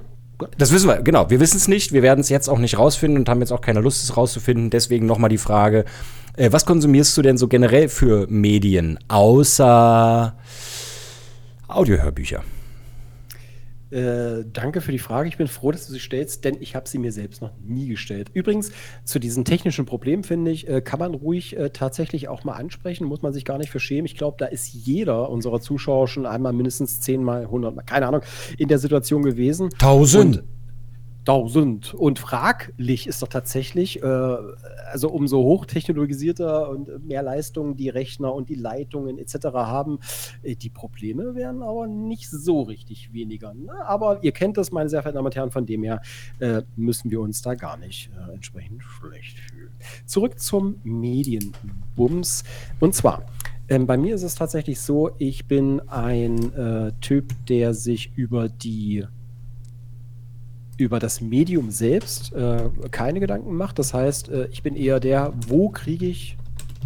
Das 0.58 0.72
wissen 0.74 0.88
wir, 0.88 1.04
genau. 1.04 1.30
Wir 1.30 1.40
wissen 1.40 1.58
es 1.58 1.68
nicht. 1.68 1.94
Wir 1.94 2.02
werden 2.02 2.22
es 2.22 2.30
jetzt 2.30 2.50
auch 2.50 2.58
nicht 2.58 2.80
rausfinden 2.80 3.20
und 3.20 3.30
haben 3.30 3.42
jetzt 3.42 3.52
auch 3.52 3.62
keine 3.62 3.80
Lust, 3.80 4.04
es 4.04 4.18
rauszufinden. 4.18 4.72
Deswegen 4.72 5.06
nochmal 5.06 5.30
die 5.30 5.38
Frage: 5.38 5.86
äh, 6.36 6.52
Was 6.52 6.66
konsumierst 6.66 7.16
du 7.16 7.22
denn 7.22 7.38
so 7.38 7.48
generell 7.48 7.90
für 7.90 8.26
Medien 8.28 8.98
außer 9.08 10.34
Audiohörbücher? 11.68 12.44
Äh, 13.92 14.46
danke 14.52 14.80
für 14.82 14.92
die 14.92 15.00
Frage. 15.00 15.28
Ich 15.28 15.38
bin 15.38 15.48
froh, 15.48 15.72
dass 15.72 15.88
du 15.88 15.94
sie 15.94 16.00
stellst, 16.00 16.46
denn 16.46 16.58
ich 16.60 16.76
habe 16.76 16.88
sie 16.88 16.98
mir 16.98 17.12
selbst 17.12 17.42
noch 17.42 17.52
nie 17.62 17.88
gestellt. 17.88 18.30
Übrigens, 18.34 18.72
zu 19.04 19.20
diesen 19.20 19.44
technischen 19.44 19.86
Problemen, 19.86 20.24
finde 20.24 20.52
ich, 20.52 20.68
äh, 20.68 20.82
kann 20.82 21.00
man 21.00 21.14
ruhig 21.14 21.58
äh, 21.58 21.72
tatsächlich 21.72 22.30
auch 22.30 22.44
mal 22.44 22.54
ansprechen, 22.54 23.06
muss 23.06 23.22
man 23.22 23.34
sich 23.34 23.44
gar 23.44 23.58
nicht 23.58 23.70
für 23.70 23.80
schämen. 23.80 24.06
Ich 24.06 24.16
glaube, 24.16 24.38
da 24.40 24.46
ist 24.46 24.74
jeder 24.74 25.30
unserer 25.30 25.60
Zuschauer 25.60 26.08
schon 26.08 26.26
einmal 26.26 26.54
mindestens 26.54 27.02
zehnmal, 27.02 27.48
hundertmal, 27.48 27.86
keine 27.86 28.08
Ahnung, 28.08 28.22
in 28.58 28.70
der 28.70 28.80
Situation 28.80 29.24
gewesen. 29.24 29.70
Tausend? 29.78 30.44
Tausend. 31.24 31.94
Und 31.94 32.18
fraglich 32.18 33.06
ist 33.06 33.22
doch 33.22 33.28
tatsächlich, 33.28 34.02
äh, 34.02 34.06
also 34.06 35.10
umso 35.10 35.38
hochtechnologisierter 35.44 36.70
und 36.70 37.06
mehr 37.06 37.22
Leistungen 37.22 37.78
die 37.78 37.90
Rechner 37.90 38.34
und 38.34 38.50
die 38.50 38.56
Leitungen 38.56 39.20
etc. 39.20 39.36
haben, 39.54 40.00
äh, 40.42 40.56
die 40.56 40.72
Probleme 40.72 41.36
werden 41.36 41.62
aber 41.62 41.86
nicht 41.86 42.28
so 42.30 42.64
richtig 42.64 43.14
weniger. 43.14 43.54
Ne? 43.54 43.72
Aber 43.86 44.24
ihr 44.24 44.32
kennt 44.32 44.58
das, 44.58 44.72
meine 44.72 44.90
sehr 44.90 45.04
verehrten 45.04 45.18
Damen 45.18 45.28
und 45.28 45.36
Herren, 45.36 45.52
von 45.52 45.68
dem 45.68 45.84
her 45.84 46.02
äh, 46.40 46.64
müssen 46.76 47.12
wir 47.12 47.22
uns 47.22 47.44
da 47.44 47.54
gar 47.54 47.78
nicht 47.78 48.10
äh, 48.18 48.34
entsprechend 48.34 48.82
schlecht 48.82 49.38
fühlen. 49.38 49.72
Zurück 50.08 50.40
zum 50.40 50.80
Medienbums. 50.84 52.44
Und 52.80 52.96
zwar, 52.96 53.26
ähm, 53.70 53.86
bei 53.86 53.96
mir 53.96 54.16
ist 54.16 54.24
es 54.24 54.34
tatsächlich 54.34 54.82
so, 54.82 55.12
ich 55.20 55.46
bin 55.46 55.88
ein 55.88 56.54
äh, 56.56 56.94
Typ, 57.00 57.34
der 57.46 57.76
sich 57.76 58.12
über 58.16 58.50
die 58.50 59.06
über 60.82 61.00
das 61.00 61.22
Medium 61.22 61.72
selbst 61.72 62.34
äh, 62.34 62.70
keine 62.90 63.20
Gedanken 63.20 63.56
macht. 63.56 63.80
Das 63.80 63.94
heißt, 63.94 64.30
äh, 64.30 64.48
ich 64.52 64.64
bin 64.64 64.76
eher 64.76 65.00
der, 65.00 65.34
wo 65.48 65.70
kriege 65.70 66.06
ich 66.06 66.38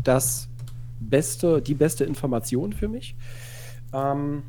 das 0.04 0.50
beste, 1.00 1.62
die 1.62 1.74
beste 1.74 2.04
Information 2.04 2.74
für 2.74 2.88
mich? 2.88 3.16
Ähm, 3.94 4.44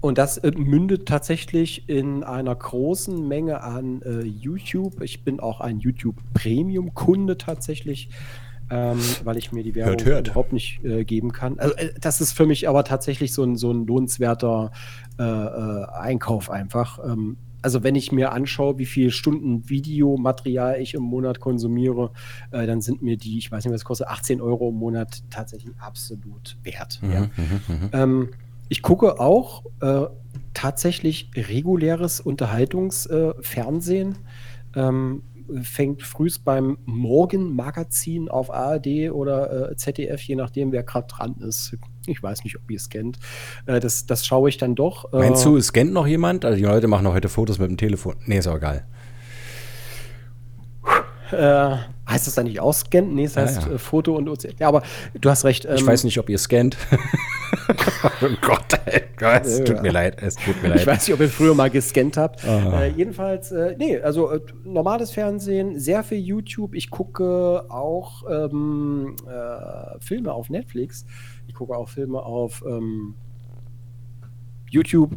und 0.00 0.18
das 0.18 0.36
äh, 0.38 0.50
mündet 0.54 1.06
tatsächlich 1.06 1.88
in 1.88 2.24
einer 2.24 2.54
großen 2.54 3.26
Menge 3.26 3.62
an 3.62 4.02
äh, 4.02 4.20
YouTube. 4.22 5.00
Ich 5.00 5.24
bin 5.24 5.40
auch 5.40 5.60
ein 5.60 5.78
YouTube 5.78 6.16
Premium-Kunde 6.34 7.38
tatsächlich. 7.38 8.10
Ähm, 8.70 8.98
weil 9.24 9.36
ich 9.36 9.52
mir 9.52 9.62
die 9.62 9.74
Werbung 9.74 9.92
hört, 9.92 10.06
hört. 10.06 10.28
überhaupt 10.28 10.52
nicht 10.52 10.82
äh, 10.82 11.04
geben 11.04 11.32
kann. 11.32 11.58
Also, 11.58 11.74
äh, 11.76 11.92
das 12.00 12.22
ist 12.22 12.32
für 12.32 12.46
mich 12.46 12.68
aber 12.70 12.84
tatsächlich 12.84 13.34
so 13.34 13.42
ein, 13.42 13.56
so 13.56 13.70
ein 13.70 13.86
lohnenswerter 13.86 14.70
äh, 15.18 15.22
äh, 15.22 15.84
Einkauf 15.92 16.48
einfach. 16.48 16.98
Ähm, 17.04 17.36
also 17.62 17.82
wenn 17.82 17.94
ich 17.94 18.12
mir 18.12 18.32
anschaue, 18.32 18.78
wie 18.78 18.86
viele 18.86 19.10
Stunden 19.10 19.68
Videomaterial 19.68 20.80
ich 20.80 20.94
im 20.94 21.02
Monat 21.02 21.40
konsumiere, 21.40 22.12
äh, 22.50 22.66
dann 22.66 22.80
sind 22.80 23.02
mir 23.02 23.16
die, 23.16 23.38
ich 23.38 23.50
weiß 23.50 23.64
nicht, 23.64 23.74
was 23.74 23.84
kostet, 23.84 24.08
18 24.08 24.40
Euro 24.40 24.68
im 24.68 24.76
Monat 24.76 25.22
tatsächlich 25.30 25.72
absolut 25.78 26.56
wert. 26.62 27.00
Mhm, 27.02 27.12
ja. 27.12 27.20
mhm, 27.20 27.30
mhm. 27.68 27.90
Ähm, 27.92 28.28
ich 28.68 28.82
gucke 28.82 29.20
auch 29.20 29.64
äh, 29.80 30.06
tatsächlich 30.54 31.30
reguläres 31.36 32.20
Unterhaltungsfernsehen. 32.20 34.18
ähm, 34.74 35.22
fängt 35.62 36.02
frühst 36.02 36.44
beim 36.44 36.78
Morgenmagazin 36.84 38.28
auf 38.28 38.52
ARD 38.52 39.10
oder 39.12 39.70
äh, 39.72 39.76
ZDF, 39.76 40.20
je 40.22 40.36
nachdem, 40.36 40.72
wer 40.72 40.82
gerade 40.82 41.06
dran 41.08 41.36
ist. 41.40 41.76
Ich 42.06 42.22
weiß 42.22 42.44
nicht, 42.44 42.56
ob 42.56 42.70
ihr 42.70 42.76
es 42.76 42.88
kennt. 42.88 43.18
Äh, 43.66 43.80
das, 43.80 44.06
das 44.06 44.26
schaue 44.26 44.48
ich 44.48 44.58
dann 44.58 44.74
doch. 44.74 45.12
Äh, 45.12 45.18
Meinst 45.18 45.44
du, 45.44 45.56
es 45.56 45.66
scannt 45.66 45.92
noch 45.92 46.06
jemand? 46.06 46.44
Also 46.44 46.56
die 46.56 46.64
Leute 46.64 46.88
machen 46.88 47.04
noch 47.04 47.14
heute 47.14 47.28
Fotos 47.28 47.58
mit 47.58 47.68
dem 47.70 47.76
Telefon. 47.76 48.16
Nee, 48.26 48.38
ist 48.38 48.46
auch 48.48 48.56
egal. 48.56 48.86
Äh, 51.30 51.76
heißt 52.08 52.26
das 52.26 52.34
dann 52.34 52.44
nicht 52.44 52.60
ausscannen? 52.60 53.14
Nee, 53.14 53.24
es 53.24 53.34
Ja, 53.36 53.42
heißt 53.42 53.62
ja. 53.62 53.72
äh, 53.72 53.78
Foto 53.78 54.14
und 54.16 54.28
OCR. 54.28 54.50
Ja, 54.58 54.68
aber 54.68 54.82
du 55.18 55.30
hast 55.30 55.44
recht. 55.44 55.64
Ich 55.64 55.80
ähm, 55.80 55.86
weiß 55.86 56.04
nicht, 56.04 56.18
ob 56.18 56.28
ihr 56.28 56.38
scannt. 56.38 56.76
Oh 58.22 58.28
Gott, 58.40 58.80
ey, 58.86 59.02
Gott, 59.16 59.44
es 59.44 59.62
tut 59.64 59.82
mir 59.82 59.92
leid, 59.92 60.22
es 60.22 60.36
tut 60.36 60.62
mir 60.62 60.68
leid. 60.68 60.80
Ich 60.80 60.86
weiß 60.86 61.06
nicht, 61.06 61.14
ob 61.14 61.20
ihr 61.20 61.28
früher 61.28 61.54
mal 61.54 61.70
gescannt 61.70 62.16
habt. 62.16 62.44
Ah. 62.44 62.82
Äh, 62.82 62.88
jedenfalls, 62.90 63.52
äh, 63.52 63.74
nee, 63.78 63.98
also 63.98 64.30
äh, 64.30 64.40
normales 64.64 65.10
Fernsehen, 65.10 65.78
sehr 65.78 66.02
viel 66.02 66.18
YouTube. 66.18 66.74
Ich 66.74 66.90
gucke 66.90 67.64
auch 67.68 68.24
ähm, 68.30 69.16
äh, 69.26 70.00
Filme 70.00 70.32
auf 70.32 70.50
Netflix. 70.50 71.04
Ich 71.46 71.54
gucke 71.54 71.76
auch 71.76 71.88
Filme 71.88 72.22
auf 72.22 72.62
ähm, 72.66 73.14
YouTube 74.70 75.16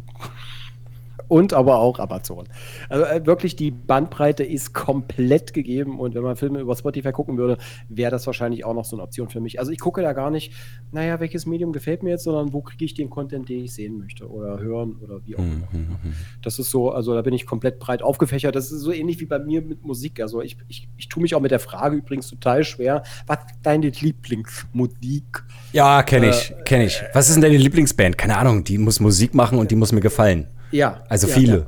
und 1.28 1.52
aber 1.52 1.78
auch 1.78 1.98
Amazon. 1.98 2.48
Also 2.88 3.04
äh, 3.04 3.24
wirklich 3.26 3.56
die 3.56 3.70
Bandbreite 3.70 4.44
ist 4.44 4.74
komplett 4.74 5.52
gegeben 5.52 5.98
und 5.98 6.14
wenn 6.14 6.22
man 6.22 6.36
Filme 6.36 6.60
über 6.60 6.76
Spotify 6.76 7.12
gucken 7.12 7.38
würde, 7.38 7.58
wäre 7.88 8.10
das 8.10 8.26
wahrscheinlich 8.26 8.64
auch 8.64 8.74
noch 8.74 8.84
so 8.84 8.96
eine 8.96 9.02
Option 9.02 9.28
für 9.28 9.40
mich. 9.40 9.58
Also 9.58 9.72
ich 9.72 9.78
gucke 9.80 10.02
da 10.02 10.12
gar 10.12 10.30
nicht, 10.30 10.52
naja, 10.92 11.20
welches 11.20 11.46
Medium 11.46 11.72
gefällt 11.72 12.02
mir 12.02 12.10
jetzt, 12.10 12.24
sondern 12.24 12.52
wo 12.52 12.62
kriege 12.62 12.84
ich 12.84 12.94
den 12.94 13.10
Content, 13.10 13.48
den 13.48 13.64
ich 13.64 13.74
sehen 13.74 13.98
möchte 13.98 14.28
oder 14.28 14.58
hören 14.58 14.96
oder 15.02 15.24
wie 15.24 15.36
auch 15.36 15.40
Hm, 15.40 15.64
immer. 15.72 15.98
Das 16.42 16.58
ist 16.58 16.70
so, 16.70 16.90
also 16.90 17.14
da 17.14 17.22
bin 17.22 17.34
ich 17.34 17.46
komplett 17.46 17.78
breit 17.78 18.02
aufgefächert. 18.02 18.54
Das 18.54 18.70
ist 18.70 18.80
so 18.80 18.92
ähnlich 18.92 19.20
wie 19.20 19.26
bei 19.26 19.38
mir 19.38 19.62
mit 19.62 19.84
Musik. 19.84 20.20
Also 20.20 20.42
ich, 20.42 20.56
ich, 20.68 20.88
ich 20.96 21.08
tue 21.08 21.22
mich 21.22 21.34
auch 21.34 21.40
mit 21.40 21.50
der 21.50 21.60
Frage 21.60 21.96
übrigens 21.96 22.28
total 22.28 22.64
schwer, 22.64 23.02
was 23.26 23.38
ist 23.46 23.58
deine 23.62 23.88
Lieblingsmusik? 23.88 25.44
Ja, 25.72 26.02
kenne 26.02 26.30
ich, 26.30 26.54
kenne 26.64 26.86
ich. 26.86 27.02
Was 27.12 27.28
ist 27.28 27.34
denn 27.34 27.42
deine 27.42 27.56
Lieblingsband? 27.56 28.16
Keine 28.18 28.36
Ahnung, 28.36 28.64
die 28.64 28.78
muss 28.78 29.00
Musik 29.00 29.34
machen 29.34 29.58
und 29.58 29.70
die 29.70 29.76
muss 29.76 29.92
mir 29.92 30.00
gefallen. 30.00 30.48
Ja. 30.70 31.02
Also 31.08 31.26
ja, 31.28 31.34
viele. 31.34 31.66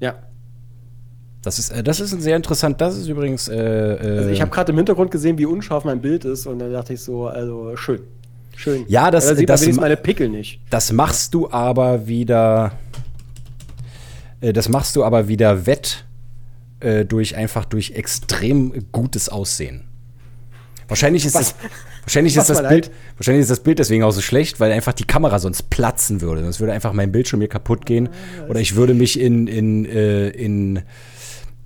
Ja. 0.00 0.08
ja. 0.08 0.14
Das 1.42 1.58
ist, 1.58 1.70
äh, 1.70 1.82
das 1.82 2.00
ist 2.00 2.12
ein 2.12 2.20
sehr 2.20 2.36
interessant. 2.36 2.80
Das 2.80 2.96
ist 2.96 3.06
übrigens. 3.08 3.48
Äh, 3.48 3.56
äh, 3.56 4.18
Also 4.18 4.30
ich 4.30 4.40
habe 4.40 4.50
gerade 4.50 4.72
im 4.72 4.78
Hintergrund 4.78 5.10
gesehen, 5.10 5.38
wie 5.38 5.46
unscharf 5.46 5.84
mein 5.84 6.00
Bild 6.00 6.24
ist 6.24 6.46
und 6.46 6.58
dann 6.58 6.72
dachte 6.72 6.94
ich 6.94 7.00
so, 7.00 7.26
also 7.28 7.76
schön. 7.76 8.00
Schön. 8.56 8.84
Ja, 8.88 9.10
das- 9.10 9.28
da 9.28 9.36
sieht 9.36 9.48
das 9.48 9.64
man 9.66 9.76
meine 9.76 9.96
Pickel 9.96 10.28
nicht. 10.28 10.60
Das 10.70 10.90
machst 10.92 11.32
du 11.34 11.50
aber 11.50 12.06
wieder. 12.08 12.72
Äh, 14.40 14.52
das 14.52 14.68
machst 14.68 14.96
du 14.96 15.04
aber 15.04 15.28
wieder 15.28 15.66
wett 15.66 16.04
äh, 16.80 17.04
durch 17.04 17.36
einfach 17.36 17.64
durch 17.64 17.92
extrem 17.92 18.72
gutes 18.92 19.28
Aussehen. 19.28 19.84
Wahrscheinlich 20.88 21.24
ist 21.26 21.34
Was? 21.34 21.54
das. 21.54 21.70
Wahrscheinlich 22.04 22.36
ist, 22.36 22.48
das 22.48 22.66
Bild, 22.66 22.90
wahrscheinlich 23.18 23.42
ist 23.42 23.50
das 23.50 23.60
Bild 23.60 23.78
deswegen 23.78 24.02
auch 24.02 24.10
so 24.12 24.22
schlecht, 24.22 24.58
weil 24.60 24.72
einfach 24.72 24.94
die 24.94 25.04
Kamera 25.04 25.38
sonst 25.38 25.68
platzen 25.68 26.22
würde. 26.22 26.42
Sonst 26.42 26.58
würde 26.60 26.72
einfach 26.72 26.94
mein 26.94 27.12
Bildschirm 27.12 27.40
mir 27.40 27.48
kaputt 27.48 27.84
gehen. 27.84 28.08
Oder 28.48 28.60
ich 28.60 28.74
würde 28.76 28.94
mich 28.94 29.20
in, 29.20 29.46
in, 29.46 29.84
äh, 29.84 30.28
in. 30.30 30.80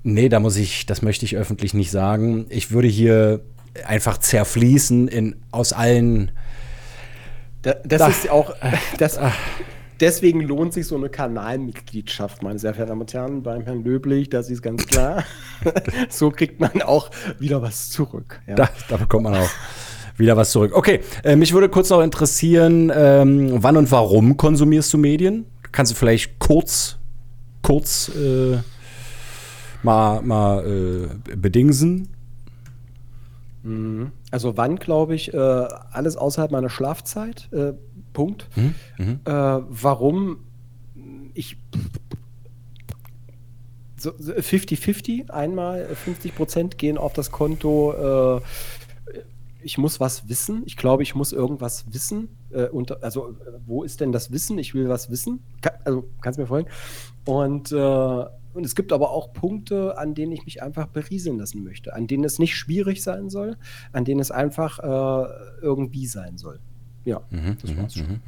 Nee, 0.02 0.28
da 0.28 0.40
muss 0.40 0.56
ich, 0.56 0.84
das 0.86 1.00
möchte 1.02 1.24
ich 1.24 1.36
öffentlich 1.36 1.74
nicht 1.74 1.92
sagen. 1.92 2.46
Ich 2.48 2.72
würde 2.72 2.88
hier 2.88 3.40
einfach 3.86 4.18
zerfließen 4.18 5.06
in, 5.06 5.36
aus 5.52 5.72
allen. 5.72 6.32
Da, 7.62 7.74
das 7.84 7.98
Da- 8.00 8.08
ist 8.08 8.28
auch, 8.28 8.52
das, 8.98 9.20
deswegen 10.03 10.40
lohnt 10.40 10.74
sich 10.74 10.86
so 10.86 10.96
eine 10.96 11.09
Kanalmitgliedschaft, 11.09 12.42
meine 12.42 12.59
sehr 12.59 12.74
verehrten 12.74 12.90
Damen 12.90 13.00
und 13.00 13.14
Herren, 13.14 13.42
beim 13.42 13.62
Herrn 13.62 13.84
Löblich, 13.84 14.28
das 14.28 14.50
ist 14.50 14.61
ganz 14.61 14.86
klar. 14.86 15.24
so 16.11 16.30
kriegt 16.30 16.61
man 16.61 16.82
auch 16.82 17.11
wieder 17.38 17.62
was 17.62 17.88
zurück. 17.88 18.40
Ja. 18.46 18.57
Da, 18.57 18.68
da 18.88 18.96
bekommt 18.96 19.24
man 19.24 19.36
auch 19.36 19.50
wieder 20.18 20.36
was 20.36 20.50
zurück. 20.50 20.72
Okay, 20.74 21.00
äh, 21.22 21.36
mich 21.36 21.55
würde 21.55 21.68
kurz 21.68 21.88
noch 21.88 22.03
interessieren, 22.03 22.92
ähm, 22.94 23.62
wann 23.62 23.76
und 23.76 23.90
warum 23.92 24.36
konsumierst 24.36 24.92
du 24.92 24.98
Medien? 24.98 25.46
Kannst 25.70 25.92
du 25.92 25.96
vielleicht 25.96 26.38
kurz, 26.38 26.98
kurz 27.62 28.11
äh, 28.14 28.59
mal, 29.82 30.20
mal 30.20 30.66
äh, 30.66 31.36
bedingsen? 31.36 32.09
Also 34.32 34.57
wann, 34.57 34.74
glaube 34.74 35.14
ich, 35.14 35.32
äh, 35.32 35.36
alles 35.36 36.16
außerhalb 36.16 36.50
meiner 36.50 36.68
Schlafzeit. 36.68 37.48
Punkt. 38.12 38.48
Mhm, 38.56 39.20
Äh, 39.24 39.32
warum 39.32 40.44
ich 41.34 41.56
so 43.96 44.12
so 44.18 44.32
50-50, 44.32 45.30
einmal 45.30 45.86
50 45.94 46.34
Prozent 46.34 46.78
gehen 46.78 46.98
auf 46.98 47.12
das 47.12 47.30
Konto. 47.30 48.38
Äh, 48.38 48.40
ich 49.64 49.78
muss 49.78 50.00
was 50.00 50.28
wissen. 50.28 50.62
Ich 50.66 50.76
glaube, 50.76 51.02
ich 51.04 51.14
muss 51.14 51.32
irgendwas 51.32 51.92
wissen. 51.92 52.36
Äh, 52.50 52.66
und, 52.66 53.02
also, 53.02 53.30
äh, 53.30 53.34
wo 53.64 53.84
ist 53.84 54.00
denn 54.00 54.10
das 54.10 54.32
Wissen? 54.32 54.58
Ich 54.58 54.74
will 54.74 54.88
was 54.88 55.08
wissen. 55.10 55.42
Ka 55.60 55.72
also, 55.84 56.04
kannst 56.20 56.38
du 56.38 56.42
mir 56.42 56.48
folgen? 56.48 56.68
Und, 57.24 57.70
äh, 57.72 58.24
und 58.54 58.66
es 58.66 58.74
gibt 58.74 58.92
aber 58.92 59.10
auch 59.10 59.32
Punkte, 59.32 59.96
an 59.96 60.14
denen 60.14 60.32
ich 60.32 60.44
mich 60.44 60.62
einfach 60.62 60.86
berieseln 60.88 61.38
lassen 61.38 61.62
möchte, 61.62 61.94
an 61.94 62.06
denen 62.06 62.24
es 62.24 62.38
nicht 62.38 62.56
schwierig 62.56 63.02
sein 63.02 63.30
soll, 63.30 63.56
an 63.92 64.04
denen 64.04 64.20
es 64.20 64.30
einfach 64.30 64.78
äh, 64.80 65.26
irgendwie 65.62 66.06
sein 66.06 66.36
soll. 66.36 66.58
Ja, 67.05 67.20
das 67.62 67.76
war's 67.76 67.94
schon. 67.94 68.20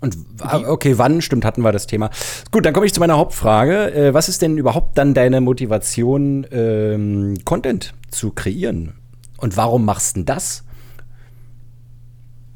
Und 0.00 0.16
w- 0.16 0.66
okay, 0.66 0.98
wann? 0.98 1.22
Stimmt, 1.22 1.44
hatten 1.44 1.62
wir 1.62 1.72
das 1.72 1.86
Thema. 1.86 2.10
Gut, 2.50 2.66
dann 2.66 2.72
komme 2.74 2.86
ich 2.86 2.92
zu 2.92 3.00
meiner 3.00 3.16
Hauptfrage. 3.16 3.92
Äh, 3.94 4.14
was 4.14 4.28
ist 4.28 4.42
denn 4.42 4.58
überhaupt 4.58 4.98
dann 4.98 5.14
deine 5.14 5.40
Motivation, 5.40 6.46
ähm, 6.50 7.38
Content 7.44 7.94
zu 8.10 8.30
kreieren? 8.30 8.92
Und 9.38 9.56
warum 9.56 9.84
machst 9.84 10.16
du 10.16 10.20
denn 10.20 10.26
das? 10.26 10.64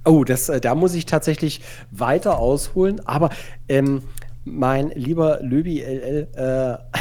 Oh, 0.05 0.24
das, 0.24 0.48
äh, 0.48 0.60
da 0.60 0.74
muss 0.74 0.94
ich 0.94 1.06
tatsächlich 1.06 1.60
weiter 1.90 2.38
ausholen. 2.38 3.01
Aber 3.06 3.30
ähm, 3.68 4.02
mein 4.44 4.90
lieber 4.94 5.40
Löbi 5.42 5.80
LL, 5.82 6.28
äh, 6.34 6.98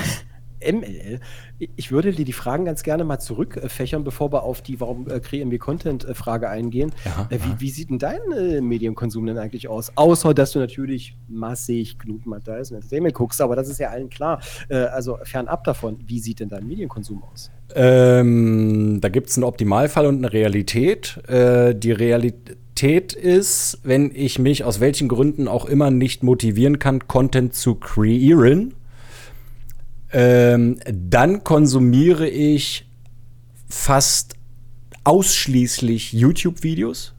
MLL, 0.72 1.20
ich 1.58 1.92
würde 1.92 2.12
dir 2.12 2.26
die 2.26 2.34
Fragen 2.34 2.66
ganz 2.66 2.84
gerne 2.84 3.04
mal 3.04 3.20
zurückfächern, 3.20 4.04
bevor 4.04 4.32
wir 4.32 4.44
auf 4.44 4.62
die 4.62 4.80
Warum 4.80 5.10
äh, 5.10 5.20
kreieren 5.20 5.52
wir 5.52 5.60
Content-Frage 5.60 6.50
eingehen. 6.50 6.92
Ja, 7.06 7.28
äh, 7.30 7.40
wie, 7.40 7.62
wie 7.62 7.70
sieht 7.70 7.90
denn 7.90 8.00
dein 8.00 8.20
äh, 8.38 8.62
Medienkonsum 8.62 9.26
denn 9.26 9.38
eigentlich 9.38 9.68
aus? 9.68 9.92
Außer, 9.96 10.34
dass 10.34 10.52
du 10.52 10.60
natürlich 10.60 11.18
massig 11.28 11.98
genug 12.00 12.26
Matthijs 12.26 12.72
und 12.72 12.78
Entertainment 12.78 13.16
guckst, 13.16 13.42
aber 13.42 13.56
das 13.56 13.70
ist 13.70 13.80
ja 13.80 13.90
allen 13.90 14.10
klar. 14.10 14.42
Äh, 14.70 14.78
also 14.78 15.18
fernab 15.24 15.64
davon, 15.64 16.00
wie 16.06 16.20
sieht 16.20 16.40
denn 16.40 16.50
dein 16.50 16.68
Medienkonsum 16.68 17.24
aus? 17.24 17.52
Ähm, 17.76 19.00
da 19.02 19.10
gibt 19.10 19.30
es 19.30 19.38
einen 19.38 19.44
Optimalfall 19.44 20.06
und 20.06 20.18
eine 20.18 20.32
Realität. 20.32 21.22
Äh, 21.28 21.76
die 21.76 21.92
Realität 21.92 23.14
ist, 23.14 23.80
wenn 23.84 24.12
ich 24.14 24.40
mich 24.40 24.64
aus 24.64 24.80
welchen 24.80 25.08
Gründen 25.08 25.48
auch 25.48 25.66
immer 25.66 25.92
nicht 25.92 26.24
motivieren 26.24 26.80
kann, 26.80 27.08
Content 27.08 27.54
zu 27.54 27.76
kreieren, 27.76 28.74
Ähm, 30.20 30.80
dann 30.92 31.44
konsumiere 31.44 32.28
ich 32.28 32.90
fast 33.70 34.34
ausschließlich 35.04 36.12
YouTube-Videos. 36.12 37.14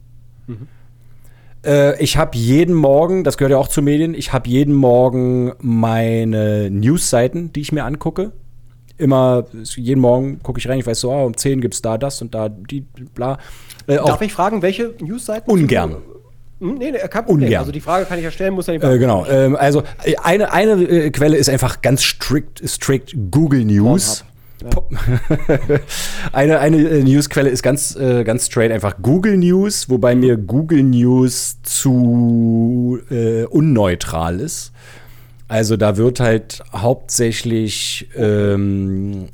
Mhm. 0.47 0.67
Äh, 1.65 2.03
ich 2.03 2.17
habe 2.17 2.37
jeden 2.37 2.75
Morgen, 2.75 3.23
das 3.23 3.37
gehört 3.37 3.51
ja 3.51 3.57
auch 3.57 3.69
zu 3.69 3.81
Medien, 3.81 4.13
ich 4.13 4.33
habe 4.33 4.49
jeden 4.49 4.73
Morgen 4.73 5.53
meine 5.61 6.69
News-Seiten, 6.69 7.53
die 7.53 7.61
ich 7.61 7.71
mir 7.71 7.85
angucke. 7.85 8.33
Immer, 8.97 9.45
jeden 9.77 10.01
Morgen 10.01 10.43
gucke 10.43 10.59
ich 10.59 10.67
rein, 10.67 10.79
ich 10.79 10.85
weiß 10.85 10.99
so, 10.99 11.09
oh, 11.09 11.25
um 11.25 11.37
10 11.37 11.61
gibt 11.61 11.75
es 11.75 11.81
da 11.81 11.97
das 11.97 12.21
und 12.21 12.35
da 12.35 12.49
die, 12.49 12.81
bla. 12.81 13.37
Äh, 13.87 13.95
Darf 13.95 14.21
ich 14.21 14.33
fragen, 14.33 14.61
welche 14.61 14.93
News-Seiten? 14.99 15.49
Ungern. 15.49 15.91
Hm, 15.91 16.01
nee, 16.59 16.91
nee, 16.91 16.97
kein 17.09 17.25
Problem. 17.25 17.47
Ungern. 17.47 17.59
Also 17.59 17.71
die 17.71 17.81
Frage 17.81 18.05
kann 18.05 18.17
ich 18.17 18.23
ja 18.23 18.31
stellen, 18.31 18.53
muss 18.53 18.67
ja 18.67 18.73
nicht 18.73 18.83
äh, 18.83 18.97
Genau. 18.97 19.25
Ähm, 19.25 19.55
also 19.55 19.83
äh, 20.03 20.15
eine, 20.23 20.51
eine 20.51 20.83
äh, 20.83 21.09
Quelle 21.11 21.37
ist 21.37 21.49
einfach 21.49 21.81
ganz 21.81 22.03
strikt, 22.03 22.61
strikt 22.67 23.15
Google 23.31 23.65
News. 23.65 24.23
Ja. 24.23 24.29
eine 26.33 26.59
eine 26.59 26.77
äh, 26.77 27.03
Newsquelle 27.03 27.49
ist 27.49 27.63
ganz, 27.63 27.95
äh, 27.95 28.25
ganz 28.25 28.47
straight 28.47 28.71
einfach 28.71 28.97
Google 29.01 29.37
News, 29.37 29.89
wobei 29.89 30.15
mir 30.15 30.35
Google 30.35 30.83
News 30.83 31.57
zu 31.63 32.99
äh, 33.09 33.45
unneutral 33.45 34.41
ist. 34.41 34.73
Also 35.47 35.77
da 35.77 35.97
wird 35.97 36.19
halt 36.19 36.61
hauptsächlich 36.73 38.09
ähm, 38.15 39.29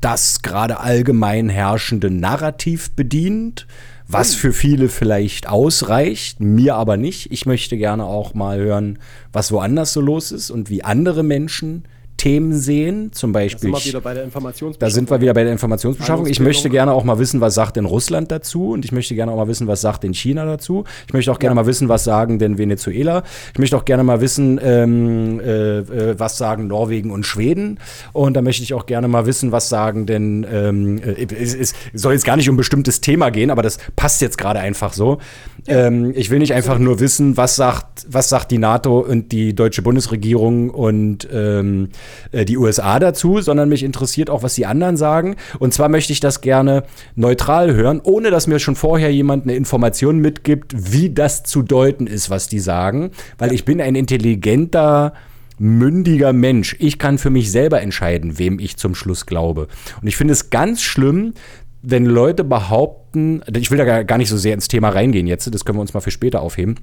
das 0.00 0.42
gerade 0.42 0.80
allgemein 0.80 1.48
herrschende 1.48 2.10
Narrativ 2.10 2.90
bedient 2.92 3.66
was 4.12 4.34
für 4.34 4.52
viele 4.52 4.88
vielleicht 4.88 5.48
ausreicht, 5.48 6.40
mir 6.40 6.74
aber 6.74 6.96
nicht. 6.96 7.32
Ich 7.32 7.46
möchte 7.46 7.76
gerne 7.76 8.04
auch 8.04 8.34
mal 8.34 8.58
hören, 8.58 8.98
was 9.32 9.52
woanders 9.52 9.92
so 9.92 10.00
los 10.00 10.32
ist 10.32 10.50
und 10.50 10.68
wie 10.70 10.84
andere 10.84 11.22
Menschen 11.22 11.84
Themen 12.22 12.56
sehen, 12.56 13.12
zum 13.12 13.32
Beispiel. 13.32 13.72
Da 13.72 13.78
sind 13.78 13.84
wir 13.84 13.90
wieder 13.94 14.00
bei 14.00 14.14
der 14.14 14.22
Informationsbeschaffung. 14.22 14.78
Da 14.78 14.94
sind 14.94 15.10
wir 15.10 15.20
wieder 15.20 15.34
bei 15.34 15.42
der 15.42 15.50
Informationsbeschaffung. 15.50 16.26
Ich 16.26 16.38
möchte 16.38 16.70
gerne 16.70 16.92
auch 16.92 17.02
mal 17.02 17.18
wissen, 17.18 17.40
was 17.40 17.54
sagt 17.54 17.74
denn 17.74 17.84
Russland 17.84 18.30
dazu 18.30 18.70
und 18.70 18.84
ich 18.84 18.92
möchte 18.92 19.16
gerne 19.16 19.32
auch 19.32 19.36
mal 19.38 19.48
wissen, 19.48 19.66
was 19.66 19.80
sagt 19.80 20.04
denn 20.04 20.14
China 20.14 20.44
dazu. 20.44 20.84
Ich 21.08 21.14
möchte 21.14 21.32
auch 21.32 21.40
gerne 21.40 21.56
ja. 21.56 21.62
mal 21.62 21.66
wissen, 21.66 21.88
was 21.88 22.04
sagen 22.04 22.38
denn 22.38 22.58
Venezuela. 22.58 23.24
Ich 23.54 23.58
möchte 23.58 23.76
auch 23.76 23.84
gerne 23.84 24.04
mal 24.04 24.20
wissen, 24.20 24.60
ähm, 24.62 25.40
äh, 25.40 25.78
äh, 25.78 26.14
was 26.16 26.38
sagen 26.38 26.68
Norwegen 26.68 27.10
und 27.10 27.26
Schweden. 27.26 27.80
Und 28.12 28.34
da 28.34 28.42
möchte 28.42 28.62
ich 28.62 28.72
auch 28.72 28.86
gerne 28.86 29.08
mal 29.08 29.26
wissen, 29.26 29.50
was 29.50 29.68
sagen 29.68 30.06
denn, 30.06 30.46
ähm, 30.48 30.98
äh, 31.02 31.26
es, 31.34 31.56
es 31.56 31.74
soll 31.92 32.12
jetzt 32.12 32.24
gar 32.24 32.36
nicht 32.36 32.48
um 32.48 32.54
ein 32.54 32.56
bestimmtes 32.56 33.00
Thema 33.00 33.30
gehen, 33.30 33.50
aber 33.50 33.62
das 33.62 33.78
passt 33.96 34.20
jetzt 34.20 34.38
gerade 34.38 34.60
einfach 34.60 34.92
so. 34.92 35.18
Ähm, 35.66 36.12
ich 36.14 36.30
will 36.30 36.38
nicht 36.38 36.54
einfach 36.54 36.78
nur 36.78 37.00
wissen, 37.00 37.36
was 37.36 37.56
sagt, 37.56 38.06
was 38.08 38.28
sagt 38.28 38.52
die 38.52 38.58
NATO 38.58 39.00
und 39.00 39.32
die 39.32 39.56
deutsche 39.56 39.82
Bundesregierung 39.82 40.70
und 40.70 41.28
ähm, 41.32 41.88
äh, 42.30 42.44
die 42.44 42.56
USA 42.56 42.98
dazu, 42.98 43.40
sondern 43.40 43.68
mich 43.68 43.82
interessiert 43.82 44.30
auch, 44.30 44.42
was 44.42 44.54
die 44.54 44.66
anderen 44.66 44.96
sagen. 44.96 45.36
Und 45.58 45.74
zwar 45.74 45.88
möchte 45.88 46.12
ich 46.12 46.20
das 46.20 46.40
gerne 46.40 46.84
neutral 47.14 47.74
hören, 47.74 48.00
ohne 48.02 48.30
dass 48.30 48.46
mir 48.46 48.58
schon 48.58 48.76
vorher 48.76 49.12
jemand 49.12 49.44
eine 49.44 49.54
Information 49.54 50.18
mitgibt, 50.18 50.72
wie 50.92 51.10
das 51.10 51.42
zu 51.42 51.62
deuten 51.62 52.06
ist, 52.06 52.30
was 52.30 52.48
die 52.48 52.60
sagen. 52.60 53.10
Weil 53.38 53.52
ich 53.52 53.64
bin 53.64 53.80
ein 53.80 53.94
intelligenter, 53.94 55.14
mündiger 55.58 56.32
Mensch. 56.32 56.76
Ich 56.78 56.98
kann 56.98 57.18
für 57.18 57.30
mich 57.30 57.50
selber 57.50 57.80
entscheiden, 57.82 58.38
wem 58.38 58.58
ich 58.58 58.76
zum 58.76 58.94
Schluss 58.94 59.26
glaube. 59.26 59.68
Und 60.00 60.08
ich 60.08 60.16
finde 60.16 60.32
es 60.32 60.50
ganz 60.50 60.82
schlimm, 60.82 61.34
wenn 61.82 62.04
Leute 62.06 62.44
behaupten, 62.44 63.42
ich 63.56 63.70
will 63.70 63.78
da 63.78 64.02
gar 64.02 64.18
nicht 64.18 64.28
so 64.28 64.36
sehr 64.36 64.54
ins 64.54 64.68
Thema 64.68 64.90
reingehen 64.90 65.26
jetzt, 65.26 65.52
das 65.52 65.64
können 65.64 65.78
wir 65.78 65.82
uns 65.82 65.94
mal 65.94 66.00
für 66.00 66.10
später 66.10 66.40
aufheben. 66.40 66.76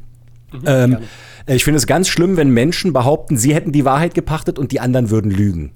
Mhm, 0.51 0.61
ähm, 0.65 0.97
ich 1.55 1.63
finde 1.63 1.77
es 1.77 1.87
ganz 1.87 2.07
schlimm, 2.07 2.37
wenn 2.37 2.49
Menschen 2.49 2.93
behaupten, 2.93 3.37
sie 3.37 3.53
hätten 3.53 3.71
die 3.71 3.85
Wahrheit 3.85 4.13
gepachtet 4.13 4.59
und 4.59 4.71
die 4.71 4.79
anderen 4.79 5.09
würden 5.09 5.31
lügen. 5.31 5.71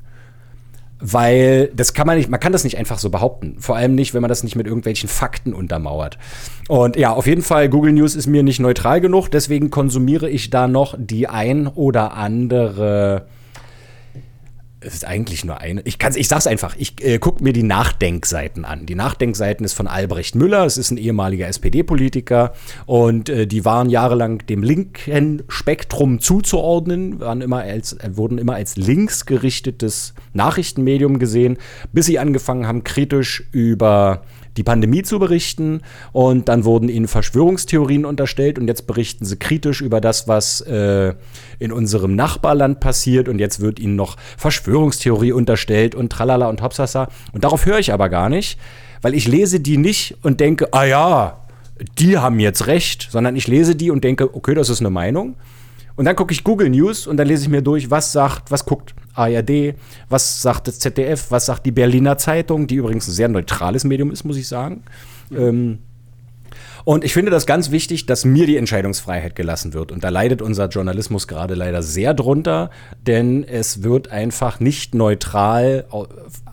Weil 0.99 1.67
das 1.75 1.93
kann 1.93 2.07
man 2.07 2.17
nicht, 2.17 2.29
man 2.29 2.39
kann 2.39 2.53
das 2.53 2.63
nicht 2.63 2.77
einfach 2.77 2.97
so 2.97 3.09
behaupten. 3.09 3.57
Vor 3.59 3.75
allem 3.75 3.93
nicht, 3.93 4.13
wenn 4.13 4.21
man 4.21 4.29
das 4.29 4.43
nicht 4.43 4.55
mit 4.55 4.67
irgendwelchen 4.67 5.09
Fakten 5.09 5.53
untermauert. 5.53 6.17
Und 6.69 6.95
ja, 6.95 7.11
auf 7.11 7.27
jeden 7.27 7.41
Fall, 7.41 7.67
Google 7.67 7.91
News 7.91 8.15
ist 8.15 8.27
mir 8.27 8.41
nicht 8.41 8.61
neutral 8.61 9.01
genug, 9.01 9.27
deswegen 9.27 9.69
konsumiere 9.69 10.29
ich 10.29 10.49
da 10.49 10.69
noch 10.69 10.95
die 10.97 11.27
ein 11.27 11.67
oder 11.67 12.13
andere 12.13 13.25
es 14.85 14.93
ist 14.93 15.05
eigentlich 15.05 15.45
nur 15.45 15.59
eine. 15.59 15.81
Ich, 15.81 15.97
kann's, 15.97 16.15
ich 16.15 16.27
sag's 16.27 16.47
einfach, 16.47 16.75
ich 16.77 17.03
äh, 17.03 17.19
gucke 17.19 17.43
mir 17.43 17.53
die 17.53 17.63
Nachdenkseiten 17.63 18.65
an. 18.65 18.85
Die 18.85 18.95
Nachdenkseiten 18.95 19.65
ist 19.65 19.73
von 19.73 19.87
Albrecht 19.87 20.35
Müller, 20.35 20.65
es 20.65 20.77
ist 20.77 20.91
ein 20.91 20.97
ehemaliger 20.97 21.47
SPD-Politiker 21.47 22.53
und 22.85 23.29
äh, 23.29 23.47
die 23.47 23.65
waren 23.65 23.89
jahrelang 23.89 24.45
dem 24.47 24.63
linken 24.63 25.43
Spektrum 25.47 26.19
zuzuordnen, 26.19 27.19
waren 27.19 27.41
immer 27.41 27.59
als, 27.59 27.93
äh, 27.93 28.15
wurden 28.15 28.37
immer 28.37 28.55
als 28.55 28.75
linksgerichtetes 28.75 30.13
Nachrichtenmedium 30.33 31.19
gesehen, 31.19 31.57
bis 31.91 32.05
sie 32.05 32.19
angefangen 32.19 32.67
haben, 32.67 32.83
kritisch 32.83 33.43
über 33.51 34.23
die 34.57 34.63
Pandemie 34.63 35.03
zu 35.03 35.19
berichten 35.19 35.81
und 36.11 36.49
dann 36.49 36.63
wurden 36.65 36.89
ihnen 36.89 37.07
Verschwörungstheorien 37.07 38.05
unterstellt 38.05 38.59
und 38.59 38.67
jetzt 38.67 38.87
berichten 38.87 39.25
sie 39.25 39.37
kritisch 39.37 39.81
über 39.81 40.01
das, 40.01 40.27
was 40.27 40.61
äh, 40.61 41.13
in 41.59 41.71
unserem 41.71 42.15
Nachbarland 42.15 42.79
passiert 42.79 43.27
und 43.27 43.39
jetzt 43.39 43.59
wird 43.59 43.79
ihnen 43.79 43.95
noch 43.95 44.17
Verschwörungstheorie 44.37 45.31
unterstellt 45.31 45.95
und 45.95 46.11
tralala 46.11 46.49
und 46.49 46.61
hopsasa 46.61 47.09
und 47.31 47.43
darauf 47.43 47.65
höre 47.65 47.79
ich 47.79 47.93
aber 47.93 48.09
gar 48.09 48.29
nicht, 48.29 48.59
weil 49.01 49.13
ich 49.13 49.27
lese 49.27 49.59
die 49.59 49.77
nicht 49.77 50.17
und 50.23 50.39
denke, 50.39 50.73
ah 50.73 50.85
ja, 50.85 51.39
die 51.97 52.17
haben 52.17 52.39
jetzt 52.39 52.67
recht, 52.67 53.07
sondern 53.11 53.35
ich 53.35 53.47
lese 53.47 53.75
die 53.75 53.91
und 53.91 54.03
denke, 54.03 54.35
okay, 54.35 54.53
das 54.53 54.69
ist 54.69 54.79
eine 54.79 54.89
Meinung. 54.89 55.35
Und 55.95 56.05
dann 56.05 56.15
gucke 56.15 56.33
ich 56.33 56.43
Google 56.43 56.69
News 56.69 57.05
und 57.07 57.17
dann 57.17 57.27
lese 57.27 57.43
ich 57.43 57.49
mir 57.49 57.61
durch, 57.61 57.91
was 57.91 58.11
sagt, 58.11 58.49
was 58.49 58.65
guckt 58.65 58.95
ARD, 59.13 59.75
was 60.09 60.41
sagt 60.41 60.67
das 60.67 60.79
ZDF, 60.79 61.29
was 61.29 61.45
sagt 61.45 61.65
die 61.65 61.71
Berliner 61.71 62.17
Zeitung, 62.17 62.65
die 62.67 62.75
übrigens 62.75 63.07
ein 63.07 63.11
sehr 63.11 63.27
neutrales 63.27 63.83
Medium 63.83 64.11
ist, 64.11 64.23
muss 64.23 64.37
ich 64.37 64.47
sagen. 64.47 64.83
Ja. 65.29 65.39
Ähm, 65.39 65.79
und 66.85 67.05
ich 67.05 67.13
finde 67.13 67.31
das 67.31 67.45
ganz 67.45 67.71
wichtig, 67.71 68.07
dass 68.07 68.25
mir 68.25 68.45
die 68.45 68.57
Entscheidungsfreiheit 68.57 69.35
gelassen 69.35 69.73
wird. 69.73 69.91
Und 69.91 70.03
da 70.03 70.09
leidet 70.09 70.41
unser 70.41 70.67
Journalismus 70.67 71.27
gerade 71.29 71.53
leider 71.53 71.81
sehr 71.81 72.13
drunter, 72.13 72.71
denn 73.07 73.43
es 73.45 73.83
wird 73.83 74.11
einfach 74.11 74.59
nicht 74.59 74.93
neutral, 74.93 75.85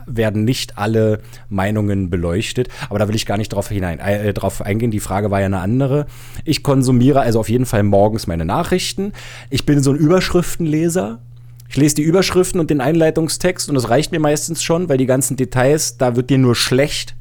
werden 0.07 0.45
nicht 0.45 0.79
alle 0.79 1.21
Meinungen 1.49 2.11
beleuchtet. 2.11 2.69
Aber 2.89 2.99
da 2.99 3.09
will 3.09 3.15
ich 3.15 3.27
gar 3.27 3.37
nicht 3.37 3.53
drauf, 3.53 3.69
hinein, 3.69 3.99
äh, 3.99 4.33
drauf 4.33 4.63
eingehen. 4.63 4.91
Die 4.91 5.01
Frage 5.01 5.31
war 5.31 5.41
ja 5.41 5.47
eine 5.47 5.61
andere. 5.61 6.07
Ich 6.45 6.63
konsumiere 6.63 7.21
also 7.21 7.41
auf 7.41 7.49
jeden 7.49 7.67
Fall 7.67 7.83
morgens 7.83 8.27
meine 8.27 8.45
Nachrichten. 8.45 9.13
Ich 9.51 9.67
bin 9.67 9.83
so 9.83 9.93
ein 9.93 9.97
Überschriftenleser. 9.97 11.21
Ich 11.69 11.77
lese 11.77 11.95
die 11.95 12.03
Überschriften 12.03 12.59
und 12.59 12.69
den 12.69 12.81
Einleitungstext 12.81 13.69
und 13.69 13.77
das 13.77 13.89
reicht 13.89 14.11
mir 14.11 14.19
meistens 14.19 14.63
schon, 14.63 14.89
weil 14.89 14.99
die 14.99 15.07
ganzen 15.07 15.37
Details, 15.37 15.99
da 15.99 16.17
wird 16.17 16.29
dir 16.29 16.39
nur 16.39 16.57
schlecht. 16.57 17.15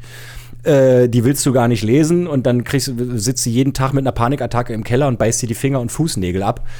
Äh, 0.64 1.08
die 1.08 1.24
willst 1.24 1.46
du 1.46 1.54
gar 1.54 1.68
nicht 1.68 1.84
lesen 1.84 2.28
und 2.28 2.46
dann 2.46 2.64
kriegst, 2.64 2.92
sitzt 2.98 3.46
du 3.46 3.50
jeden 3.50 3.74
Tag 3.74 3.94
mit 3.94 4.04
einer 4.04 4.12
Panikattacke 4.12 4.74
im 4.74 4.84
Keller 4.84 5.08
und 5.08 5.20
beißt 5.20 5.42
dir 5.42 5.48
die 5.48 5.54
Finger 5.54 5.80
und 5.80 5.92
Fußnägel 5.92 6.44
ab. 6.44 6.66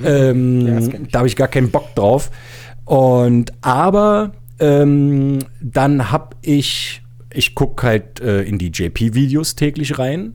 Mhm. 0.00 0.06
Ähm, 0.06 0.66
ja, 0.66 0.98
da 1.12 1.18
habe 1.20 1.28
ich 1.28 1.36
gar 1.36 1.46
keinen 1.46 1.70
Bock 1.70 1.94
drauf. 1.94 2.32
Und 2.84 3.52
aber 3.60 4.32
ähm, 4.58 5.40
dann 5.60 6.10
habe 6.10 6.36
ich, 6.42 7.02
ich 7.32 7.54
gucke 7.54 7.86
halt 7.86 8.20
äh, 8.20 8.42
in 8.42 8.58
die 8.58 8.70
JP-Videos 8.70 9.56
täglich 9.56 9.98
rein. 9.98 10.34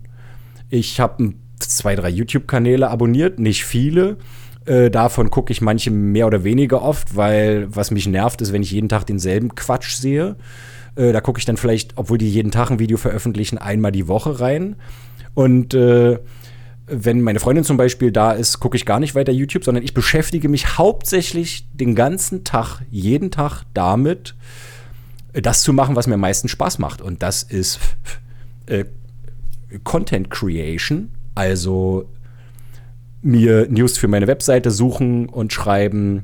Ich 0.69 0.99
habe 0.99 1.33
zwei, 1.59 1.95
drei 1.95 2.09
YouTube-Kanäle 2.09 2.89
abonniert, 2.89 3.39
nicht 3.39 3.65
viele. 3.65 4.17
Äh, 4.65 4.91
davon 4.91 5.29
gucke 5.29 5.51
ich 5.51 5.61
manche 5.61 5.91
mehr 5.91 6.27
oder 6.27 6.43
weniger 6.43 6.81
oft, 6.81 7.15
weil 7.15 7.67
was 7.75 7.91
mich 7.91 8.07
nervt, 8.07 8.41
ist, 8.41 8.53
wenn 8.53 8.61
ich 8.61 8.71
jeden 8.71 8.89
Tag 8.89 9.05
denselben 9.05 9.55
Quatsch 9.55 9.95
sehe. 9.95 10.35
Äh, 10.95 11.11
da 11.11 11.21
gucke 11.21 11.39
ich 11.39 11.45
dann 11.45 11.57
vielleicht, 11.57 11.97
obwohl 11.97 12.17
die 12.17 12.29
jeden 12.29 12.51
Tag 12.51 12.69
ein 12.71 12.79
Video 12.79 12.97
veröffentlichen, 12.97 13.57
einmal 13.57 13.91
die 13.91 14.07
Woche 14.07 14.39
rein. 14.39 14.75
Und 15.33 15.73
äh, 15.73 16.19
wenn 16.91 17.21
meine 17.21 17.39
Freundin 17.39 17.63
zum 17.63 17.77
Beispiel 17.77 18.11
da 18.11 18.31
ist, 18.31 18.59
gucke 18.59 18.77
ich 18.77 18.85
gar 18.85 18.99
nicht 18.99 19.15
weiter 19.15 19.31
YouTube, 19.31 19.63
sondern 19.63 19.83
ich 19.83 19.93
beschäftige 19.93 20.49
mich 20.49 20.77
hauptsächlich 20.77 21.67
den 21.73 21.95
ganzen 21.95 22.43
Tag, 22.43 22.81
jeden 22.89 23.31
Tag 23.31 23.63
damit, 23.73 24.35
äh, 25.33 25.41
das 25.41 25.61
zu 25.61 25.73
machen, 25.73 25.95
was 25.95 26.07
mir 26.07 26.15
am 26.15 26.21
meisten 26.21 26.47
Spaß 26.47 26.79
macht. 26.79 27.01
Und 27.01 27.23
das 27.23 27.43
ist 27.43 27.79
äh, 28.65 28.85
Content 29.83 30.29
Creation, 30.29 31.11
also 31.35 32.09
mir 33.21 33.67
News 33.69 33.97
für 33.97 34.07
meine 34.07 34.27
Webseite 34.27 34.71
suchen 34.71 35.27
und 35.27 35.53
schreiben, 35.53 36.23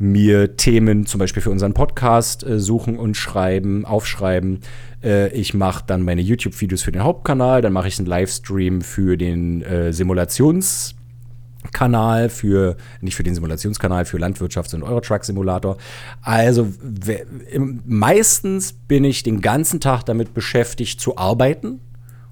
mir 0.00 0.56
Themen 0.56 1.04
zum 1.04 1.18
Beispiel 1.18 1.42
für 1.42 1.50
unseren 1.50 1.74
Podcast 1.74 2.42
äh, 2.42 2.58
suchen 2.58 2.98
und 2.98 3.16
schreiben, 3.16 3.84
aufschreiben. 3.84 4.60
Äh, 5.04 5.28
ich 5.34 5.54
mache 5.54 5.84
dann 5.86 6.02
meine 6.02 6.22
YouTube-Videos 6.22 6.82
für 6.82 6.90
den 6.90 7.04
Hauptkanal, 7.04 7.60
dann 7.60 7.72
mache 7.72 7.86
ich 7.86 7.98
einen 7.98 8.06
Livestream 8.06 8.80
für 8.80 9.16
den 9.16 9.62
äh, 9.62 9.90
Simulations- 9.92 10.94
Kanal 11.74 12.30
für, 12.30 12.78
nicht 13.02 13.14
für 13.14 13.22
den 13.22 13.34
Simulationskanal, 13.34 14.06
für 14.06 14.16
Landwirtschafts- 14.16 14.74
und 14.74 14.82
Eurotruck-Simulator. 14.82 15.76
Also 16.22 16.68
meistens 17.84 18.72
bin 18.72 19.04
ich 19.04 19.22
den 19.22 19.42
ganzen 19.42 19.78
Tag 19.78 20.04
damit 20.04 20.32
beschäftigt 20.32 21.02
zu 21.02 21.18
arbeiten, 21.18 21.80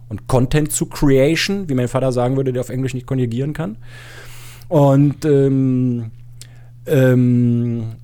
und 0.09 0.27
Content 0.27 0.73
zu 0.73 0.87
Creation, 0.87 1.69
wie 1.69 1.75
mein 1.75 1.89
Vater 1.89 2.13
sagen 2.13 2.37
würde, 2.37 2.53
der 2.53 2.61
auf 2.61 2.71
Englisch 2.71 2.95
nicht 2.95 3.07
konjugieren 3.07 3.53
kann. 3.53 3.77
Und 4.69 5.25
ähm, 5.25 6.11
ähm, 6.89 7.97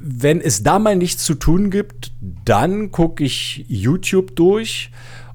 wenn 0.00 0.40
es 0.40 0.62
da 0.62 0.78
mal 0.78 0.96
nichts 0.96 1.24
zu 1.24 1.34
tun 1.34 1.70
gibt, 1.70 2.12
dann 2.44 2.90
gucke 2.92 3.24
ich 3.24 3.64
YouTube 3.68 4.36
durch. 4.36 4.90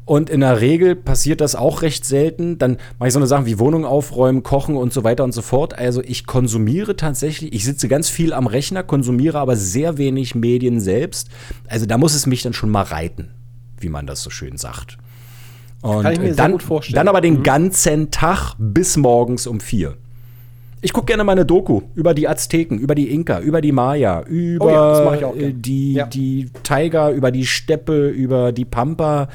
Und 0.06 0.30
in 0.30 0.42
der 0.42 0.60
Regel 0.60 0.96
passiert 0.98 1.40
das 1.40 1.56
auch 1.56 1.82
recht 1.82 2.04
selten. 2.04 2.58
Dann 2.58 2.78
mache 3.00 3.08
ich 3.08 3.14
so 3.14 3.20
eine 3.20 3.28
Sachen 3.28 3.46
wie 3.46 3.58
Wohnung 3.58 3.86
aufräumen, 3.86 4.44
kochen 4.44 4.76
und 4.76 4.92
so 4.92 5.06
weiter 5.06 5.24
und 5.24 5.32
so 5.34 5.42
fort. 5.42 5.78
Also 5.78 6.02
ich 6.04 6.26
konsumiere 6.26 6.98
tatsächlich, 6.98 7.54
ich 7.54 7.64
sitze 7.64 7.88
ganz 7.88 8.10
viel 8.10 8.34
am 8.34 8.46
Rechner, 8.48 8.84
konsumiere 8.84 9.40
aber 9.40 9.56
sehr 9.56 9.98
wenig 9.98 10.36
Medien 10.36 10.82
selbst. 10.82 11.30
Also 11.68 11.86
da 11.86 11.98
muss 11.98 12.14
es 12.16 12.26
mich 12.26 12.42
dann 12.42 12.52
schon 12.52 12.70
mal 12.70 12.82
reiten, 12.84 13.30
wie 13.80 13.88
man 13.88 14.06
das 14.06 14.22
so 14.22 14.30
schön 14.30 14.58
sagt. 14.58 14.98
Und 15.82 16.04
Kann 16.04 16.14
ich 16.14 16.20
mir 16.20 16.28
dann, 16.28 16.36
sehr 16.36 16.50
gut 16.52 16.64
vorstellen. 16.64 16.96
dann 16.98 17.08
aber 17.08 17.22
den 17.22 17.40
Mhm. 17.40 17.44
ganzen 17.44 18.12
Tag 18.12 18.56
bis 18.58 18.98
morgens 18.98 19.48
um 19.48 19.62
vier. 19.62 19.96
Ich 20.84 20.92
gucke 20.92 21.06
gerne 21.06 21.24
mal 21.24 21.32
eine 21.32 21.46
Doku 21.46 21.82
über 21.96 22.14
die 22.14 22.28
Azteken, 22.28 22.78
über 22.78 22.94
die 22.94 23.10
Inka, 23.10 23.40
über 23.40 23.62
die 23.62 23.72
Maya, 23.72 24.22
über 24.28 24.66
Oh 25.08 25.14
ja, 25.14 25.32
äh, 25.34 25.54
die, 25.54 25.94
Ja. 25.94 26.06
die 26.08 26.50
Tiger, 26.62 27.12
über 27.12 27.32
die 27.32 27.46
Steppe, 27.46 28.10
über 28.10 28.52
die 28.52 28.66
Pampa, 28.66 29.30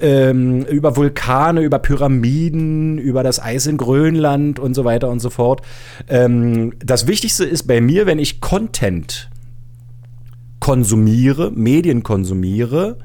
ähm, 0.00 0.66
über 0.66 0.94
Vulkane, 0.94 1.62
über 1.62 1.78
Pyramiden, 1.78 2.98
über 2.98 3.22
das 3.22 3.42
Eis 3.42 3.66
in 3.66 3.78
Grönland 3.78 4.58
und 4.58 4.74
so 4.74 4.84
weiter 4.84 5.08
und 5.08 5.20
so 5.20 5.30
fort. 5.30 5.62
Ähm, 6.10 6.74
das 6.84 7.06
Wichtigste 7.06 7.46
ist 7.46 7.66
bei 7.66 7.80
mir, 7.80 8.04
wenn 8.04 8.18
ich 8.18 8.42
Content 8.42 9.30
konsumiere, 10.60 11.50
Medien 11.52 12.02
konsumiere, 12.02 12.98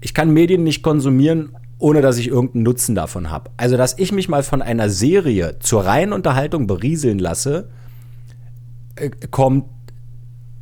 ich 0.00 0.12
kann 0.12 0.32
Medien 0.32 0.64
nicht 0.64 0.82
konsumieren, 0.82 1.50
ohne 1.78 2.00
dass 2.00 2.18
ich 2.18 2.28
irgendeinen 2.28 2.64
Nutzen 2.64 2.94
davon 2.94 3.30
habe. 3.30 3.50
Also, 3.56 3.76
dass 3.76 3.98
ich 3.98 4.12
mich 4.12 4.28
mal 4.28 4.42
von 4.42 4.62
einer 4.62 4.90
Serie 4.90 5.56
zur 5.60 5.84
reinen 5.84 6.12
Unterhaltung 6.12 6.66
berieseln 6.66 7.18
lasse, 7.18 7.68
äh, 8.96 9.10
kommt 9.30 9.66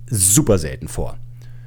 super 0.08 0.58
selten 0.58 0.88
vor. 0.88 1.16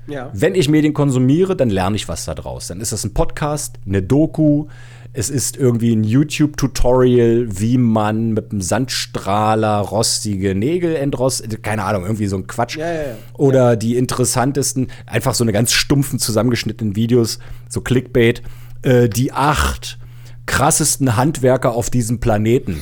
Ja. 0.07 0.31
Wenn 0.33 0.55
ich 0.55 0.69
Medien 0.69 0.93
konsumiere, 0.93 1.55
dann 1.55 1.69
lerne 1.69 1.95
ich 1.95 2.07
was 2.07 2.25
daraus. 2.25 2.67
Dann 2.67 2.81
ist 2.81 2.91
das 2.91 3.03
ein 3.03 3.13
Podcast, 3.13 3.79
eine 3.85 4.01
Doku, 4.01 4.67
es 5.11 5.29
ist 5.29 5.57
irgendwie 5.57 5.95
ein 5.95 6.03
YouTube-Tutorial, 6.03 7.47
wie 7.49 7.79
man 7.79 8.33
mit 8.33 8.51
einem 8.51 8.61
Sandstrahler 8.61 9.79
rostige 9.79 10.53
Nägel 10.53 10.95
entrostet. 10.95 11.63
Keine 11.63 11.83
Ahnung, 11.83 12.03
irgendwie 12.03 12.27
so 12.27 12.37
ein 12.37 12.45
Quatsch. 12.45 12.77
Ja, 12.77 12.91
ja. 12.91 13.01
Oder 13.33 13.75
die 13.75 13.97
interessantesten, 13.97 14.87
einfach 15.07 15.33
so 15.33 15.43
eine 15.43 15.51
ganz 15.51 15.73
stumpfen 15.73 16.19
zusammengeschnittenen 16.19 16.95
Videos, 16.95 17.39
so 17.67 17.81
Clickbait. 17.81 18.43
Äh, 18.81 19.09
die 19.09 19.31
acht 19.31 19.97
krassesten 20.45 21.15
Handwerker 21.15 21.73
auf 21.73 21.89
diesem 21.89 22.19
Planeten. 22.19 22.81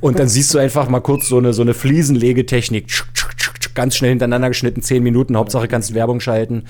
Und 0.00 0.18
dann 0.18 0.28
siehst 0.28 0.54
du 0.54 0.58
einfach 0.58 0.88
mal 0.88 1.00
kurz 1.00 1.28
so 1.28 1.38
eine, 1.38 1.52
so 1.52 1.62
eine 1.62 1.74
Fliesenlegetechnik. 1.74 2.86
Ganz 3.74 3.96
schnell 3.96 4.10
hintereinander 4.10 4.48
geschnitten, 4.48 4.82
zehn 4.82 5.02
Minuten. 5.02 5.36
Hauptsache 5.36 5.68
kannst 5.68 5.94
Werbung 5.94 6.20
schalten. 6.20 6.64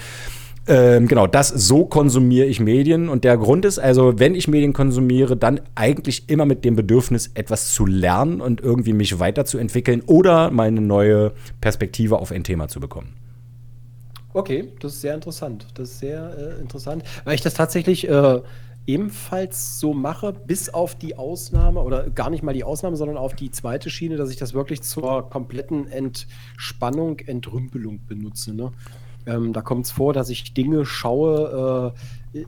Ähm, 0.67 1.09
genau, 1.09 1.27
das 1.27 1.49
so 1.49 1.85
konsumiere 1.85 2.47
ich 2.47 2.59
Medien. 2.59 3.09
Und 3.09 3.25
der 3.25 3.37
Grund 3.37 3.65
ist 3.65 3.79
also, 3.79 4.19
wenn 4.19 4.35
ich 4.35 4.49
Medien 4.49 4.73
konsumiere, 4.73 5.37
dann 5.37 5.61
eigentlich 5.75 6.29
immer 6.31 6.47
mit 6.47 6.65
dem 6.65 6.75
Bedürfnis, 6.75 7.31
etwas 7.35 7.75
zu 7.75 7.85
lernen 7.85 8.41
und 8.41 8.63
irgendwie 8.63 8.95
mich 8.95 9.21
weiterzuentwickeln 9.21 10.03
oder 10.07 10.51
mal 10.51 10.69
eine 10.69 10.81
neue 10.81 11.33
Perspektive 11.61 12.19
auf 12.19 12.33
ein 12.33 12.45
Thema 12.45 12.69
zu 12.69 12.81
bekommen. 12.81 13.24
Okay, 14.35 14.73
das 14.81 14.95
ist 14.95 15.01
sehr 15.01 15.15
interessant. 15.15 15.69
Das 15.75 15.91
ist 15.91 16.01
sehr 16.01 16.37
äh, 16.37 16.61
interessant, 16.61 17.05
weil 17.23 17.37
ich 17.37 17.41
das 17.41 17.55
tatsächlich 17.55 18.09
äh, 18.09 18.43
ebenfalls 18.85 19.79
so 19.79 19.95
mache, 19.95 20.33
bis 20.33 20.75
auf 20.75 20.97
die 20.97 21.17
Ausnahme 21.17 21.81
oder 21.81 22.11
gar 22.11 22.31
nicht 22.31 22.43
mal 22.43 22.53
die 22.53 22.65
Ausnahme, 22.65 22.97
sondern 22.97 23.17
auf 23.17 23.35
die 23.35 23.53
zweite 23.53 23.91
Schiene, 23.91 24.17
dass 24.17 24.31
ich 24.31 24.37
das 24.37 24.53
wirklich 24.53 24.83
zur 24.83 25.31
kompletten 25.31 25.87
Entspannung, 25.87 27.21
Entrümpelung 27.21 28.01
benutze. 28.09 28.53
Ne? 28.53 28.73
Ähm, 29.25 29.53
da 29.53 29.63
kommt 29.63 29.87
es 29.87 29.93
vor, 29.93 30.13
dass 30.13 30.29
ich 30.31 30.53
Dinge 30.53 30.85
schaue, 30.85 31.95
äh, 32.35 32.41
äh, 32.41 32.45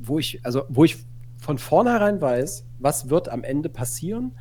wo 0.00 0.20
ich, 0.20 0.38
also 0.44 0.62
wo 0.68 0.84
ich 0.84 0.98
von 1.36 1.58
vornherein 1.58 2.20
weiß, 2.20 2.64
was 2.78 3.10
wird 3.10 3.28
am 3.28 3.42
Ende 3.42 3.68
passieren. 3.68 4.36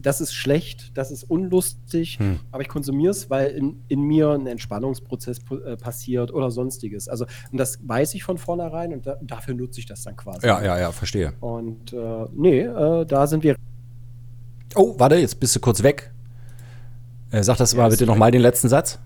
Das 0.00 0.20
ist 0.20 0.34
schlecht, 0.34 0.96
das 0.96 1.10
ist 1.10 1.24
unlustig, 1.24 2.18
Hm. 2.18 2.40
aber 2.50 2.62
ich 2.62 2.68
konsumiere 2.68 3.10
es, 3.10 3.30
weil 3.30 3.48
in, 3.50 3.82
in 3.88 4.00
mir 4.02 4.30
ein 4.30 4.46
Entspannungsprozess 4.46 5.40
äh, 5.64 5.76
passiert 5.76 6.32
oder 6.32 6.50
sonstiges. 6.50 7.08
Also, 7.08 7.26
und 7.52 7.58
das 7.58 7.78
weiß 7.82 8.14
ich 8.14 8.22
von 8.24 8.38
vornherein 8.38 8.92
und 8.92 9.06
da, 9.06 9.16
dafür 9.22 9.54
nutze 9.54 9.80
ich 9.80 9.86
das 9.86 10.02
dann 10.02 10.16
quasi. 10.16 10.46
Ja, 10.46 10.62
ja, 10.62 10.78
ja, 10.78 10.92
verstehe. 10.92 11.32
Und 11.40 11.92
äh, 11.92 12.26
nee, 12.34 12.60
äh, 12.60 13.04
da 13.06 13.26
sind 13.26 13.42
wir. 13.42 13.56
Oh, 14.74 14.94
warte, 14.98 15.16
jetzt 15.16 15.40
bist 15.40 15.56
du 15.56 15.60
kurz 15.60 15.82
weg. 15.82 16.10
Äh, 17.30 17.42
sag 17.42 17.56
das 17.56 17.72
Ja, 17.72 17.78
mal 17.78 17.90
bitte 17.90 18.06
nochmal 18.06 18.30
den 18.30 18.42
letzten 18.42 18.68
Satz. 18.68 18.98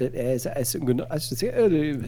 Äh, 0.00 0.06
äh, 0.06 0.32
es- 0.34 0.46
es- 0.46 0.72
genau, 0.80 1.04
also, 1.04 1.34
äh, 1.46 1.48
äh. 1.48 1.98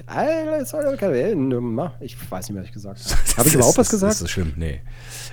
Ich 2.00 2.30
weiß 2.30 2.48
nicht 2.48 2.54
mehr, 2.54 2.62
was 2.62 2.68
ich 2.68 2.72
gesagt 2.72 3.00
habe. 3.04 3.20
Habe 3.36 3.48
ich 3.48 3.54
überhaupt 3.54 3.76
was 3.78 3.88
Das 3.88 3.90
gesagt? 4.00 4.20
ist 4.22 4.30
schlimm, 4.30 4.52
nee. 4.56 4.80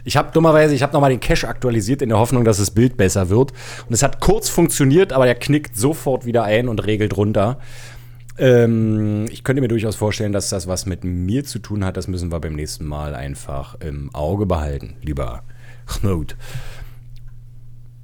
Ich 0.04 0.18
habe 0.18 0.32
dummerweise, 0.34 0.76
ich 0.76 0.84
habe 0.84 0.92
nochmal 0.94 1.10
den 1.10 1.20
Cache 1.20 1.48
aktualisiert 1.48 2.02
in 2.02 2.10
der 2.10 2.18
Hoffnung, 2.20 2.44
dass 2.44 2.58
das 2.58 2.72
Bild 2.72 2.98
besser 2.98 3.30
wird. 3.30 3.52
Und 3.88 3.94
es 3.94 4.04
hat 4.04 4.20
kurz 4.20 4.50
funktioniert, 4.50 5.14
aber 5.14 5.26
der 5.26 5.36
knickt 5.36 5.78
sofort 5.78 6.26
wieder 6.26 6.44
ein 6.44 6.68
und 6.68 6.86
regelt 6.86 7.16
runter. 7.18 7.60
Ähm, 8.38 9.26
ich 9.30 9.44
könnte 9.44 9.62
mir 9.62 9.68
durchaus 9.68 9.96
vorstellen, 9.96 10.32
dass 10.32 10.50
das 10.50 10.68
was 10.68 10.86
mit 10.86 11.04
mir 11.04 11.44
zu 11.46 11.60
tun 11.60 11.84
hat. 11.86 11.98
Das 11.98 12.08
müssen 12.08 12.32
wir 12.32 12.40
beim 12.40 12.54
nächsten 12.56 12.86
Mal 12.86 13.16
einfach 13.16 13.76
im 13.82 14.14
Auge 14.14 14.46
behalten, 14.46 14.96
lieber 15.02 15.44
Knut. 15.86 16.36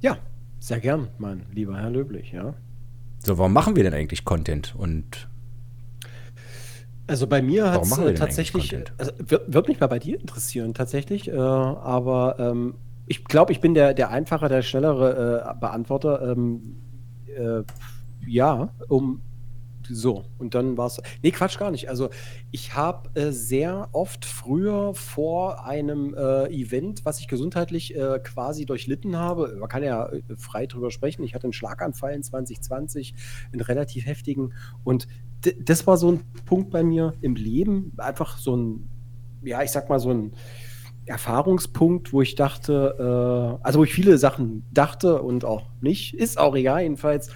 Ja, 0.00 0.18
sehr 0.60 0.80
gern, 0.80 1.08
mein 1.18 1.42
lieber 1.54 1.78
Herr 1.78 1.90
Löblich, 1.90 2.32
ja. 2.32 2.54
So, 3.26 3.38
warum 3.38 3.52
machen 3.52 3.74
wir 3.74 3.82
denn 3.82 3.92
eigentlich 3.92 4.24
Content? 4.24 4.72
Und 4.78 5.28
Also 7.08 7.26
bei 7.26 7.42
mir 7.42 7.72
hat 7.72 7.82
es 7.82 7.98
äh, 7.98 8.00
eigentlich 8.00 8.18
tatsächlich, 8.20 8.76
also, 8.98 9.10
wird, 9.18 9.52
wird 9.52 9.66
mich 9.66 9.80
mal 9.80 9.88
bei 9.88 9.98
dir 9.98 10.20
interessieren, 10.20 10.74
tatsächlich, 10.74 11.26
äh, 11.26 11.36
aber 11.36 12.36
ähm, 12.38 12.74
ich 13.08 13.24
glaube, 13.24 13.50
ich 13.50 13.60
bin 13.60 13.74
der, 13.74 13.94
der 13.94 14.10
einfache, 14.10 14.48
der 14.48 14.62
schnellere 14.62 15.44
äh, 15.44 15.58
Beantworter. 15.58 16.22
Ähm, 16.22 16.76
äh, 17.36 17.62
ja, 18.28 18.68
um 18.86 19.20
so, 19.90 20.24
und 20.38 20.54
dann 20.54 20.76
war 20.76 20.86
es. 20.86 21.00
Nee, 21.22 21.30
Quatsch 21.30 21.58
gar 21.58 21.70
nicht. 21.70 21.88
Also, 21.88 22.10
ich 22.50 22.74
habe 22.74 23.08
äh, 23.18 23.30
sehr 23.30 23.88
oft 23.92 24.24
früher 24.24 24.94
vor 24.94 25.64
einem 25.64 26.14
äh, 26.14 26.46
Event, 26.48 27.04
was 27.04 27.20
ich 27.20 27.28
gesundheitlich 27.28 27.94
äh, 27.94 28.18
quasi 28.22 28.66
durchlitten 28.66 29.16
habe, 29.16 29.56
man 29.58 29.68
kann 29.68 29.82
ja 29.82 30.06
äh, 30.06 30.22
frei 30.36 30.66
drüber 30.66 30.90
sprechen. 30.90 31.22
Ich 31.24 31.34
hatte 31.34 31.44
einen 31.44 31.52
Schlaganfall 31.52 32.14
in 32.14 32.22
2020, 32.22 33.14
einen 33.52 33.60
relativ 33.60 34.06
heftigen. 34.06 34.54
Und 34.84 35.06
das 35.40 35.86
war 35.86 35.96
so 35.96 36.12
ein 36.12 36.20
Punkt 36.44 36.70
bei 36.70 36.82
mir 36.82 37.14
im 37.20 37.34
Leben, 37.36 37.92
einfach 37.98 38.38
so 38.38 38.56
ein, 38.56 38.88
ja, 39.42 39.62
ich 39.62 39.70
sag 39.70 39.88
mal, 39.88 40.00
so 40.00 40.10
ein 40.10 40.32
Erfahrungspunkt, 41.04 42.12
wo 42.12 42.20
ich 42.20 42.34
dachte, 42.34 43.58
äh, 43.60 43.64
also 43.64 43.78
wo 43.78 43.84
ich 43.84 43.94
viele 43.94 44.18
Sachen 44.18 44.64
dachte 44.72 45.22
und 45.22 45.44
auch 45.44 45.66
nicht, 45.80 46.14
ist 46.14 46.38
auch 46.38 46.56
egal, 46.56 46.82
jedenfalls 46.82 47.30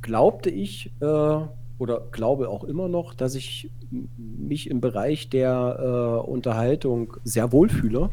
glaubte 0.00 0.48
ich 0.48 0.92
äh, 1.00 1.40
oder 1.78 2.02
glaube 2.10 2.48
auch 2.48 2.64
immer 2.64 2.88
noch, 2.88 3.14
dass 3.14 3.34
ich 3.34 3.70
mich 4.16 4.68
im 4.68 4.80
Bereich 4.80 5.30
der 5.30 5.78
äh, 6.24 6.28
Unterhaltung 6.28 7.16
sehr 7.24 7.52
wohlfühle, 7.52 8.10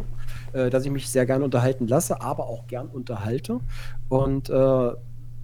äh, 0.53 0.69
dass 0.69 0.85
ich 0.85 0.91
mich 0.91 1.09
sehr 1.09 1.25
gern 1.25 1.43
unterhalten 1.43 1.87
lasse, 1.87 2.21
aber 2.21 2.47
auch 2.47 2.67
gern 2.67 2.87
unterhalte. 2.87 3.59
Und 4.07 4.49
äh, 4.49 4.91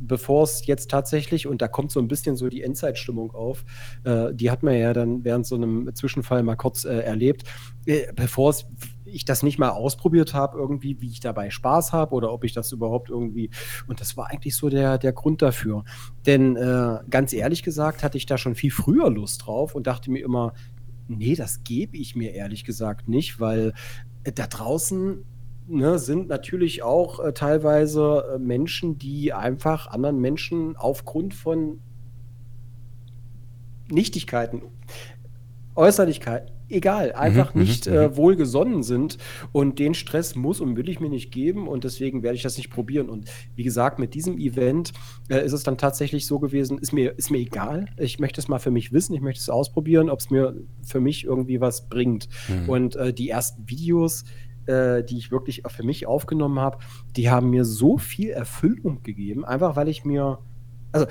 bevor 0.01 0.43
es 0.43 0.65
jetzt 0.65 0.89
tatsächlich, 0.89 1.47
und 1.47 1.61
da 1.61 1.67
kommt 1.67 1.91
so 1.91 1.99
ein 1.99 2.07
bisschen 2.07 2.35
so 2.35 2.49
die 2.49 2.63
Endzeitstimmung 2.63 3.33
auf, 3.33 3.63
äh, 4.03 4.33
die 4.33 4.51
hat 4.51 4.63
man 4.63 4.75
ja 4.75 4.93
dann 4.93 5.23
während 5.23 5.45
so 5.45 5.55
einem 5.55 5.93
Zwischenfall 5.93 6.43
mal 6.43 6.55
kurz 6.55 6.85
äh, 6.85 6.99
erlebt, 6.99 7.43
äh, 7.85 8.11
bevor 8.13 8.49
es 8.51 8.65
ich 9.13 9.25
das 9.25 9.43
nicht 9.43 9.59
mal 9.59 9.69
ausprobiert 9.69 10.33
habe, 10.33 10.57
irgendwie, 10.57 10.99
wie 11.01 11.09
ich 11.09 11.19
dabei 11.19 11.49
Spaß 11.49 11.93
habe 11.93 12.15
oder 12.15 12.31
ob 12.31 12.43
ich 12.43 12.53
das 12.53 12.71
überhaupt 12.71 13.09
irgendwie. 13.09 13.49
Und 13.87 14.01
das 14.01 14.17
war 14.17 14.29
eigentlich 14.29 14.55
so 14.55 14.69
der, 14.69 14.97
der 14.97 15.13
Grund 15.13 15.41
dafür. 15.41 15.83
Denn 16.25 16.55
äh, 16.55 16.99
ganz 17.09 17.33
ehrlich 17.33 17.63
gesagt 17.63 18.03
hatte 18.03 18.17
ich 18.17 18.25
da 18.25 18.37
schon 18.37 18.55
viel 18.55 18.71
früher 18.71 19.09
Lust 19.09 19.45
drauf 19.45 19.75
und 19.75 19.87
dachte 19.87 20.11
mir 20.11 20.23
immer, 20.23 20.53
nee, 21.07 21.35
das 21.35 21.63
gebe 21.63 21.97
ich 21.97 22.15
mir 22.15 22.33
ehrlich 22.33 22.63
gesagt 22.63 23.07
nicht, 23.07 23.39
weil 23.39 23.73
äh, 24.23 24.31
da 24.31 24.47
draußen 24.47 25.23
ne, 25.67 25.99
sind 25.99 26.27
natürlich 26.27 26.83
auch 26.83 27.19
äh, 27.19 27.33
teilweise 27.33 28.35
äh, 28.35 28.39
Menschen, 28.39 28.97
die 28.97 29.33
einfach 29.33 29.87
anderen 29.87 30.19
Menschen 30.19 30.75
aufgrund 30.75 31.33
von 31.33 31.79
Nichtigkeiten, 33.89 34.61
Äußerlichkeiten, 35.75 36.51
egal, 36.71 37.13
einfach 37.13 37.53
mhm, 37.53 37.61
nicht 37.61 37.87
mhm. 37.87 37.93
äh, 37.93 38.17
wohlgesonnen 38.17 38.83
sind. 38.83 39.17
Und 39.51 39.79
den 39.79 39.93
Stress 39.93 40.35
muss 40.35 40.61
und 40.61 40.75
will 40.75 40.89
ich 40.89 40.99
mir 40.99 41.09
nicht 41.09 41.31
geben 41.31 41.67
und 41.67 41.83
deswegen 41.83 42.23
werde 42.23 42.35
ich 42.35 42.43
das 42.43 42.57
nicht 42.57 42.69
probieren. 42.69 43.09
Und 43.09 43.29
wie 43.55 43.63
gesagt, 43.63 43.99
mit 43.99 44.13
diesem 44.13 44.37
Event 44.37 44.93
äh, 45.29 45.43
ist 45.45 45.53
es 45.53 45.63
dann 45.63 45.77
tatsächlich 45.77 46.25
so 46.25 46.39
gewesen, 46.39 46.77
ist 46.77 46.93
mir, 46.93 47.17
ist 47.17 47.31
mir 47.31 47.39
egal. 47.39 47.87
Ich 47.97 48.19
möchte 48.19 48.41
es 48.41 48.47
mal 48.47 48.59
für 48.59 48.71
mich 48.71 48.91
wissen, 48.91 49.13
ich 49.13 49.21
möchte 49.21 49.41
es 49.41 49.49
ausprobieren, 49.49 50.09
ob 50.09 50.19
es 50.19 50.29
mir 50.29 50.55
für 50.83 50.99
mich 50.99 51.23
irgendwie 51.23 51.61
was 51.61 51.89
bringt. 51.89 52.27
Mhm. 52.47 52.69
Und 52.69 52.95
äh, 52.95 53.13
die 53.13 53.29
ersten 53.29 53.69
Videos, 53.69 54.23
äh, 54.67 55.03
die 55.03 55.17
ich 55.17 55.31
wirklich 55.31 55.63
für 55.67 55.83
mich 55.83 56.07
aufgenommen 56.07 56.59
habe, 56.59 56.77
die 57.15 57.29
haben 57.29 57.49
mir 57.49 57.65
so 57.65 57.97
viel 57.97 58.29
Erfüllung 58.29 59.03
gegeben, 59.03 59.45
einfach 59.45 59.75
weil 59.75 59.87
ich 59.87 60.05
mir, 60.05 60.39
also 60.91 61.07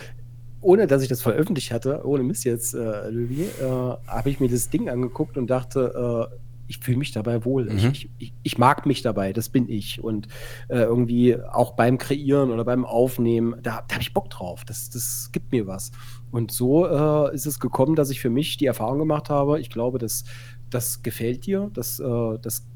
ohne 0.60 0.86
dass 0.86 1.02
ich 1.02 1.08
das 1.08 1.22
veröffentlicht 1.22 1.72
hatte, 1.72 2.04
ohne 2.04 2.22
Mist 2.22 2.44
jetzt, 2.44 2.74
äh, 2.74 3.08
Löwy, 3.08 3.42
äh, 3.42 3.64
habe 4.06 4.30
ich 4.30 4.40
mir 4.40 4.48
das 4.48 4.68
Ding 4.68 4.88
angeguckt 4.88 5.36
und 5.36 5.48
dachte, 5.48 6.28
äh, 6.30 6.36
ich 6.70 6.78
fühle 6.78 6.98
mich 6.98 7.10
dabei 7.10 7.44
wohl. 7.44 7.64
Mhm. 7.64 7.90
Ich, 7.92 8.08
ich, 8.18 8.32
ich, 8.44 8.56
mag 8.56 8.86
mich 8.86 9.02
dabei, 9.02 9.32
das 9.32 9.48
bin 9.48 9.68
ich. 9.68 10.04
Und 10.04 10.28
äh, 10.68 10.78
irgendwie 10.78 11.36
auch 11.36 11.72
beim 11.72 11.98
Kreieren 11.98 12.50
oder 12.50 12.64
beim 12.64 12.84
Aufnehmen, 12.84 13.56
da, 13.60 13.82
da 13.88 13.94
habe 13.94 14.02
ich 14.02 14.14
Bock 14.14 14.30
drauf. 14.30 14.64
Das, 14.64 14.88
das 14.88 15.30
gibt 15.32 15.50
mir 15.50 15.66
was. 15.66 15.90
Und 16.30 16.52
so 16.52 16.86
äh, 16.86 17.34
ist 17.34 17.46
es 17.46 17.58
gekommen, 17.58 17.96
dass 17.96 18.10
ich 18.10 18.20
für 18.20 18.30
mich 18.30 18.56
die 18.56 18.66
Erfahrung 18.66 19.00
gemacht 19.00 19.30
habe. 19.30 19.58
Ich 19.58 19.68
glaube, 19.68 19.98
das, 19.98 20.22
das 20.70 21.02
gefällt 21.02 21.44
dir, 21.44 21.70
das, 21.74 21.98
äh, 21.98 22.38
das 22.40 22.66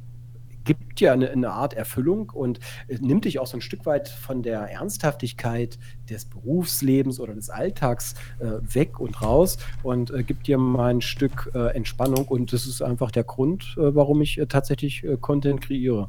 gibt 0.64 1.00
dir 1.00 1.12
eine, 1.12 1.30
eine, 1.30 1.50
Art 1.50 1.74
Erfüllung 1.74 2.30
und 2.30 2.58
äh, 2.88 2.98
nimmt 3.00 3.24
dich 3.24 3.38
auch 3.38 3.46
so 3.46 3.56
ein 3.56 3.60
Stück 3.60 3.86
weit 3.86 4.08
von 4.08 4.42
der 4.42 4.60
Ernsthaftigkeit 4.60 5.78
des 6.08 6.24
Berufslebens 6.24 7.20
oder 7.20 7.34
des 7.34 7.50
Alltags 7.50 8.14
äh, 8.38 8.74
weg 8.74 9.00
und 9.00 9.22
raus 9.22 9.58
und 9.82 10.10
äh, 10.10 10.22
gibt 10.22 10.46
dir 10.46 10.58
mal 10.58 10.94
ein 10.94 11.00
Stück 11.00 11.50
äh, 11.54 11.74
Entspannung. 11.74 12.26
Und 12.26 12.52
das 12.52 12.66
ist 12.66 12.82
einfach 12.82 13.10
der 13.10 13.24
Grund, 13.24 13.76
äh, 13.76 13.94
warum 13.94 14.22
ich 14.22 14.38
äh, 14.38 14.46
tatsächlich 14.46 15.06
Content 15.20 15.60
kreiere. 15.60 16.08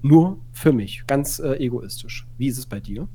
Nur 0.00 0.38
für 0.52 0.72
mich, 0.72 1.04
ganz 1.06 1.40
egoistisch. 1.40 2.26
Wie 2.36 2.46
ist 2.46 2.58
es 2.58 2.66
bei 2.66 2.78
dir? 2.78 3.08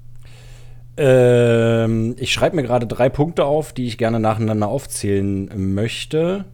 Ähm, 0.96 2.16
ich 2.20 2.32
schreibe 2.32 2.56
mir 2.56 2.64
gerade 2.64 2.86
drei 2.86 3.10
Punkte 3.10 3.46
auf, 3.46 3.74
die 3.74 3.86
ich 3.86 3.98
gerne 3.98 4.20
nacheinander 4.20 4.68
aufzählen 4.68 5.50
möchte. 5.74 6.46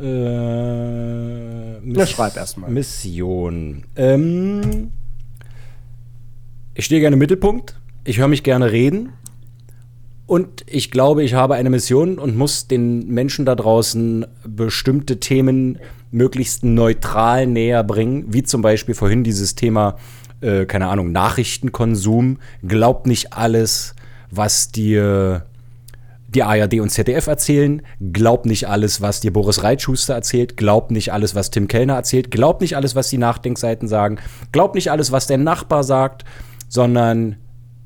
Äh, 0.00 1.80
Miss 1.80 1.98
ja, 1.98 2.06
schreib 2.06 2.36
erstmal. 2.36 2.70
Mission. 2.70 3.84
Ähm, 3.96 4.92
ich 6.74 6.86
stehe 6.86 7.00
gerne 7.00 7.14
im 7.14 7.20
Mittelpunkt. 7.20 7.78
Ich 8.04 8.18
höre 8.18 8.28
mich 8.28 8.42
gerne 8.42 8.72
reden. 8.72 9.12
Und 10.26 10.64
ich 10.68 10.90
glaube, 10.92 11.24
ich 11.24 11.34
habe 11.34 11.56
eine 11.56 11.70
Mission 11.70 12.18
und 12.18 12.36
muss 12.36 12.68
den 12.68 13.08
Menschen 13.08 13.44
da 13.44 13.56
draußen 13.56 14.24
bestimmte 14.46 15.18
Themen 15.18 15.80
möglichst 16.12 16.64
neutral 16.64 17.46
näher 17.46 17.82
bringen, 17.82 18.26
wie 18.28 18.44
zum 18.44 18.62
Beispiel 18.62 18.94
vorhin 18.94 19.24
dieses 19.24 19.56
Thema, 19.56 19.96
äh, 20.40 20.66
keine 20.66 20.86
Ahnung, 20.86 21.10
Nachrichtenkonsum. 21.10 22.38
Glaub 22.66 23.06
nicht 23.06 23.32
alles, 23.32 23.96
was 24.30 24.70
dir 24.70 25.46
die 26.34 26.42
ARD 26.42 26.80
und 26.80 26.90
ZDF 26.90 27.26
erzählen. 27.26 27.82
Glaub 28.12 28.46
nicht 28.46 28.68
alles, 28.68 29.00
was 29.00 29.20
dir 29.20 29.32
Boris 29.32 29.62
Reitschuster 29.62 30.14
erzählt. 30.14 30.56
Glaub 30.56 30.90
nicht 30.90 31.12
alles, 31.12 31.34
was 31.34 31.50
Tim 31.50 31.68
Kellner 31.68 31.94
erzählt. 31.94 32.30
Glaub 32.30 32.60
nicht 32.60 32.76
alles, 32.76 32.94
was 32.94 33.08
die 33.08 33.18
Nachdenkseiten 33.18 33.88
sagen. 33.88 34.18
Glaub 34.52 34.74
nicht 34.74 34.90
alles, 34.90 35.12
was 35.12 35.26
der 35.26 35.38
Nachbar 35.38 35.84
sagt, 35.84 36.24
sondern 36.68 37.36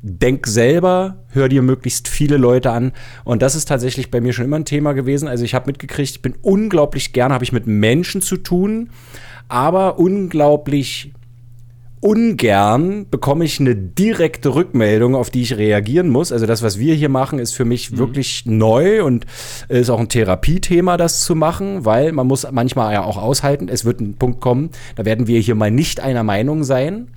denk 0.02 0.46
selber, 0.46 1.24
hör 1.30 1.48
dir 1.48 1.62
möglichst 1.62 2.08
viele 2.08 2.36
Leute 2.36 2.70
an. 2.70 2.92
Und 3.24 3.40
das 3.40 3.54
ist 3.54 3.66
tatsächlich 3.66 4.10
bei 4.10 4.20
mir 4.20 4.34
schon 4.34 4.44
immer 4.44 4.56
ein 4.56 4.66
Thema 4.66 4.92
gewesen. 4.92 5.28
Also 5.28 5.44
ich 5.44 5.54
habe 5.54 5.66
mitgekriegt, 5.66 6.10
ich 6.10 6.22
bin 6.22 6.34
unglaublich 6.42 7.14
gerne, 7.14 7.32
habe 7.32 7.44
ich 7.44 7.52
mit 7.52 7.66
Menschen 7.66 8.20
zu 8.20 8.36
tun, 8.36 8.90
aber 9.48 9.98
unglaublich 9.98 11.14
ungern 12.04 13.06
bekomme 13.10 13.46
ich 13.46 13.60
eine 13.60 13.74
direkte 13.74 14.54
Rückmeldung, 14.54 15.14
auf 15.14 15.30
die 15.30 15.40
ich 15.40 15.56
reagieren 15.56 16.10
muss. 16.10 16.32
Also 16.32 16.44
das, 16.44 16.62
was 16.62 16.78
wir 16.78 16.94
hier 16.94 17.08
machen, 17.08 17.38
ist 17.38 17.54
für 17.54 17.64
mich 17.64 17.92
mhm. 17.92 17.98
wirklich 17.98 18.44
neu 18.44 19.02
und 19.02 19.24
ist 19.70 19.88
auch 19.88 19.98
ein 19.98 20.10
Therapiethema, 20.10 20.98
das 20.98 21.20
zu 21.20 21.34
machen, 21.34 21.86
weil 21.86 22.12
man 22.12 22.26
muss 22.26 22.46
manchmal 22.52 22.92
ja 22.92 23.04
auch 23.04 23.16
aushalten, 23.16 23.68
es 23.68 23.86
wird 23.86 24.02
ein 24.02 24.16
Punkt 24.16 24.42
kommen, 24.42 24.68
da 24.96 25.06
werden 25.06 25.26
wir 25.28 25.40
hier 25.40 25.54
mal 25.54 25.70
nicht 25.70 26.00
einer 26.00 26.24
Meinung 26.24 26.62
sein. 26.62 27.08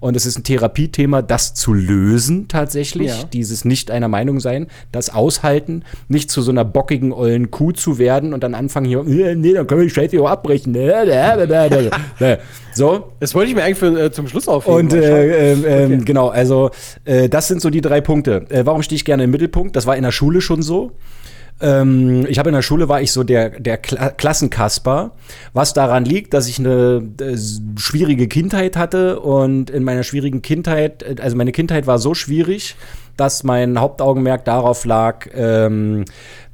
Und 0.00 0.16
es 0.16 0.24
ist 0.24 0.38
ein 0.38 0.44
Therapiethema, 0.44 1.20
das 1.20 1.54
zu 1.54 1.74
lösen 1.74 2.48
tatsächlich, 2.48 3.08
ja. 3.08 3.24
dieses 3.32 3.66
nicht 3.66 3.90
einer 3.90 4.08
Meinung 4.08 4.40
sein, 4.40 4.66
das 4.92 5.10
aushalten, 5.10 5.84
nicht 6.08 6.30
zu 6.30 6.40
so 6.40 6.50
einer 6.50 6.64
bockigen 6.64 7.12
ollen 7.12 7.50
Kuh 7.50 7.72
zu 7.72 7.98
werden 7.98 8.32
und 8.32 8.42
dann 8.42 8.54
anfangen 8.54 8.86
hier, 8.86 9.04
nee, 9.04 9.52
dann 9.52 9.66
können 9.66 9.82
wir 9.82 9.88
die 9.88 9.94
Scheiße 9.94 10.20
auch 10.20 10.30
abbrechen. 10.30 10.72
so. 12.72 13.12
Das 13.20 13.34
wollte 13.34 13.50
ich 13.50 13.54
mir 13.54 13.62
eigentlich 13.62 13.78
für, 13.78 14.04
äh, 14.04 14.10
zum 14.10 14.26
Schluss 14.26 14.48
aufheben. 14.48 14.78
Und 14.78 14.94
äh, 14.94 15.52
äh, 15.52 15.84
okay. 15.84 15.98
genau, 16.04 16.28
also 16.28 16.70
äh, 17.04 17.28
das 17.28 17.48
sind 17.48 17.60
so 17.60 17.68
die 17.68 17.82
drei 17.82 18.00
Punkte. 18.00 18.46
Äh, 18.48 18.64
warum 18.64 18.82
stehe 18.82 18.96
ich 18.96 19.04
gerne 19.04 19.24
im 19.24 19.30
Mittelpunkt? 19.30 19.76
Das 19.76 19.86
war 19.86 19.96
in 19.96 20.02
der 20.02 20.12
Schule 20.12 20.40
schon 20.40 20.62
so. 20.62 20.92
Ähm, 21.60 22.26
ich 22.28 22.38
habe 22.38 22.48
in 22.48 22.54
der 22.54 22.62
Schule 22.62 22.88
war 22.88 23.02
ich 23.02 23.12
so 23.12 23.22
der, 23.22 23.50
der 23.50 23.76
Kla 23.76 24.10
Klassenkasper, 24.10 25.12
was 25.52 25.74
daran 25.74 26.04
liegt, 26.04 26.32
dass 26.32 26.48
ich 26.48 26.58
eine 26.58 27.02
äh, 27.20 27.36
schwierige 27.78 28.28
Kindheit 28.28 28.76
hatte 28.76 29.20
und 29.20 29.68
in 29.70 29.84
meiner 29.84 30.02
schwierigen 30.02 30.42
Kindheit, 30.42 31.02
äh, 31.02 31.16
also 31.20 31.36
meine 31.36 31.52
Kindheit 31.52 31.86
war 31.86 31.98
so 31.98 32.14
schwierig, 32.14 32.76
dass 33.16 33.44
mein 33.44 33.78
Hauptaugenmerk 33.78 34.44
darauf 34.46 34.84
lag, 34.86 35.26
ähm, 35.34 36.06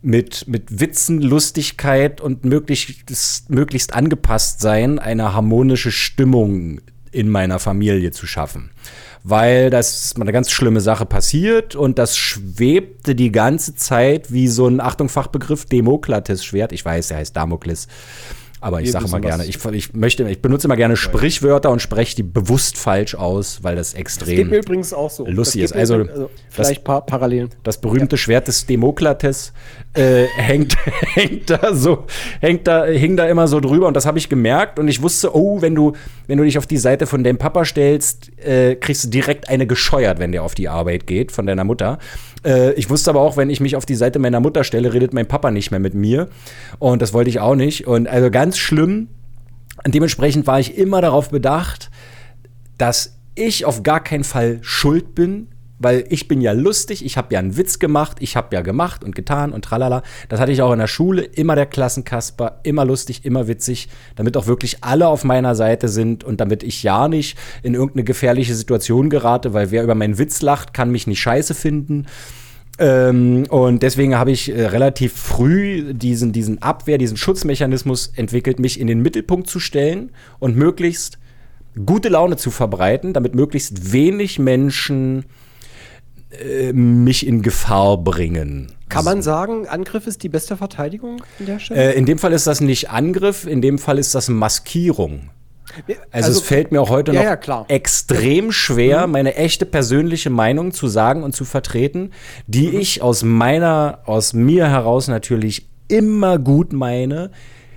mit, 0.02 0.48
mit 0.48 0.80
Witzen, 0.80 1.20
Lustigkeit 1.20 2.20
und 2.20 2.44
möglichst, 2.44 3.48
möglichst 3.48 3.94
angepasst 3.94 4.60
sein, 4.60 4.98
eine 4.98 5.32
harmonische 5.32 5.92
Stimmung 5.92 6.80
in 7.12 7.28
meiner 7.30 7.58
Familie 7.60 8.10
zu 8.10 8.26
schaffen 8.26 8.70
weil 9.28 9.70
das 9.70 10.04
ist 10.04 10.18
mal 10.18 10.22
eine 10.22 10.32
ganz 10.32 10.52
schlimme 10.52 10.80
Sache 10.80 11.04
passiert 11.04 11.74
und 11.74 11.98
das 11.98 12.16
schwebte 12.16 13.16
die 13.16 13.32
ganze 13.32 13.74
Zeit 13.74 14.32
wie 14.32 14.46
so 14.46 14.68
ein 14.68 14.80
Achtungfachbegriff 14.80 15.64
Demokrates-Schwert. 15.64 16.70
Ich 16.70 16.84
weiß, 16.84 17.10
er 17.10 17.16
heißt 17.16 17.34
Damokles. 17.34 17.88
Aber 18.60 18.80
ich 18.80 18.90
sage 18.90 19.08
mal 19.08 19.20
gerne, 19.20 19.44
ich, 19.44 19.62
ich, 19.64 19.94
möchte, 19.94 20.28
ich 20.28 20.40
benutze 20.40 20.66
immer 20.66 20.76
gerne 20.76 20.96
Sprichwörter 20.96 21.70
und 21.70 21.80
spreche 21.82 22.16
die 22.16 22.22
bewusst 22.22 22.78
falsch 22.78 23.14
aus, 23.14 23.62
weil 23.62 23.76
das 23.76 23.92
extrem 23.92 24.28
das 24.28 24.36
geht 24.36 24.50
mir 24.50 24.58
übrigens 24.58 24.92
auch 24.94 25.10
so. 25.10 25.26
lustig 25.26 25.62
ist. 25.62 25.74
Also, 25.74 25.96
also 25.96 26.30
vielleicht 26.48 26.82
paar 26.82 27.04
Parallelen. 27.04 27.50
Das 27.62 27.80
berühmte 27.80 28.16
ja. 28.16 28.18
Schwert 28.18 28.48
des 28.48 28.64
Demokrates 28.64 29.52
äh, 29.92 30.24
hängt, 30.36 30.76
hängt 31.14 31.50
da 31.50 31.74
so, 31.74 32.06
hängt 32.40 32.66
da, 32.66 32.86
hing 32.86 33.16
da 33.16 33.26
immer 33.26 33.46
so 33.46 33.60
drüber 33.60 33.86
und 33.86 33.94
das 33.94 34.06
habe 34.06 34.18
ich 34.18 34.28
gemerkt 34.28 34.78
und 34.78 34.88
ich 34.88 35.02
wusste, 35.02 35.36
oh, 35.36 35.60
wenn 35.60 35.74
du, 35.74 35.92
wenn 36.26 36.38
du 36.38 36.44
dich 36.44 36.56
auf 36.56 36.66
die 36.66 36.78
Seite 36.78 37.06
von 37.06 37.24
deinem 37.24 37.38
Papa 37.38 37.64
stellst, 37.66 38.30
äh, 38.38 38.74
kriegst 38.76 39.04
du 39.04 39.08
direkt 39.08 39.50
eine 39.50 39.66
gescheuert, 39.66 40.18
wenn 40.18 40.32
der 40.32 40.42
auf 40.42 40.54
die 40.54 40.68
Arbeit 40.68 41.06
geht 41.06 41.30
von 41.30 41.46
deiner 41.46 41.64
Mutter. 41.64 41.98
Äh, 42.47 42.73
ich 42.74 42.89
wusste 42.89 43.10
aber 43.10 43.20
auch, 43.20 43.36
wenn 43.36 43.51
ich 43.51 43.60
mich 43.60 43.77
auf 43.77 43.85
die 43.85 43.97
Seite 43.97 44.18
meiner 44.18 44.40
Mutter 44.40 44.64
stelle, 44.64 44.94
redet 44.94 45.12
mein 45.12 45.27
Papa 45.27 45.51
nicht 45.51 45.70
mehr 45.70 45.81
mit 45.81 45.94
mir. 45.94 46.28
Und 46.78 47.02
das 47.02 47.12
wollte 47.12 47.28
ich 47.28 47.40
auch 47.40 47.56
nicht. 47.56 47.86
Und 47.86 48.09
also 48.09 48.31
ganz 48.31 48.56
schlimm. 48.56 49.09
Dementsprechend 49.86 50.47
war 50.47 50.59
ich 50.59 50.78
immer 50.78 51.01
darauf 51.02 51.28
bedacht, 51.31 51.90
dass 52.78 53.18
ich 53.35 53.64
auf 53.64 53.82
gar 53.82 54.02
keinen 54.02 54.24
Fall 54.24 54.59
schuld 54.62 55.14
bin, 55.14 55.48
weil 55.78 56.04
ich 56.08 56.28
bin 56.28 56.40
ja 56.40 56.52
lustig, 56.52 57.04
ich 57.04 57.16
habe 57.16 57.34
ja 57.34 57.38
einen 57.38 57.56
Witz 57.56 57.78
gemacht, 57.78 58.18
ich 58.20 58.36
habe 58.36 58.54
ja 58.54 58.62
gemacht 58.62 59.04
und 59.04 59.14
getan 59.14 59.52
und 59.52 59.64
tralala. 59.64 60.02
Das 60.28 60.40
hatte 60.40 60.52
ich 60.52 60.62
auch 60.62 60.72
in 60.72 60.78
der 60.78 60.86
Schule, 60.86 61.22
immer 61.22 61.54
der 61.54 61.66
Klassenkasper, 61.66 62.60
immer 62.62 62.84
lustig, 62.84 63.24
immer 63.24 63.48
witzig, 63.48 63.88
damit 64.14 64.36
auch 64.36 64.46
wirklich 64.46 64.82
alle 64.82 65.08
auf 65.08 65.24
meiner 65.24 65.54
Seite 65.54 65.88
sind 65.88 66.24
und 66.24 66.40
damit 66.40 66.62
ich 66.62 66.82
ja 66.82 67.08
nicht 67.08 67.38
in 67.62 67.74
irgendeine 67.74 68.04
gefährliche 68.04 68.54
Situation 68.54 69.10
gerate, 69.10 69.52
weil 69.52 69.70
wer 69.70 69.82
über 69.82 69.94
meinen 69.94 70.18
Witz 70.18 70.42
lacht, 70.42 70.72
kann 70.74 70.90
mich 70.90 71.06
nicht 71.06 71.20
scheiße 71.20 71.54
finden. 71.54 72.06
Ähm, 72.78 73.44
und 73.48 73.82
deswegen 73.82 74.16
habe 74.16 74.30
ich 74.30 74.54
äh, 74.54 74.66
relativ 74.66 75.14
früh 75.14 75.94
diesen, 75.94 76.32
diesen 76.32 76.60
Abwehr, 76.62 76.98
diesen 76.98 77.16
Schutzmechanismus 77.16 78.12
entwickelt, 78.16 78.58
mich 78.58 78.78
in 78.80 78.86
den 78.86 79.00
Mittelpunkt 79.00 79.48
zu 79.48 79.60
stellen 79.60 80.10
und 80.38 80.56
möglichst 80.56 81.18
gute 81.84 82.08
Laune 82.08 82.36
zu 82.36 82.50
verbreiten, 82.50 83.12
damit 83.12 83.34
möglichst 83.34 83.92
wenig 83.92 84.38
Menschen 84.38 85.24
äh, 86.40 86.72
mich 86.72 87.26
in 87.26 87.42
Gefahr 87.42 87.98
bringen. 87.98 88.72
Kann 88.88 89.04
man 89.04 89.22
sagen, 89.22 89.66
Angriff 89.66 90.06
ist 90.06 90.22
die 90.22 90.28
beste 90.28 90.56
Verteidigung 90.56 91.22
in 91.38 91.46
der 91.46 91.58
Stelle? 91.58 91.94
Äh, 91.94 91.98
in 91.98 92.06
dem 92.06 92.18
Fall 92.18 92.32
ist 92.32 92.46
das 92.46 92.60
nicht 92.60 92.90
Angriff, 92.90 93.46
in 93.46 93.60
dem 93.60 93.78
Fall 93.78 93.98
ist 93.98 94.14
das 94.14 94.28
Maskierung. 94.28 95.30
Also, 95.86 96.00
also, 96.10 96.30
es 96.30 96.40
fällt 96.40 96.72
mir 96.72 96.80
auch 96.80 96.90
heute 96.90 97.12
ja, 97.12 97.34
noch 97.36 97.46
ja, 97.46 97.64
extrem 97.68 98.52
schwer, 98.52 99.06
mhm. 99.06 99.12
meine 99.12 99.34
echte 99.34 99.66
persönliche 99.66 100.30
Meinung 100.30 100.72
zu 100.72 100.86
sagen 100.88 101.22
und 101.22 101.34
zu 101.34 101.44
vertreten, 101.44 102.12
die 102.46 102.68
mhm. 102.68 102.78
ich 102.78 103.02
aus 103.02 103.24
meiner, 103.24 104.00
aus 104.06 104.32
mir 104.32 104.68
heraus 104.68 105.08
natürlich 105.08 105.68
immer 105.88 106.38
gut 106.38 106.72
meine. 106.72 107.30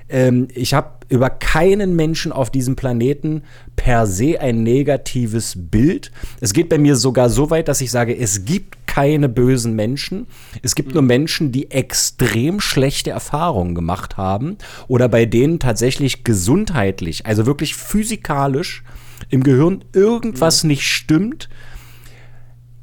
Ähm, 0.09 0.47
ich 0.53 0.73
habe 0.73 0.91
über 1.09 1.29
keinen 1.29 1.95
Menschen 1.95 2.31
auf 2.31 2.51
diesem 2.51 2.75
Planeten 2.75 3.43
per 3.75 4.05
se 4.05 4.39
ein 4.39 4.63
negatives 4.63 5.55
Bild. 5.57 6.11
Es 6.39 6.53
geht 6.53 6.69
bei 6.69 6.77
mir 6.77 6.95
sogar 6.95 7.29
so 7.29 7.49
weit, 7.49 7.67
dass 7.67 7.81
ich 7.81 7.91
sage, 7.91 8.15
es 8.15 8.45
gibt 8.45 8.85
keine 8.85 9.29
bösen 9.29 9.75
Menschen. 9.75 10.27
Es 10.61 10.75
gibt 10.75 10.89
mhm. 10.89 10.93
nur 10.95 11.03
Menschen, 11.03 11.51
die 11.51 11.71
extrem 11.71 12.59
schlechte 12.59 13.11
Erfahrungen 13.11 13.75
gemacht 13.75 14.17
haben 14.17 14.57
oder 14.87 15.09
bei 15.09 15.25
denen 15.25 15.59
tatsächlich 15.59 16.23
gesundheitlich, 16.23 17.25
also 17.25 17.45
wirklich 17.45 17.75
physikalisch 17.75 18.83
im 19.29 19.43
Gehirn 19.43 19.83
irgendwas 19.93 20.63
mhm. 20.63 20.69
nicht 20.69 20.87
stimmt 20.87 21.49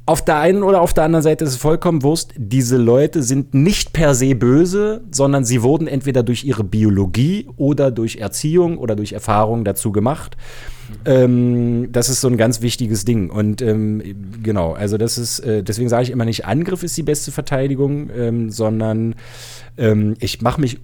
auf 0.07 0.23
der 0.23 0.39
einen 0.39 0.63
oder 0.63 0.81
auf 0.81 0.93
der 0.93 1.03
anderen 1.03 1.21
Seite 1.21 1.43
ist 1.43 1.51
es 1.51 1.57
vollkommen 1.57 2.01
Wurst. 2.01 2.33
Diese 2.37 2.77
Leute 2.77 3.21
sind 3.23 3.53
nicht 3.53 3.91
per 3.91 4.15
se 4.15 4.35
böse, 4.35 5.01
sondern 5.11 5.43
sie 5.43 5.61
wurden 5.63 5.85
entweder 5.85 6.23
durch 6.23 6.45
ihre 6.45 6.63
Biologie 6.63 7.49
oder 7.57 7.91
durch 7.91 8.15
Erziehung 8.15 8.77
oder 8.77 8.95
durch 8.95 9.11
Erfahrung 9.11 9.65
dazu 9.65 9.91
gemacht. 9.91 10.37
Ähm, 11.03 11.89
das 11.91 12.07
ist 12.07 12.21
so 12.21 12.29
ein 12.29 12.37
ganz 12.37 12.61
wichtiges 12.61 13.03
Ding. 13.03 13.29
Und 13.29 13.61
ähm, 13.61 14.01
genau, 14.41 14.71
also 14.71 14.97
das 14.97 15.17
ist, 15.17 15.39
äh, 15.39 15.61
deswegen 15.61 15.89
sage 15.89 16.03
ich 16.03 16.11
immer 16.11 16.25
nicht, 16.25 16.45
Angriff 16.45 16.83
ist 16.83 16.95
die 16.95 17.03
beste 17.03 17.33
Verteidigung, 17.33 18.09
ähm, 18.15 18.49
sondern 18.49 19.15
ähm, 19.77 20.15
ich 20.21 20.41
mache 20.41 20.61
mich 20.61 20.79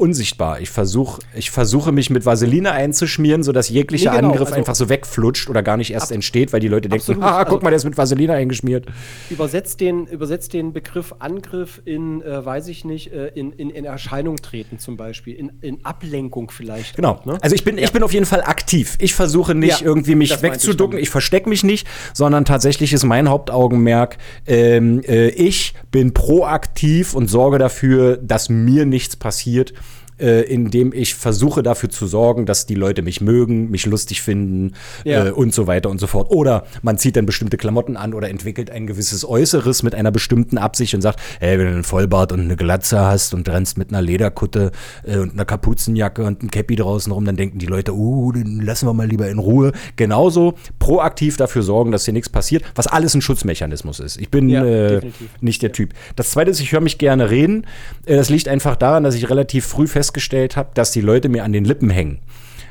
unsichtbar. 0.00 0.60
Ich 0.60 0.70
versuche 0.70 1.20
ich 1.34 1.50
versuche 1.50 1.92
mich 1.92 2.10
mit 2.10 2.24
Vaseline 2.24 2.72
einzuschmieren, 2.72 3.42
sodass 3.42 3.68
jeglicher 3.68 4.12
nee, 4.12 4.16
genau. 4.16 4.30
Angriff 4.30 4.48
also, 4.48 4.58
einfach 4.58 4.74
so 4.74 4.88
wegflutscht 4.88 5.48
oder 5.50 5.62
gar 5.62 5.76
nicht 5.76 5.92
erst 5.92 6.10
entsteht, 6.10 6.52
weil 6.52 6.60
die 6.60 6.68
Leute 6.68 6.88
denken, 6.88 7.22
ah, 7.22 7.44
guck 7.44 7.54
also, 7.54 7.64
mal, 7.64 7.70
der 7.70 7.76
ist 7.76 7.84
mit 7.84 7.98
Vaseline 7.98 8.32
eingeschmiert. 8.32 8.86
Übersetzt 9.28 9.80
den, 9.80 10.06
übersetzt 10.06 10.54
den 10.54 10.72
Begriff 10.72 11.14
Angriff 11.18 11.82
in, 11.84 12.22
äh, 12.22 12.44
weiß 12.44 12.68
ich 12.68 12.84
nicht, 12.84 13.12
äh, 13.12 13.28
in, 13.28 13.52
in, 13.52 13.70
in, 13.70 13.84
Erscheinung 13.84 14.36
treten 14.36 14.78
zum 14.78 14.96
Beispiel, 14.96 15.34
in, 15.34 15.52
in 15.60 15.84
Ablenkung 15.84 16.50
vielleicht. 16.50 16.96
Genau. 16.96 17.10
Auch, 17.10 17.24
ne? 17.26 17.38
Also 17.42 17.54
ich 17.54 17.64
bin, 17.64 17.76
ja. 17.76 17.84
ich 17.84 17.92
bin 17.92 18.02
auf 18.02 18.12
jeden 18.12 18.26
Fall 18.26 18.42
aktiv. 18.42 18.96
Ich 19.00 19.14
versuche 19.14 19.54
nicht 19.54 19.80
ja, 19.80 19.86
irgendwie 19.86 20.14
mich 20.14 20.42
wegzuducken, 20.42 20.98
ich, 20.98 21.04
ich 21.04 21.10
verstecke 21.10 21.48
mich 21.48 21.62
nicht, 21.62 21.86
sondern 22.14 22.44
tatsächlich 22.44 22.92
ist 22.92 23.04
mein 23.04 23.28
Hauptaugenmerk, 23.28 24.16
ähm, 24.46 25.02
äh, 25.06 25.28
ich 25.28 25.74
bin 25.90 26.14
proaktiv 26.14 27.14
und 27.14 27.28
sorge 27.28 27.58
dafür, 27.58 28.16
dass 28.16 28.48
mir 28.48 28.86
nichts 28.86 29.16
passiert 29.16 29.74
äh, 30.20 30.42
indem 30.42 30.92
ich 30.92 31.14
versuche 31.14 31.62
dafür 31.62 31.88
zu 31.88 32.06
sorgen, 32.06 32.46
dass 32.46 32.66
die 32.66 32.74
Leute 32.74 33.02
mich 33.02 33.20
mögen, 33.20 33.70
mich 33.70 33.86
lustig 33.86 34.22
finden 34.22 34.72
ja. 35.04 35.26
äh, 35.26 35.30
und 35.30 35.54
so 35.54 35.66
weiter 35.66 35.90
und 35.90 35.98
so 35.98 36.06
fort. 36.06 36.30
Oder 36.30 36.64
man 36.82 36.98
zieht 36.98 37.16
dann 37.16 37.26
bestimmte 37.26 37.56
Klamotten 37.56 37.96
an 37.96 38.14
oder 38.14 38.28
entwickelt 38.28 38.70
ein 38.70 38.86
gewisses 38.86 39.28
Äußeres 39.28 39.82
mit 39.82 39.94
einer 39.94 40.10
bestimmten 40.10 40.58
Absicht 40.58 40.94
und 40.94 41.00
sagt, 41.00 41.20
hey, 41.40 41.58
wenn 41.58 41.66
du 41.66 41.72
einen 41.72 41.84
Vollbart 41.84 42.32
und 42.32 42.40
eine 42.40 42.56
Glatze 42.56 43.00
hast 43.00 43.34
und 43.34 43.48
rennst 43.48 43.78
mit 43.78 43.90
einer 43.90 44.02
Lederkutte 44.02 44.72
äh, 45.04 45.18
und 45.18 45.32
einer 45.32 45.44
Kapuzenjacke 45.44 46.22
und 46.22 46.40
einem 46.40 46.50
Cappy 46.50 46.76
draußen 46.76 47.12
rum, 47.12 47.24
dann 47.24 47.36
denken 47.36 47.58
die 47.58 47.66
Leute, 47.66 47.94
uh, 47.94 48.32
den 48.32 48.60
lassen 48.60 48.86
wir 48.86 48.94
mal 48.94 49.08
lieber 49.08 49.28
in 49.28 49.38
Ruhe. 49.38 49.72
Genauso 49.96 50.54
proaktiv 50.78 51.36
dafür 51.36 51.62
sorgen, 51.62 51.92
dass 51.92 52.04
hier 52.04 52.14
nichts 52.14 52.28
passiert, 52.28 52.64
was 52.74 52.86
alles 52.86 53.14
ein 53.14 53.22
Schutzmechanismus 53.22 54.00
ist. 54.00 54.18
Ich 54.18 54.30
bin 54.30 54.48
ja, 54.48 54.64
äh, 54.64 55.00
nicht 55.40 55.62
der 55.62 55.72
Typ. 55.72 55.94
Das 56.16 56.30
zweite 56.30 56.50
ist, 56.50 56.60
ich 56.60 56.72
höre 56.72 56.80
mich 56.80 56.98
gerne 56.98 57.30
reden. 57.30 57.66
Äh, 58.06 58.16
das 58.16 58.28
liegt 58.28 58.48
einfach 58.48 58.76
daran, 58.76 59.04
dass 59.04 59.14
ich 59.14 59.28
relativ 59.30 59.66
früh 59.66 59.86
fest 59.86 60.09
festgestellt 60.10 60.56
habe, 60.56 60.70
dass 60.74 60.90
die 60.90 61.00
Leute 61.00 61.28
mir 61.28 61.44
an 61.44 61.52
den 61.52 61.64
Lippen 61.64 61.90
hängen. 61.90 62.18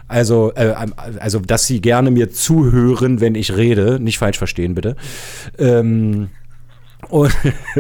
Also, 0.07 0.51
äh, 0.55 0.73
also, 1.19 1.39
dass 1.39 1.67
sie 1.67 1.81
gerne 1.81 2.11
mir 2.11 2.31
zuhören, 2.31 3.21
wenn 3.21 3.35
ich 3.35 3.55
rede. 3.55 3.99
Nicht 3.99 4.17
falsch 4.17 4.37
verstehen, 4.37 4.75
bitte. 4.75 4.95
Ähm, 5.57 6.29
und, 7.09 7.31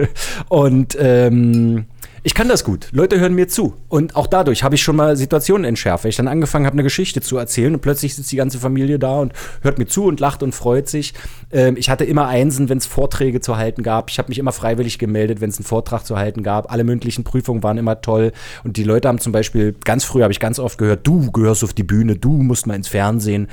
und 0.49 0.97
ähm, 0.99 1.85
ich 2.29 2.35
kann 2.35 2.47
das 2.47 2.63
gut. 2.63 2.89
Leute 2.91 3.19
hören 3.19 3.33
mir 3.33 3.47
zu. 3.47 3.73
Und 3.87 4.15
auch 4.15 4.27
dadurch 4.27 4.63
habe 4.63 4.75
ich 4.75 4.83
schon 4.83 4.95
mal 4.95 5.17
Situationen 5.17 5.65
entschärft. 5.65 6.03
Weil 6.03 6.09
ich 6.09 6.15
dann 6.15 6.27
angefangen 6.27 6.67
habe, 6.67 6.75
eine 6.75 6.83
Geschichte 6.83 7.21
zu 7.21 7.37
erzählen 7.37 7.73
und 7.73 7.81
plötzlich 7.81 8.13
sitzt 8.13 8.31
die 8.31 8.35
ganze 8.35 8.59
Familie 8.59 8.99
da 8.99 9.17
und 9.17 9.33
hört 9.61 9.79
mir 9.79 9.87
zu 9.87 10.03
und 10.05 10.19
lacht 10.19 10.43
und 10.43 10.53
freut 10.53 10.87
sich. 10.87 11.15
Ähm, 11.51 11.75
ich 11.75 11.89
hatte 11.89 12.03
immer 12.03 12.27
Einsen, 12.27 12.69
wenn 12.69 12.77
es 12.77 12.85
Vorträge 12.85 13.41
zu 13.41 13.57
halten 13.57 13.81
gab. 13.81 14.11
Ich 14.11 14.19
habe 14.19 14.29
mich 14.29 14.37
immer 14.37 14.51
freiwillig 14.51 14.99
gemeldet, 14.99 15.41
wenn 15.41 15.49
es 15.49 15.57
einen 15.57 15.65
Vortrag 15.65 16.05
zu 16.05 16.17
halten 16.17 16.43
gab. 16.43 16.71
Alle 16.71 16.83
mündlichen 16.83 17.23
Prüfungen 17.23 17.63
waren 17.63 17.79
immer 17.79 17.99
toll. 17.99 18.31
Und 18.63 18.77
die 18.77 18.83
Leute 18.83 19.07
haben 19.07 19.17
zum 19.17 19.31
Beispiel, 19.31 19.73
ganz 19.83 20.03
früh 20.03 20.21
habe 20.21 20.31
ich 20.31 20.39
ganz 20.39 20.59
oft 20.59 20.77
gehört, 20.77 21.07
du 21.07 21.31
gehörst 21.31 21.63
auf 21.63 21.73
die 21.73 21.81
Bühne, 21.81 22.15
du 22.15 22.29
musst 22.33 22.67
mal 22.67 22.75
ins 22.75 22.89
Fernsehen. 22.89 23.47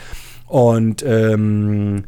Und 0.48 1.03
ähm, 1.03 2.05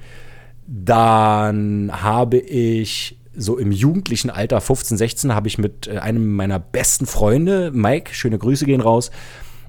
dann 0.66 1.90
habe 1.94 2.36
ich 2.36 3.17
so 3.38 3.56
im 3.56 3.72
jugendlichen 3.72 4.30
Alter, 4.30 4.60
15, 4.60 4.98
16, 4.98 5.34
habe 5.34 5.48
ich 5.48 5.58
mit 5.58 5.86
äh, 5.86 5.98
einem 5.98 6.34
meiner 6.34 6.58
besten 6.58 7.06
Freunde, 7.06 7.70
Mike, 7.72 8.14
schöne 8.14 8.38
Grüße 8.38 8.66
gehen 8.66 8.80
raus, 8.80 9.10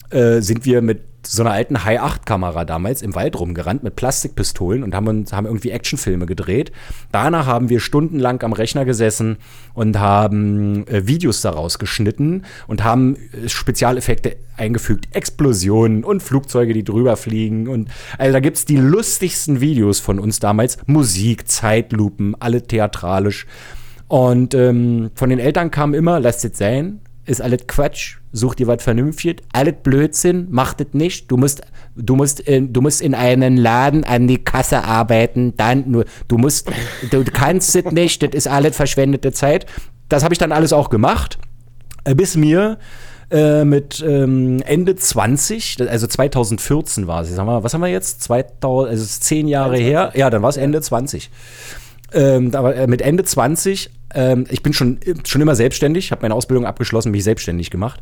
äh, 0.10 0.42
sind 0.42 0.66
wir 0.66 0.82
mit 0.82 1.09
so 1.26 1.44
einer 1.44 1.52
alten 1.52 1.84
High-8-Kamera 1.84 2.66
damals 2.66 3.02
im 3.02 3.16
Wald 3.16 3.40
rumgerannt 3.40 3.84
mit 3.84 3.96
Plastikpistolen 3.96 4.84
und 4.84 4.96
haben, 4.96 5.08
uns, 5.08 5.34
haben 5.34 5.46
irgendwie 5.46 5.72
Actionfilme 5.72 6.26
gedreht. 6.26 6.72
Danach 7.12 7.46
haben 7.46 7.70
wir 7.70 7.80
stundenlang 7.80 8.42
am 8.44 8.54
Rechner 8.54 8.86
gesessen 8.86 9.38
und 9.74 10.00
haben 10.00 10.88
äh, 10.88 11.08
Videos 11.08 11.42
daraus 11.42 11.80
geschnitten 11.80 12.44
und 12.68 12.84
haben 12.84 13.16
äh, 13.16 13.50
Spezialeffekte 13.50 14.38
eingefügt. 14.58 15.10
Explosionen 15.16 16.04
und 16.04 16.22
Flugzeuge, 16.22 16.74
die 16.74 16.84
drüber 16.84 17.18
fliegen. 17.18 17.68
Und 17.68 17.90
also 18.18 18.34
da 18.34 18.40
gibt 18.40 18.58
es 18.58 18.66
die 18.66 18.78
lustigsten 18.78 19.62
Videos 19.62 20.00
von 20.00 20.20
uns 20.20 20.40
damals. 20.40 20.78
Musik, 20.86 21.48
Zeitlupen, 21.48 22.36
alle 22.40 22.64
theatralisch. 22.64 23.46
Und 24.08 24.56
ähm, 24.56 25.12
von 25.14 25.30
den 25.30 25.40
Eltern 25.40 25.70
kam 25.70 25.94
immer, 25.94 26.20
lasst 26.20 26.44
es 26.44 26.58
sein, 26.58 27.00
ist 27.30 27.42
alles 27.42 27.68
Quatsch, 27.68 28.18
such 28.32 28.56
dir 28.56 28.68
was 28.68 28.84
Vernünftiges, 28.84 29.44
alles 29.54 29.76
Blödsinn, 29.84 30.48
mach 30.50 30.74
das 30.74 30.88
nicht. 30.94 31.30
Du 31.30 31.38
musst, 31.38 31.62
du 31.96 32.16
musst, 32.16 32.40
in, 32.40 32.74
du 32.74 32.82
musst 32.82 33.02
in 33.02 33.14
einen 33.14 33.56
Laden 33.56 34.04
an 34.04 34.28
die 34.28 34.44
Kasse 34.44 34.84
arbeiten, 34.84 35.54
dann 35.56 35.90
nur, 35.90 36.06
du 36.28 36.38
musst, 36.38 36.70
du 37.12 37.24
kannst 37.24 37.76
es 37.76 37.86
nicht, 37.92 38.24
das 38.24 38.32
ist 38.34 38.48
alles 38.48 38.76
verschwendete 38.76 39.32
Zeit. 39.32 39.66
Das 40.10 40.24
habe 40.24 40.34
ich 40.34 40.40
dann 40.40 40.52
alles 40.52 40.74
auch 40.74 40.90
gemacht, 40.90 41.38
äh, 42.04 42.16
bis 42.16 42.36
mir 42.36 42.80
äh, 43.30 43.64
mit 43.64 44.04
ähm, 44.06 44.62
Ende 44.66 44.96
20, 44.96 45.88
also 45.88 46.08
2014 46.08 47.06
war 47.06 47.22
es. 47.22 47.36
Mal, 47.38 47.64
was 47.64 47.76
haben 47.76 47.82
wir 47.82 47.90
jetzt? 47.90 48.24
2000, 48.24 48.90
also 48.90 49.06
zehn 49.06 49.48
Jahre 49.48 49.78
her. 49.78 50.12
Ja, 50.16 50.32
dann 50.32 50.42
war 50.42 50.50
es 50.50 50.58
Ende 50.58 50.82
20. 50.82 51.30
Ähm, 52.12 52.56
aber 52.56 52.88
mit 52.88 53.04
Ende 53.04 53.24
20 53.24 53.92
ähm, 54.14 54.46
ich 54.50 54.64
bin 54.64 54.74
schon, 54.74 55.00
schon 55.26 55.42
immer 55.42 55.56
selbstständig, 55.56 56.12
habe 56.12 56.22
meine 56.24 56.34
Ausbildung 56.34 56.66
abgeschlossen, 56.66 57.12
mich 57.12 57.24
selbstständig 57.24 57.70
gemacht. 57.72 58.02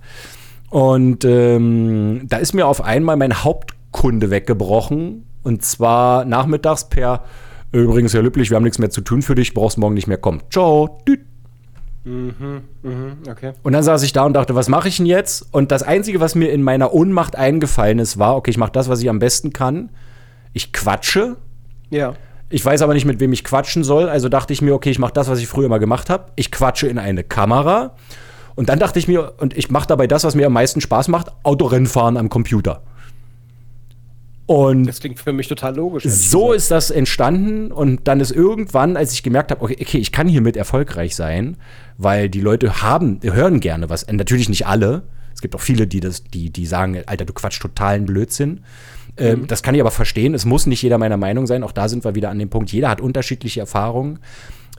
Und 0.70 1.24
ähm, 1.26 2.22
da 2.28 2.38
ist 2.38 2.54
mir 2.54 2.68
auf 2.68 2.84
einmal 2.84 3.16
mein 3.16 3.44
Hauptkunde 3.44 4.30
weggebrochen. 4.30 5.26
Und 5.44 5.64
zwar 5.64 6.26
nachmittags 6.26 6.90
per, 6.90 7.24
übrigens, 7.72 8.14
Herr 8.14 8.22
Lüblich, 8.22 8.50
wir 8.50 8.56
haben 8.56 8.64
nichts 8.64 8.80
mehr 8.80 8.90
zu 8.90 9.02
tun 9.02 9.22
für 9.22 9.36
dich, 9.36 9.54
brauchst 9.54 9.78
morgen 9.78 9.94
nicht 9.94 10.08
mehr 10.08 10.18
kommen. 10.18 10.42
Ciao. 10.50 11.00
Düt. 11.08 11.22
Mhm, 12.04 12.62
mhm, 12.84 13.18
okay. 13.30 13.52
Und 13.64 13.74
dann 13.74 13.84
saß 13.84 14.04
ich 14.04 14.14
da 14.14 14.26
und 14.26 14.34
dachte, 14.34 14.56
was 14.56 14.70
mache 14.70 14.88
ich 14.88 14.98
denn 14.98 15.06
jetzt? 15.06 15.46
Und 15.52 15.72
das 15.72 15.84
Einzige, 15.84 16.22
was 16.22 16.36
mir 16.36 16.52
in 16.52 16.64
meiner 16.64 16.94
Ohnmacht 16.94 17.36
eingefallen 17.36 18.00
ist, 18.00 18.18
war, 18.18 18.38
okay, 18.38 18.52
ich 18.52 18.58
mache 18.58 18.72
das, 18.72 18.88
was 18.88 19.02
ich 19.02 19.10
am 19.10 19.20
besten 19.20 19.52
kann. 19.52 19.90
Ich 20.54 20.72
quatsche. 20.72 21.36
Ja. 21.90 22.14
Ich 22.50 22.64
weiß 22.64 22.82
aber 22.82 22.94
nicht, 22.94 23.06
mit 23.06 23.20
wem 23.20 23.34
ich 23.34 23.44
quatschen 23.44 23.84
soll. 23.84 24.08
Also 24.08 24.30
dachte 24.30 24.54
ich 24.54 24.62
mir, 24.62 24.74
okay, 24.74 24.90
ich 24.90 25.00
mache 25.00 25.14
das, 25.14 25.28
was 25.28 25.40
ich 25.40 25.48
früher 25.48 25.66
immer 25.66 25.80
gemacht 25.80 26.10
habe. 26.10 26.32
Ich 26.36 26.52
quatsche 26.52 26.88
in 26.88 26.98
eine 26.98 27.24
Kamera. 27.24 27.96
Und 28.56 28.70
dann 28.70 28.80
dachte 28.80 29.00
ich 29.00 29.08
mir, 29.08 29.34
und 29.38 29.56
ich 29.56 29.70
mache 29.70 29.88
dabei 29.88 30.08
das, 30.08 30.24
was 30.24 30.34
mir 30.34 30.48
am 30.48 30.54
meisten 30.54 30.82
Spaß 30.82 31.10
macht, 31.10 31.32
Autorennfahren 31.44 32.18
am 32.18 32.30
Computer. 32.30 32.82
Und 34.48 34.86
das 34.86 35.02
klingt 35.02 35.20
für 35.20 35.34
mich 35.34 35.50
total 35.50 35.76
logisch. 35.76 36.06
So 36.06 36.54
ist 36.54 36.72
das 36.72 36.90
entstanden 36.90 37.70
und 37.72 38.08
dann 38.08 38.22
ist 38.22 38.32
irgendwann, 38.32 38.96
als 38.96 39.12
ich 39.12 39.22
gemerkt 39.22 39.52
habe, 39.52 39.62
okay, 39.62 39.78
okay, 39.80 39.98
ich 39.98 40.14
kann 40.14 40.30
hiermit 40.30 40.56
erfolgreich 40.56 41.18
sein, 41.18 41.58
weil 41.98 42.30
die 42.30 42.40
Leute 42.40 42.82
haben, 42.82 43.20
hören 43.22 43.60
gerne 43.60 43.90
was. 43.90 44.08
Natürlich 44.08 44.48
nicht 44.48 44.66
alle. 44.66 45.04
Es 45.34 45.42
gibt 45.42 45.54
auch 45.54 45.62
viele, 45.62 45.86
die 45.86 46.00
das, 46.00 46.24
die, 46.24 46.50
die 46.50 46.66
sagen, 46.66 47.04
Alter, 47.06 47.26
du 47.26 47.34
quatsch 47.34 47.60
totalen 47.60 48.06
Blödsinn. 48.06 48.64
Ähm, 49.18 49.42
mhm. 49.42 49.48
Das 49.48 49.64
kann 49.64 49.76
ich 49.76 49.82
aber 49.82 49.92
verstehen. 49.92 50.34
Es 50.34 50.46
muss 50.46 50.66
nicht 50.66 50.82
jeder 50.82 50.98
meiner 50.98 51.18
Meinung 51.18 51.48
sein. 51.48 51.64
Auch 51.64 51.72
da 51.72 51.90
sind 51.90 52.04
wir 52.04 52.16
wieder 52.16 52.30
an 52.30 52.40
dem 52.40 52.50
Punkt. 52.50 52.72
Jeder 52.72 52.90
hat 52.90 53.02
unterschiedliche 53.02 53.60
Erfahrungen. 53.60 54.20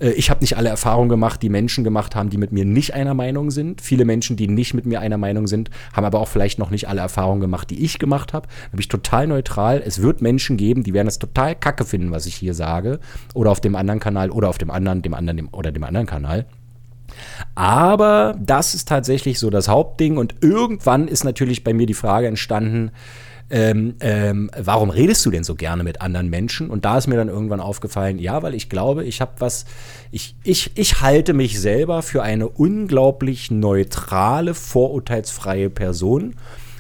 Äh, 0.01 0.11
ich 0.11 0.31
habe 0.31 0.41
nicht 0.41 0.57
alle 0.57 0.69
Erfahrungen 0.69 1.09
gemacht, 1.09 1.43
die 1.43 1.49
Menschen 1.49 1.85
gemacht 1.85 2.15
haben, 2.15 2.31
die 2.31 2.39
mit 2.39 2.53
mir 2.53 2.65
nicht 2.65 2.95
einer 2.95 3.15
Meinung 3.15 3.51
sind. 3.51 3.81
Viele 3.81 4.05
Menschen, 4.05 4.37
die 4.37 4.49
nicht 4.49 4.75
mit 4.75 4.87
mir 4.87 5.01
einer 5.01 5.19
Meinung 5.19 5.47
sind, 5.47 5.71
haben 5.93 6.05
aber 6.05 6.21
auch 6.21 6.29
vielleicht 6.29 6.59
noch 6.59 6.71
nicht 6.71 6.89
alle 6.89 7.01
Erfahrungen 7.01 7.41
gemacht, 7.41 7.71
die 7.71 7.85
ich 7.85 7.99
gemacht 7.99 8.33
habe. 8.33 8.47
Da 8.47 8.71
bin 8.73 8.81
ich 8.81 8.89
total 8.89 9.27
neutral. 9.27 9.83
Es 9.85 10.03
wird 10.03 10.23
Menschen 10.23 10.57
geben, 10.57 10.83
die 10.83 10.95
werden 10.95 11.09
es 11.09 11.19
total 11.19 11.55
kacke 11.55 11.85
finden, 11.85 12.11
was 12.11 12.27
ich 12.27 12.35
hier 12.35 12.55
sage. 12.55 13.01
Oder 13.35 13.51
auf 13.51 13.61
dem 13.61 13.77
anderen 13.77 14.01
Kanal 14.01 14.31
oder 14.31 14.49
auf 14.49 14.59
dem 14.59 14.71
anderen, 14.71 15.03
dem 15.03 15.15
anderen 15.15 15.37
dem, 15.37 15.49
oder 15.53 15.73
dem 15.73 15.85
anderen 15.85 16.07
Kanal. 16.07 16.47
Aber 17.55 18.37
das 18.39 18.75
ist 18.75 18.89
tatsächlich 18.89 19.39
so 19.39 19.51
das 19.51 19.69
Hauptding. 19.69 20.19
Und 20.19 20.37
irgendwann 20.43 21.09
ist 21.09 21.25
natürlich 21.25 21.65
bei 21.65 21.73
mir 21.73 21.87
die 21.87 21.95
Frage 21.95 22.27
entstanden, 22.27 22.91
ähm, 23.51 23.95
ähm, 24.01 24.51
warum 24.57 24.91
redest 24.91 25.25
du 25.25 25.31
denn 25.31 25.45
so 25.45 25.55
gerne 25.55 25.83
mit 25.83 26.01
anderen 26.01 26.29
Menschen? 26.29 26.69
Und 26.69 26.85
da 26.85 26.99
ist 26.99 27.07
mir 27.07 27.17
dann 27.17 27.29
irgendwann 27.29 27.61
aufgefallen, 27.61 28.19
ja, 28.19 28.43
weil 28.43 28.55
ich 28.55 28.69
glaube, 28.69 29.05
ich 29.05 29.21
habe 29.21 29.33
was, 29.39 29.65
ich, 30.11 30.37
ich, 30.45 30.73
ich 30.75 31.01
halte 31.01 31.33
mich 31.33 31.59
selber 31.59 32.03
für 32.03 32.23
eine 32.23 32.49
unglaublich 32.49 33.51
neutrale, 33.51 34.53
vorurteilsfreie 34.55 35.71
Person 35.71 36.35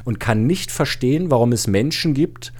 und 0.04 0.20
kann 0.20 0.46
nicht 0.46 0.70
verstehen, 0.70 1.30
warum 1.30 1.52
es 1.52 1.66
Menschen 1.66 2.12
gibt, 2.12 2.52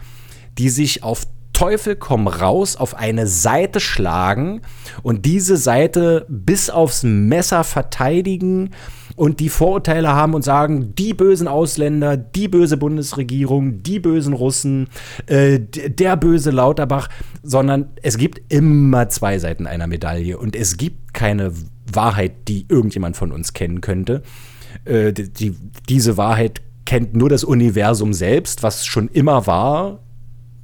die 0.57 0.71
sich 0.71 1.03
auf 1.03 1.27
Teufel 1.59 1.97
komm 1.97 2.29
raus 2.29 2.77
auf 2.77 2.95
eine 2.95 3.27
Seite 3.27 3.81
schlagen 3.81 4.61
und 5.03 5.27
diese 5.27 5.57
Seite 5.57 6.25
bis 6.29 6.71
aufs 6.71 7.03
Messer 7.03 7.65
verteidigen 7.65 8.71
und 9.17 9.41
die 9.41 9.49
Vorurteile 9.49 10.11
haben 10.11 10.35
und 10.35 10.43
sagen, 10.43 10.95
die 10.95 11.15
bösen 11.15 11.49
Ausländer, 11.49 12.17
die 12.17 12.47
böse 12.47 12.77
Bundesregierung, 12.77 13.83
die 13.83 13.99
bösen 13.99 14.35
Russen, 14.35 14.87
äh, 15.27 15.59
der 15.59 16.17
böse 16.17 16.53
Lauterbach, 16.53 17.09
sondern 17.43 17.89
es 18.03 18.19
gibt 18.19 18.41
immer 18.53 19.09
zwei 19.09 19.41
Seiten 19.41 19.67
einer 19.67 19.89
Medaille 19.89 20.39
und 20.39 20.55
es 20.55 20.77
gibt 20.77 21.13
keine 21.13 21.51
Wahrheit, 21.93 22.47
die 22.47 22.67
irgendjemand 22.69 23.17
von 23.17 23.33
uns 23.33 23.53
kennen 23.53 23.81
könnte. 23.81 24.23
Äh, 24.85 25.13
die, 25.13 25.57
diese 25.89 26.17
Wahrheit 26.17 26.63
kennt 26.87 27.17
nur 27.17 27.29
das 27.29 27.43
Universum 27.43 28.13
selbst, 28.13 28.63
was 28.63 28.87
schon 28.87 29.09
immer 29.09 29.49
war, 29.49 29.99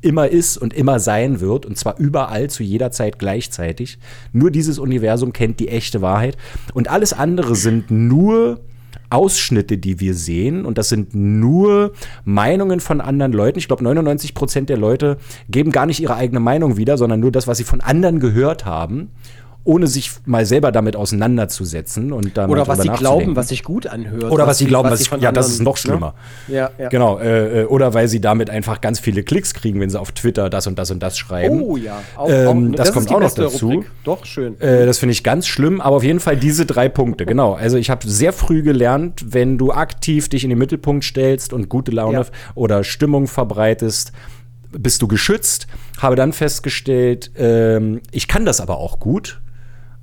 immer 0.04 0.28
ist 0.28 0.56
und 0.56 0.74
immer 0.74 1.00
sein 1.00 1.40
wird, 1.40 1.66
und 1.66 1.78
zwar 1.78 1.98
überall 1.98 2.50
zu 2.50 2.62
jeder 2.62 2.90
Zeit 2.90 3.18
gleichzeitig. 3.18 3.98
Nur 4.32 4.50
dieses 4.50 4.78
Universum 4.78 5.32
kennt 5.32 5.60
die 5.60 5.68
echte 5.68 6.02
Wahrheit. 6.02 6.36
Und 6.74 6.88
alles 6.88 7.12
andere 7.12 7.56
sind 7.56 7.90
nur 7.90 8.60
Ausschnitte, 9.10 9.78
die 9.78 10.00
wir 10.00 10.14
sehen. 10.14 10.64
Und 10.66 10.78
das 10.78 10.88
sind 10.88 11.14
nur 11.14 11.92
Meinungen 12.24 12.80
von 12.80 13.00
anderen 13.00 13.32
Leuten. 13.32 13.58
Ich 13.58 13.68
glaube, 13.68 13.84
99 13.84 14.34
Prozent 14.34 14.68
der 14.68 14.76
Leute 14.76 15.18
geben 15.48 15.70
gar 15.70 15.86
nicht 15.86 16.00
ihre 16.00 16.16
eigene 16.16 16.40
Meinung 16.40 16.76
wieder, 16.76 16.98
sondern 16.98 17.20
nur 17.20 17.32
das, 17.32 17.46
was 17.46 17.58
sie 17.58 17.64
von 17.64 17.80
anderen 17.80 18.20
gehört 18.20 18.64
haben 18.64 19.10
ohne 19.64 19.86
sich 19.86 20.12
mal 20.26 20.44
selber 20.44 20.72
damit 20.72 20.94
auseinanderzusetzen 20.94 22.12
und 22.12 22.36
damit 22.36 22.52
Oder 22.52 22.68
was 22.68 22.82
sie 22.82 22.90
glauben, 22.90 23.34
was 23.34 23.48
sich 23.48 23.64
gut 23.64 23.86
anhört. 23.86 24.30
Oder 24.30 24.44
was, 24.44 24.50
was 24.50 24.58
sie 24.58 24.66
glauben, 24.66 24.90
was, 24.90 25.10
was 25.10 25.22
ja, 25.22 25.32
das 25.32 25.48
ist 25.48 25.62
noch 25.62 25.78
schlimmer. 25.78 26.14
Ne? 26.48 26.54
Ja, 26.54 26.70
ja. 26.78 26.88
Genau. 26.90 27.18
Äh, 27.18 27.62
äh, 27.62 27.64
oder 27.64 27.94
weil 27.94 28.08
sie 28.08 28.20
damit 28.20 28.50
einfach 28.50 28.82
ganz 28.82 29.00
viele 29.00 29.22
Klicks 29.22 29.54
kriegen, 29.54 29.80
wenn 29.80 29.88
sie 29.88 29.98
auf 29.98 30.12
Twitter 30.12 30.50
das 30.50 30.66
und 30.66 30.78
das 30.78 30.90
und 30.90 31.02
das 31.02 31.16
schreiben. 31.16 31.62
Oh 31.62 31.78
ja. 31.78 32.02
Auch, 32.14 32.28
ähm, 32.28 32.72
das, 32.72 32.88
das 32.88 32.94
kommt 32.94 33.10
auch 33.10 33.20
noch 33.20 33.34
dazu. 33.34 33.70
Rubrik. 33.70 33.90
Doch, 34.04 34.26
schön. 34.26 34.60
Äh, 34.60 34.84
das 34.84 34.98
finde 34.98 35.12
ich 35.12 35.24
ganz 35.24 35.46
schlimm, 35.46 35.80
aber 35.80 35.96
auf 35.96 36.04
jeden 36.04 36.20
Fall 36.20 36.36
diese 36.36 36.66
drei 36.66 36.88
Punkte. 36.88 37.24
Genau. 37.34 37.54
Also 37.54 37.78
ich 37.78 37.90
habe 37.90 38.06
sehr 38.06 38.32
früh 38.32 38.62
gelernt, 38.62 39.24
wenn 39.30 39.58
du 39.58 39.72
aktiv 39.72 40.28
dich 40.28 40.44
in 40.44 40.50
den 40.50 40.58
Mittelpunkt 40.58 41.04
stellst 41.04 41.52
und 41.52 41.68
gute 41.68 41.90
Laune 41.90 42.18
ja. 42.18 42.26
oder 42.54 42.84
Stimmung 42.84 43.26
verbreitest, 43.26 44.12
bist 44.70 45.02
du 45.02 45.08
geschützt. 45.08 45.66
Habe 46.00 46.14
dann 46.14 46.32
festgestellt, 46.32 47.32
ähm, 47.36 48.02
ich 48.12 48.28
kann 48.28 48.44
das 48.44 48.60
aber 48.60 48.76
auch 48.76 49.00
gut 49.00 49.40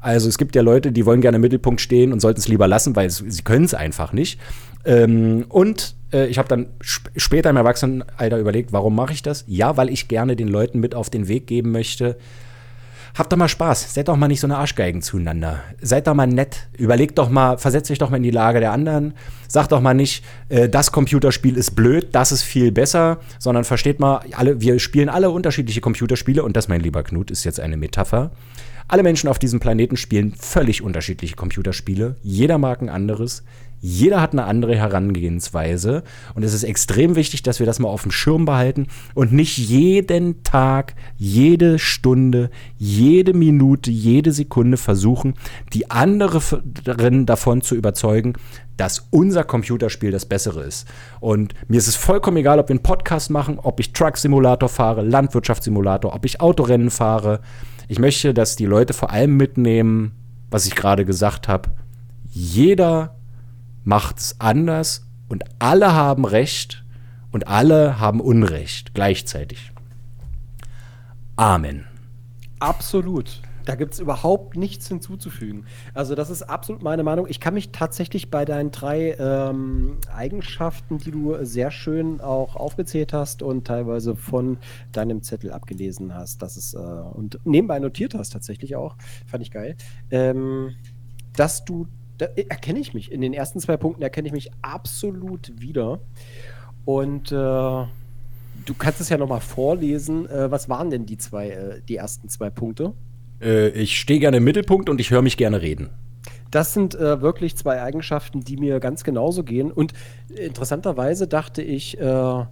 also 0.02 0.28
es 0.28 0.38
gibt 0.38 0.56
ja 0.56 0.62
Leute, 0.62 0.92
die 0.92 1.06
wollen 1.06 1.22
gerne 1.22 1.36
im 1.36 1.42
Mittelpunkt 1.42 1.80
stehen 1.80 2.12
und 2.12 2.20
sollten 2.20 2.40
es 2.40 2.48
lieber 2.48 2.68
lassen, 2.68 2.96
weil 2.96 3.10
sie 3.10 3.44
können 3.44 3.66
es 3.66 3.74
einfach 3.74 4.14
nicht. 4.14 4.40
Ähm, 4.84 5.46
und 5.48 5.96
äh, 6.12 6.26
ich 6.26 6.40
habe 6.40 6.50
dann 6.50 6.68
sp 6.82 7.14
später 7.16 7.52
im 7.52 7.58
Erwachsenenalter 7.58 8.40
überlegt, 8.40 8.74
warum 8.74 8.96
mache 8.96 9.14
ich 9.14 9.22
das? 9.22 9.46
Ja, 9.48 9.78
weil 9.78 9.90
ich 9.90 10.08
gerne 10.08 10.36
den 10.36 10.48
Leuten 10.48 10.80
mit 10.80 10.96
auf 10.96 11.10
den 11.10 11.28
Weg 11.28 11.48
geben 11.48 11.72
möchte. 11.72 12.18
Habt 13.14 13.32
doch 13.32 13.38
mal 13.38 13.50
Spaß, 13.50 13.94
seid 13.94 14.08
doch 14.08 14.16
mal 14.16 14.30
nicht 14.30 14.40
so 14.40 14.48
eine 14.48 14.58
Arschgeigen 14.58 15.02
zueinander. 15.02 15.60
Seid 15.82 16.08
doch 16.08 16.14
mal 16.14 16.28
nett, 16.28 16.70
überlegt 16.78 17.18
doch 17.18 17.30
mal, 17.30 17.58
versetzt 17.58 17.92
euch 17.92 17.98
doch 17.98 18.10
mal 18.10 18.18
in 18.18 18.24
die 18.24 18.32
Lage 18.32 18.62
der 18.62 18.72
anderen. 18.72 19.14
Sagt 19.50 19.74
doch 19.74 19.82
mal 19.82 19.94
nicht, 19.94 20.24
äh, 20.48 20.70
das 20.70 20.92
Computerspiel 20.92 21.58
ist 21.58 21.72
blöd, 21.72 22.10
das 22.14 22.32
ist 22.32 22.42
viel 22.42 22.72
besser, 22.72 23.20
sondern 23.38 23.66
versteht 23.66 24.00
mal, 24.00 24.22
alle, 24.36 24.62
wir 24.62 24.80
spielen 24.80 25.10
alle 25.10 25.30
unterschiedliche 25.30 25.82
Computerspiele 25.82 26.42
und 26.42 26.56
das, 26.56 26.70
mein 26.70 26.80
lieber 26.80 27.04
Knut, 27.04 27.30
ist 27.32 27.44
jetzt 27.44 27.60
eine 27.60 27.76
Metapher. 27.76 28.32
Alle 28.88 29.04
Menschen 29.04 29.30
auf 29.30 29.40
diesem 29.40 29.60
Planeten 29.60 29.98
spielen 29.98 30.34
völlig 30.38 30.82
unterschiedliche 30.82 31.36
Computerspiele. 31.36 32.16
Jeder 32.22 32.58
mag 32.58 32.82
ein 32.82 32.90
anderes. 32.90 33.44
Jeder 33.84 34.22
hat 34.22 34.34
eine 34.34 34.44
andere 34.44 34.76
Herangehensweise. 34.76 36.04
Und 36.36 36.44
es 36.44 36.54
ist 36.54 36.64
extrem 36.64 37.16
wichtig, 37.16 37.42
dass 37.42 37.60
wir 37.60 37.66
das 37.66 37.80
mal 37.80 37.90
auf 37.90 38.04
dem 38.04 38.12
Schirm 38.12 38.46
behalten 38.46 38.88
und 39.16 39.34
nicht 39.34 39.58
jeden 39.58 40.44
Tag, 40.44 40.94
jede 41.18 41.80
Stunde, 41.80 42.52
jede 42.78 43.34
Minute, 43.34 43.90
jede 43.90 44.32
Sekunde 44.32 44.78
versuchen, 44.78 45.34
die 45.74 45.90
anderen 45.90 47.26
davon 47.26 47.62
zu 47.62 47.76
überzeugen, 47.76 48.34
dass 48.78 49.08
unser 49.10 49.44
Computerspiel 49.44 50.12
das 50.12 50.26
Bessere 50.26 50.64
ist. 50.64 50.88
Und 51.20 51.56
mir 51.68 51.78
ist 51.78 51.88
es 51.88 51.96
vollkommen 51.96 52.38
egal, 52.38 52.60
ob 52.60 52.70
wir 52.70 52.74
einen 52.74 52.84
Podcast 52.84 53.32
machen, 53.32 53.58
ob 53.60 53.80
ich 53.80 53.94
Truck 53.94 54.18
Simulator 54.18 54.70
fahre, 54.70 55.02
Landwirtschaftssimulator, 55.02 56.14
ob 56.14 56.24
ich 56.26 56.40
Autorennen 56.40 56.92
fahre. 56.92 57.42
Ich 57.92 58.00
möchte, 58.00 58.34
dass 58.34 58.56
die 58.56 58.66
Leute 58.66 58.94
vor 58.94 59.10
allem 59.10 59.36
mitnehmen, 59.36 60.14
was 60.50 60.66
ich 60.66 60.76
gerade 60.76 61.04
gesagt 61.04 61.50
habe. 61.50 61.72
Jeder 62.30 63.18
macht 63.84 64.18
es 64.18 64.40
anders 64.40 65.06
und 65.28 65.44
alle 65.60 65.92
haben 65.92 66.24
Recht 66.24 66.86
und 67.34 67.50
alle 67.50 68.00
haben 68.00 68.22
Unrecht 68.22 68.94
gleichzeitig. 68.94 69.74
Amen. 71.36 71.84
Absolut. 72.60 73.42
Da 73.66 73.76
gibt 73.76 73.94
es 73.94 74.00
überhaupt 74.00 74.58
nichts 74.58 74.88
hinzuzufügen. 74.88 75.66
Also 75.94 76.16
das 76.16 76.30
ist 76.30 76.44
absolut 76.44 76.82
meine 76.82 77.04
Meinung. 77.04 77.28
Ich 77.30 77.40
kann 77.40 77.54
mich 77.54 77.72
tatsächlich 77.72 78.32
bei 78.32 78.46
deinen 78.46 78.72
drei 78.72 79.16
ähm, 79.20 79.98
Eigenschaften, 80.14 80.98
die 80.98 81.12
du 81.12 81.44
sehr 81.44 81.72
schön 81.72 82.22
auch 82.22 82.56
aufgezählt 82.56 83.14
hast 83.14 83.44
und 83.44 83.66
teilweise 83.66 84.16
von 84.16 84.58
deinem 84.92 85.22
Zettel 85.22 85.52
abgelesen 85.52 86.14
hast, 86.14 86.42
dass 86.42 86.58
es 86.58 86.74
äh, 86.74 86.78
und 86.78 87.40
nebenbei 87.44 87.80
notiert 87.80 88.16
hast 88.16 88.32
tatsächlich 88.32 88.76
auch, 88.76 88.96
fand 89.28 89.44
ich 89.44 89.52
geil, 89.52 89.76
ähm, 90.10 90.76
dass 91.36 91.64
du, 91.66 91.88
da 92.18 92.26
erkenne 92.26 92.80
ich 92.80 92.94
mich, 92.94 93.12
in 93.12 93.22
den 93.22 93.34
ersten 93.34 93.60
zwei 93.60 93.78
Punkten 93.78 94.02
erkenne 94.02 94.28
ich 94.28 94.34
mich 94.34 94.52
absolut 94.62 95.52
wieder. 95.60 96.00
Und 96.86 97.32
äh, 97.32 97.36
du 97.36 98.74
kannst 98.78 99.02
es 99.02 99.10
ja 99.10 99.18
nochmal 99.18 99.42
vorlesen. 99.42 100.28
Äh, 100.30 100.52
was 100.52 100.70
waren 100.70 100.90
denn 100.90 101.06
die 101.06 101.18
zwei, 101.18 101.50
äh, 101.50 101.82
die 101.88 101.96
ersten 101.96 102.30
zwei 102.30 102.50
Punkte? 102.50 102.94
Äh, 103.42 103.70
ich 103.70 104.00
stehe 104.00 104.20
gerne 104.20 104.38
im 104.38 104.44
Mittelpunkt 104.44 104.90
und 104.90 105.00
ich 105.00 105.12
höre 105.12 105.22
mich 105.22 105.38
gerne 105.38 105.62
reden. 105.62 105.90
Das 106.50 106.74
sind 106.74 106.96
äh, 106.96 107.22
wirklich 107.22 107.56
zwei 107.56 107.82
Eigenschaften, 107.82 108.42
die 108.42 108.58
mir 108.58 108.80
ganz 108.80 109.04
genauso 109.04 109.44
gehen. 109.44 109.72
Und 109.72 109.94
interessanterweise 110.36 111.28
dachte 111.28 111.62
ich, 111.62 112.00
äh, 112.00 112.46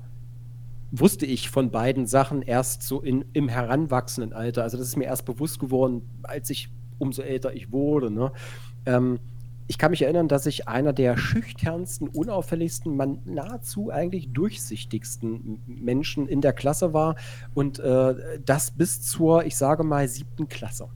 wusste 0.92 1.26
ich 1.26 1.50
von 1.50 1.70
beiden 1.70 2.08
Sachen 2.08 2.42
erst 2.42 2.84
so 2.84 3.02
in, 3.02 3.26
im 3.34 3.50
heranwachsenden 3.50 4.34
Alter. 4.34 4.64
Also 4.64 4.78
das 4.78 4.88
ist 4.88 4.96
mir 4.96 5.06
erst 5.06 5.26
bewusst 5.26 5.60
geworden, 5.60 6.10
als 6.24 6.50
ich 6.50 6.70
umso 6.98 7.22
älter 7.22 7.54
ich 7.54 7.72
wurde. 7.72 8.10
Ne? 8.10 8.32
Ähm, 8.86 9.20
ich 9.70 9.78
kann 9.78 9.92
mich 9.92 10.02
erinnern, 10.02 10.28
dass 10.28 10.48
ich 10.48 10.68
einer 10.68 10.94
der 10.94 11.16
schüchternsten, 11.16 12.08
unauffälligsten, 12.08 12.98
man 12.98 13.20
nahezu 13.24 13.92
eigentlich 13.92 14.34
durchsichtigsten 14.34 15.62
Menschen 15.68 16.28
in 16.28 16.42
der 16.42 16.54
Klasse 16.54 16.92
war 16.92 17.16
und 17.54 17.78
äh, 17.78 18.40
das 18.44 18.72
bis 18.72 19.04
zur, 19.04 19.46
ich 19.46 19.56
sage 19.56 19.84
mal, 19.84 20.08
siebten 20.08 20.48
Klasse. 20.48 20.90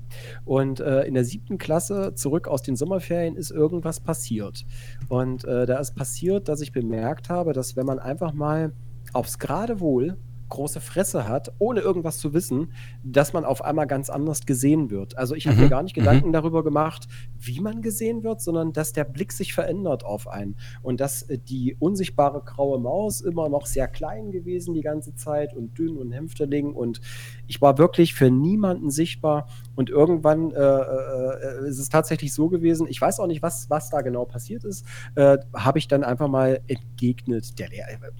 Und 0.44 0.80
äh, 0.80 1.04
in 1.04 1.14
der 1.14 1.24
siebten 1.24 1.60
Klasse, 1.60 2.16
zurück 2.16 2.48
aus 2.48 2.64
den 2.64 2.76
Sommerferien, 2.76 3.36
ist 3.36 3.52
irgendwas 3.52 4.00
passiert. 4.00 4.66
Und 5.08 5.46
äh, 5.46 5.68
da 5.68 5.78
ist 5.78 5.94
passiert, 5.94 6.50
dass 6.50 6.60
ich 6.60 6.72
bemerkt 6.72 7.30
habe, 7.30 7.54
dass 7.54 7.76
wenn 7.76 7.86
man 7.86 8.00
einfach 8.00 8.34
mal 8.34 8.74
aufs 9.14 9.38
Geradewohl 9.38 10.18
große 10.54 10.82
Fresse 10.82 11.28
hat, 11.28 11.52
ohne 11.58 11.82
irgendwas 11.82 12.20
zu 12.20 12.34
wissen, 12.34 12.72
dass 13.04 13.34
man 13.34 13.44
auf 13.44 13.64
einmal 13.64 13.88
ganz 13.88 14.10
anders 14.10 14.46
gesehen 14.46 14.92
wird. 14.92 15.18
Also 15.18 15.36
ich 15.36 15.48
habe 15.48 15.58
mhm. 15.58 15.64
mir 15.64 15.70
gar 15.70 15.84
nicht 15.84 15.96
Gedanken 15.96 16.30
mhm. 16.30 16.34
darüber 16.34 16.64
gemacht, 16.64 17.08
wie 17.40 17.60
man 17.60 17.82
gesehen 17.82 18.24
wird, 18.24 18.42
sondern 18.42 18.72
dass 18.72 18.94
der 18.94 19.04
Blick 19.04 19.32
sich 19.32 19.54
verändert 19.54 20.06
auf 20.06 20.28
einen 20.28 20.56
und 20.82 21.00
dass 21.00 21.24
äh, 21.24 21.38
die 21.38 21.76
unsichtbare 21.80 22.44
graue 22.46 22.80
Maus 22.80 23.22
immer 23.22 23.50
noch 23.50 23.66
sehr 23.66 23.88
klein 23.88 24.32
gewesen 24.32 24.74
die 24.74 24.82
ganze 24.82 25.16
Zeit 25.16 25.54
und 25.54 25.78
dünn 25.78 25.98
und 25.98 26.12
Hämpfterling 26.12 26.74
und 26.74 27.02
ich 27.48 27.62
war 27.62 27.78
wirklich 27.78 28.14
für 28.14 28.30
niemanden 28.30 28.92
sichtbar 28.92 29.48
und 29.76 29.90
irgendwann 29.90 30.52
äh, 30.52 30.60
äh, 30.60 31.68
ist 31.68 31.80
es 31.80 31.90
tatsächlich 31.90 32.34
so 32.34 32.50
gewesen, 32.50 32.88
ich 32.88 33.02
weiß 33.02 33.20
auch 33.20 33.28
nicht, 33.28 33.42
was, 33.42 33.70
was 33.70 33.90
da 33.90 34.02
genau 34.02 34.26
passiert 34.26 34.64
ist, 34.64 34.86
äh, 35.16 35.38
habe 35.54 35.80
ich 35.80 35.88
dann 35.88 36.04
einfach 36.04 36.28
mal 36.28 36.62
entgegnet, 36.68 37.58
der 37.58 37.70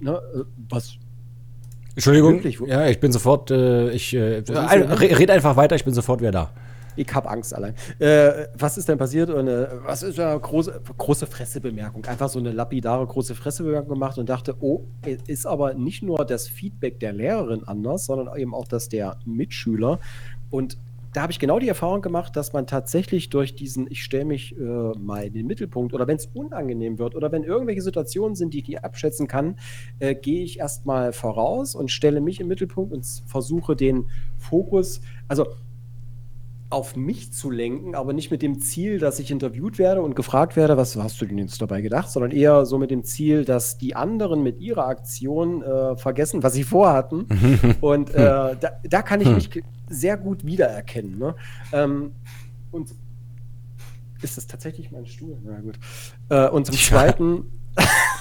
ne, 0.00 0.20
äh, 0.34 0.44
was 0.68 0.98
Entschuldigung. 1.94 2.34
Wirklich? 2.34 2.60
Ja, 2.66 2.86
ich 2.86 3.00
bin 3.00 3.12
sofort, 3.12 3.50
äh, 3.50 3.90
ich 3.90 4.14
äh, 4.14 4.42
red 4.48 5.30
einfach 5.30 5.56
weiter, 5.56 5.76
ich 5.76 5.84
bin 5.84 5.94
sofort 5.94 6.20
wieder 6.20 6.32
da. 6.32 6.50
Ich 6.96 7.12
habe 7.12 7.28
Angst 7.28 7.54
allein. 7.54 7.74
Äh, 7.98 8.46
was 8.56 8.78
ist 8.78 8.88
denn 8.88 8.98
passiert? 8.98 9.30
Und, 9.30 9.48
äh, 9.48 9.68
was 9.84 10.02
ist 10.02 10.18
eine 10.20 10.38
große, 10.38 10.80
große 10.96 11.26
Fressebemerkung? 11.26 12.04
Einfach 12.04 12.28
so 12.28 12.38
eine 12.38 12.52
lapidare 12.52 13.06
große 13.06 13.34
Fressebemerkung 13.34 13.90
gemacht 13.90 14.18
und 14.18 14.28
dachte, 14.28 14.54
oh, 14.60 14.84
ist 15.26 15.46
aber 15.46 15.74
nicht 15.74 16.02
nur 16.02 16.24
das 16.24 16.46
Feedback 16.48 17.00
der 17.00 17.12
Lehrerin 17.12 17.64
anders, 17.64 18.06
sondern 18.06 18.36
eben 18.38 18.54
auch 18.54 18.68
das 18.68 18.88
der 18.88 19.18
Mitschüler. 19.24 19.98
Und 20.50 20.78
da 21.14 21.22
habe 21.22 21.30
ich 21.30 21.38
genau 21.38 21.60
die 21.60 21.68
Erfahrung 21.68 22.02
gemacht, 22.02 22.34
dass 22.34 22.52
man 22.52 22.66
tatsächlich 22.66 23.30
durch 23.30 23.54
diesen, 23.54 23.86
ich 23.88 24.02
stelle 24.02 24.24
mich 24.24 24.58
äh, 24.58 24.60
mal 24.60 25.24
in 25.24 25.32
den 25.32 25.46
Mittelpunkt 25.46 25.94
oder 25.94 26.08
wenn 26.08 26.16
es 26.16 26.26
unangenehm 26.26 26.98
wird 26.98 27.14
oder 27.14 27.30
wenn 27.30 27.44
irgendwelche 27.44 27.82
Situationen 27.82 28.34
sind, 28.34 28.52
die 28.52 28.58
ich 28.58 28.68
nicht 28.68 28.84
abschätzen 28.84 29.28
kann, 29.28 29.56
äh, 30.00 30.16
gehe 30.16 30.42
ich 30.42 30.58
erstmal 30.58 31.12
voraus 31.12 31.76
und 31.76 31.92
stelle 31.92 32.20
mich 32.20 32.40
im 32.40 32.48
Mittelpunkt 32.48 32.92
und 32.92 33.06
versuche 33.26 33.76
den 33.76 34.10
Fokus, 34.38 35.02
also 35.28 35.46
auf 36.74 36.96
mich 36.96 37.32
zu 37.32 37.50
lenken, 37.50 37.94
aber 37.94 38.12
nicht 38.12 38.32
mit 38.32 38.42
dem 38.42 38.60
Ziel, 38.60 38.98
dass 38.98 39.20
ich 39.20 39.30
interviewt 39.30 39.78
werde 39.78 40.02
und 40.02 40.16
gefragt 40.16 40.56
werde, 40.56 40.76
was 40.76 40.96
hast 40.96 41.20
du 41.20 41.26
denn 41.26 41.38
jetzt 41.38 41.62
dabei 41.62 41.80
gedacht, 41.80 42.10
sondern 42.10 42.32
eher 42.32 42.66
so 42.66 42.78
mit 42.78 42.90
dem 42.90 43.04
Ziel, 43.04 43.44
dass 43.44 43.78
die 43.78 43.94
anderen 43.94 44.42
mit 44.42 44.60
ihrer 44.60 44.88
Aktion 44.88 45.62
äh, 45.62 45.96
vergessen, 45.96 46.42
was 46.42 46.52
sie 46.52 46.64
vorhatten. 46.64 47.26
und 47.80 48.10
äh, 48.10 48.56
da, 48.58 48.80
da, 48.82 49.02
kann 49.02 49.20
ich 49.20 49.28
mich 49.28 49.62
sehr 49.88 50.16
gut 50.16 50.44
wiedererkennen. 50.44 51.16
Ne? 51.16 51.36
Ähm, 51.72 52.12
und 52.72 52.92
ist 54.20 54.36
das 54.36 54.48
tatsächlich 54.48 54.90
mein 54.90 55.06
Stuhl? 55.06 55.38
Na 55.44 55.60
gut. 55.60 55.78
Äh, 56.28 56.48
und 56.48 56.66
zum 56.66 56.74
Zweiten, 56.74 57.52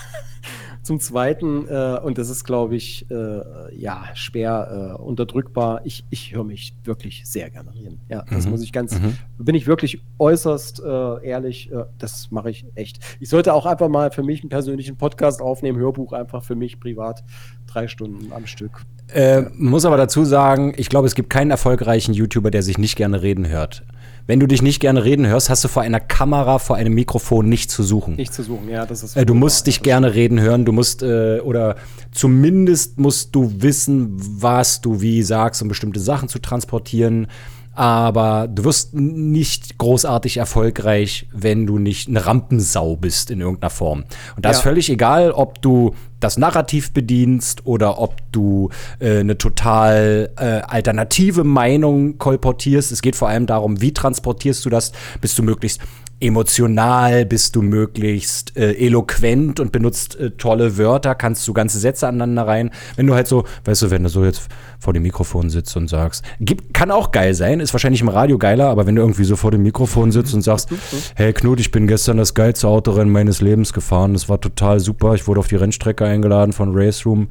zum 0.84 1.00
Zweiten, 1.00 1.68
äh, 1.68 2.00
und 2.04 2.18
das 2.18 2.30
ist, 2.30 2.44
glaube 2.44 2.76
ich, 2.76 3.10
äh, 3.10 3.76
ja, 3.76 4.04
schwer 4.14 4.98
äh, 5.00 5.02
unterdrückbar, 5.02 5.82
ich, 5.86 6.06
ich 6.10 6.36
höre 6.36 6.44
mich 6.44 6.76
wirklich 6.84 7.24
sehr 7.26 7.50
gerne 7.50 7.74
reden. 7.74 8.02
Ja, 8.10 8.24
das 8.30 8.46
mhm. 8.46 8.52
muss 8.52 8.62
ich 8.62 8.74
ganz, 8.74 9.00
mhm. 9.00 9.18
bin 9.38 9.56
ich 9.56 9.66
wirklich 9.66 10.02
äußerst 10.20 10.82
äh, 10.86 11.26
ehrlich, 11.26 11.72
äh, 11.72 11.86
das 11.98 12.30
mache 12.32 12.50
ich 12.50 12.66
echt. 12.76 13.00
Ich 13.20 13.30
sollte 13.30 13.54
auch 13.54 13.66
einfach 13.66 13.88
mal 13.88 14.12
für 14.12 14.24
mich 14.24 14.42
einen 14.42 14.50
persönlichen 14.50 14.98
Podcast 14.98 15.42
aufnehmen, 15.42 15.80
Hörbuch 15.80 16.12
einfach 16.12 16.44
für 16.44 16.56
mich 16.56 16.80
privat, 16.80 17.24
drei 17.66 17.88
Stunden 17.88 18.34
am 18.34 18.46
Stück. 18.46 18.82
Äh, 19.08 19.44
muss 19.56 19.86
aber 19.86 19.98
dazu 19.98 20.26
sagen, 20.26 20.74
ich 20.76 20.90
glaube, 20.90 21.08
es 21.08 21.16
gibt 21.16 21.30
keinen 21.30 21.52
erfolgreichen 21.52 22.14
YouTuber, 22.14 22.52
der 22.52 22.64
sich 22.64 22.78
nicht 22.78 22.98
gerne 22.98 23.22
reden 23.22 23.48
hört 23.48 23.84
wenn 24.26 24.40
du 24.40 24.48
dich 24.48 24.62
nicht 24.62 24.80
gerne 24.80 25.04
reden 25.04 25.28
hörst, 25.28 25.50
hast 25.50 25.64
du 25.64 25.68
vor 25.68 25.82
einer 25.84 26.00
Kamera, 26.00 26.60
vor 26.60 26.76
einem 26.78 26.94
Mikrofon 26.94 27.50
nicht 27.50 27.70
zu 27.72 27.84
suchen. 27.84 28.16
Nicht 28.16 28.34
zu 28.34 28.44
suchen, 28.44 28.70
ja, 28.70 28.86
das 28.86 29.04
ist. 29.04 29.18
Äh, 29.18 29.26
du 29.26 29.34
musst 29.34 29.68
dich 29.68 29.82
gerne 29.82 30.14
reden 30.14 30.40
hören, 30.40 30.66
du 30.66 30.72
musst, 30.72 31.04
äh, 31.04 31.40
oder 31.40 31.76
zumindest 32.12 33.00
musst 33.00 33.36
du 33.36 33.52
wissen, 33.62 34.16
was 34.42 34.82
du 34.82 35.02
wie 35.02 35.24
sagst, 35.24 35.62
um 35.62 35.68
bestimmte 35.68 36.00
Sachen 36.00 36.30
zu 36.30 36.40
transportieren 36.40 37.28
aber 37.74 38.48
du 38.48 38.66
wirst 38.66 38.94
nicht 38.94 39.78
großartig 39.78 40.38
erfolgreich, 40.38 41.28
wenn 41.32 41.66
du 41.66 41.80
nicht 41.80 42.08
eine 42.08 42.26
Rampensau 42.26 42.96
bist 42.96 43.32
in 43.32 43.42
irgendeiner 43.42 43.72
Form. 43.72 44.04
Und 44.36 44.46
da 44.46 44.50
ja. 44.50 44.56
ist 44.56 44.62
völlig 44.62 44.90
egal, 44.90 45.32
ob 45.32 45.62
du 45.62 45.96
das 46.20 46.38
Narrativ 46.38 46.94
bedienst 46.94 47.66
oder 47.66 48.00
ob 48.00 48.16
du 48.32 48.70
äh, 49.00 49.20
eine 49.20 49.38
total 49.38 50.32
äh, 50.38 50.62
alternative 50.62 51.44
Meinung 51.44 52.18
kolportierst. 52.18 52.92
Es 52.92 53.02
geht 53.02 53.16
vor 53.16 53.28
allem 53.28 53.46
darum, 53.46 53.82
wie 53.82 53.92
transportierst 53.92 54.64
du 54.66 54.70
das, 54.70 54.94
bist 55.20 55.38
du 55.38 55.44
möglichst 55.44 55.82
emotional, 56.24 57.26
bist 57.26 57.56
du 57.56 57.62
möglichst 57.62 58.56
äh, 58.56 58.72
eloquent 58.74 59.60
und 59.60 59.72
benutzt 59.72 60.16
äh, 60.20 60.32
tolle 60.32 60.78
Wörter, 60.78 61.16
kannst 61.16 61.48
du 61.48 61.54
ganze 61.54 61.80
Sätze 61.80 62.08
aneinander 62.08 62.48
rein. 62.48 62.72
Wenn 62.96 63.08
du 63.08 63.14
halt 63.14 63.28
so, 63.28 63.44
weißt 63.66 63.84
du, 63.84 63.92
wenn 63.92 64.04
du 64.04 64.10
so 64.10 64.24
jetzt 64.24 64.48
vor 64.80 64.94
dem 64.94 65.04
Mikrofon 65.04 65.50
sitzt 65.50 65.76
und 65.76 65.90
sagst, 65.90 66.24
gibt, 66.40 66.74
kann 66.74 66.92
auch 66.92 67.12
geil 67.12 67.34
sein, 67.34 67.60
ist 67.60 67.74
wahrscheinlich 67.74 68.02
im 68.02 68.08
Radio 68.08 68.38
geiler, 68.38 68.70
aber 68.70 68.88
wenn 68.88 68.96
du 68.96 69.02
irgendwie 69.02 69.26
so 69.26 69.36
vor 69.36 69.52
dem 69.52 69.64
Mikrofon 69.64 70.12
sitzt 70.12 70.34
und 70.34 70.42
sagst, 70.42 70.70
hey 71.16 71.34
Knut, 71.34 71.60
ich 71.60 71.72
bin 71.72 71.88
gestern 71.88 72.18
das 72.18 72.34
geilste 72.34 72.68
Autorennen 72.68 73.12
meines 73.12 73.42
Lebens 73.42 73.74
gefahren, 73.74 74.14
das 74.14 74.30
war 74.30 74.40
total 74.40 74.80
super, 74.80 75.16
ich 75.16 75.28
wurde 75.28 75.40
auf 75.40 75.48
die 75.48 75.56
Rennstrecke 75.58 76.06
eingeladen 76.06 76.54
von 76.54 76.72
Race 76.74 77.06
Room 77.06 77.28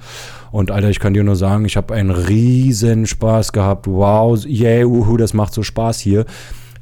und 0.50 0.70
Alter, 0.70 0.90
ich 0.90 1.00
kann 1.00 1.14
dir 1.14 1.24
nur 1.24 1.36
sagen, 1.36 1.64
ich 1.64 1.76
habe 1.76 1.94
einen 1.94 2.10
riesen 2.10 3.06
Spaß 3.06 3.52
gehabt, 3.52 3.86
wow, 3.86 4.38
yeah, 4.44 4.84
uhu, 4.84 5.16
das 5.16 5.32
macht 5.32 5.54
so 5.54 5.62
Spaß 5.62 5.98
hier 5.98 6.26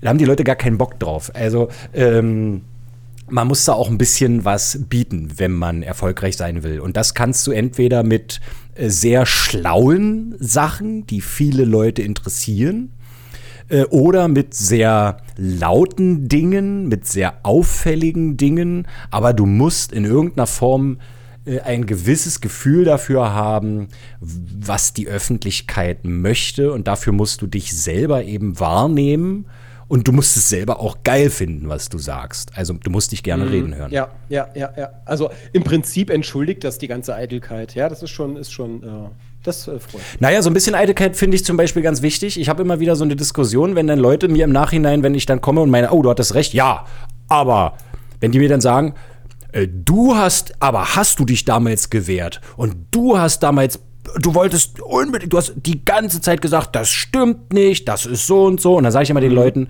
da 0.01 0.09
haben 0.09 0.19
die 0.19 0.25
Leute 0.25 0.45
gar 0.45 0.57
keinen 0.57 0.79
Bock 0.79 0.99
drauf. 0.99 1.31
Also, 1.35 1.69
ähm, 1.93 2.63
man 3.31 3.47
muss 3.47 3.65
da 3.65 3.73
auch 3.73 3.89
ein 3.89 3.99
bisschen 3.99 4.45
was 4.45 4.81
bieten, 4.89 5.33
wenn 5.37 5.53
man 5.53 5.83
erfolgreich 5.83 6.37
sein 6.37 6.63
will. 6.63 6.81
Und 6.81 6.97
das 6.97 7.15
kannst 7.15 7.47
du 7.47 7.53
entweder 7.53 8.03
mit 8.03 8.41
äh, 8.75 8.89
sehr 8.89 9.27
schlauen 9.27 10.35
Sachen, 10.39 11.07
die 11.07 11.21
viele 11.21 11.65
Leute 11.65 12.03
interessieren, 12.03 12.93
äh, 13.69 13.85
oder 13.85 14.29
mit 14.29 14.55
sehr 14.55 15.19
lauten 15.37 16.29
Dingen, 16.29 16.89
mit 16.89 17.07
sehr 17.07 17.39
auffälligen 17.45 18.37
Dingen. 18.37 18.87
Aber 19.11 19.33
du 19.33 19.47
musst 19.47 19.93
in 19.93 20.05
irgendeiner 20.05 20.47
Form 20.47 20.99
äh, 21.45 21.61
ein 21.61 21.87
gewisses 21.87 22.41
Gefühl 22.41 22.85
dafür 22.85 23.33
haben, 23.33 23.89
was 24.21 24.93
die 24.93 25.09
Öffentlichkeit 25.09 26.05
möchte. 26.05 26.73
Und 26.73 26.89
dafür 26.89 27.13
musst 27.13 27.43
du 27.43 27.47
dich 27.47 27.77
selber 27.77 28.25
eben 28.25 28.59
wahrnehmen 28.59 29.47
und 29.91 30.07
du 30.07 30.13
musst 30.13 30.37
es 30.37 30.49
selber 30.49 30.79
auch 30.79 30.99
geil 31.03 31.31
finden, 31.31 31.69
was 31.69 31.89
du 31.89 31.99
sagst. 31.99 32.53
Also 32.55 32.75
du 32.75 32.91
musst 32.91 33.11
dich 33.11 33.25
gerne 33.25 33.45
mhm. 33.45 33.51
reden 33.51 33.75
hören. 33.75 33.91
Ja, 33.91 34.09
ja, 34.29 34.49
ja, 34.55 34.73
ja. 34.77 34.91
Also 35.05 35.31
im 35.53 35.65
Prinzip 35.65 36.11
entschuldigt 36.11 36.63
das 36.63 36.79
die 36.79 36.87
ganze 36.87 37.17
Eitelkeit. 37.17 37.75
Ja, 37.75 37.89
das 37.89 38.01
ist 38.01 38.11
schon, 38.11 38.37
ist 38.37 38.53
schon. 38.53 38.85
Äh 38.85 38.87
das 39.43 39.67
äh, 39.67 39.81
freut 39.81 39.95
mich. 39.95 40.21
Naja, 40.21 40.43
so 40.43 40.51
ein 40.51 40.55
bisschen 40.55 40.77
Eitelkeit 40.77 41.17
finde 41.17 41.35
ich 41.35 41.45
zum 41.45 41.57
Beispiel 41.57 41.83
ganz 41.83 42.03
wichtig. 42.03 42.39
Ich 42.39 42.49
habe 42.49 42.63
immer 42.63 42.79
wieder 42.79 42.95
so 42.95 43.03
eine 43.03 43.17
Diskussion, 43.17 43.75
wenn 43.75 43.89
dann 43.89 43.99
Leute 43.99 44.29
mir 44.29 44.45
im 44.45 44.53
Nachhinein, 44.53 45.03
wenn 45.03 45.17
ich 45.17 45.27
dann 45.27 45.41
komme 45.41 45.61
und 45.61 45.71
meine, 45.71 45.91
oh, 45.91 46.03
du 46.03 46.11
hattest 46.11 46.35
recht, 46.35 46.55
ja, 46.55 46.87
aber 47.27 47.75
wenn 48.21 48.31
die 48.31 48.39
mir 48.39 48.49
dann 48.49 48.61
sagen, 48.61 48.95
äh, 49.51 49.67
du 49.67 50.15
hast, 50.15 50.55
aber 50.61 50.95
hast 50.95 51.19
du 51.19 51.25
dich 51.25 51.45
damals 51.45 51.91
gewehrt 51.91 52.41
und 52.57 52.77
du 52.93 53.19
hast 53.19 53.43
damals 53.43 53.81
du 54.19 54.35
wolltest 54.35 54.81
unbedingt, 54.81 55.33
du 55.33 55.37
hast 55.37 55.55
die 55.57 55.85
ganze 55.85 56.21
Zeit 56.21 56.41
gesagt, 56.43 56.75
das 56.77 56.89
stimmt 56.89 57.53
nicht, 57.53 57.89
das 57.89 58.07
ist 58.07 58.27
so 58.27 58.45
und 58.45 58.61
so. 58.61 58.77
Und 58.77 58.85
dann 58.85 58.93
sage 58.93 59.05
ich 59.05 59.11
immer 59.11 59.21
den 59.21 59.31
mhm. 59.31 59.37
Leuten, 59.37 59.69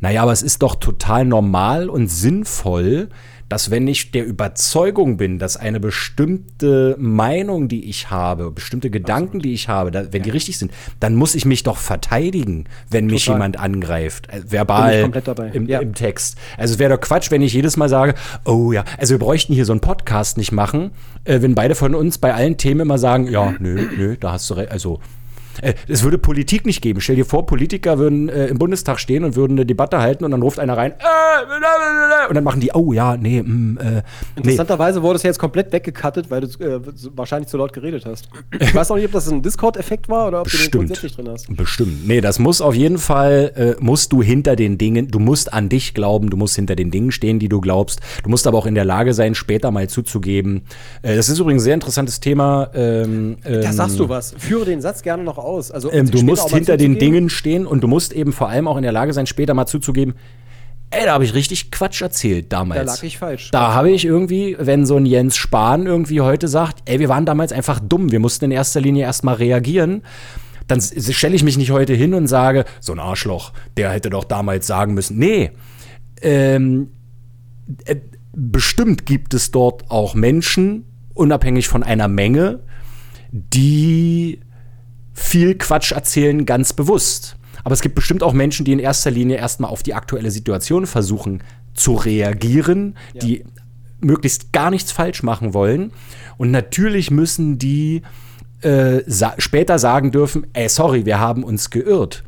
naja, 0.00 0.22
aber 0.22 0.32
es 0.32 0.42
ist 0.42 0.62
doch 0.62 0.74
total 0.74 1.24
normal 1.24 1.88
und 1.88 2.08
sinnvoll, 2.08 3.08
dass 3.52 3.70
wenn 3.70 3.86
ich 3.86 4.12
der 4.12 4.24
Überzeugung 4.24 5.18
bin, 5.18 5.38
dass 5.38 5.58
eine 5.58 5.78
bestimmte 5.78 6.96
Meinung, 6.98 7.68
die 7.68 7.84
ich 7.84 8.10
habe, 8.10 8.50
bestimmte 8.50 8.88
Gedanken, 8.88 9.40
die 9.40 9.52
ich 9.52 9.68
habe, 9.68 9.90
da, 9.90 10.10
wenn 10.10 10.22
ja. 10.22 10.24
die 10.24 10.30
richtig 10.30 10.56
sind, 10.56 10.72
dann 11.00 11.14
muss 11.16 11.34
ich 11.34 11.44
mich 11.44 11.62
doch 11.62 11.76
verteidigen, 11.76 12.64
wenn 12.88 13.08
Total. 13.08 13.14
mich 13.14 13.26
jemand 13.26 13.60
angreift, 13.60 14.30
äh, 14.30 14.40
verbal 14.50 15.12
im, 15.52 15.68
ja. 15.68 15.80
im, 15.80 15.92
Text. 15.92 16.38
Also 16.56 16.72
es 16.72 16.78
wäre 16.78 16.94
doch 16.94 17.00
Quatsch, 17.02 17.30
wenn 17.30 17.42
ich 17.42 17.52
jedes 17.52 17.76
Mal 17.76 17.90
sage, 17.90 18.14
oh 18.46 18.72
ja, 18.72 18.84
also 18.96 19.12
wir 19.12 19.18
bräuchten 19.18 19.52
hier 19.52 19.66
so 19.66 19.74
einen 19.74 19.82
Podcast 19.82 20.38
nicht 20.38 20.52
machen, 20.52 20.92
äh, 21.24 21.42
wenn 21.42 21.54
beide 21.54 21.74
von 21.74 21.94
uns 21.94 22.16
bei 22.16 22.32
allen 22.32 22.56
Themen 22.56 22.80
immer 22.80 22.96
sagen, 22.96 23.28
ja, 23.28 23.54
nö, 23.58 23.86
nö, 23.94 24.16
da 24.18 24.32
hast 24.32 24.48
du 24.48 24.54
recht, 24.54 24.72
also 24.72 24.98
es 25.88 26.02
würde 26.02 26.18
Politik 26.18 26.66
nicht 26.66 26.82
geben. 26.82 27.00
Stell 27.00 27.16
dir 27.16 27.24
vor, 27.24 27.46
Politiker 27.46 27.98
würden 27.98 28.28
äh, 28.28 28.46
im 28.46 28.58
Bundestag 28.58 28.98
stehen 28.98 29.24
und 29.24 29.36
würden 29.36 29.54
eine 29.54 29.66
Debatte 29.66 30.00
halten 30.00 30.24
und 30.24 30.30
dann 30.30 30.42
ruft 30.42 30.58
einer 30.58 30.76
rein 30.76 30.92
äh, 30.92 32.28
und 32.28 32.34
dann 32.34 32.44
machen 32.44 32.60
die, 32.60 32.70
oh 32.74 32.92
ja, 32.92 33.16
nee. 33.16 33.42
Mm, 33.42 33.78
äh, 33.78 34.02
Interessanterweise 34.36 34.98
nee. 34.98 35.04
wurde 35.04 35.16
es 35.16 35.22
jetzt 35.22 35.38
komplett 35.38 35.72
weggekattet, 35.72 36.30
weil 36.30 36.42
du 36.42 36.46
äh, 36.64 36.80
wahrscheinlich 37.14 37.48
zu 37.48 37.56
laut 37.56 37.72
geredet 37.72 38.04
hast. 38.06 38.28
Ich 38.58 38.74
weiß 38.74 38.90
auch 38.90 38.96
nicht, 38.96 39.06
ob 39.06 39.12
das 39.12 39.30
ein 39.30 39.42
Discord-Effekt 39.42 40.08
war 40.08 40.28
oder 40.28 40.40
ob 40.40 40.44
Bestimmt. 40.44 40.74
du 40.74 40.78
den 40.78 40.86
grundsätzlich 40.86 41.14
drin 41.14 41.28
hast. 41.28 41.56
Bestimmt. 41.56 42.06
Nee, 42.06 42.20
das 42.20 42.38
muss 42.38 42.60
auf 42.60 42.74
jeden 42.74 42.98
Fall, 42.98 43.52
äh, 43.54 43.82
musst 43.82 44.12
du 44.12 44.22
hinter 44.22 44.56
den 44.56 44.78
Dingen, 44.78 45.08
du 45.08 45.18
musst 45.18 45.52
an 45.52 45.68
dich 45.68 45.94
glauben, 45.94 46.30
du 46.30 46.36
musst 46.36 46.56
hinter 46.56 46.76
den 46.76 46.90
Dingen 46.90 47.12
stehen, 47.12 47.38
die 47.38 47.48
du 47.48 47.60
glaubst. 47.60 48.00
Du 48.24 48.30
musst 48.30 48.46
aber 48.46 48.58
auch 48.58 48.66
in 48.66 48.74
der 48.74 48.84
Lage 48.84 49.14
sein, 49.14 49.34
später 49.34 49.70
mal 49.70 49.88
zuzugeben. 49.88 50.62
das 51.02 51.28
ist 51.28 51.38
übrigens 51.38 51.62
ein 51.62 51.64
sehr 51.64 51.74
interessantes 51.74 52.20
Thema. 52.20 52.70
Ähm, 52.74 53.36
da 53.44 53.72
sagst 53.72 53.98
du 53.98 54.04
ähm, 54.04 54.08
was. 54.08 54.34
Führe 54.38 54.64
den 54.64 54.80
Satz 54.80 55.02
gerne 55.02 55.22
noch 55.22 55.38
aus. 55.52 55.70
Also, 55.70 55.92
ähm, 55.92 56.10
du 56.10 56.22
musst 56.22 56.50
hinter 56.50 56.76
den 56.76 56.98
Dingen 56.98 57.28
stehen 57.28 57.66
und 57.66 57.82
du 57.82 57.88
musst 57.88 58.12
eben 58.12 58.32
vor 58.32 58.48
allem 58.48 58.68
auch 58.68 58.76
in 58.76 58.82
der 58.82 58.92
Lage 58.92 59.12
sein, 59.12 59.26
später 59.26 59.54
mal 59.54 59.66
zuzugeben, 59.66 60.14
ey, 60.90 61.06
da 61.06 61.14
habe 61.14 61.24
ich 61.24 61.34
richtig 61.34 61.70
Quatsch 61.70 62.02
erzählt 62.02 62.52
damals. 62.52 62.86
Da 62.86 62.92
lag 62.94 63.02
ich 63.02 63.18
falsch. 63.18 63.50
Da 63.50 63.74
habe 63.74 63.90
ich 63.90 64.04
irgendwie, 64.04 64.56
wenn 64.58 64.84
so 64.86 64.96
ein 64.96 65.06
Jens 65.06 65.36
Spahn 65.36 65.86
irgendwie 65.86 66.20
heute 66.20 66.48
sagt, 66.48 66.82
ey, 66.84 66.98
wir 66.98 67.08
waren 67.08 67.24
damals 67.24 67.52
einfach 67.52 67.80
dumm, 67.80 68.12
wir 68.12 68.20
mussten 68.20 68.46
in 68.46 68.50
erster 68.50 68.80
Linie 68.80 69.04
erstmal 69.04 69.36
reagieren 69.36 70.02
dann 70.68 70.80
stelle 70.80 71.34
ich 71.34 71.42
mich 71.42 71.58
nicht 71.58 71.70
heute 71.70 71.92
hin 71.92 72.14
und 72.14 72.28
sage, 72.28 72.64
so 72.80 72.92
ein 72.92 72.98
Arschloch, 72.98 73.52
der 73.76 73.90
hätte 73.90 74.10
doch 74.10 74.24
damals 74.24 74.66
sagen 74.66 74.94
müssen. 74.94 75.18
Nee, 75.18 75.50
ähm, 76.22 76.88
äh, 77.84 77.96
bestimmt 78.32 79.06
gibt 79.06 79.34
es 79.34 79.50
dort 79.50 79.90
auch 79.90 80.14
Menschen, 80.14 80.84
unabhängig 81.14 81.68
von 81.68 81.82
einer 81.82 82.08
Menge, 82.08 82.60
die 83.30 84.40
viel 85.12 85.56
Quatsch 85.56 85.92
erzählen, 85.92 86.46
ganz 86.46 86.72
bewusst. 86.72 87.36
Aber 87.64 87.74
es 87.74 87.80
gibt 87.80 87.94
bestimmt 87.94 88.22
auch 88.22 88.32
Menschen, 88.32 88.64
die 88.64 88.72
in 88.72 88.78
erster 88.78 89.10
Linie 89.10 89.36
erstmal 89.36 89.70
auf 89.70 89.82
die 89.82 89.94
aktuelle 89.94 90.30
Situation 90.30 90.86
versuchen 90.86 91.42
zu 91.74 91.94
reagieren, 91.94 92.96
ja. 93.14 93.20
die 93.20 93.44
möglichst 94.00 94.52
gar 94.52 94.70
nichts 94.70 94.92
falsch 94.92 95.22
machen 95.22 95.54
wollen. 95.54 95.92
Und 96.36 96.50
natürlich 96.50 97.10
müssen 97.10 97.58
die 97.58 98.02
äh, 98.62 99.00
sa 99.06 99.34
später 99.38 99.78
sagen 99.78 100.10
dürfen, 100.10 100.46
ey, 100.52 100.68
sorry, 100.68 101.06
wir 101.06 101.20
haben 101.20 101.44
uns 101.44 101.70
geirrt. 101.70 102.24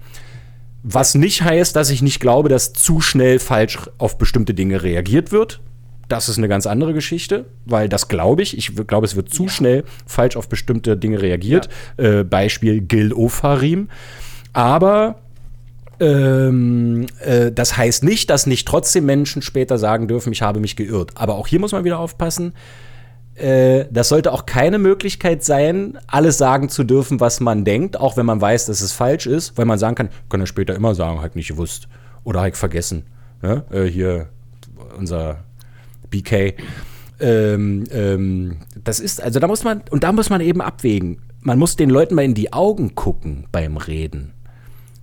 Was 0.82 1.14
nicht 1.14 1.42
heißt, 1.42 1.74
dass 1.74 1.90
ich 1.90 2.02
nicht 2.02 2.20
glaube, 2.20 2.48
dass 2.48 2.72
zu 2.72 3.00
schnell 3.00 3.38
falsch 3.38 3.78
auf 3.98 4.18
bestimmte 4.18 4.54
Dinge 4.54 4.82
reagiert 4.82 5.32
wird. 5.32 5.60
Das 6.14 6.28
ist 6.28 6.38
eine 6.38 6.46
ganz 6.46 6.68
andere 6.68 6.94
Geschichte, 6.94 7.46
weil 7.64 7.88
das 7.88 8.06
glaube 8.06 8.40
ich. 8.42 8.56
Ich 8.56 8.76
glaube, 8.86 9.04
es 9.04 9.16
wird 9.16 9.34
zu 9.34 9.44
ja. 9.44 9.48
schnell 9.48 9.84
falsch 10.06 10.36
auf 10.36 10.48
bestimmte 10.48 10.96
Dinge 10.96 11.20
reagiert. 11.20 11.68
Ja. 11.98 12.20
Äh, 12.20 12.24
Beispiel 12.24 12.82
Gil 12.82 13.12
Ofarim. 13.12 13.88
Aber 14.52 15.16
ähm, 15.98 17.06
äh, 17.18 17.50
das 17.50 17.76
heißt 17.76 18.04
nicht, 18.04 18.30
dass 18.30 18.46
nicht 18.46 18.68
trotzdem 18.68 19.06
Menschen 19.06 19.42
später 19.42 19.76
sagen 19.76 20.06
dürfen, 20.06 20.32
ich 20.32 20.40
habe 20.40 20.60
mich 20.60 20.76
geirrt. 20.76 21.10
Aber 21.16 21.34
auch 21.34 21.48
hier 21.48 21.58
muss 21.58 21.72
man 21.72 21.82
wieder 21.82 21.98
aufpassen. 21.98 22.52
Äh, 23.34 23.86
das 23.90 24.08
sollte 24.08 24.30
auch 24.30 24.46
keine 24.46 24.78
Möglichkeit 24.78 25.42
sein, 25.42 25.98
alles 26.06 26.38
sagen 26.38 26.68
zu 26.68 26.84
dürfen, 26.84 27.18
was 27.18 27.40
man 27.40 27.64
denkt, 27.64 27.98
auch 27.98 28.16
wenn 28.16 28.24
man 28.24 28.40
weiß, 28.40 28.66
dass 28.66 28.82
es 28.82 28.92
falsch 28.92 29.26
ist, 29.26 29.58
weil 29.58 29.64
man 29.64 29.80
sagen 29.80 29.96
kann, 29.96 30.10
kann 30.28 30.38
er 30.38 30.46
später 30.46 30.76
immer 30.76 30.94
sagen, 30.94 31.20
halt 31.20 31.34
nicht 31.34 31.48
gewusst 31.48 31.88
oder 32.22 32.40
halt 32.40 32.56
vergessen. 32.56 33.02
Ja? 33.42 33.64
Äh, 33.72 33.86
hier 33.86 34.28
unser 34.96 35.42
BK. 36.22 36.54
Ähm, 37.20 37.84
ähm, 37.90 38.56
das 38.82 39.00
ist, 39.00 39.22
also 39.22 39.40
da 39.40 39.46
muss 39.46 39.64
man, 39.64 39.82
und 39.90 40.04
da 40.04 40.12
muss 40.12 40.30
man 40.30 40.40
eben 40.40 40.60
abwägen. 40.60 41.18
Man 41.40 41.58
muss 41.58 41.76
den 41.76 41.90
Leuten 41.90 42.14
mal 42.14 42.24
in 42.24 42.34
die 42.34 42.52
Augen 42.52 42.94
gucken 42.94 43.46
beim 43.52 43.76
Reden. 43.76 44.32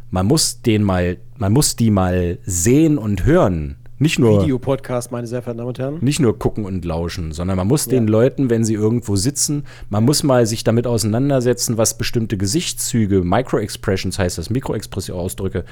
Man 0.10 0.26
muss 0.26 0.62
den 0.62 0.84
mal, 0.84 1.18
man 1.38 1.54
muss 1.54 1.76
die 1.76 1.92
mal 1.92 2.38
sehen 2.44 2.98
und 2.98 3.26
hören, 3.26 3.78
Nicht 4.02 4.18
nur 4.18 4.42
Videopodcast, 4.42 5.12
meine 5.12 5.28
sehr 5.28 5.44
verehrten 5.44 5.60
Damen 5.60 5.68
und 5.68 5.78
Herren. 5.78 5.98
Nicht 6.02 6.20
nur 6.20 6.40
gucken 6.40 6.66
und 6.66 6.84
lauschen, 6.84 7.34
sondern 7.34 7.56
man 7.56 7.68
muss 7.68 7.86
ja. 7.86 7.92
den 7.92 8.08
Leuten, 8.08 8.50
wenn 8.50 8.66
sie 8.66 8.74
irgendwo 8.74 9.16
sitzen, 9.16 9.64
man 9.90 10.04
muss 10.04 10.24
mal 10.24 10.48
sich 10.48 10.64
damit 10.64 10.88
auseinandersetzen, 10.88 11.78
was 11.78 12.00
bestimmte 12.00 12.36
Gesichtszüge, 12.36 13.22
Micro-Expressions 13.24 14.18
heißt 14.18 14.40
das, 14.40 14.50
Mikroexpression-Ausdrücke, 14.50 15.66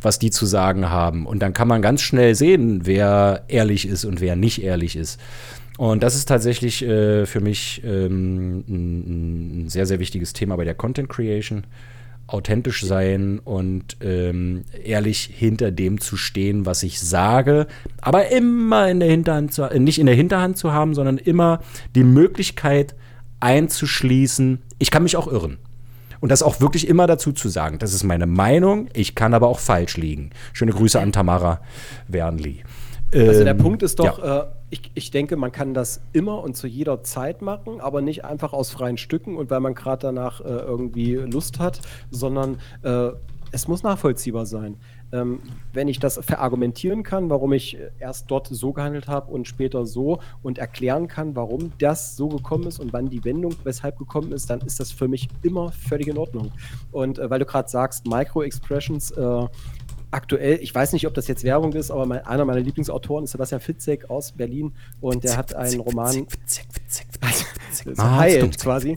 was 0.00 0.18
die 0.18 0.30
zu 0.32 0.46
sagen 0.46 0.90
haben. 0.90 1.26
Und 1.26 1.42
dann 1.42 1.52
kann 1.52 1.68
man 1.68 1.80
ganz 1.80 2.02
schnell 2.02 2.34
sehen, 2.34 2.80
wer 2.86 3.44
ehrlich 3.46 3.86
ist 3.86 4.04
und 4.04 4.20
wer 4.20 4.34
nicht 4.34 4.64
ehrlich 4.64 4.96
ist. 4.96 5.20
Und 5.78 6.02
das 6.02 6.16
ist 6.16 6.26
tatsächlich 6.26 6.82
äh, 6.82 7.24
für 7.24 7.40
mich 7.40 7.82
ähm, 7.84 8.64
ein, 8.66 9.64
ein 9.66 9.68
sehr, 9.68 9.86
sehr 9.86 10.00
wichtiges 10.00 10.32
Thema 10.32 10.56
bei 10.56 10.64
der 10.64 10.74
Content 10.74 11.08
Creation 11.08 11.62
authentisch 12.26 12.84
sein 12.84 13.38
und 13.38 13.98
ähm, 14.00 14.64
ehrlich 14.84 15.30
hinter 15.32 15.70
dem 15.70 16.00
zu 16.00 16.16
stehen, 16.16 16.66
was 16.66 16.82
ich 16.82 17.00
sage, 17.00 17.66
aber 18.00 18.28
immer 18.30 18.90
in 18.90 19.00
der 19.00 19.08
Hinterhand 19.08 19.52
zu, 19.52 19.62
äh, 19.62 19.78
nicht 19.78 19.98
in 19.98 20.06
der 20.06 20.14
Hinterhand 20.14 20.58
zu 20.58 20.72
haben, 20.72 20.94
sondern 20.94 21.18
immer 21.18 21.60
die 21.94 22.04
Möglichkeit 22.04 22.94
einzuschließen, 23.38 24.60
ich 24.78 24.90
kann 24.90 25.04
mich 25.04 25.16
auch 25.16 25.28
irren. 25.28 25.58
Und 26.18 26.32
das 26.32 26.42
auch 26.42 26.60
wirklich 26.60 26.88
immer 26.88 27.06
dazu 27.06 27.32
zu 27.32 27.48
sagen. 27.48 27.78
Das 27.78 27.92
ist 27.92 28.02
meine 28.02 28.26
Meinung, 28.26 28.88
ich 28.94 29.14
kann 29.14 29.34
aber 29.34 29.48
auch 29.48 29.60
falsch 29.60 29.96
liegen. 29.96 30.30
Schöne 30.54 30.72
Grüße 30.72 30.98
an 30.98 31.12
Tamara 31.12 31.60
Wernli. 32.08 32.64
Also 33.12 33.44
der 33.44 33.52
ähm, 33.52 33.58
Punkt 33.58 33.82
ist 33.82 33.98
doch, 33.98 34.18
ja. 34.18 34.40
äh, 34.40 34.46
ich, 34.70 34.90
ich 34.94 35.10
denke, 35.10 35.36
man 35.36 35.52
kann 35.52 35.74
das 35.74 36.00
immer 36.12 36.42
und 36.42 36.56
zu 36.56 36.66
jeder 36.66 37.02
Zeit 37.02 37.42
machen, 37.42 37.80
aber 37.80 38.00
nicht 38.00 38.24
einfach 38.24 38.52
aus 38.52 38.70
freien 38.70 38.96
Stücken 38.96 39.36
und 39.36 39.50
weil 39.50 39.60
man 39.60 39.74
gerade 39.74 40.02
danach 40.02 40.40
äh, 40.40 40.44
irgendwie 40.44 41.14
Lust 41.14 41.60
hat, 41.60 41.80
sondern 42.10 42.58
äh, 42.82 43.10
es 43.52 43.68
muss 43.68 43.82
nachvollziehbar 43.82 44.44
sein. 44.44 44.76
Ähm, 45.12 45.40
wenn 45.72 45.86
ich 45.86 46.00
das 46.00 46.18
verargumentieren 46.18 47.04
kann, 47.04 47.30
warum 47.30 47.52
ich 47.52 47.78
erst 48.00 48.28
dort 48.28 48.48
so 48.48 48.72
gehandelt 48.72 49.06
habe 49.06 49.30
und 49.30 49.46
später 49.46 49.86
so 49.86 50.18
und 50.42 50.58
erklären 50.58 51.06
kann, 51.06 51.36
warum 51.36 51.72
das 51.78 52.16
so 52.16 52.28
gekommen 52.28 52.66
ist 52.66 52.80
und 52.80 52.92
wann 52.92 53.08
die 53.08 53.24
Wendung 53.24 53.54
weshalb 53.62 53.98
gekommen 53.98 54.32
ist, 54.32 54.50
dann 54.50 54.60
ist 54.62 54.80
das 54.80 54.90
für 54.90 55.06
mich 55.06 55.28
immer 55.42 55.70
völlig 55.70 56.08
in 56.08 56.18
Ordnung. 56.18 56.50
Und 56.90 57.20
äh, 57.20 57.30
weil 57.30 57.38
du 57.38 57.46
gerade 57.46 57.68
sagst, 57.68 58.06
Micro-Expressions, 58.06 59.12
äh, 59.12 59.46
aktuell, 60.16 60.58
ich 60.62 60.74
weiß 60.74 60.94
nicht, 60.94 61.06
ob 61.06 61.14
das 61.14 61.28
jetzt 61.28 61.44
Werbung 61.44 61.74
ist, 61.74 61.90
aber 61.90 62.06
mein, 62.06 62.26
einer 62.26 62.44
meiner 62.46 62.60
Lieblingsautoren 62.60 63.24
ist 63.24 63.32
Sebastian 63.32 63.60
Fitzek 63.60 64.08
aus 64.08 64.32
Berlin 64.32 64.72
und 65.00 65.22
der 65.22 65.36
hat 65.36 65.54
einen 65.54 65.80
Roman 65.80 66.26
heilt 67.98 68.58
quasi. 68.58 68.96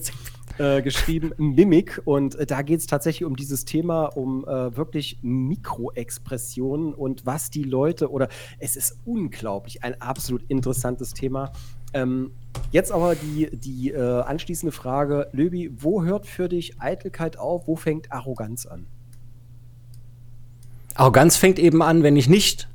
Äh, 0.57 0.81
geschrieben, 0.81 1.31
Mimik. 1.37 2.01
Und 2.03 2.35
äh, 2.35 2.45
da 2.45 2.61
geht 2.63 2.81
es 2.81 2.87
tatsächlich 2.87 3.25
um 3.25 3.37
dieses 3.37 3.63
Thema, 3.63 4.05
um 4.05 4.45
äh, 4.45 4.75
wirklich 4.75 5.17
Mikroexpressionen 5.21 6.93
und 6.93 7.25
was 7.25 7.49
die 7.49 7.63
Leute 7.63 8.11
oder 8.11 8.27
es 8.59 8.75
ist 8.75 8.97
unglaublich, 9.05 9.83
ein 9.83 10.01
absolut 10.01 10.43
interessantes 10.49 11.13
Thema. 11.13 11.53
Ähm, 11.93 12.31
jetzt 12.71 12.91
aber 12.91 13.15
die, 13.15 13.49
die 13.53 13.91
äh, 13.91 14.21
anschließende 14.21 14.73
Frage, 14.73 15.29
Löbi, 15.31 15.71
wo 15.77 16.03
hört 16.03 16.25
für 16.27 16.49
dich 16.49 16.81
Eitelkeit 16.81 17.37
auf, 17.37 17.67
wo 17.67 17.77
fängt 17.77 18.11
Arroganz 18.11 18.65
an? 18.65 18.85
Arroganz 20.95 21.37
fängt 21.37 21.59
eben 21.59 21.81
an, 21.81 22.03
wenn 22.03 22.15
ich 22.15 22.27
nicht 22.27 22.67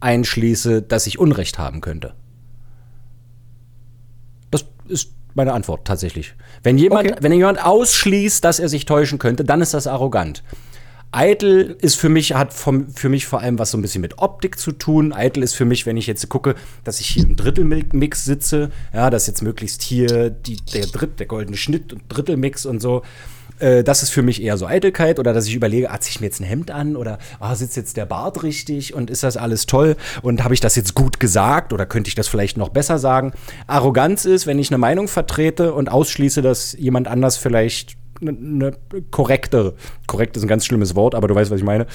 einschließe, 0.00 0.82
dass 0.82 1.06
ich 1.06 1.18
Unrecht 1.18 1.58
haben 1.58 1.80
könnte. 1.80 2.14
Das 4.50 4.64
ist 4.86 5.12
meine 5.34 5.52
Antwort 5.52 5.86
tatsächlich. 5.86 6.34
Wenn 6.62 6.78
jemand, 6.78 7.10
okay. 7.10 7.18
wenn 7.20 7.32
jemand 7.32 7.64
ausschließt, 7.64 8.44
dass 8.44 8.58
er 8.58 8.68
sich 8.68 8.84
täuschen 8.84 9.18
könnte, 9.18 9.44
dann 9.44 9.60
ist 9.60 9.74
das 9.74 9.86
arrogant. 9.86 10.42
Eitel 11.14 11.76
ist 11.80 11.94
für 11.94 12.08
mich, 12.08 12.34
hat 12.34 12.52
vom, 12.52 12.88
für 12.88 13.08
mich 13.08 13.26
vor 13.26 13.40
allem 13.40 13.58
was 13.58 13.70
so 13.70 13.78
ein 13.78 13.82
bisschen 13.82 14.00
mit 14.00 14.18
Optik 14.18 14.58
zu 14.58 14.72
tun. 14.72 15.12
Eitel 15.12 15.44
ist 15.44 15.54
für 15.54 15.64
mich, 15.64 15.86
wenn 15.86 15.96
ich 15.96 16.08
jetzt 16.08 16.28
gucke, 16.28 16.56
dass 16.82 16.98
ich 16.98 17.06
hier 17.06 17.24
im 17.24 17.36
Drittelmix 17.36 18.24
sitze, 18.24 18.70
ja, 18.92 19.10
dass 19.10 19.28
jetzt 19.28 19.40
möglichst 19.40 19.82
hier 19.82 20.30
die, 20.30 20.56
der 20.56 20.86
Dritt, 20.86 21.20
der 21.20 21.26
goldene 21.26 21.56
Schnitt 21.56 21.92
und 21.92 22.02
Drittelmix 22.08 22.66
und 22.66 22.80
so. 22.80 23.02
Äh, 23.58 23.84
das 23.84 24.02
ist 24.02 24.10
für 24.10 24.22
mich 24.22 24.42
eher 24.42 24.56
so 24.56 24.66
Eitelkeit 24.66 25.18
oder 25.18 25.32
dass 25.32 25.46
ich 25.46 25.54
überlege, 25.54 25.90
ah, 25.90 26.00
ziehe 26.00 26.12
ich 26.12 26.20
mir 26.20 26.26
jetzt 26.26 26.40
ein 26.40 26.44
Hemd 26.44 26.70
an 26.70 26.96
oder 26.96 27.18
ah, 27.40 27.54
sitzt 27.54 27.76
jetzt 27.76 27.96
der 27.96 28.06
Bart 28.06 28.42
richtig 28.42 28.94
und 28.94 29.10
ist 29.10 29.22
das 29.22 29.36
alles 29.36 29.66
toll 29.66 29.96
und 30.22 30.42
habe 30.42 30.54
ich 30.54 30.60
das 30.60 30.76
jetzt 30.76 30.94
gut 30.94 31.20
gesagt 31.20 31.72
oder 31.72 31.86
könnte 31.86 32.08
ich 32.08 32.14
das 32.14 32.28
vielleicht 32.28 32.56
noch 32.56 32.70
besser 32.70 32.98
sagen? 32.98 33.32
Arroganz 33.66 34.24
ist, 34.24 34.46
wenn 34.46 34.58
ich 34.58 34.70
eine 34.70 34.78
Meinung 34.78 35.08
vertrete 35.08 35.72
und 35.72 35.90
ausschließe, 35.90 36.42
dass 36.42 36.72
jemand 36.72 37.08
anders 37.08 37.36
vielleicht 37.36 37.96
eine 38.20 38.32
ne 38.32 38.76
korrekte, 39.10 39.74
korrekt 40.06 40.36
ist 40.36 40.42
ein 40.42 40.48
ganz 40.48 40.64
schlimmes 40.66 40.94
Wort, 40.94 41.14
aber 41.14 41.28
du 41.28 41.34
weißt, 41.34 41.50
was 41.50 41.58
ich 41.58 41.64
meine, 41.64 41.86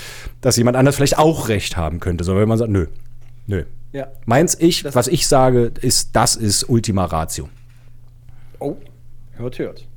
dass 0.41 0.57
jemand 0.57 0.77
anders 0.77 0.95
vielleicht 0.95 1.17
auch 1.17 1.49
recht 1.49 1.77
haben 1.77 1.99
könnte, 1.99 2.23
so 2.23 2.35
wenn 2.35 2.47
man 2.47 2.57
sagt, 2.57 2.71
nö, 2.71 2.87
nö. 3.47 3.63
Ja. 3.91 4.07
Meins 4.25 4.55
ich, 4.59 4.83
das 4.83 4.95
was 4.95 5.07
ich 5.07 5.27
sage, 5.27 5.71
ist, 5.81 6.15
das 6.15 6.35
ist 6.35 6.69
Ultima 6.69 7.05
Ratio. 7.05 7.49
Oh, 8.59 8.75
hört, 9.37 9.57
hört 9.57 9.88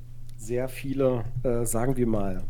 sehr 0.43 0.69
viele, 0.69 1.25
äh, 1.45 1.65
sagen 1.65 1.97
wir 1.97 2.07
mal, 2.07 2.43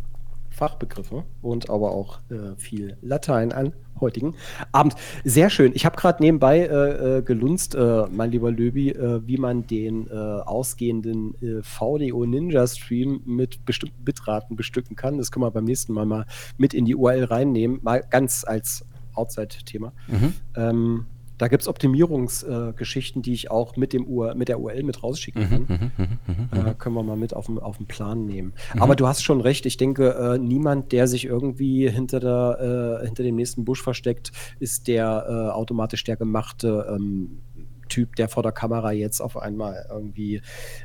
Fachbegriffe 0.51 1.24
und 1.40 1.70
aber 1.70 1.93
auch 1.93 2.20
äh, 2.31 2.56
viel 2.56 2.97
Latein 3.01 3.52
an 3.52 3.73
heutigen 4.01 4.35
Abend. 4.73 4.97
Sehr 5.24 5.48
schön. 5.48 5.73
Ich 5.74 5.86
habe 5.86 5.97
gerade 5.97 6.23
nebenbei 6.23 6.60
äh, 6.60 7.19
äh 7.19 7.23
gelunzt, 7.23 7.74
äh, 7.74 8.05
mein 8.10 8.31
lieber 8.32 8.51
Löbi, 8.51 8.90
äh, 8.90 9.27
wie 9.27 9.39
man 9.39 9.66
den 9.66 10.10
ausgehenden 10.10 11.35
VDO 11.62 12.27
Ninja 12.27 12.66
Stream 12.66 13.23
mit 13.24 13.64
bestimmten 13.64 14.05
Bitraten 14.05 14.56
bestücken 14.56 14.97
kann. 14.97 15.19
Das 15.19 15.31
können 15.31 15.44
wir 15.44 15.51
beim 15.51 15.64
nächsten 15.64 15.93
Mal 15.93 16.06
mal 16.06 16.27
mit 16.59 16.74
in 16.74 16.85
die 16.85 16.97
URL 16.97 17.24
reinnehmen, 17.24 17.78
mal 17.82 18.02
ganz 18.10 18.44
als 18.44 18.85
Outside-Thema. 19.14 19.93
Mhm. 20.09 20.35
Ähm, 20.56 21.06
da 21.39 21.49
gibt 21.49 21.63
es 21.63 21.69
Optimierungsgeschichten, 21.69 23.21
äh, 23.21 23.23
die 23.23 23.33
ich 23.33 23.51
auch 23.51 23.77
mit, 23.77 23.93
dem 23.93 24.07
UR, 24.07 24.35
mit 24.35 24.49
der 24.49 24.61
URL 24.61 24.83
mit 24.83 25.03
rausschicken 25.03 25.43
mhm, 25.43 25.49
kann. 25.49 25.93
Mhm, 25.97 26.19
mhm, 26.27 26.49
mhm, 26.61 26.67
äh, 26.69 26.75
können 26.75 26.95
wir 26.95 27.03
mal 27.03 27.17
mit 27.17 27.35
auf 27.35 27.47
den, 27.47 27.87
Plan 27.87 28.27
nehmen. 28.27 28.53
Mhm. 28.75 28.83
Aber 28.83 28.95
du 28.95 29.07
hast 29.07 29.23
schon 29.23 29.41
recht. 29.41 29.67
Ich 29.67 29.77
denke, 29.77 30.15
äh, 30.15 30.39
niemand, 30.39 30.93
der 30.93 31.09
sich 31.09 31.25
irgendwie 31.25 31.89
hinter, 31.89 32.21
der, 32.21 33.01
äh, 33.03 33.07
hinter 33.07 33.23
dem 33.23 33.37
nächsten 33.37 33.65
Busch 33.65 33.83
versteckt, 33.83 34.31
ist 34.61 34.89
der 34.89 35.27
äh, 35.29 35.53
automatisch 35.53 36.05
der 36.05 36.17
gemachte 36.17 36.87
ähm, 36.89 37.41
Typ, 37.89 38.17
der 38.17 38.29
vor 38.29 38.43
der 38.43 38.53
Kamera 38.53 38.93
jetzt 38.93 39.21
auf 39.21 39.37
einmal 39.37 39.87
irgendwie 39.91 40.41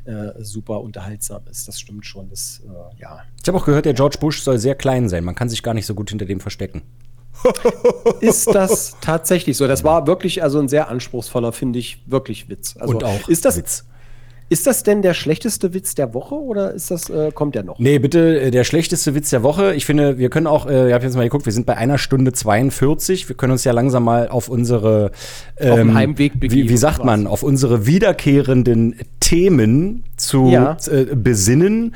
äh, 0.05 0.31
super 0.39 0.81
unterhaltsam 0.81 1.43
ist. 1.49 1.67
Das 1.67 1.79
stimmt 1.79 2.05
schon. 2.05 2.29
Das, 2.29 2.61
ja. 2.97 3.21
Ich 3.41 3.47
habe 3.47 3.57
auch 3.57 3.65
gehört, 3.65 3.85
der 3.85 3.93
George 3.93 4.17
Bush 4.19 4.41
soll 4.41 4.57
sehr 4.57 4.75
klein 4.75 5.07
sein. 5.07 5.23
Man 5.23 5.35
kann 5.35 5.47
sich 5.47 5.63
gar 5.63 5.73
nicht 5.73 5.85
so 5.85 5.93
gut 5.93 6.09
hinter 6.09 6.25
dem 6.25 6.39
verstecken 6.39 6.81
ist 8.19 8.47
das 8.47 8.95
tatsächlich 9.01 9.57
so? 9.57 9.67
Das 9.67 9.83
war 9.83 10.07
wirklich 10.07 10.43
also 10.43 10.59
ein 10.59 10.67
sehr 10.67 10.89
anspruchsvoller, 10.89 11.51
finde 11.51 11.79
ich, 11.79 12.03
wirklich 12.05 12.49
Witz. 12.49 12.75
Also, 12.77 12.93
Und 12.93 13.03
auch 13.03 13.27
ist 13.27 13.45
das, 13.45 13.57
Witz. 13.57 13.85
Ist 14.49 14.65
das 14.65 14.83
denn 14.83 15.01
der 15.01 15.13
schlechteste 15.13 15.73
Witz 15.73 15.93
der 15.93 16.13
Woche 16.13 16.35
oder 16.35 16.73
ist 16.73 16.89
das, 16.89 17.09
äh, 17.09 17.31
kommt 17.33 17.55
der 17.55 17.63
noch? 17.63 17.79
Nee, 17.79 17.99
bitte, 17.99 18.39
äh, 18.39 18.51
der 18.51 18.63
schlechteste 18.63 19.13
Witz 19.13 19.29
der 19.29 19.43
Woche. 19.43 19.75
Ich 19.75 19.85
finde, 19.85 20.17
wir 20.17 20.29
können 20.29 20.47
auch, 20.47 20.67
äh, 20.67 20.87
ich 20.87 20.93
habe 20.93 21.03
jetzt 21.03 21.15
mal 21.15 21.23
geguckt, 21.23 21.45
wir 21.45 21.51
sind 21.51 21.65
bei 21.65 21.75
einer 21.75 21.97
Stunde 21.97 22.31
42. 22.31 23.27
Wir 23.27 23.35
können 23.35 23.51
uns 23.51 23.65
ja 23.65 23.73
langsam 23.73 24.05
mal 24.05 24.29
auf 24.29 24.47
unsere 24.47 25.11
ähm, 25.57 25.71
auf 25.71 25.77
dem 25.79 25.93
Heimweg 25.93 26.39
begeben. 26.39 26.67
Wie, 26.67 26.69
wie 26.69 26.77
sagt 26.77 27.03
man, 27.03 27.27
auf 27.27 27.43
unsere 27.43 27.87
wiederkehrenden 27.87 28.95
Themen 29.19 30.05
zu 30.15 30.47
ja. 30.47 30.77
äh, 30.89 31.07
besinnen. 31.13 31.93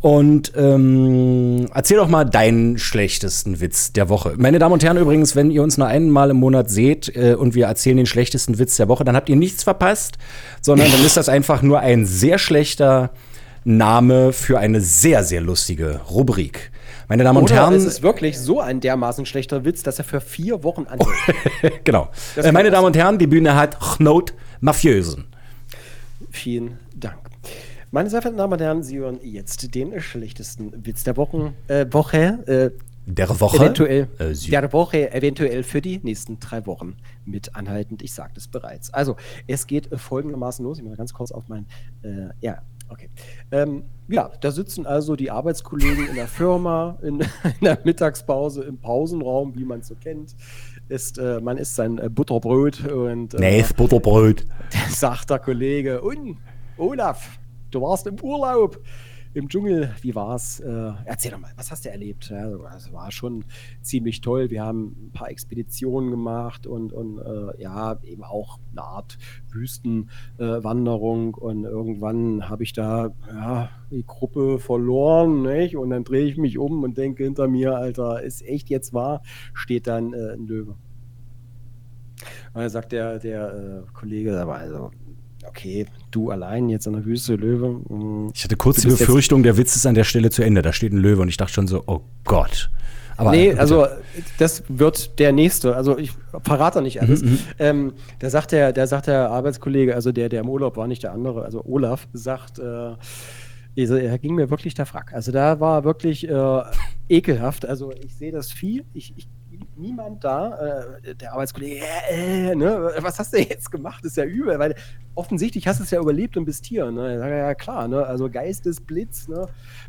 Und 0.00 0.52
ähm, 0.56 1.66
erzähl 1.74 1.98
doch 1.98 2.08
mal 2.08 2.24
deinen 2.24 2.78
schlechtesten 2.78 3.60
Witz 3.60 3.92
der 3.92 4.08
Woche. 4.08 4.34
Meine 4.38 4.58
Damen 4.58 4.72
und 4.72 4.82
Herren, 4.82 4.96
übrigens, 4.96 5.36
wenn 5.36 5.50
ihr 5.50 5.62
uns 5.62 5.76
nur 5.76 5.88
einmal 5.88 6.30
im 6.30 6.38
Monat 6.38 6.70
seht 6.70 7.14
äh, 7.14 7.34
und 7.34 7.54
wir 7.54 7.66
erzählen 7.66 7.98
den 7.98 8.06
schlechtesten 8.06 8.58
Witz 8.58 8.76
der 8.76 8.88
Woche, 8.88 9.04
dann 9.04 9.14
habt 9.14 9.28
ihr 9.28 9.36
nichts 9.36 9.62
verpasst, 9.62 10.16
sondern 10.62 10.90
dann 10.90 11.04
ist 11.04 11.18
das 11.18 11.28
einfach 11.28 11.60
nur 11.60 11.80
ein 11.80 12.06
sehr 12.06 12.38
schlechter 12.38 13.10
Name 13.64 14.32
für 14.32 14.58
eine 14.58 14.80
sehr, 14.80 15.22
sehr 15.22 15.42
lustige 15.42 16.00
Rubrik. 16.10 16.70
Meine 17.08 17.24
Damen 17.24 17.36
Oder 17.36 17.42
und 17.42 17.52
Herren. 17.52 17.74
Es 17.74 17.84
ist 17.84 18.02
wirklich 18.02 18.38
so 18.38 18.60
ein 18.60 18.80
dermaßen 18.80 19.26
schlechter 19.26 19.66
Witz, 19.66 19.82
dass 19.82 19.98
er 19.98 20.04
für 20.04 20.22
vier 20.22 20.64
Wochen 20.64 20.86
anhält. 20.86 21.84
genau. 21.84 22.08
Äh, 22.36 22.52
meine 22.52 22.70
Damen 22.70 22.86
und 22.86 22.96
Herren, 22.96 23.18
die 23.18 23.26
Bühne 23.26 23.54
hat 23.54 23.78
Knot 23.80 24.32
Mafiösen. 24.60 25.26
Vielen 26.30 26.68
Dank. 26.68 26.89
Meine 27.92 28.08
sehr 28.08 28.22
verehrten 28.22 28.38
Damen 28.38 28.52
und 28.52 28.60
Herren, 28.60 28.82
Sie 28.84 28.98
hören 28.98 29.18
jetzt 29.20 29.74
den 29.74 30.00
schlechtesten 30.00 30.86
Witz 30.86 31.02
der 31.02 31.16
Wochen, 31.16 31.56
äh, 31.66 31.86
Woche. 31.90 32.46
Äh, 32.46 32.70
der 33.04 33.28
Woche? 33.40 33.56
Eventuell. 33.56 34.08
Äh, 34.20 34.32
der 34.32 34.72
Woche, 34.72 35.12
eventuell 35.12 35.64
für 35.64 35.80
die 35.80 35.98
nächsten 35.98 36.38
drei 36.38 36.66
Wochen 36.66 36.98
mit 37.24 37.56
anhaltend. 37.56 38.02
Ich 38.02 38.14
sagte 38.14 38.38
es 38.38 38.46
bereits. 38.46 38.94
Also, 38.94 39.16
es 39.48 39.66
geht 39.66 39.88
folgendermaßen 39.92 40.64
los. 40.64 40.78
Ich 40.78 40.84
muss 40.84 40.96
ganz 40.96 41.12
kurz 41.12 41.32
auf 41.32 41.48
mein. 41.48 41.66
Äh, 42.02 42.28
ja, 42.40 42.62
okay. 42.90 43.10
Ähm, 43.50 43.82
ja, 44.06 44.30
da 44.40 44.52
sitzen 44.52 44.86
also 44.86 45.16
die 45.16 45.32
Arbeitskollegen 45.32 46.10
in 46.10 46.14
der 46.14 46.28
Firma, 46.28 46.96
in, 47.02 47.18
in 47.60 47.64
der 47.64 47.80
Mittagspause, 47.82 48.62
im 48.62 48.78
Pausenraum, 48.78 49.56
wie 49.56 49.64
man 49.64 49.80
es 49.80 49.88
so 49.88 49.96
kennt. 49.96 50.36
Ist, 50.88 51.18
äh, 51.18 51.40
man 51.40 51.58
isst 51.58 51.74
sein 51.74 51.98
äh, 51.98 52.08
Butterbrot 52.08 52.86
und. 52.86 53.34
Äh, 53.34 53.40
nee, 53.40 53.64
Butterbrot. 53.76 54.44
Sagt 54.90 55.30
der 55.30 55.40
Kollege, 55.40 56.00
und 56.02 56.38
Olaf, 56.76 57.40
du 57.70 57.80
warst 57.80 58.06
im 58.06 58.20
Urlaub. 58.20 58.80
im 59.32 59.48
Dschungel, 59.48 59.94
wie 60.00 60.14
war's? 60.14 60.58
Äh, 60.58 60.92
erzähl 61.04 61.30
doch 61.30 61.38
mal, 61.38 61.52
was 61.56 61.70
hast 61.70 61.84
du 61.84 61.90
erlebt? 61.90 62.30
Ja, 62.30 62.50
es 62.76 62.92
war 62.92 63.12
schon 63.12 63.44
ziemlich 63.80 64.20
toll. 64.20 64.50
Wir 64.50 64.64
haben 64.64 64.96
ein 65.06 65.12
paar 65.12 65.30
Expeditionen 65.30 66.10
gemacht 66.10 66.66
und, 66.66 66.92
und 66.92 67.18
äh, 67.18 67.62
ja, 67.62 67.96
eben 68.02 68.24
auch 68.24 68.58
eine 68.72 68.82
Art 68.82 69.18
Wüstenwanderung. 69.50 71.36
Äh, 71.36 71.44
und 71.44 71.64
irgendwann 71.64 72.48
habe 72.48 72.64
ich 72.64 72.72
da 72.72 73.12
ja, 73.28 73.70
die 73.90 74.04
Gruppe 74.04 74.58
verloren, 74.58 75.42
nicht? 75.42 75.76
Und 75.76 75.90
dann 75.90 76.02
drehe 76.02 76.26
ich 76.26 76.36
mich 76.36 76.58
um 76.58 76.82
und 76.82 76.98
denke 76.98 77.22
hinter 77.22 77.46
mir, 77.46 77.76
Alter, 77.76 78.22
ist 78.22 78.42
echt 78.42 78.68
jetzt 78.68 78.92
wahr, 78.92 79.22
steht 79.54 79.86
dann 79.86 80.12
äh, 80.12 80.32
ein 80.32 80.46
Löwe. 80.46 80.76
Und 82.52 82.62
dann 82.62 82.68
sagt 82.68 82.90
der, 82.92 83.20
der 83.20 83.84
äh, 83.86 83.92
Kollege, 83.92 84.40
aber 84.40 84.56
also, 84.56 84.90
okay, 85.50 85.86
du 86.10 86.30
allein 86.30 86.68
jetzt 86.68 86.86
in 86.86 86.92
der 86.92 87.04
Wüste, 87.04 87.34
Löwe. 87.34 87.80
Mh, 87.88 87.88
hm. 87.88 88.30
ich 88.34 88.44
hatte 88.44 88.56
kurz 88.56 88.80
die 88.80 88.88
Befürchtung, 88.88 89.42
der 89.42 89.56
Witz 89.56 89.76
ist 89.76 89.86
an 89.86 89.94
der 89.94 90.04
Stelle 90.04 90.30
zu 90.30 90.42
Ende. 90.42 90.62
Da 90.62 90.72
steht 90.72 90.92
ein 90.92 90.98
Löwe 90.98 91.22
und 91.22 91.28
ich 91.28 91.36
dachte 91.36 91.52
schon 91.52 91.66
so, 91.66 91.82
oh 91.86 92.00
Gott. 92.24 92.70
Aber, 93.16 93.32
nee, 93.32 93.48
bitte. 93.50 93.60
also 93.60 93.86
das 94.38 94.62
wird 94.68 95.18
der 95.18 95.32
nächste. 95.32 95.76
Also 95.76 95.98
ich 95.98 96.12
verrate 96.42 96.80
nicht 96.80 97.02
alles. 97.02 97.22
Mhm, 97.22 97.30
mhm, 97.30 97.38
ähm, 97.58 97.92
da 98.18 98.30
sagt 98.30 98.52
der, 98.52 98.72
der 98.72 98.86
sagt 98.86 99.08
der 99.08 99.30
Arbeitskollege, 99.30 99.94
also 99.94 100.10
der, 100.10 100.30
der 100.30 100.40
im 100.40 100.48
Urlaub 100.48 100.76
war, 100.76 100.86
nicht 100.86 101.02
der 101.02 101.12
andere, 101.12 101.44
also 101.44 101.62
Olaf, 101.66 102.08
sagt, 102.14 102.58
äh, 102.58 102.94
er 103.76 104.18
ging 104.18 104.34
mir 104.34 104.50
wirklich 104.50 104.74
der 104.74 104.86
Frack. 104.86 105.12
Also 105.12 105.32
da 105.32 105.60
war 105.60 105.84
wirklich 105.84 106.28
äh, 106.28 106.62
ekelhaft. 107.08 107.66
Also 107.66 107.92
ich 107.92 108.14
sehe 108.16 108.32
das 108.32 108.52
Vieh, 108.52 108.84
ich, 108.94 109.12
ich 109.16 109.28
niemand 109.76 110.24
da. 110.24 111.00
Äh, 111.04 111.14
der 111.14 111.32
Arbeitskollege, 111.32 111.84
äh, 112.10 112.50
äh, 112.50 112.54
ne, 112.54 112.92
was 112.98 113.18
hast 113.18 113.32
du 113.32 113.38
jetzt 113.38 113.70
gemacht? 113.70 114.04
Ist 114.04 114.16
ja 114.16 114.24
übel, 114.24 114.58
weil 114.58 114.74
offensichtlich 115.14 115.66
hast 115.66 115.80
du 115.80 115.84
es 115.84 115.90
ja 115.90 116.00
überlebt 116.00 116.36
und 116.36 116.44
bist 116.44 116.64
hier. 116.66 116.90
Ne? 116.90 117.18
Ja, 117.18 117.54
klar, 117.54 117.88
ne? 117.88 118.04
also 118.04 118.30
Geistesblitz, 118.30 119.28
ne? 119.28 119.48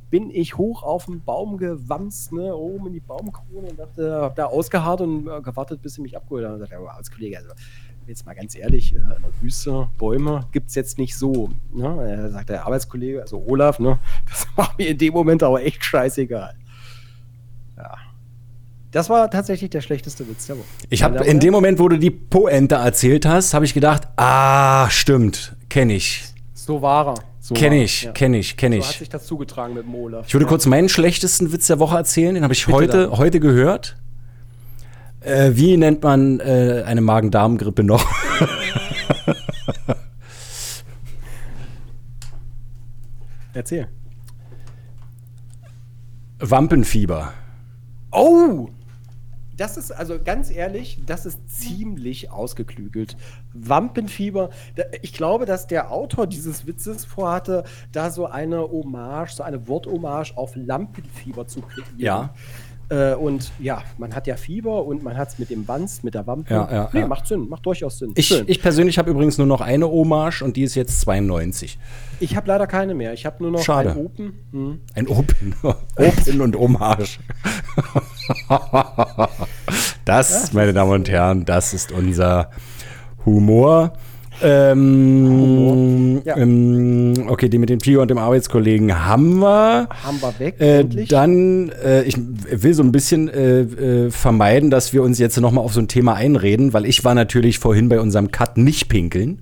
bin 0.09 0.29
ich 0.31 0.57
hoch 0.57 0.83
auf 0.83 1.05
den 1.05 1.23
Baum 1.23 1.57
gewamst, 1.57 2.33
ne? 2.33 2.55
oben 2.55 2.87
in 2.87 2.93
die 2.93 2.99
Baumkrone 2.99 3.69
und 3.69 3.79
dachte, 3.79 4.21
hab 4.21 4.35
da 4.35 4.45
ausgeharrt 4.45 5.01
und 5.01 5.27
äh, 5.27 5.41
gewartet, 5.41 5.81
bis 5.81 5.95
sie 5.95 6.01
mich 6.01 6.15
abgeholt 6.15 6.45
haben. 6.45 6.53
Und 6.55 6.59
sagt 6.59 6.71
der 6.71 6.79
Arbeitskollege, 6.79 7.37
also 7.37 7.49
jetzt 8.07 8.25
mal 8.25 8.33
ganz 8.33 8.55
ehrlich, 8.55 8.95
äh, 8.95 8.99
Wüste, 9.41 9.89
Bäume 9.97 10.47
gibt 10.51 10.69
es 10.69 10.75
jetzt 10.75 10.97
nicht 10.97 11.15
so. 11.15 11.49
Ne? 11.73 12.29
Sagt 12.31 12.49
der 12.49 12.65
Arbeitskollege, 12.65 13.21
also 13.21 13.43
Olaf, 13.47 13.79
ne? 13.79 13.99
das 14.29 14.47
war 14.55 14.73
mir 14.77 14.89
in 14.89 14.97
dem 14.97 15.13
Moment 15.13 15.43
aber 15.43 15.63
echt 15.63 15.83
scheißegal. 15.83 16.55
Ja. 17.77 18.10
Das 18.91 19.09
war 19.09 19.31
tatsächlich 19.31 19.69
der 19.69 19.79
schlechteste 19.79 20.27
Witz 20.27 20.47
der 20.47 20.57
Woche. 20.57 20.65
Ich 20.89 21.01
habe 21.01 21.23
in 21.25 21.39
dem 21.39 21.53
Moment, 21.53 21.79
wo 21.79 21.87
du 21.87 21.97
die 21.97 22.11
Po-Ente 22.11 22.75
erzählt 22.75 23.25
hast, 23.25 23.53
habe 23.53 23.63
ich 23.63 23.73
gedacht, 23.73 24.09
ah, 24.17 24.89
stimmt, 24.89 25.55
kenne 25.69 25.93
ich. 25.93 26.25
So 26.53 26.81
war 26.81 27.07
er. 27.07 27.15
So 27.39 27.55
kenne 27.55 27.81
ich, 27.81 28.03
ja. 28.03 28.11
kenne 28.11 28.37
ich, 28.37 28.57
kenne 28.57 28.75
ich. 28.77 28.83
So 28.83 28.89
hat 28.89 28.99
sich 28.99 29.09
das 29.09 29.25
zugetragen 29.25 29.73
mit 29.75 29.85
dem 29.85 29.95
Olaf. 29.95 30.27
Ich 30.27 30.33
würde 30.33 30.43
ja. 30.43 30.49
kurz 30.49 30.65
meinen 30.65 30.89
schlechtesten 30.89 31.53
Witz 31.53 31.67
der 31.67 31.79
Woche 31.79 31.95
erzählen, 31.95 32.35
den 32.35 32.43
habe 32.43 32.53
ich 32.53 32.67
heute, 32.67 33.17
heute 33.17 33.39
gehört. 33.39 33.95
Äh, 35.21 35.51
wie 35.53 35.77
nennt 35.77 36.03
man 36.03 36.41
äh, 36.41 36.83
eine 36.85 36.99
Magen-Darm-Grippe 37.01 37.83
noch? 37.83 38.05
Erzähl. 43.53 43.87
Wampenfieber. 46.39 47.33
Oh! 48.11 48.69
Das 49.61 49.77
ist, 49.77 49.91
also 49.91 50.17
ganz 50.19 50.49
ehrlich, 50.49 50.97
das 51.05 51.27
ist 51.27 51.47
ziemlich 51.47 52.31
ausgeklügelt. 52.31 53.15
Wampenfieber, 53.53 54.49
ich 55.03 55.13
glaube, 55.13 55.45
dass 55.45 55.67
der 55.67 55.91
Autor 55.91 56.25
dieses 56.25 56.65
Witzes 56.65 57.05
vorhatte, 57.05 57.63
da 57.91 58.09
so 58.09 58.25
eine 58.25 58.59
Hommage, 58.61 59.35
so 59.35 59.43
eine 59.43 59.67
Worthommage 59.67 60.35
auf 60.35 60.55
Lampenfieber 60.55 61.45
zu 61.45 61.61
kreieren. 61.61 61.99
Ja. 61.99 62.33
Äh, 62.91 63.15
und 63.15 63.53
ja, 63.57 63.83
man 63.97 64.13
hat 64.13 64.27
ja 64.27 64.35
Fieber 64.35 64.83
und 64.83 65.01
man 65.01 65.15
hat 65.15 65.29
es 65.29 65.39
mit 65.39 65.49
dem 65.49 65.65
Wanz, 65.65 66.03
mit 66.03 66.13
der 66.13 66.27
Wampe. 66.27 66.53
Ja, 66.53 66.69
ja, 66.69 66.89
nee, 66.91 66.99
ja. 66.99 67.07
macht 67.07 67.25
Sinn, 67.25 67.47
macht 67.47 67.65
durchaus 67.65 67.99
Sinn. 67.99 68.11
Ich, 68.15 68.31
ich 68.49 68.61
persönlich 68.61 68.97
habe 68.97 69.09
übrigens 69.09 69.37
nur 69.37 69.47
noch 69.47 69.61
eine 69.61 69.87
Hommage 69.87 70.41
und 70.41 70.57
die 70.57 70.63
ist 70.63 70.75
jetzt 70.75 70.99
92. 70.99 71.79
Ich 72.19 72.35
habe 72.35 72.49
leider 72.49 72.67
keine 72.67 72.93
mehr. 72.93 73.13
Ich 73.13 73.25
habe 73.25 73.41
nur 73.41 73.51
noch 73.51 73.63
Schade. 73.63 73.91
ein 73.91 73.97
Open. 73.97 74.33
Hm. 74.51 74.79
Ein 74.93 75.07
Open. 75.07 75.55
Open 75.95 76.41
und 76.41 76.57
Hommage. 76.57 77.19
das, 80.05 80.51
meine 80.51 80.73
Damen 80.73 80.91
und 80.91 81.09
Herren, 81.09 81.45
das 81.45 81.73
ist 81.73 81.93
unser 81.93 82.51
Humor. 83.25 83.93
Ähm, 84.43 86.21
ja. 86.25 86.37
ähm, 86.37 87.25
okay, 87.27 87.49
die 87.49 87.57
mit 87.57 87.69
dem 87.69 87.79
Tiger 87.79 88.01
und 88.01 88.09
dem 88.09 88.17
Arbeitskollegen 88.17 89.05
haben 89.05 89.39
wir. 89.39 89.87
Haben 90.03 90.21
wir 90.21 90.39
weg. 90.39 90.59
Äh, 90.59 90.83
dann, 91.05 91.69
äh, 91.83 92.03
ich 92.03 92.17
will 92.17 92.73
so 92.73 92.83
ein 92.83 92.91
bisschen 92.91 93.29
äh, 93.29 93.61
äh 93.61 94.11
vermeiden, 94.11 94.69
dass 94.69 94.93
wir 94.93 95.03
uns 95.03 95.19
jetzt 95.19 95.39
nochmal 95.39 95.63
auf 95.63 95.73
so 95.73 95.79
ein 95.79 95.87
Thema 95.87 96.15
einreden, 96.15 96.73
weil 96.73 96.85
ich 96.85 97.03
war 97.03 97.15
natürlich 97.15 97.59
vorhin 97.59 97.89
bei 97.89 97.99
unserem 97.99 98.31
Cut 98.31 98.57
nicht 98.57 98.89
pinkeln. 98.89 99.41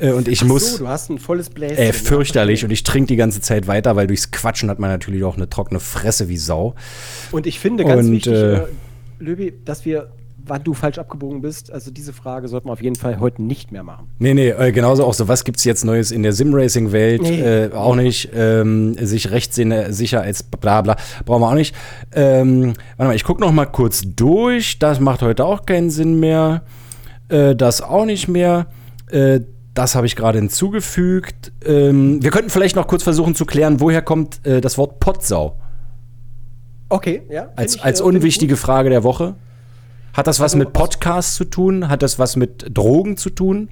Äh, 0.00 0.12
und 0.12 0.28
ich 0.28 0.42
Ach 0.42 0.46
muss. 0.46 0.72
So, 0.72 0.78
du 0.78 0.88
hast 0.88 1.10
ein 1.10 1.18
volles 1.18 1.50
Bläschen. 1.50 1.76
Äh, 1.76 1.92
fürchterlich. 1.92 2.64
Und 2.64 2.70
ich 2.70 2.82
trinke 2.82 3.08
die 3.08 3.16
ganze 3.16 3.40
Zeit 3.40 3.66
weiter, 3.66 3.96
weil 3.96 4.06
durchs 4.06 4.30
Quatschen 4.30 4.70
hat 4.70 4.78
man 4.78 4.90
natürlich 4.90 5.22
auch 5.24 5.36
eine 5.36 5.48
trockene 5.48 5.80
Fresse 5.80 6.28
wie 6.28 6.38
Sau. 6.38 6.74
Und 7.30 7.46
ich 7.46 7.60
finde 7.60 7.84
ganz 7.84 8.06
und, 8.06 8.12
wichtig, 8.12 8.32
äh, 8.32 8.62
Löbi, 9.18 9.52
dass 9.64 9.84
wir 9.84 10.10
wann 10.46 10.64
du 10.64 10.74
falsch 10.74 10.98
abgebogen 10.98 11.40
bist. 11.40 11.72
Also 11.72 11.90
diese 11.90 12.12
Frage 12.12 12.48
sollten 12.48 12.68
wir 12.68 12.72
auf 12.72 12.82
jeden 12.82 12.96
Fall 12.96 13.20
heute 13.20 13.42
nicht 13.42 13.72
mehr 13.72 13.82
machen. 13.82 14.08
Nee, 14.18 14.34
nee, 14.34 14.50
äh, 14.50 14.72
genauso 14.72 15.04
auch 15.04 15.14
so, 15.14 15.28
was 15.28 15.44
gibt 15.44 15.58
es 15.58 15.64
jetzt 15.64 15.84
Neues 15.84 16.10
in 16.10 16.22
der 16.22 16.32
Sim-Racing-Welt? 16.32 17.22
Nee. 17.22 17.40
Äh, 17.40 17.72
auch 17.72 17.96
nicht. 17.96 18.30
Ähm, 18.34 18.94
sich 18.98 19.30
rechtssicher 19.30 20.22
als 20.22 20.42
bla 20.42 20.82
bla. 20.82 20.96
Brauchen 21.24 21.42
wir 21.42 21.48
auch 21.48 21.54
nicht. 21.54 21.74
Ähm, 22.14 22.74
warte 22.96 23.08
mal, 23.08 23.16
ich 23.16 23.24
gucke 23.24 23.40
noch 23.40 23.52
mal 23.52 23.66
kurz 23.66 24.02
durch. 24.04 24.78
Das 24.78 25.00
macht 25.00 25.22
heute 25.22 25.44
auch 25.44 25.66
keinen 25.66 25.90
Sinn 25.90 26.20
mehr. 26.20 26.62
Äh, 27.28 27.56
das 27.56 27.82
auch 27.82 28.04
nicht 28.04 28.28
mehr. 28.28 28.66
Äh, 29.10 29.40
das 29.74 29.94
habe 29.94 30.06
ich 30.06 30.16
gerade 30.16 30.38
hinzugefügt. 30.38 31.52
Ähm, 31.64 32.22
wir 32.22 32.30
könnten 32.30 32.50
vielleicht 32.50 32.76
noch 32.76 32.86
kurz 32.86 33.02
versuchen 33.02 33.34
zu 33.34 33.46
klären, 33.46 33.80
woher 33.80 34.02
kommt 34.02 34.44
äh, 34.46 34.60
das 34.60 34.78
Wort 34.78 35.00
Potsau? 35.00 35.56
Okay, 36.88 37.22
ja. 37.30 37.50
Als, 37.56 37.76
ich, 37.76 37.84
als 37.84 38.00
äh, 38.00 38.02
unwichtige 38.02 38.56
Frage 38.56 38.90
der 38.90 39.04
Woche. 39.04 39.36
Hat 40.12 40.26
das 40.26 40.40
was 40.40 40.54
also, 40.54 40.58
mit 40.58 40.72
Podcasts 40.72 41.34
zu 41.36 41.44
tun? 41.44 41.88
Hat 41.88 42.02
das 42.02 42.18
was 42.18 42.36
mit 42.36 42.76
Drogen 42.76 43.16
zu 43.16 43.30
tun? 43.30 43.68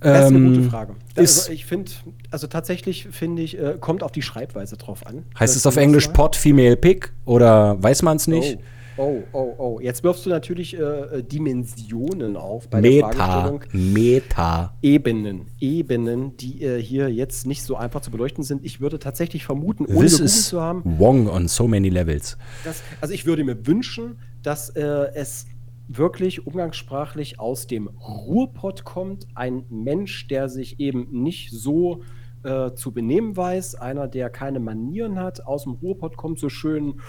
Das 0.00 0.26
ist 0.26 0.36
eine 0.36 0.48
gute 0.48 0.60
ähm, 0.60 0.70
Frage. 0.70 0.94
Also 1.14 1.52
ich 1.52 1.64
finde, 1.64 1.92
also 2.30 2.46
tatsächlich 2.48 3.08
finde 3.10 3.42
ich, 3.42 3.58
äh, 3.58 3.76
kommt 3.78 4.02
auf 4.02 4.10
die 4.10 4.22
Schreibweise 4.22 4.76
drauf 4.76 5.06
an. 5.06 5.24
Heißt 5.38 5.54
es 5.54 5.66
auf 5.66 5.76
Englisch 5.76 6.08
Pod, 6.08 6.34
Female 6.34 6.76
Pick 6.76 7.12
oder 7.24 7.80
weiß 7.80 8.02
man 8.02 8.16
es 8.16 8.26
nicht? 8.26 8.58
Oh, 8.96 9.22
oh, 9.32 9.38
oh, 9.38 9.54
oh. 9.58 9.80
Jetzt 9.80 10.04
wirfst 10.04 10.26
du 10.26 10.30
natürlich 10.30 10.76
äh, 10.76 10.80
äh, 10.80 11.22
Dimensionen 11.22 12.36
auf 12.36 12.68
bei 12.68 12.80
Meta, 12.80 13.08
der 13.08 13.16
Fragestellung. 13.16 13.64
Meta. 13.72 14.74
Ebenen. 14.82 15.46
Ebenen, 15.60 16.36
die 16.36 16.62
äh, 16.62 16.82
hier 16.82 17.08
jetzt 17.10 17.46
nicht 17.46 17.62
so 17.62 17.76
einfach 17.76 18.02
zu 18.02 18.10
beleuchten 18.10 18.44
sind. 18.44 18.64
Ich 18.64 18.80
würde 18.80 18.98
tatsächchlich 18.98 19.44
vermuten, 19.44 19.86
ohne 19.86 20.06
This 20.06 20.20
is 20.20 20.48
zu 20.48 20.60
haben. 20.60 20.82
Wrong 20.98 21.28
on 21.28 21.48
so 21.48 21.66
many 21.66 21.88
levels. 21.88 22.36
Das, 22.64 22.82
also 23.00 23.14
ich 23.14 23.24
würde 23.24 23.44
mir 23.44 23.66
wünschen, 23.66 24.18
dass 24.42 24.70
äh, 24.70 25.10
es 25.14 25.46
wirklich 25.88 26.46
umgangssprachlich 26.46 27.38
aus 27.38 27.66
dem 27.66 27.88
Ruhrpott 27.88 28.84
kommt. 28.84 29.26
Ein 29.34 29.64
Mensch, 29.68 30.28
der 30.28 30.48
sich 30.48 30.80
eben 30.80 31.08
nicht 31.22 31.50
so 31.50 32.02
äh, 32.44 32.72
zu 32.72 32.92
benehmen 32.92 33.36
weiß, 33.36 33.74
einer, 33.76 34.08
der 34.08 34.30
keine 34.30 34.60
Manieren 34.60 35.18
hat, 35.18 35.44
aus 35.46 35.64
dem 35.64 35.72
Ruhrpott 35.72 36.16
kommt, 36.16 36.38
so 36.38 36.48
schön 36.48 37.00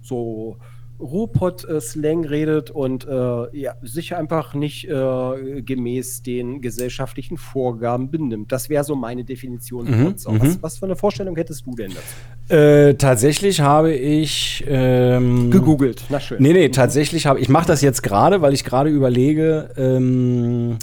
so 0.00 0.56
Ruhrpott-Slang 1.02 2.24
redet 2.24 2.70
und 2.70 3.06
äh, 3.06 3.56
ja, 3.56 3.74
sich 3.82 4.14
einfach 4.14 4.54
nicht 4.54 4.88
äh, 4.88 5.62
gemäß 5.62 6.22
den 6.22 6.60
gesellschaftlichen 6.60 7.36
Vorgaben 7.36 8.10
benimmt. 8.10 8.52
Das 8.52 8.68
wäre 8.68 8.84
so 8.84 8.94
meine 8.94 9.24
Definition. 9.24 9.90
Mhm, 9.90 10.14
was, 10.14 10.26
mhm. 10.26 10.58
was, 10.60 10.78
für 10.78 10.86
eine 10.86 10.96
Vorstellung 10.96 11.36
hättest 11.36 11.66
du 11.66 11.74
denn 11.74 11.90
dazu? 11.90 12.54
Äh, 12.54 12.94
tatsächlich 12.94 13.60
habe 13.60 13.92
ich 13.92 14.64
ähm, 14.68 15.50
gegoogelt. 15.50 16.04
Na 16.08 16.20
schön. 16.20 16.40
Nee, 16.40 16.52
nee, 16.52 16.68
tatsächlich 16.68 17.26
habe 17.26 17.40
ich 17.40 17.48
mache 17.48 17.66
das 17.66 17.82
jetzt 17.82 18.02
gerade, 18.02 18.40
weil 18.42 18.54
ich 18.54 18.64
gerade 18.64 18.90
überlege, 18.90 19.70
ähm, 19.76 20.78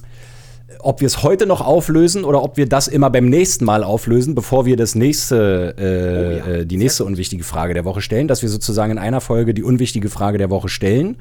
ob 0.81 1.01
wir 1.01 1.07
es 1.07 1.23
heute 1.23 1.45
noch 1.45 1.61
auflösen 1.61 2.23
oder 2.23 2.41
ob 2.41 2.57
wir 2.57 2.67
das 2.67 2.87
immer 2.87 3.09
beim 3.09 3.25
nächsten 3.25 3.65
Mal 3.65 3.83
auflösen, 3.83 4.33
bevor 4.33 4.65
wir 4.65 4.77
das 4.77 4.95
nächste, 4.95 5.75
äh, 5.77 6.45
oh 6.45 6.49
ja. 6.49 6.55
Äh, 6.59 6.65
die 6.65 6.77
nächste 6.77 7.05
unwichtige 7.05 7.43
Frage 7.43 7.73
der 7.73 7.85
Woche 7.85 8.01
stellen, 8.01 8.27
dass 8.27 8.41
wir 8.41 8.49
sozusagen 8.49 8.93
in 8.93 8.97
einer 8.97 9.21
Folge 9.21 9.53
die 9.53 9.63
unwichtige 9.63 10.09
Frage 10.09 10.37
der 10.37 10.49
Woche 10.49 10.69
stellen 10.69 11.17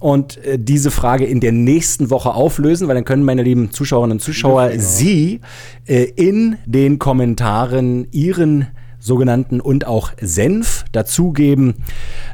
und 0.00 0.44
äh, 0.44 0.58
diese 0.58 0.90
Frage 0.90 1.24
in 1.26 1.40
der 1.40 1.52
nächsten 1.52 2.10
Woche 2.10 2.34
auflösen, 2.34 2.88
weil 2.88 2.94
dann 2.94 3.04
können 3.04 3.24
meine 3.24 3.42
lieben 3.42 3.70
Zuschauerinnen 3.70 4.16
und 4.16 4.20
Zuschauer 4.20 4.72
Sie 4.76 5.40
äh, 5.86 6.04
in 6.16 6.56
den 6.66 6.98
Kommentaren 6.98 8.08
Ihren 8.10 8.66
sogenannten 8.98 9.60
und 9.60 9.86
auch 9.86 10.12
Senf 10.20 10.84
dazugeben, 10.92 11.74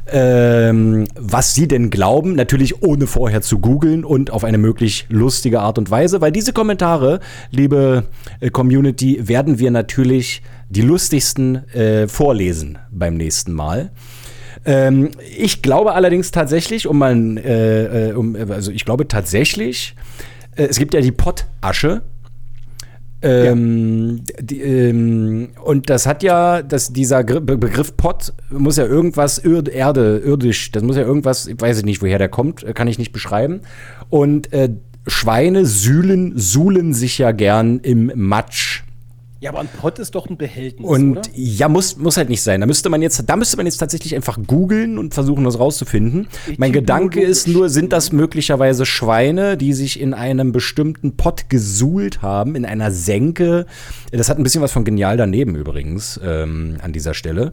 ähm, 0.07 1.07
was 1.15 1.53
sie 1.53 1.67
denn 1.67 1.89
glauben, 1.89 2.35
natürlich 2.35 2.81
ohne 2.83 3.07
vorher 3.07 3.41
zu 3.41 3.59
googeln 3.59 4.03
und 4.03 4.31
auf 4.31 4.43
eine 4.43 4.57
möglich 4.57 5.05
lustige 5.09 5.61
Art 5.61 5.77
und 5.77 5.91
Weise, 5.91 6.21
weil 6.21 6.31
diese 6.31 6.53
Kommentare, 6.53 7.19
liebe 7.51 8.03
äh, 8.39 8.49
Community, 8.49 9.27
werden 9.27 9.59
wir 9.59 9.71
natürlich 9.71 10.41
die 10.69 10.81
lustigsten 10.81 11.67
äh, 11.73 12.07
vorlesen 12.07 12.77
beim 12.91 13.15
nächsten 13.15 13.53
Mal. 13.53 13.91
Ähm, 14.65 15.11
ich 15.37 15.61
glaube 15.61 15.93
allerdings 15.93 16.31
tatsächlich, 16.31 16.87
um 16.87 16.97
mal, 16.97 17.37
äh, 17.37 18.09
äh 18.09 18.13
um, 18.13 18.35
also 18.49 18.71
ich 18.71 18.85
glaube 18.85 19.07
tatsächlich, 19.07 19.95
äh, 20.55 20.65
es 20.65 20.79
gibt 20.79 20.93
ja 20.93 21.01
die 21.01 21.11
Pottasche. 21.11 22.01
Ähm, 23.25 24.21
ja. 24.27 24.41
die, 24.41 24.61
ähm, 24.61 25.49
und 25.63 25.89
das 25.89 26.05
hat 26.05 26.21
ja, 26.21 26.61
das, 26.61 26.93
dieser 26.93 27.23
Begriff 27.23 27.97
Pott 27.97 28.33
muss 28.49 28.77
ja 28.77 28.85
irgendwas 28.85 29.39
Erd 29.39 29.67
Erde, 29.67 30.21
irdisch, 30.23 30.71
das 30.71 30.83
muss 30.83 30.95
ja 30.95 31.01
irgendwas, 31.01 31.49
weiß 31.57 31.79
ich 31.79 31.85
nicht, 31.85 32.01
woher 32.01 32.19
der 32.19 32.29
kommt, 32.29 32.65
kann 32.75 32.87
ich 32.87 32.99
nicht 32.99 33.11
beschreiben. 33.11 33.61
Und 34.09 34.53
äh, 34.53 34.69
Schweine 35.07 35.65
sühlen, 35.65 36.33
suhlen 36.35 36.93
sich 36.93 37.17
ja 37.17 37.31
gern 37.31 37.79
im 37.79 38.11
Matsch. 38.15 38.84
Ja, 39.45 39.51
aber 39.51 39.59
ein 39.59 39.67
Pott 39.67 39.99
ist 39.99 40.15
doch 40.15 40.27
ein 40.27 40.37
Behältnis. 40.37 40.89
Und 40.89 41.17
oder? 41.17 41.29
ja, 41.35 41.69
muss, 41.69 41.97
muss 41.97 42.17
halt 42.17 42.29
nicht 42.29 42.41
sein. 42.41 42.61
Da 42.61 42.65
müsste 42.65 42.89
man 42.89 43.03
jetzt, 43.03 43.21
da 43.27 43.35
müsste 43.35 43.57
man 43.57 43.67
jetzt 43.67 43.77
tatsächlich 43.77 44.15
einfach 44.15 44.39
googeln 44.47 44.97
und 44.97 45.13
versuchen, 45.13 45.43
das 45.43 45.59
rauszufinden. 45.59 46.27
Ich 46.49 46.57
mein 46.57 46.71
Gedanke 46.71 47.21
ist 47.21 47.47
nur, 47.47 47.69
sind 47.69 47.93
das 47.93 48.11
möglicherweise 48.11 48.87
Schweine, 48.87 49.55
die 49.55 49.73
sich 49.73 49.99
in 49.99 50.15
einem 50.15 50.51
bestimmten 50.51 51.15
Pott 51.15 51.47
gesuhlt 51.47 52.23
haben, 52.23 52.55
in 52.55 52.65
einer 52.65 52.89
Senke? 52.89 53.67
Das 54.11 54.29
hat 54.29 54.39
ein 54.39 54.43
bisschen 54.43 54.63
was 54.63 54.71
von 54.71 54.83
genial 54.83 55.15
daneben 55.15 55.53
übrigens 55.53 56.19
ähm, 56.23 56.77
an 56.81 56.91
dieser 56.91 57.13
Stelle. 57.13 57.51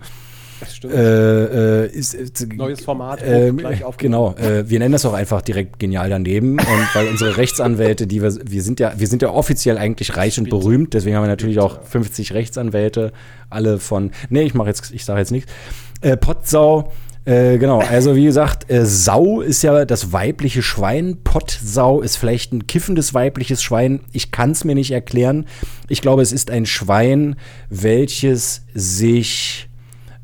Äh, 0.85 1.85
äh, 1.85 1.87
ist, 1.89 2.15
ist, 2.15 2.47
Neues 2.55 2.83
Format. 2.83 3.23
Äh, 3.23 3.53
genau. 3.99 4.35
Äh, 4.35 4.69
wir 4.69 4.79
nennen 4.79 4.93
das 4.93 5.05
auch 5.05 5.13
einfach 5.13 5.43
direkt 5.43 5.79
genial 5.79 6.11
daneben. 6.11 6.59
Und 6.59 6.95
weil 6.95 7.09
unsere 7.09 7.37
Rechtsanwälte, 7.37 8.07
die 8.07 8.23
wir, 8.23 8.35
wir 8.45 8.63
sind 8.63 8.81
ja, 8.81 8.93
wir 8.97 9.07
sind 9.07 9.23
ja 9.23 9.31
offiziell 9.31 9.79
eigentlich 9.79 10.17
reich 10.17 10.39
und 10.39 10.51
berühmt. 10.51 10.95
Deswegen 10.95 11.17
haben 11.17 11.25
wir 11.25 11.29
natürlich 11.29 11.59
auch 11.59 11.83
50 11.85 12.33
Rechtsanwälte, 12.35 13.13
alle 13.51 13.79
von. 13.79 14.11
Nee, 14.31 14.43
ich 14.43 14.55
mache 14.55 14.69
jetzt, 14.69 14.93
ich 14.93 15.05
sage 15.05 15.21
jetzt 15.21 15.33
nichts. 15.33 15.53
Äh, 16.01 16.17
Pottsau. 16.17 16.93
Äh, 17.25 17.59
genau, 17.59 17.79
also 17.79 18.17
wie 18.17 18.25
gesagt, 18.25 18.69
äh, 18.69 18.85
Sau 18.85 19.41
ist 19.41 19.63
ja 19.63 19.85
das 19.85 20.13
weibliche 20.13 20.61
Schwein. 20.61 21.19
Pottsau 21.23 22.01
ist 22.01 22.17
vielleicht 22.17 22.53
ein 22.53 22.67
kiffendes 22.67 23.15
weibliches 23.15 23.63
Schwein. 23.63 24.01
Ich 24.13 24.33
kann 24.33 24.51
es 24.51 24.65
mir 24.65 24.75
nicht 24.75 24.91
erklären. 24.91 25.47
Ich 25.89 26.03
glaube, 26.03 26.23
es 26.23 26.33
ist 26.33 26.51
ein 26.51 26.67
Schwein, 26.67 27.37
welches 27.71 28.63
sich 28.75 29.69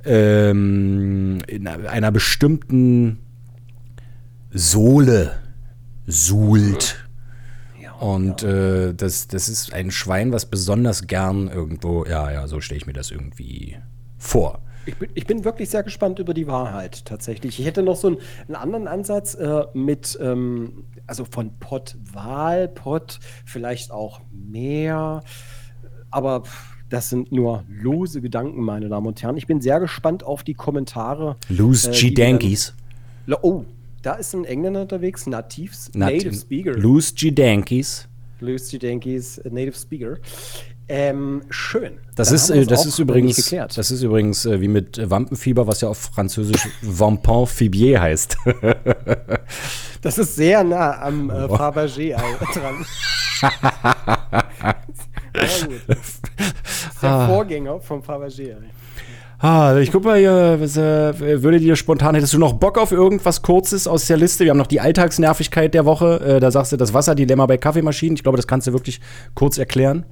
ähm, 0.09 1.41
in 1.47 1.69
einer 1.69 2.11
bestimmten 2.11 3.19
Sohle 4.51 5.39
suhlt. 6.07 7.05
Und 8.01 8.43
äh, 8.43 8.95
das, 8.95 9.27
das 9.29 9.49
ist 9.49 9.75
ein 9.75 9.91
Schwein, 9.91 10.33
was 10.33 10.47
besonders 10.47 11.07
gern 11.07 11.49
irgendwo, 11.49 12.05
ja, 12.05 12.31
ja, 12.31 12.47
so 12.47 12.61
stelle 12.61 12.79
ich 12.79 12.87
mir 12.87 12.93
das 12.93 13.11
irgendwie 13.11 13.77
vor. 14.17 14.63
Ich 14.87 14.97
bin, 14.97 15.11
ich 15.15 15.27
bin 15.27 15.45
wirklich 15.45 15.69
sehr 15.69 15.83
gespannt 15.83 16.19
über 16.19 16.33
die 16.33 16.47
Wahrheit 16.47 17.05
tatsächlich. 17.05 17.59
Ich 17.59 17.67
hätte 17.67 17.83
noch 17.83 17.97
so 17.97 18.09
einen, 18.09 18.19
einen 18.47 18.57
anderen 18.57 18.89
Ansatz 18.89 19.35
äh, 19.35 19.65
mit, 19.75 20.17
ähm, 20.23 20.85
also 21.07 21.27
von 21.27 21.59
Pott 21.59 21.97
Wahl, 22.13 22.69
Pott, 22.69 23.19
vielleicht 23.45 23.91
auch 23.91 24.21
mehr, 24.31 25.23
aber 26.11 26.45
das 26.91 27.11
sind 27.11 27.33
nur 27.33 27.65
lose 27.69 28.21
Gedanken, 28.21 28.63
meine 28.63 28.89
Damen 28.89 29.07
und 29.07 29.23
Herren. 29.23 29.37
Ich 29.37 29.47
bin 29.47 29.61
sehr 29.61 29.81
gespannt 29.81 30.25
auf 30.25 30.43
die 30.43 30.55
Kommentare. 30.55 31.37
Loose 31.49 31.91
äh, 31.91 31.95
G-Dankies. 31.95 32.75
Oh, 33.43 33.65
da 34.03 34.15
ist 34.15 34.35
ein 34.35 34.45
Engländer 34.45 34.83
unterwegs, 34.83 35.27
Nativs, 35.27 35.91
Nat 35.95 36.13
Native 36.13 36.35
Speaker. 36.35 36.73
Loose 36.73 37.15
G-Dankies. 37.15 38.09
Loose 38.41 38.71
G-Dankies, 38.71 39.43
Native 39.51 39.77
Speaker. 39.77 40.17
Ähm, 40.91 41.43
schön. 41.51 41.99
Das 42.15 42.33
ist, 42.33 42.49
äh, 42.49 42.65
das 42.65 42.87
ist 42.87 42.99
übrigens, 42.99 43.51
das 43.51 43.91
ist 43.91 44.03
übrigens 44.03 44.47
äh, 44.47 44.59
wie 44.63 44.69
mit 44.69 44.99
Wampenfieber, 45.11 45.67
was 45.67 45.83
ja 45.83 45.89
auf 45.89 45.99
Französisch 45.99 46.67
Vampin 46.83 47.47
Fibier 47.47 48.01
heißt. 48.01 48.39
das 50.01 50.17
ist 50.17 50.37
sehr 50.37 50.65
nah 50.65 50.99
am 51.03 51.29
äh, 51.29 51.45
Fabergé 51.45 52.17
dran. 52.55 52.87
der 57.03 57.11
ah. 57.11 57.27
Vorgänger 57.27 57.81
vom 57.81 58.01
Fabergé. 58.01 58.55
Ah, 59.41 59.77
ich 59.79 59.93
guck 59.93 60.05
mal 60.05 60.19
hier, 60.19 60.57
was, 60.59 60.77
äh, 60.77 61.43
würde 61.43 61.61
dir 61.61 61.77
spontan, 61.77 62.17
hättest 62.17 62.35
du 62.35 62.39
noch 62.39 62.55
Bock 62.55 62.77
auf 62.77 62.91
irgendwas 62.91 63.43
Kurzes 63.43 63.87
aus 63.87 64.07
der 64.07 64.17
Liste? 64.17 64.43
Wir 64.43 64.51
haben 64.51 64.59
noch 64.59 64.67
die 64.67 64.81
Alltagsnervigkeit 64.81 65.75
der 65.75 65.85
Woche. 65.85 66.21
Äh, 66.21 66.41
da 66.41 66.51
sagst 66.51 66.73
du 66.73 66.77
das 66.77 66.93
Wasserdilemma 66.93 67.47
bei 67.47 67.57
Kaffeemaschinen. 67.57 68.17
Ich 68.17 68.25
glaube, 68.25 68.37
das 68.37 68.49
kannst 68.49 68.67
du 68.67 68.73
wirklich 68.73 69.01
kurz 69.35 69.57
erklären. 69.57 70.05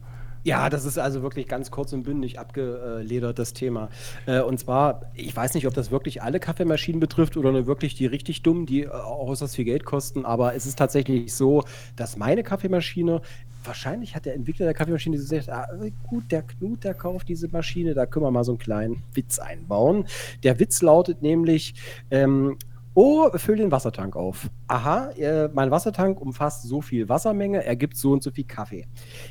Ja, 0.46 0.70
das 0.70 0.84
ist 0.84 0.96
also 0.96 1.22
wirklich 1.22 1.48
ganz 1.48 1.72
kurz 1.72 1.92
und 1.92 2.04
bündig 2.04 2.38
abgeledert, 2.38 3.36
das 3.36 3.52
Thema. 3.52 3.88
Äh, 4.26 4.42
und 4.42 4.60
zwar, 4.60 5.10
ich 5.12 5.34
weiß 5.34 5.54
nicht, 5.54 5.66
ob 5.66 5.74
das 5.74 5.90
wirklich 5.90 6.22
alle 6.22 6.38
Kaffeemaschinen 6.38 7.00
betrifft 7.00 7.36
oder 7.36 7.50
nur 7.50 7.66
wirklich 7.66 7.96
die 7.96 8.06
richtig 8.06 8.42
dummen, 8.42 8.64
die 8.64 8.84
äh, 8.84 8.90
äußerst 8.90 9.56
viel 9.56 9.64
Geld 9.64 9.84
kosten, 9.84 10.24
aber 10.24 10.54
es 10.54 10.64
ist 10.64 10.78
tatsächlich 10.78 11.34
so, 11.34 11.64
dass 11.96 12.16
meine 12.16 12.44
Kaffeemaschine 12.44 13.22
wahrscheinlich 13.64 14.14
hat 14.14 14.24
der 14.24 14.34
Entwickler 14.34 14.66
der 14.66 14.74
Kaffeemaschine 14.74 15.16
gesagt, 15.16 15.48
ah, 15.48 15.66
gut, 16.06 16.30
der 16.30 16.42
Knut, 16.42 16.84
der 16.84 16.94
kauft 16.94 17.28
diese 17.28 17.48
Maschine, 17.48 17.94
da 17.94 18.06
können 18.06 18.24
wir 18.24 18.30
mal 18.30 18.44
so 18.44 18.52
einen 18.52 18.60
kleinen 18.60 19.02
Witz 19.14 19.40
einbauen. 19.40 20.06
Der 20.44 20.60
Witz 20.60 20.80
lautet 20.80 21.22
nämlich, 21.22 21.74
ähm, 22.12 22.56
Oh, 22.98 23.28
füll 23.36 23.56
den 23.56 23.70
Wassertank 23.70 24.16
auf. 24.16 24.48
Aha, 24.68 25.10
äh, 25.10 25.50
mein 25.52 25.70
Wassertank 25.70 26.18
umfasst 26.18 26.62
so 26.62 26.80
viel 26.80 27.10
Wassermenge, 27.10 27.62
er 27.62 27.76
gibt 27.76 27.94
so 27.94 28.10
und 28.10 28.22
so 28.22 28.30
viel 28.30 28.44
Kaffee. 28.44 28.86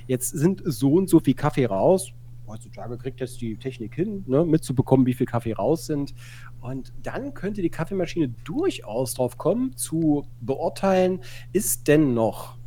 Jetzt 0.05 0.29
sind 0.37 0.61
so 0.63 0.93
und 0.93 1.09
so 1.09 1.19
viel 1.19 1.33
Kaffee 1.33 1.65
raus. 1.65 2.11
Heutzutage 2.45 2.95
kriegt 2.99 3.21
jetzt 3.21 3.41
die 3.41 3.57
Technik 3.57 3.95
hin, 3.95 4.23
ne, 4.27 4.45
mitzubekommen, 4.45 5.07
wie 5.07 5.15
viel 5.15 5.25
Kaffee 5.25 5.53
raus 5.53 5.87
sind. 5.87 6.13
Und 6.61 6.93
dann 7.01 7.33
könnte 7.33 7.63
die 7.63 7.71
Kaffeemaschine 7.71 8.29
durchaus 8.43 9.15
drauf 9.15 9.39
kommen, 9.39 9.75
zu 9.75 10.27
beurteilen, 10.41 11.21
ist 11.51 11.87
denn 11.87 12.13
noch 12.13 12.59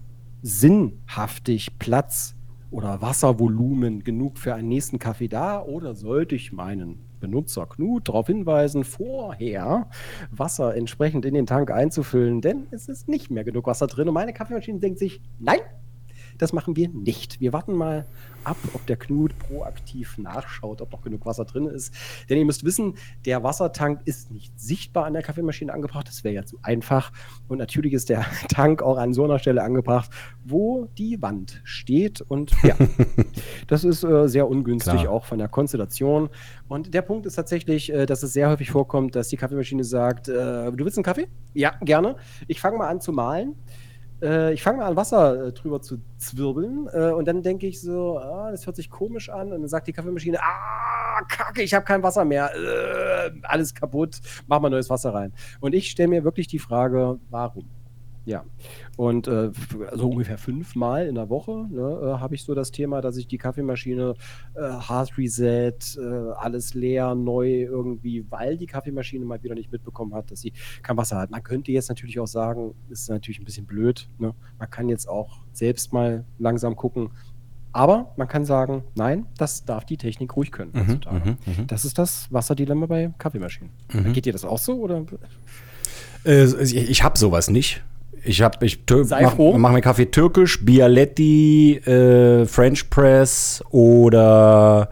sinnhaftig 0.42 1.78
Platz 1.78 2.34
oder 2.72 3.00
Wasservolumen 3.02 4.02
genug 4.02 4.36
für 4.36 4.52
einen 4.52 4.66
nächsten 4.66 4.98
Kaffee 4.98 5.28
da 5.28 5.62
oder 5.62 5.94
sollte 5.94 6.34
ich 6.34 6.52
meinen 6.52 7.07
Benutzer 7.20 7.66
Knut 7.66 8.08
darauf 8.08 8.26
hinweisen, 8.26 8.84
vorher 8.84 9.88
Wasser 10.30 10.74
entsprechend 10.74 11.24
in 11.24 11.34
den 11.34 11.46
Tank 11.46 11.70
einzufüllen, 11.70 12.40
denn 12.40 12.66
es 12.70 12.88
ist 12.88 13.08
nicht 13.08 13.30
mehr 13.30 13.44
genug 13.44 13.66
Wasser 13.66 13.86
drin 13.86 14.08
und 14.08 14.14
meine 14.14 14.32
Kaffeemaschine 14.32 14.78
denkt 14.78 14.98
sich, 14.98 15.20
nein, 15.38 15.60
das 16.38 16.52
machen 16.52 16.76
wir 16.76 16.88
nicht. 16.88 17.40
Wir 17.40 17.52
warten 17.52 17.74
mal 17.74 18.06
ab, 18.44 18.56
ob 18.72 18.86
der 18.86 18.96
Knut 18.96 19.38
proaktiv 19.38 20.16
nachschaut, 20.18 20.80
ob 20.80 20.92
noch 20.92 21.02
genug 21.02 21.26
Wasser 21.26 21.44
drin 21.44 21.66
ist. 21.66 21.92
Denn 22.28 22.38
ihr 22.38 22.44
müsst 22.44 22.64
wissen, 22.64 22.94
der 23.26 23.42
Wassertank 23.42 24.00
ist 24.04 24.30
nicht 24.30 24.58
sichtbar 24.58 25.04
an 25.04 25.12
der 25.12 25.22
Kaffeemaschine 25.22 25.72
angebracht. 25.72 26.08
Das 26.08 26.24
wäre 26.24 26.34
ja 26.34 26.44
zu 26.44 26.58
einfach. 26.62 27.12
Und 27.48 27.58
natürlich 27.58 27.92
ist 27.92 28.08
der 28.08 28.24
Tank 28.48 28.82
auch 28.82 28.96
an 28.96 29.12
so 29.12 29.24
einer 29.24 29.38
Stelle 29.38 29.62
angebracht, 29.62 30.10
wo 30.44 30.88
die 30.96 31.20
Wand 31.20 31.60
steht. 31.64 32.20
Und 32.20 32.52
ja, 32.62 32.76
das 33.66 33.84
ist 33.84 34.04
äh, 34.04 34.28
sehr 34.28 34.48
ungünstig, 34.48 35.00
Klar. 35.00 35.10
auch 35.10 35.26
von 35.26 35.38
der 35.38 35.48
Konstellation. 35.48 36.30
Und 36.68 36.94
der 36.94 37.02
Punkt 37.02 37.26
ist 37.26 37.34
tatsächlich, 37.34 37.92
äh, 37.92 38.06
dass 38.06 38.22
es 38.22 38.32
sehr 38.32 38.48
häufig 38.48 38.70
vorkommt, 38.70 39.14
dass 39.14 39.28
die 39.28 39.36
Kaffeemaschine 39.36 39.84
sagt, 39.84 40.28
äh, 40.28 40.32
du 40.32 40.84
willst 40.84 40.96
einen 40.96 41.04
Kaffee? 41.04 41.28
Ja, 41.54 41.74
gerne. 41.82 42.16
Ich 42.46 42.60
fange 42.60 42.78
mal 42.78 42.88
an 42.88 43.00
zu 43.00 43.12
malen 43.12 43.56
äh, 44.22 44.52
ich 44.52 44.62
fange 44.62 44.78
mal 44.78 44.86
an, 44.86 44.96
Wasser 44.96 45.46
äh, 45.46 45.52
drüber 45.52 45.80
zu 45.80 46.00
zwirbeln 46.16 46.88
äh, 46.92 47.10
und 47.12 47.26
dann 47.26 47.42
denke 47.42 47.66
ich 47.66 47.80
so, 47.80 48.18
ah, 48.18 48.50
das 48.50 48.66
hört 48.66 48.76
sich 48.76 48.90
komisch 48.90 49.28
an 49.28 49.52
und 49.52 49.60
dann 49.60 49.68
sagt 49.68 49.86
die 49.86 49.92
Kaffeemaschine, 49.92 50.38
ah, 50.40 51.22
kacke, 51.28 51.62
ich 51.62 51.74
habe 51.74 51.84
kein 51.84 52.02
Wasser 52.02 52.24
mehr, 52.24 52.50
äh, 52.54 53.30
alles 53.42 53.74
kaputt, 53.74 54.20
mach 54.46 54.60
mal 54.60 54.70
neues 54.70 54.90
Wasser 54.90 55.14
rein. 55.14 55.32
Und 55.60 55.74
ich 55.74 55.90
stelle 55.90 56.08
mir 56.08 56.24
wirklich 56.24 56.48
die 56.48 56.58
Frage, 56.58 57.18
warum? 57.30 57.68
Ja, 58.24 58.44
und 58.98 59.28
äh, 59.28 59.52
so 59.94 60.10
ungefähr 60.10 60.38
fünfmal 60.38 61.06
in 61.06 61.14
der 61.14 61.30
Woche 61.30 61.68
ne, 61.70 62.00
äh, 62.02 62.18
habe 62.18 62.34
ich 62.34 62.42
so 62.42 62.56
das 62.56 62.72
Thema, 62.72 63.00
dass 63.00 63.16
ich 63.16 63.28
die 63.28 63.38
Kaffeemaschine 63.38 64.14
äh, 64.54 64.60
Hard 64.60 65.16
Reset, 65.16 65.72
äh, 65.96 66.32
alles 66.36 66.74
leer, 66.74 67.14
neu 67.14 67.62
irgendwie, 67.62 68.26
weil 68.28 68.56
die 68.56 68.66
Kaffeemaschine 68.66 69.24
mal 69.24 69.40
wieder 69.40 69.54
nicht 69.54 69.70
mitbekommen 69.70 70.16
hat, 70.16 70.32
dass 70.32 70.40
sie 70.40 70.52
kein 70.82 70.96
Wasser 70.96 71.16
hat. 71.16 71.30
Man 71.30 71.44
könnte 71.44 71.70
jetzt 71.70 71.88
natürlich 71.88 72.18
auch 72.18 72.26
sagen, 72.26 72.74
ist 72.88 73.08
natürlich 73.08 73.38
ein 73.38 73.44
bisschen 73.44 73.66
blöd. 73.66 74.10
Ne? 74.18 74.34
Man 74.58 74.68
kann 74.68 74.88
jetzt 74.88 75.08
auch 75.08 75.44
selbst 75.52 75.92
mal 75.92 76.24
langsam 76.40 76.74
gucken. 76.74 77.10
Aber 77.70 78.12
man 78.16 78.26
kann 78.26 78.44
sagen, 78.44 78.82
nein, 78.96 79.26
das 79.36 79.64
darf 79.64 79.84
die 79.84 79.96
Technik 79.96 80.34
ruhig 80.34 80.50
können. 80.50 80.72
Mhm, 80.74 81.00
mhm, 81.08 81.36
mhm. 81.46 81.66
das 81.68 81.84
ist 81.84 81.98
das 81.98 82.32
Wasserdilemma 82.32 82.86
bei 82.86 83.14
Kaffeemaschinen. 83.16 83.70
Mhm. 83.92 84.12
Geht 84.12 84.24
dir 84.24 84.32
das 84.32 84.44
auch 84.44 84.58
so? 84.58 84.80
Oder? 84.80 85.04
Äh, 86.24 86.46
ich, 86.64 86.74
ich 86.74 87.04
habe 87.04 87.16
sowas 87.16 87.48
nicht. 87.48 87.84
Ich 88.24 88.42
habe 88.42 88.64
ich 88.64 88.80
mache 88.88 89.58
mach 89.58 89.72
mir 89.72 89.80
Kaffee 89.80 90.06
türkisch, 90.06 90.64
Bialetti, 90.64 91.76
äh, 91.76 92.46
French 92.46 92.90
Press 92.90 93.62
oder 93.70 94.88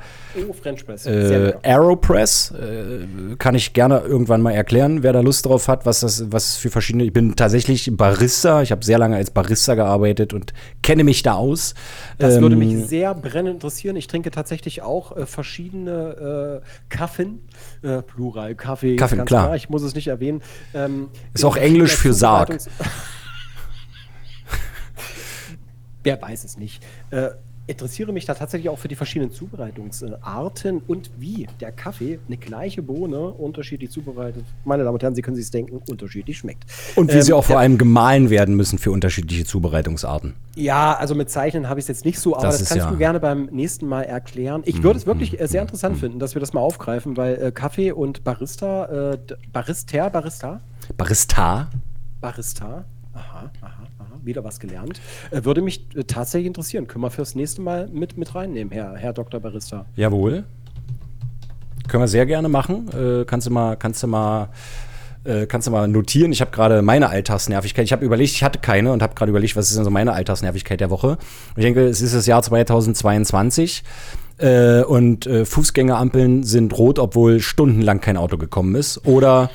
Oh, 0.48 0.52
French 0.52 0.84
Press. 0.84 1.06
Äh, 1.06 1.54
Aeropress 1.62 2.52
äh, 2.52 3.36
kann 3.36 3.54
ich 3.54 3.72
gerne 3.72 4.00
irgendwann 4.00 4.42
mal 4.42 4.52
erklären, 4.52 5.02
wer 5.02 5.12
da 5.12 5.20
Lust 5.20 5.46
drauf 5.46 5.68
hat, 5.68 5.86
was 5.86 6.00
das, 6.00 6.30
was 6.30 6.56
für 6.56 6.70
verschiedene. 6.70 7.04
Ich 7.04 7.12
bin 7.12 7.36
tatsächlich 7.36 7.90
Barista. 7.96 8.62
Ich 8.62 8.70
habe 8.70 8.84
sehr 8.84 8.98
lange 8.98 9.16
als 9.16 9.30
Barista 9.30 9.74
gearbeitet 9.74 10.34
und 10.34 10.52
kenne 10.82 11.04
mich 11.04 11.22
da 11.22 11.34
aus. 11.34 11.74
Das 12.18 12.36
ähm, 12.36 12.42
würde 12.42 12.56
mich 12.56 12.86
sehr 12.86 13.14
brennend 13.14 13.54
interessieren. 13.54 13.96
Ich 13.96 14.08
trinke 14.08 14.30
tatsächlich 14.30 14.82
auch 14.82 15.16
äh, 15.16 15.26
verschiedene 15.26 16.62
äh, 16.62 16.66
Kaffen, 16.88 17.40
äh, 17.82 18.02
Plural 18.02 18.54
Kaffee. 18.54 18.96
Kaffee, 18.96 19.16
klar. 19.16 19.26
klar. 19.26 19.56
Ich 19.56 19.70
muss 19.70 19.82
es 19.82 19.94
nicht 19.94 20.08
erwähnen. 20.08 20.42
Ähm, 20.74 21.08
Ist 21.32 21.44
auch 21.44 21.56
Englisch 21.56 21.96
für 21.96 22.12
Sarg. 22.12 22.58
Wer 26.06 26.22
weiß 26.22 26.44
es 26.44 26.56
nicht. 26.56 26.82
Äh, 27.10 27.30
interessiere 27.66 28.12
mich 28.12 28.24
da 28.24 28.34
tatsächlich 28.34 28.68
auch 28.68 28.78
für 28.78 28.88
die 28.88 28.94
verschiedenen 28.94 29.32
Zubereitungsarten 29.32 30.82
und 30.86 31.10
wie 31.18 31.48
der 31.60 31.72
Kaffee 31.72 32.20
eine 32.26 32.36
gleiche 32.36 32.82
Bohne 32.82 33.18
unterschiedlich 33.18 33.90
zubereitet. 33.90 34.44
Meine 34.64 34.84
Damen 34.84 34.94
und 34.94 35.02
Herren, 35.02 35.16
Sie 35.16 35.22
können 35.22 35.36
sich 35.36 35.50
denken, 35.50 35.82
unterschiedlich 35.88 36.38
schmeckt. 36.38 36.64
Und 36.94 37.12
wie 37.12 37.16
ähm, 37.16 37.22
sie 37.22 37.32
auch 37.32 37.44
vor 37.44 37.58
allem 37.58 37.76
gemahlen 37.76 38.30
werden 38.30 38.54
müssen 38.54 38.78
für 38.78 38.92
unterschiedliche 38.92 39.44
Zubereitungsarten. 39.44 40.34
Ja, 40.54 40.94
also 40.94 41.14
mit 41.14 41.28
Zeichnen 41.28 41.68
habe 41.68 41.80
ich 41.80 41.84
es 41.84 41.88
jetzt 41.88 42.04
nicht 42.04 42.20
so, 42.20 42.36
aber 42.36 42.46
das, 42.46 42.58
das 42.60 42.68
kannst 42.68 42.84
ja 42.84 42.90
du 42.90 42.96
gerne 42.96 43.18
beim 43.18 43.46
nächsten 43.46 43.86
Mal 43.86 44.02
erklären. 44.02 44.62
Ich 44.64 44.82
würde 44.82 44.98
es 44.98 45.06
wirklich 45.06 45.40
äh, 45.40 45.48
sehr 45.48 45.62
interessant 45.62 45.98
finden, 45.98 46.20
dass 46.20 46.34
wir 46.34 46.40
das 46.40 46.52
mal 46.52 46.60
aufgreifen, 46.60 47.16
weil 47.16 47.34
äh, 47.34 47.52
Kaffee 47.52 47.90
und 47.90 48.22
Barista, 48.22 49.12
äh, 49.12 49.18
Barista, 49.52 50.08
Barista? 50.08 50.60
Barista. 50.96 51.68
Barista. 52.20 52.84
Aha, 53.12 53.50
aha 53.60 53.75
wieder 54.26 54.44
was 54.44 54.60
gelernt. 54.60 55.00
Äh, 55.30 55.44
würde 55.44 55.62
mich 55.62 55.86
äh, 55.94 56.04
tatsächlich 56.04 56.46
interessieren. 56.46 56.86
Können 56.86 57.02
wir 57.04 57.10
fürs 57.10 57.34
nächste 57.34 57.62
Mal 57.62 57.88
mit, 57.88 58.16
mit 58.16 58.34
reinnehmen, 58.34 58.72
Herr, 58.72 58.96
Herr 58.96 59.12
Dr. 59.12 59.40
Barista. 59.40 59.86
Jawohl. 59.96 60.44
Können 61.88 62.02
wir 62.02 62.08
sehr 62.08 62.26
gerne 62.26 62.48
machen. 62.48 62.88
Äh, 62.88 63.24
kannst 63.24 63.46
du 63.46 63.50
mal, 63.50 63.76
kannst 63.76 64.02
du 64.02 64.08
mal 64.08 64.50
äh, 65.26 65.46
kannst 65.46 65.66
du 65.66 65.72
mal 65.72 65.88
notieren. 65.88 66.32
Ich 66.32 66.40
habe 66.40 66.50
gerade 66.50 66.82
meine 66.82 67.08
Alltagsnervigkeit. 67.08 67.84
Ich 67.84 67.92
habe 67.92 68.04
überlegt, 68.04 68.30
ich 68.30 68.42
hatte 68.42 68.58
keine 68.60 68.92
und 68.92 69.02
habe 69.02 69.14
gerade 69.14 69.30
überlegt, 69.30 69.56
was 69.56 69.68
ist 69.68 69.76
denn 69.76 69.84
so 69.84 69.90
meine 69.90 70.12
Alltagsnervigkeit 70.12 70.80
der 70.80 70.90
Woche. 70.90 71.18
Ich 71.56 71.64
denke, 71.64 71.86
es 71.86 72.00
ist 72.00 72.14
das 72.14 72.26
Jahr 72.26 72.42
2022. 72.42 73.82
Äh, 74.38 74.82
und 74.82 75.26
äh, 75.26 75.44
Fußgängerampeln 75.44 76.42
sind 76.42 76.76
rot, 76.76 76.98
obwohl 76.98 77.40
stundenlang 77.40 78.00
kein 78.00 78.16
Auto 78.16 78.36
gekommen 78.36 78.74
ist. 78.74 79.06
Oder 79.06 79.50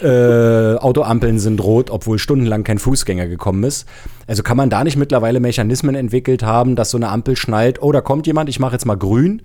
äh, 0.00 0.76
Autoampeln 0.76 1.38
sind 1.38 1.62
rot, 1.62 1.90
obwohl 1.90 2.18
stundenlang 2.18 2.64
kein 2.64 2.78
Fußgänger 2.78 3.28
gekommen 3.28 3.62
ist. 3.64 3.86
Also 4.26 4.42
kann 4.42 4.56
man 4.56 4.70
da 4.70 4.82
nicht 4.82 4.96
mittlerweile 4.96 5.38
Mechanismen 5.38 5.94
entwickelt 5.94 6.42
haben, 6.42 6.74
dass 6.74 6.90
so 6.90 6.98
eine 6.98 7.10
Ampel 7.10 7.36
schnallt, 7.36 7.80
oh, 7.80 7.92
da 7.92 8.00
kommt 8.00 8.26
jemand, 8.26 8.48
ich 8.48 8.58
mache 8.58 8.72
jetzt 8.72 8.86
mal 8.86 8.96
grün. 8.96 9.42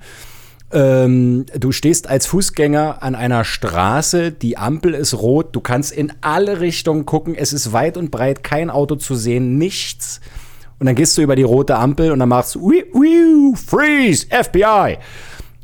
Ähm, 0.71 1.45
du 1.57 1.71
stehst 1.71 2.07
als 2.07 2.27
Fußgänger 2.27 3.01
an 3.01 3.15
einer 3.15 3.43
Straße, 3.43 4.31
die 4.31 4.57
Ampel 4.57 4.93
ist 4.93 5.15
rot, 5.15 5.55
du 5.55 5.61
kannst 5.61 5.91
in 5.91 6.13
alle 6.21 6.61
Richtungen 6.61 7.05
gucken, 7.05 7.35
es 7.35 7.53
ist 7.53 7.73
weit 7.73 7.97
und 7.97 8.11
breit 8.11 8.43
kein 8.43 8.69
Auto 8.69 8.95
zu 8.95 9.15
sehen, 9.15 9.57
nichts. 9.57 10.21
Und 10.79 10.85
dann 10.85 10.95
gehst 10.95 11.17
du 11.17 11.21
über 11.21 11.35
die 11.35 11.43
rote 11.43 11.75
Ampel 11.75 12.11
und 12.11 12.19
dann 12.19 12.29
machst 12.29 12.55
du, 12.55 12.61
wiu, 12.61 12.83
wiu, 12.93 13.55
freeze, 13.55 14.27
FBI. 14.27 14.97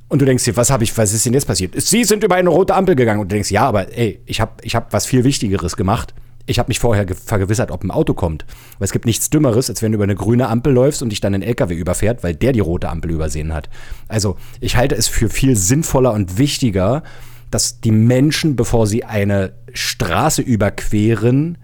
Und 0.07 0.21
du 0.21 0.25
denkst 0.25 0.43
dir, 0.43 0.55
was 0.55 0.69
habe 0.69 0.83
ich, 0.83 0.95
was 0.97 1.13
ist 1.13 1.25
denn 1.25 1.33
jetzt 1.33 1.47
passiert? 1.47 1.73
Sie 1.79 2.03
sind 2.03 2.23
über 2.23 2.35
eine 2.35 2.49
rote 2.49 2.75
Ampel 2.75 2.95
gegangen 2.95 3.21
und 3.21 3.31
du 3.31 3.35
denkst, 3.35 3.51
ja, 3.51 3.65
aber 3.65 3.97
ey, 3.97 4.19
ich 4.25 4.39
habe 4.39 4.51
ich 4.61 4.75
hab 4.75 4.93
was 4.93 5.05
viel 5.05 5.23
Wichtigeres 5.23 5.77
gemacht. 5.77 6.13
Ich 6.47 6.59
habe 6.59 6.67
mich 6.67 6.79
vorher 6.79 7.07
vergewissert, 7.07 7.71
ob 7.71 7.83
ein 7.83 7.89
Auto 7.89 8.13
kommt. 8.13 8.45
Weil 8.77 8.85
es 8.85 8.91
gibt 8.91 9.05
nichts 9.05 9.31
Dümmeres, 9.31 9.67
als 9.69 9.81
wenn 9.81 9.91
du 9.91 9.95
über 9.95 10.03
eine 10.03 10.15
grüne 10.15 10.47
Ampel 10.47 10.73
läufst 10.73 11.01
und 11.01 11.09
dich 11.09 11.21
dann 11.21 11.33
ein 11.33 11.41
LKW 11.41 11.73
überfährt, 11.73 12.23
weil 12.23 12.35
der 12.35 12.51
die 12.51 12.59
rote 12.59 12.89
Ampel 12.89 13.11
übersehen 13.11 13.53
hat. 13.53 13.69
Also 14.07 14.37
ich 14.59 14.75
halte 14.75 14.95
es 14.95 15.07
für 15.07 15.29
viel 15.29 15.55
sinnvoller 15.55 16.13
und 16.13 16.37
wichtiger, 16.37 17.01
dass 17.49 17.79
die 17.81 17.91
Menschen, 17.91 18.55
bevor 18.55 18.85
sie 18.85 19.05
eine 19.05 19.53
Straße 19.73 20.43
überqueren, 20.43 21.57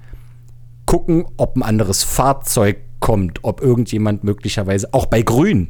gucken, 0.92 1.24
ob 1.38 1.56
ein 1.56 1.64
anderes 1.64 2.04
Fahrzeug 2.04 2.76
kommt, 3.00 3.46
ob 3.46 3.62
irgendjemand 3.62 4.26
möglicherweise, 4.26 4.90
auch 4.92 5.06
bei 5.06 5.22
Grün, 5.22 5.70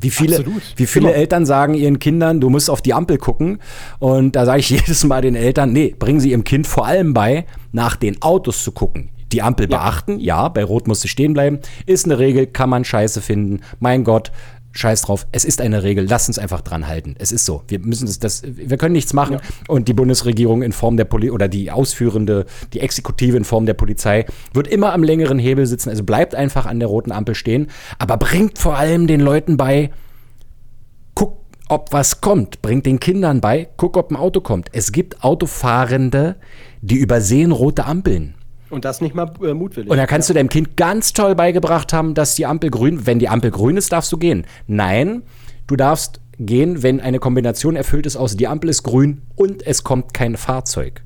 wie 0.00 0.08
viele, 0.08 0.42
wie 0.76 0.86
viele 0.86 1.12
Eltern 1.12 1.44
sagen 1.44 1.74
ihren 1.74 1.98
Kindern, 1.98 2.40
du 2.40 2.48
musst 2.48 2.70
auf 2.70 2.80
die 2.80 2.94
Ampel 2.94 3.18
gucken. 3.18 3.58
Und 3.98 4.36
da 4.36 4.46
sage 4.46 4.60
ich 4.60 4.70
jedes 4.70 5.04
Mal 5.04 5.20
den 5.20 5.34
Eltern, 5.34 5.74
nee, 5.74 5.94
bringen 5.98 6.20
sie 6.20 6.30
ihrem 6.30 6.44
Kind 6.44 6.66
vor 6.66 6.86
allem 6.86 7.12
bei, 7.12 7.44
nach 7.72 7.96
den 7.96 8.22
Autos 8.22 8.64
zu 8.64 8.72
gucken. 8.72 9.10
Die 9.32 9.42
Ampel 9.42 9.70
ja. 9.70 9.76
beachten, 9.76 10.18
ja, 10.18 10.48
bei 10.48 10.64
Rot 10.64 10.88
musst 10.88 11.04
du 11.04 11.08
stehen 11.08 11.34
bleiben. 11.34 11.58
Ist 11.84 12.06
eine 12.06 12.18
Regel, 12.18 12.46
kann 12.46 12.70
man 12.70 12.86
scheiße 12.86 13.20
finden. 13.20 13.60
Mein 13.80 14.02
Gott, 14.02 14.32
Scheiß 14.72 15.02
drauf, 15.02 15.26
es 15.32 15.44
ist 15.44 15.60
eine 15.60 15.82
Regel, 15.82 16.06
lass 16.08 16.28
uns 16.28 16.38
einfach 16.38 16.60
dran 16.60 16.86
halten. 16.86 17.16
Es 17.18 17.32
ist 17.32 17.44
so. 17.46 17.62
Wir 17.68 17.78
müssen 17.80 18.06
das, 18.06 18.18
das 18.18 18.42
wir 18.44 18.76
können 18.76 18.92
nichts 18.92 19.12
machen. 19.12 19.34
Ja. 19.34 19.40
Und 19.66 19.88
die 19.88 19.94
Bundesregierung 19.94 20.62
in 20.62 20.72
Form 20.72 20.96
der 20.96 21.04
Poli 21.04 21.30
oder 21.30 21.48
die 21.48 21.70
ausführende, 21.70 22.46
die 22.72 22.80
Exekutive 22.80 23.36
in 23.36 23.44
Form 23.44 23.66
der 23.66 23.74
Polizei 23.74 24.26
wird 24.52 24.68
immer 24.68 24.92
am 24.92 25.02
längeren 25.02 25.38
Hebel 25.38 25.66
sitzen. 25.66 25.88
Also 25.88 26.04
bleibt 26.04 26.34
einfach 26.34 26.66
an 26.66 26.78
der 26.78 26.88
roten 26.88 27.12
Ampel 27.12 27.34
stehen, 27.34 27.68
aber 27.98 28.18
bringt 28.18 28.58
vor 28.58 28.76
allem 28.76 29.06
den 29.06 29.20
Leuten 29.20 29.56
bei, 29.56 29.90
guck, 31.14 31.38
ob 31.68 31.92
was 31.92 32.20
kommt. 32.20 32.62
Bringt 32.62 32.86
den 32.86 33.00
Kindern 33.00 33.40
bei, 33.40 33.68
guck, 33.78 33.96
ob 33.96 34.10
ein 34.10 34.16
Auto 34.16 34.40
kommt. 34.40 34.68
Es 34.72 34.92
gibt 34.92 35.24
Autofahrende, 35.24 36.36
die 36.82 36.96
übersehen 36.96 37.52
rote 37.52 37.84
Ampeln. 37.84 38.34
Und 38.70 38.84
das 38.84 39.00
nicht 39.00 39.14
mal 39.14 39.30
äh, 39.42 39.54
mutwillig. 39.54 39.90
Und 39.90 39.96
da 39.96 40.06
kannst 40.06 40.28
ja. 40.28 40.34
du 40.34 40.38
deinem 40.38 40.48
Kind 40.48 40.76
ganz 40.76 41.12
toll 41.12 41.34
beigebracht 41.34 41.92
haben, 41.92 42.14
dass 42.14 42.34
die 42.34 42.46
Ampel 42.46 42.70
grün, 42.70 43.06
wenn 43.06 43.18
die 43.18 43.28
Ampel 43.28 43.50
grün 43.50 43.76
ist, 43.76 43.92
darfst 43.92 44.12
du 44.12 44.18
gehen. 44.18 44.46
Nein, 44.66 45.22
du 45.66 45.76
darfst 45.76 46.20
gehen, 46.38 46.82
wenn 46.82 47.00
eine 47.00 47.18
Kombination 47.18 47.76
erfüllt 47.76 48.06
ist 48.06 48.16
aus 48.16 48.36
die 48.36 48.46
Ampel 48.46 48.70
ist 48.70 48.82
grün 48.82 49.22
und 49.36 49.66
es 49.66 49.82
kommt 49.82 50.14
kein 50.14 50.36
Fahrzeug. 50.36 51.02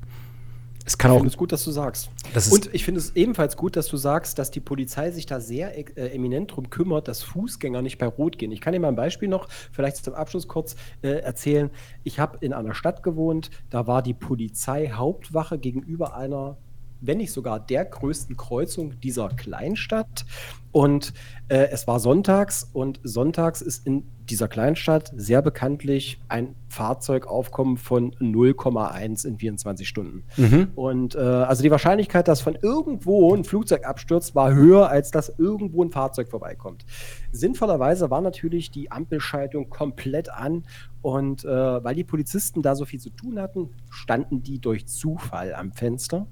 Es 0.84 0.98
kann 0.98 1.12
ich 1.12 1.16
finde 1.18 1.28
es 1.28 1.36
gut, 1.36 1.52
dass 1.52 1.64
du 1.64 1.70
sagst. 1.70 2.10
und 2.50 2.74
ich 2.74 2.84
finde 2.84 2.98
es 2.98 3.14
ebenfalls 3.14 3.56
gut, 3.56 3.76
dass 3.76 3.86
du 3.86 3.96
sagst, 3.96 4.38
dass 4.38 4.50
die 4.50 4.60
Polizei 4.60 5.12
sich 5.12 5.26
da 5.26 5.40
sehr 5.40 5.78
äh, 5.78 6.08
eminent 6.08 6.50
darum 6.50 6.70
kümmert, 6.70 7.06
dass 7.06 7.22
Fußgänger 7.22 7.82
nicht 7.82 7.98
bei 7.98 8.06
Rot 8.06 8.36
gehen. 8.36 8.50
Ich 8.50 8.60
kann 8.60 8.72
dir 8.72 8.80
mal 8.80 8.88
ein 8.88 8.96
Beispiel 8.96 9.28
noch, 9.28 9.48
vielleicht 9.70 10.04
zum 10.04 10.14
Abschluss 10.14 10.48
kurz 10.48 10.74
äh, 11.02 11.20
erzählen. 11.20 11.70
Ich 12.02 12.18
habe 12.18 12.38
in 12.40 12.52
einer 12.52 12.74
Stadt 12.74 13.04
gewohnt, 13.04 13.50
da 13.70 13.86
war 13.86 14.02
die 14.02 14.14
Polizeihauptwache 14.14 15.58
gegenüber 15.58 16.16
einer 16.16 16.56
wenn 17.02 17.18
nicht 17.18 17.32
sogar 17.32 17.60
der 17.60 17.84
größten 17.84 18.36
Kreuzung 18.36 18.98
dieser 19.00 19.28
Kleinstadt. 19.28 20.24
Und 20.70 21.12
äh, 21.48 21.68
es 21.70 21.86
war 21.86 22.00
sonntags 22.00 22.70
und 22.72 23.00
sonntags 23.02 23.60
ist 23.60 23.86
in 23.86 24.04
dieser 24.30 24.48
Kleinstadt 24.48 25.12
sehr 25.14 25.42
bekanntlich 25.42 26.18
ein 26.28 26.54
Fahrzeugaufkommen 26.68 27.76
von 27.76 28.12
0,1 28.12 29.26
in 29.26 29.38
24 29.38 29.86
Stunden. 29.86 30.24
Mhm. 30.38 30.68
Und 30.74 31.14
äh, 31.14 31.18
also 31.18 31.62
die 31.62 31.70
Wahrscheinlichkeit, 31.70 32.28
dass 32.28 32.40
von 32.40 32.54
irgendwo 32.54 33.34
ein 33.34 33.44
Flugzeug 33.44 33.84
abstürzt, 33.84 34.34
war 34.34 34.54
höher, 34.54 34.88
als 34.88 35.10
dass 35.10 35.28
irgendwo 35.38 35.84
ein 35.84 35.90
Fahrzeug 35.90 36.30
vorbeikommt. 36.30 36.86
Sinnvollerweise 37.32 38.08
war 38.08 38.22
natürlich 38.22 38.70
die 38.70 38.90
Ampelschaltung 38.90 39.68
komplett 39.68 40.30
an 40.30 40.64
und 41.02 41.44
äh, 41.44 41.48
weil 41.84 41.94
die 41.94 42.04
Polizisten 42.04 42.62
da 42.62 42.74
so 42.76 42.86
viel 42.86 43.00
zu 43.00 43.10
tun 43.10 43.38
hatten, 43.38 43.70
standen 43.90 44.42
die 44.42 44.60
durch 44.60 44.86
Zufall 44.86 45.54
am 45.54 45.72
Fenster 45.72 46.26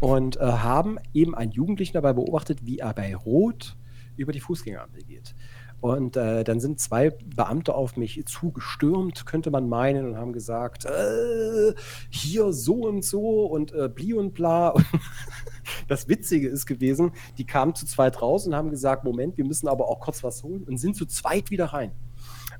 und 0.00 0.36
äh, 0.36 0.40
haben 0.40 0.98
eben 1.14 1.34
einen 1.34 1.52
Jugendlichen 1.52 1.94
dabei 1.94 2.12
beobachtet, 2.12 2.64
wie 2.64 2.78
er 2.78 2.94
bei 2.94 3.14
Rot 3.14 3.76
über 4.16 4.32
die 4.32 4.40
Fußgängerampel 4.40 5.02
geht. 5.02 5.34
Und 5.82 6.16
äh, 6.16 6.44
dann 6.44 6.60
sind 6.60 6.78
zwei 6.78 7.10
Beamte 7.10 7.74
auf 7.74 7.96
mich 7.96 8.24
zugestürmt, 8.26 9.26
könnte 9.26 9.50
man 9.50 9.68
meinen, 9.68 10.06
und 10.06 10.16
haben 10.16 10.32
gesagt, 10.32 10.84
äh, 10.84 11.74
hier 12.08 12.52
so 12.52 12.84
und 12.86 13.04
so 13.04 13.46
und 13.46 13.72
äh, 13.72 13.88
bli 13.88 14.14
und 14.14 14.32
bla. 14.32 14.68
Und 14.68 14.86
das 15.88 16.08
Witzige 16.08 16.48
ist 16.48 16.66
gewesen, 16.66 17.10
die 17.36 17.46
kamen 17.46 17.74
zu 17.74 17.84
zweit 17.84 18.22
raus 18.22 18.46
und 18.46 18.54
haben 18.54 18.70
gesagt, 18.70 19.02
Moment, 19.02 19.36
wir 19.36 19.44
müssen 19.44 19.66
aber 19.66 19.88
auch 19.88 19.98
kurz 19.98 20.22
was 20.22 20.44
holen 20.44 20.62
und 20.62 20.78
sind 20.78 20.94
zu 20.94 21.04
zweit 21.04 21.50
wieder 21.50 21.66
rein. 21.66 21.90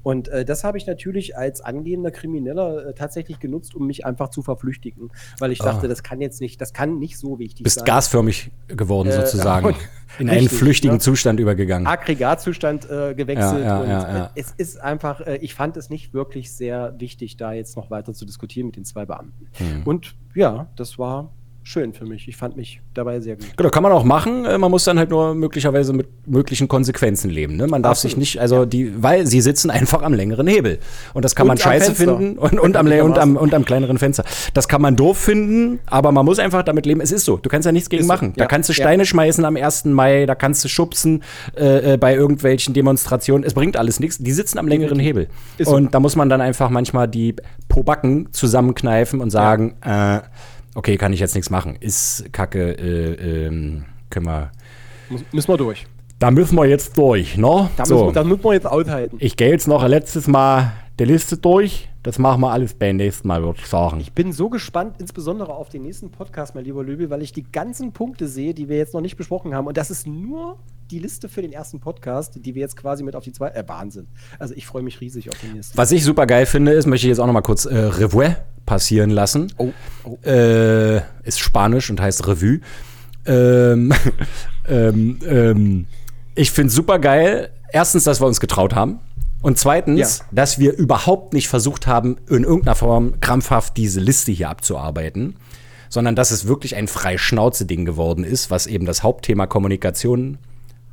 Und 0.02 0.28
äh, 0.28 0.44
das 0.44 0.64
habe 0.64 0.78
ich 0.78 0.86
natürlich 0.86 1.36
als 1.36 1.60
angehender 1.60 2.10
Krimineller 2.10 2.86
äh, 2.86 2.94
tatsächlich 2.94 3.38
genutzt, 3.38 3.74
um 3.74 3.86
mich 3.86 4.04
einfach 4.04 4.30
zu 4.30 4.42
verflüchtigen, 4.42 5.10
weil 5.38 5.52
ich 5.52 5.60
ah. 5.62 5.66
dachte, 5.66 5.88
das 5.88 6.02
kann 6.02 6.20
jetzt 6.20 6.40
nicht, 6.40 6.60
das 6.60 6.72
kann 6.72 6.98
nicht 6.98 7.18
so 7.18 7.38
wichtig 7.38 7.64
Bist 7.64 7.76
sein. 7.76 7.84
Bist 7.84 7.94
gasförmig 7.94 8.50
geworden 8.68 9.08
äh, 9.08 9.12
sozusagen. 9.12 9.74
in 10.18 10.28
einen 10.28 10.48
flüchtigen 10.48 10.96
ne? 10.96 11.00
Zustand 11.00 11.40
übergegangen. 11.40 11.86
Aggregatzustand 11.86 12.88
äh, 12.90 13.14
gewechselt. 13.14 13.64
Ja, 13.64 13.84
ja, 13.84 14.00
und 14.00 14.14
ja, 14.14 14.30
es 14.34 14.52
ist 14.56 14.80
einfach, 14.80 15.20
äh, 15.20 15.36
ich 15.36 15.54
fand 15.54 15.76
es 15.76 15.90
nicht 15.90 16.12
wirklich 16.12 16.52
sehr 16.52 16.94
wichtig, 16.98 17.36
da 17.36 17.52
jetzt 17.52 17.76
noch 17.76 17.90
weiter 17.90 18.12
zu 18.12 18.26
diskutieren 18.26 18.66
mit 18.66 18.76
den 18.76 18.84
zwei 18.84 19.06
Beamten. 19.06 19.48
Hm. 19.52 19.82
Und 19.84 20.14
ja, 20.34 20.68
das 20.76 20.98
war 20.98 21.32
schön 21.62 21.92
für 21.92 22.04
mich. 22.04 22.26
Ich 22.28 22.36
fand 22.36 22.56
mich 22.56 22.80
dabei 22.94 23.20
sehr 23.20 23.36
gut. 23.36 23.56
Genau, 23.56 23.70
kann 23.70 23.82
man 23.82 23.92
auch 23.92 24.04
machen. 24.04 24.44
Äh, 24.44 24.58
man 24.58 24.70
muss 24.70 24.84
dann 24.84 24.98
halt 24.98 25.10
nur 25.10 25.34
möglicherweise 25.34 25.92
mit 25.92 26.08
möglichen 26.26 26.68
Konsequenzen 26.68 27.30
leben. 27.30 27.56
Ne? 27.56 27.66
Man 27.66 27.82
darf 27.82 27.92
Absolut. 27.92 28.12
sich 28.12 28.18
nicht, 28.18 28.40
also 28.40 28.56
ja. 28.56 28.66
die, 28.66 29.02
weil 29.02 29.26
sie 29.26 29.40
sitzen 29.40 29.70
einfach 29.70 30.02
am 30.02 30.12
längeren 30.12 30.46
Hebel. 30.46 30.78
Und 31.14 31.24
das 31.24 31.34
kann 31.34 31.44
und 31.44 31.48
man 31.48 31.58
scheiße 31.58 31.94
finden 31.94 32.36
und, 32.38 32.58
und, 32.58 32.76
am, 32.76 32.86
und, 33.02 33.18
am, 33.18 33.36
und 33.36 33.54
am 33.54 33.64
kleineren 33.64 33.98
Fenster. 33.98 34.24
Das 34.54 34.68
kann 34.68 34.82
man 34.82 34.96
doof 34.96 35.18
finden, 35.18 35.78
aber 35.86 36.10
man 36.12 36.24
muss 36.24 36.38
einfach 36.38 36.62
damit 36.62 36.86
leben. 36.86 37.00
Es 37.00 37.12
ist 37.12 37.24
so. 37.24 37.36
Du 37.36 37.48
kannst 37.48 37.66
ja 37.66 37.72
nichts 37.72 37.88
gegen 37.88 38.02
ist 38.02 38.08
machen. 38.08 38.30
So. 38.30 38.38
Da 38.38 38.46
kannst 38.46 38.68
du 38.68 38.72
Steine 38.72 39.02
ja. 39.02 39.06
schmeißen 39.06 39.44
am 39.44 39.56
1. 39.56 39.84
Mai, 39.86 40.26
da 40.26 40.34
kannst 40.34 40.64
du 40.64 40.68
schubsen 40.68 41.22
äh, 41.56 41.94
äh, 41.94 41.96
bei 41.96 42.14
irgendwelchen 42.14 42.74
Demonstrationen. 42.74 43.44
Es 43.44 43.54
bringt 43.54 43.76
alles 43.76 44.00
nichts. 44.00 44.18
Die 44.18 44.32
sitzen 44.32 44.58
am 44.58 44.66
längeren 44.66 44.98
Hebel. 44.98 45.28
Ist 45.58 45.68
und 45.68 45.84
so. 45.84 45.90
da 45.90 46.00
muss 46.00 46.16
man 46.16 46.28
dann 46.28 46.40
einfach 46.40 46.70
manchmal 46.70 47.06
die 47.06 47.36
Pobacken 47.68 48.32
zusammenkneifen 48.32 49.20
und 49.20 49.30
sagen, 49.30 49.76
ja. 49.84 50.18
äh, 50.18 50.22
okay, 50.74 50.96
kann 50.96 51.12
ich 51.12 51.20
jetzt 51.20 51.34
nichts 51.34 51.50
machen. 51.50 51.76
Ist 51.80 52.32
kacke, 52.32 52.72
äh, 52.72 53.46
ähm, 53.46 53.84
können 54.10 54.26
wir. 54.26 54.52
Müssen 55.32 55.48
wir 55.48 55.56
durch. 55.56 55.86
Da 56.18 56.30
müssen 56.30 56.56
wir 56.56 56.66
jetzt 56.66 56.96
durch, 56.96 57.36
ne? 57.36 57.68
Da, 57.76 57.84
so. 57.84 58.04
müssen, 58.04 58.14
da 58.14 58.24
müssen 58.24 58.44
wir 58.44 58.52
jetzt 58.52 58.66
aushalten. 58.66 59.16
Ich 59.18 59.36
gehe 59.36 59.50
jetzt 59.50 59.66
noch 59.66 59.86
letztes 59.86 60.28
Mal 60.28 60.72
die 60.98 61.04
Liste 61.04 61.36
durch. 61.36 61.88
Das 62.04 62.18
machen 62.18 62.40
wir 62.40 62.50
alles 62.50 62.74
beim 62.74 62.96
nächsten 62.96 63.28
Mal, 63.28 63.42
würde 63.42 63.58
ich 63.60 63.66
sagen. 63.66 64.00
Ich 64.00 64.12
bin 64.12 64.32
so 64.32 64.48
gespannt, 64.48 64.96
insbesondere 64.98 65.54
auf 65.54 65.68
den 65.68 65.82
nächsten 65.82 66.10
Podcast, 66.10 66.54
mein 66.54 66.64
lieber 66.64 66.82
Löbel, 66.82 67.10
weil 67.10 67.22
ich 67.22 67.32
die 67.32 67.44
ganzen 67.44 67.92
Punkte 67.92 68.28
sehe, 68.28 68.54
die 68.54 68.68
wir 68.68 68.76
jetzt 68.76 68.94
noch 68.94 69.00
nicht 69.00 69.16
besprochen 69.16 69.54
haben. 69.54 69.66
Und 69.66 69.76
das 69.76 69.90
ist 69.90 70.06
nur 70.06 70.58
die 70.92 70.98
Liste 70.98 71.28
für 71.28 71.42
den 71.42 71.52
ersten 71.52 71.80
Podcast, 71.80 72.34
die 72.36 72.54
wir 72.54 72.60
jetzt 72.60 72.76
quasi 72.76 73.02
mit 73.02 73.16
auf 73.16 73.24
die 73.24 73.32
zweite. 73.32 73.56
Äh, 73.56 73.66
Wahnsinn. 73.66 74.06
Also 74.38 74.54
ich 74.54 74.66
freue 74.66 74.82
mich 74.82 75.00
riesig 75.00 75.30
auf 75.30 75.38
den 75.40 75.54
nächsten. 75.54 75.76
Was 75.76 75.90
ich 75.90 76.04
super 76.04 76.26
geil 76.26 76.46
finde, 76.46 76.72
ist, 76.72 76.86
möchte 76.86 77.06
ich 77.06 77.08
jetzt 77.08 77.18
auch 77.18 77.26
noch 77.26 77.32
mal 77.32 77.40
kurz 77.40 77.64
äh, 77.64 77.76
Revuer 77.76 78.36
passieren 78.66 79.10
lassen. 79.10 79.52
Oh. 79.56 79.70
oh. 80.04 80.18
Äh, 80.24 80.98
ist 81.24 81.40
Spanisch 81.40 81.90
und 81.90 82.00
heißt 82.00 82.26
Revue. 82.28 82.60
Ähm, 83.24 83.92
ähm, 84.68 85.18
ähm, 85.26 85.86
ich 86.34 86.50
finde 86.50 86.70
super 86.70 86.98
geil. 86.98 87.50
Erstens, 87.72 88.04
dass 88.04 88.20
wir 88.20 88.26
uns 88.26 88.38
getraut 88.38 88.74
haben. 88.74 89.00
Und 89.40 89.58
zweitens, 89.58 90.18
ja. 90.18 90.24
dass 90.30 90.58
wir 90.58 90.76
überhaupt 90.76 91.32
nicht 91.32 91.48
versucht 91.48 91.86
haben, 91.86 92.18
in 92.28 92.44
irgendeiner 92.44 92.76
Form 92.76 93.18
krampfhaft 93.20 93.76
diese 93.76 93.98
Liste 93.98 94.30
hier 94.30 94.50
abzuarbeiten, 94.50 95.36
sondern 95.88 96.14
dass 96.14 96.30
es 96.30 96.46
wirklich 96.46 96.76
ein 96.76 96.86
Freischnauze-Ding 96.86 97.84
geworden 97.84 98.24
ist, 98.24 98.50
was 98.50 98.68
eben 98.68 98.86
das 98.86 99.02
Hauptthema 99.02 99.46
Kommunikation 99.46 100.38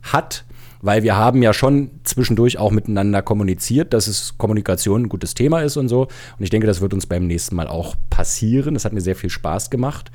hat 0.01 0.45
weil 0.81 1.03
wir 1.03 1.17
haben 1.17 1.41
ja 1.41 1.53
schon 1.53 1.91
zwischendurch 2.03 2.57
auch 2.57 2.71
miteinander 2.71 3.21
kommuniziert, 3.21 3.93
dass 3.93 4.07
es 4.07 4.37
Kommunikation 4.37 5.03
ein 5.03 5.09
gutes 5.09 5.33
Thema 5.33 5.61
ist 5.61 5.77
und 5.77 5.89
so. 5.89 6.03
Und 6.03 6.43
ich 6.43 6.49
denke, 6.49 6.67
das 6.67 6.81
wird 6.81 6.93
uns 6.93 7.05
beim 7.05 7.27
nächsten 7.27 7.55
Mal 7.55 7.67
auch 7.67 7.95
passieren. 8.09 8.75
Das 8.75 8.85
hat 8.85 8.93
mir 8.93 9.01
sehr 9.01 9.15
viel 9.15 9.29
Spaß 9.29 9.69
gemacht. 9.69 10.11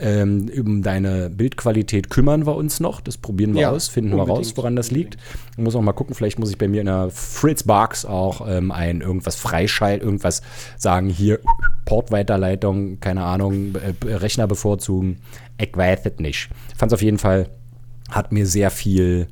Ähm, 0.00 0.48
um 0.56 0.82
deine 0.82 1.28
Bildqualität 1.28 2.08
kümmern 2.10 2.46
wir 2.46 2.54
uns 2.54 2.78
noch. 2.78 3.00
Das 3.00 3.16
probieren 3.16 3.54
wir 3.54 3.62
ja, 3.62 3.70
aus, 3.70 3.88
finden 3.88 4.16
wir 4.16 4.22
raus, 4.22 4.52
woran 4.56 4.76
das 4.76 4.92
liegt. 4.92 5.16
Ich 5.56 5.62
muss 5.62 5.74
auch 5.74 5.82
mal 5.82 5.92
gucken, 5.92 6.14
vielleicht 6.14 6.38
muss 6.38 6.50
ich 6.50 6.58
bei 6.58 6.68
mir 6.68 6.80
in 6.80 6.86
der 6.86 7.10
Fritzbox 7.10 8.04
auch 8.04 8.46
ähm, 8.48 8.70
ein 8.70 9.00
irgendwas 9.00 9.36
freischalten, 9.36 10.06
irgendwas 10.06 10.42
sagen, 10.76 11.08
hier 11.08 11.40
Portweiterleitung, 11.84 13.00
keine 13.00 13.24
Ahnung, 13.24 13.74
äh, 13.74 14.14
Rechner 14.14 14.46
bevorzugen. 14.46 15.18
Ich 15.60 15.76
weiß 15.76 16.00
es 16.04 16.18
nicht. 16.20 16.48
Fand 16.76 16.92
es 16.92 16.94
auf 16.94 17.02
jeden 17.02 17.18
Fall, 17.18 17.48
hat 18.10 18.32
mir 18.32 18.46
sehr 18.46 18.70
viel 18.70 19.28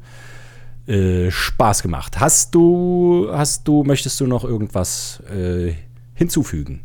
äh, 0.86 1.30
Spaß 1.30 1.82
gemacht. 1.82 2.20
Hast 2.20 2.54
du, 2.54 3.28
hast 3.32 3.66
du, 3.66 3.82
möchtest 3.82 4.20
du 4.20 4.26
noch 4.26 4.44
irgendwas 4.44 5.20
äh, 5.30 5.74
hinzufügen? 6.14 6.80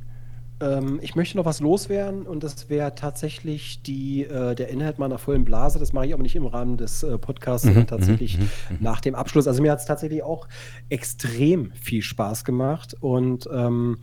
Ähm, 0.62 1.00
ich 1.02 1.16
möchte 1.16 1.38
noch 1.38 1.46
was 1.46 1.60
loswerden 1.60 2.24
und 2.24 2.44
das 2.44 2.70
wäre 2.70 2.96
tatsächlich 2.96 3.82
die, 3.82 4.24
äh, 4.24 4.56
der 4.56 4.70
Inhalt 4.70 5.00
meiner 5.00 5.18
vollen 5.18 5.44
Blase. 5.44 5.80
Das 5.80 5.94
mache 5.94 6.08
ich 6.08 6.14
aber 6.14 6.24
nicht 6.24 6.36
im 6.36 6.46
Rahmen 6.46 6.78
des 6.78 7.04
äh, 7.04 7.18
Podcasts, 7.18 7.66
sondern 7.66 7.84
mhm, 7.84 7.88
tatsächlich 7.88 8.38
mhm, 8.38 8.44
mhm, 8.70 8.78
nach 8.80 9.02
dem 9.02 9.16
Abschluss. 9.16 9.48
Also 9.48 9.62
mir 9.62 9.72
hat 9.72 9.80
es 9.80 9.86
tatsächlich 9.86 10.24
auch 10.24 10.48
extrem 10.90 11.72
viel 11.74 12.02
Spaß 12.02 12.44
gemacht 12.46 12.96
und 13.00 13.50
ähm, 13.52 13.98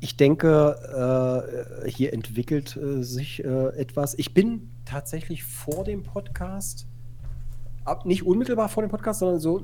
ich 0.00 0.16
denke, 0.16 1.44
äh, 1.84 1.88
hier 1.90 2.12
entwickelt 2.12 2.76
äh, 2.76 3.02
sich 3.02 3.44
äh, 3.44 3.68
etwas. 3.76 4.14
Ich 4.14 4.32
bin 4.34 4.70
tatsächlich 4.84 5.44
vor 5.44 5.84
dem 5.84 6.02
Podcast 6.02 6.86
ab, 7.84 8.06
nicht 8.06 8.24
unmittelbar 8.24 8.68
vor 8.68 8.82
dem 8.82 8.90
Podcast, 8.90 9.20
sondern 9.20 9.40
so, 9.40 9.58
äh, 9.58 9.62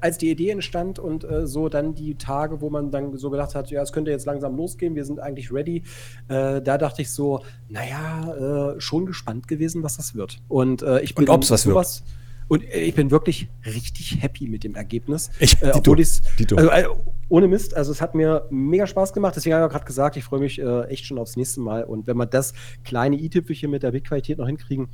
als 0.00 0.18
die 0.18 0.30
Idee 0.30 0.50
entstand 0.50 0.98
und 0.98 1.24
äh, 1.24 1.46
so 1.46 1.68
dann 1.68 1.94
die 1.94 2.16
Tage, 2.16 2.60
wo 2.60 2.70
man 2.70 2.90
dann 2.90 3.16
so 3.16 3.30
gedacht 3.30 3.54
hat, 3.54 3.70
ja, 3.70 3.82
es 3.82 3.92
könnte 3.92 4.10
jetzt 4.10 4.26
langsam 4.26 4.56
losgehen, 4.56 4.96
wir 4.96 5.04
sind 5.04 5.20
eigentlich 5.20 5.52
ready. 5.52 5.84
Äh, 6.28 6.60
da 6.60 6.76
dachte 6.76 7.02
ich 7.02 7.10
so, 7.10 7.44
naja, 7.68 8.74
schon 8.78 9.06
gespannt 9.06 9.48
gewesen, 9.48 9.82
was 9.82 9.96
das 9.96 10.14
wird. 10.14 10.38
Und 10.48 10.82
ich 11.02 11.14
bin. 11.14 11.28
Und 11.28 11.34
ob 11.34 11.42
es 11.42 11.50
was 11.50 11.66
wird. 11.66 12.02
Und 12.48 12.64
ich 12.64 12.94
bin 12.94 13.10
wirklich 13.10 13.48
richtig 13.64 14.20
happy 14.20 14.46
mit 14.46 14.62
dem 14.62 14.74
Ergebnis. 14.74 15.30
Ich, 15.38 15.62
äh, 15.62 15.70
obwohl 15.72 16.00
ich 16.00 16.20
also, 16.54 16.70
äh, 16.70 16.84
ohne 17.32 17.48
Mist, 17.48 17.74
also 17.74 17.92
es 17.92 18.02
hat 18.02 18.14
mir 18.14 18.46
mega 18.50 18.86
Spaß 18.86 19.14
gemacht. 19.14 19.34
Deswegen 19.34 19.54
habe 19.54 19.64
ich 19.64 19.72
gerade 19.72 19.86
gesagt, 19.86 20.18
ich 20.18 20.24
freue 20.24 20.40
mich 20.40 20.60
äh, 20.60 20.82
echt 20.88 21.06
schon 21.06 21.16
aufs 21.16 21.34
nächste 21.34 21.62
Mal. 21.62 21.84
Und 21.84 22.06
wenn 22.06 22.18
wir 22.18 22.26
das 22.26 22.52
kleine 22.84 23.16
i-Tüpfelchen 23.16 23.70
mit 23.70 23.82
der 23.82 23.92
Bildqualität 23.92 24.36
noch 24.36 24.46
hinkriegen, 24.46 24.88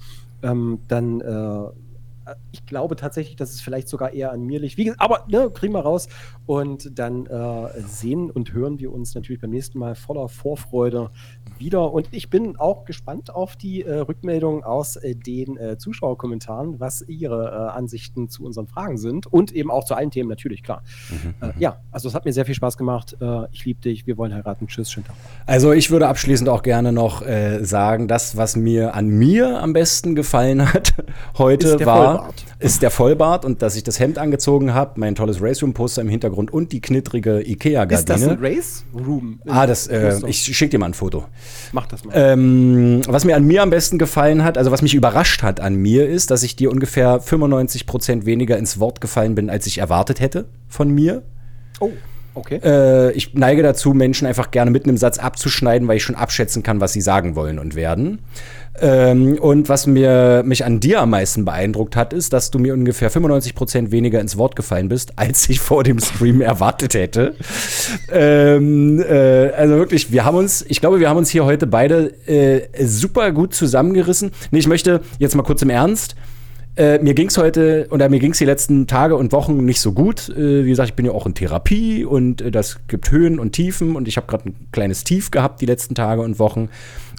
ähm, 0.44 0.78
dann 0.86 1.20
äh, 1.20 1.70
ich 2.52 2.66
glaube 2.66 2.96
tatsächlich, 2.96 3.36
dass 3.36 3.50
es 3.50 3.60
vielleicht 3.60 3.88
sogar 3.88 4.12
eher 4.12 4.32
an 4.32 4.42
mir 4.42 4.60
liegt. 4.60 4.76
Wie, 4.76 4.92
aber 4.98 5.24
ne, 5.28 5.50
kriegen 5.50 5.72
wir 5.72 5.80
raus. 5.80 6.08
Und 6.46 6.98
dann 6.98 7.26
äh, 7.26 7.80
sehen 7.86 8.30
und 8.30 8.52
hören 8.52 8.78
wir 8.78 8.92
uns 8.92 9.14
natürlich 9.14 9.40
beim 9.40 9.50
nächsten 9.50 9.78
Mal 9.78 9.94
voller 9.94 10.28
Vorfreude 10.28 11.10
wieder. 11.58 11.92
Und 11.92 12.08
ich 12.12 12.30
bin 12.30 12.56
auch 12.56 12.84
gespannt 12.84 13.34
auf 13.34 13.56
die 13.56 13.82
äh, 13.82 13.98
Rückmeldungen 14.00 14.64
aus 14.64 14.96
äh, 14.96 15.14
den 15.14 15.56
äh, 15.56 15.78
Zuschauerkommentaren, 15.78 16.80
was 16.80 17.02
ihre 17.06 17.48
äh, 17.48 17.76
Ansichten 17.76 18.28
zu 18.28 18.44
unseren 18.44 18.66
Fragen 18.66 18.98
sind. 18.98 19.26
Und 19.26 19.52
eben 19.52 19.70
auch 19.70 19.84
zu 19.84 19.94
allen 19.94 20.10
Themen 20.10 20.28
natürlich, 20.28 20.62
klar. 20.62 20.82
Mhm, 21.10 21.34
äh, 21.40 21.46
mhm. 21.46 21.52
ja, 21.58 21.80
also 21.90 22.08
es 22.08 22.14
hat 22.14 22.24
mir 22.24 22.32
sehr 22.32 22.44
viel 22.44 22.54
Spaß 22.54 22.76
gemacht. 22.76 23.16
ich 23.52 23.64
liebe 23.64 23.80
dich. 23.80 24.06
Wir 24.06 24.16
wollen 24.16 24.34
heiraten. 24.34 24.66
Tschüss, 24.66 24.90
schönen 24.90 25.06
Tag. 25.06 25.16
Also 25.46 25.72
ich 25.72 25.90
würde 25.90 26.08
abschließend 26.08 26.48
auch 26.48 26.62
gerne 26.62 26.92
noch 26.92 27.22
sagen, 27.62 28.08
das, 28.08 28.36
was 28.36 28.56
mir 28.56 28.94
an 28.94 29.08
mir 29.08 29.60
am 29.60 29.72
besten 29.72 30.14
gefallen 30.14 30.72
hat 30.72 30.94
heute 31.38 31.84
war 31.84 32.17
Vollbart. 32.18 32.44
Ist 32.58 32.82
der 32.82 32.90
Vollbart 32.90 33.44
und 33.44 33.62
dass 33.62 33.76
ich 33.76 33.84
das 33.84 34.00
Hemd 34.00 34.18
angezogen 34.18 34.74
habe, 34.74 34.98
mein 35.00 35.14
tolles 35.14 35.40
Race 35.40 35.62
Room 35.62 35.74
Poster 35.74 36.02
im 36.02 36.08
Hintergrund 36.08 36.52
und 36.52 36.72
die 36.72 36.80
knittrige 36.80 37.40
Ikea-Gardine. 37.40 37.98
Ist 37.98 38.08
das 38.08 38.28
ein 38.28 38.38
Race 38.40 38.84
Room? 38.94 39.40
Ah, 39.46 39.66
das, 39.66 39.86
äh, 39.86 40.20
ich 40.26 40.42
schicke 40.56 40.70
dir 40.70 40.78
mal 40.78 40.86
ein 40.86 40.94
Foto. 40.94 41.24
Mach 41.72 41.86
das 41.86 42.04
mal. 42.04 42.12
Ähm, 42.14 43.00
was 43.06 43.24
mir 43.24 43.36
an 43.36 43.44
mir 43.44 43.62
am 43.62 43.70
besten 43.70 43.98
gefallen 43.98 44.44
hat, 44.44 44.58
also 44.58 44.70
was 44.70 44.82
mich 44.82 44.94
überrascht 44.94 45.42
hat 45.42 45.60
an 45.60 45.76
mir, 45.76 46.08
ist, 46.08 46.30
dass 46.30 46.42
ich 46.42 46.56
dir 46.56 46.70
ungefähr 46.70 47.20
95 47.20 47.86
Prozent 47.86 48.26
weniger 48.26 48.58
ins 48.58 48.80
Wort 48.80 49.00
gefallen 49.00 49.34
bin, 49.34 49.50
als 49.50 49.66
ich 49.66 49.78
erwartet 49.78 50.20
hätte 50.20 50.46
von 50.68 50.90
mir. 50.90 51.22
Oh. 51.80 51.90
Okay. 52.34 52.60
Äh, 52.62 53.12
ich 53.12 53.34
neige 53.34 53.64
dazu, 53.64 53.94
Menschen 53.94 54.26
einfach 54.26 54.52
gerne 54.52 54.70
mitten 54.70 54.88
im 54.90 54.96
Satz 54.96 55.18
abzuschneiden, 55.18 55.88
weil 55.88 55.96
ich 55.96 56.04
schon 56.04 56.14
abschätzen 56.14 56.62
kann, 56.62 56.80
was 56.80 56.92
sie 56.92 57.00
sagen 57.00 57.34
wollen 57.34 57.58
und 57.58 57.74
werden. 57.74 58.20
Ähm, 58.80 59.38
und 59.38 59.68
was 59.68 59.86
mir, 59.86 60.42
mich 60.44 60.64
an 60.64 60.80
dir 60.80 61.00
am 61.00 61.10
meisten 61.10 61.44
beeindruckt 61.44 61.96
hat, 61.96 62.12
ist, 62.12 62.32
dass 62.32 62.50
du 62.50 62.58
mir 62.58 62.74
ungefähr 62.74 63.10
95% 63.10 63.90
weniger 63.90 64.20
ins 64.20 64.36
Wort 64.36 64.56
gefallen 64.56 64.88
bist, 64.88 65.12
als 65.16 65.48
ich 65.48 65.60
vor 65.60 65.84
dem 65.84 65.98
Stream 65.98 66.40
erwartet 66.40 66.94
hätte. 66.94 67.34
Ähm, 68.12 69.00
äh, 69.00 69.50
also 69.50 69.76
wirklich, 69.76 70.12
wir 70.12 70.24
haben 70.24 70.36
uns, 70.36 70.64
ich 70.68 70.80
glaube, 70.80 71.00
wir 71.00 71.08
haben 71.08 71.16
uns 71.16 71.30
hier 71.30 71.44
heute 71.44 71.66
beide 71.66 72.12
äh, 72.26 72.68
super 72.84 73.32
gut 73.32 73.54
zusammengerissen. 73.54 74.32
Nee, 74.50 74.60
ich 74.60 74.68
möchte 74.68 75.00
jetzt 75.18 75.34
mal 75.34 75.42
kurz 75.42 75.62
im 75.62 75.70
Ernst. 75.70 76.14
Äh, 76.78 77.00
mir 77.00 77.14
ging 77.14 77.26
es 77.26 77.36
heute 77.36 77.88
oder 77.90 78.08
mir 78.08 78.20
ging 78.20 78.30
es 78.30 78.38
die 78.38 78.44
letzten 78.44 78.86
Tage 78.86 79.16
und 79.16 79.32
Wochen 79.32 79.64
nicht 79.64 79.80
so 79.80 79.90
gut. 79.90 80.28
Äh, 80.28 80.64
wie 80.64 80.68
gesagt, 80.68 80.90
ich 80.90 80.94
bin 80.94 81.06
ja 81.06 81.10
auch 81.10 81.26
in 81.26 81.34
Therapie 81.34 82.04
und 82.04 82.40
äh, 82.40 82.52
das 82.52 82.86
gibt 82.86 83.10
Höhen 83.10 83.40
und 83.40 83.50
Tiefen 83.50 83.96
und 83.96 84.06
ich 84.06 84.16
habe 84.16 84.28
gerade 84.28 84.50
ein 84.50 84.68
kleines 84.70 85.02
Tief 85.02 85.32
gehabt 85.32 85.60
die 85.60 85.66
letzten 85.66 85.96
Tage 85.96 86.22
und 86.22 86.38
Wochen 86.38 86.68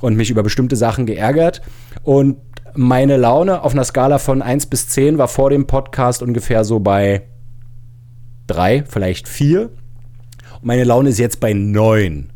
und 0.01 0.15
mich 0.15 0.29
über 0.29 0.43
bestimmte 0.43 0.77
Sachen 0.77 1.05
geärgert. 1.05 1.61
Und 2.03 2.37
meine 2.73 3.17
Laune 3.17 3.61
auf 3.61 3.73
einer 3.73 3.83
Skala 3.83 4.17
von 4.17 4.41
1 4.41 4.67
bis 4.67 4.87
10 4.87 5.17
war 5.17 5.27
vor 5.27 5.49
dem 5.49 5.67
Podcast 5.67 6.23
ungefähr 6.23 6.63
so 6.63 6.79
bei 6.79 7.23
3, 8.47 8.85
vielleicht 8.87 9.27
4. 9.27 9.63
Und 9.63 9.71
meine 10.61 10.85
Laune 10.85 11.09
ist 11.09 11.19
jetzt 11.19 11.41
bei 11.41 11.51
9. 11.51 12.31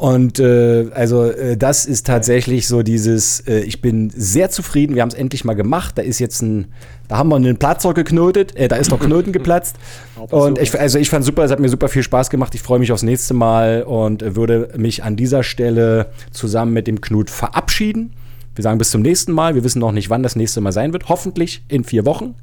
Und 0.00 0.40
äh, 0.40 0.86
also 0.94 1.26
äh, 1.26 1.58
das 1.58 1.84
ist 1.84 2.06
tatsächlich 2.06 2.66
so 2.66 2.82
dieses, 2.82 3.40
äh, 3.40 3.58
ich 3.60 3.82
bin 3.82 4.08
sehr 4.08 4.48
zufrieden, 4.48 4.94
wir 4.94 5.02
haben 5.02 5.10
es 5.10 5.14
endlich 5.14 5.44
mal 5.44 5.52
gemacht. 5.52 5.98
Da 5.98 6.00
ist 6.00 6.18
jetzt 6.20 6.40
ein, 6.40 6.68
da 7.06 7.18
haben 7.18 7.28
wir 7.28 7.36
einen 7.36 7.58
Platzer 7.58 7.92
geknotet, 7.92 8.56
äh, 8.56 8.68
da 8.68 8.76
ist 8.76 8.90
noch 8.90 8.98
Knoten 8.98 9.30
geplatzt. 9.30 9.76
und 10.30 10.58
ich, 10.58 10.80
also 10.80 10.98
ich 10.98 11.10
fand 11.10 11.26
super, 11.26 11.44
es 11.44 11.50
hat 11.50 11.60
mir 11.60 11.68
super 11.68 11.90
viel 11.90 12.02
Spaß 12.02 12.30
gemacht. 12.30 12.54
Ich 12.54 12.62
freue 12.62 12.78
mich 12.78 12.92
aufs 12.92 13.02
nächste 13.02 13.34
Mal 13.34 13.82
und 13.82 14.36
würde 14.36 14.70
mich 14.78 15.04
an 15.04 15.16
dieser 15.16 15.42
Stelle 15.42 16.06
zusammen 16.30 16.72
mit 16.72 16.86
dem 16.86 17.02
Knut 17.02 17.28
verabschieden. 17.28 18.14
Wir 18.54 18.62
sagen 18.62 18.78
bis 18.78 18.92
zum 18.92 19.02
nächsten 19.02 19.32
Mal. 19.32 19.54
Wir 19.54 19.64
wissen 19.64 19.80
noch 19.80 19.92
nicht, 19.92 20.08
wann 20.08 20.22
das 20.22 20.34
nächste 20.34 20.62
Mal 20.62 20.72
sein 20.72 20.94
wird. 20.94 21.10
Hoffentlich 21.10 21.62
in 21.68 21.84
vier 21.84 22.06
Wochen. 22.06 22.36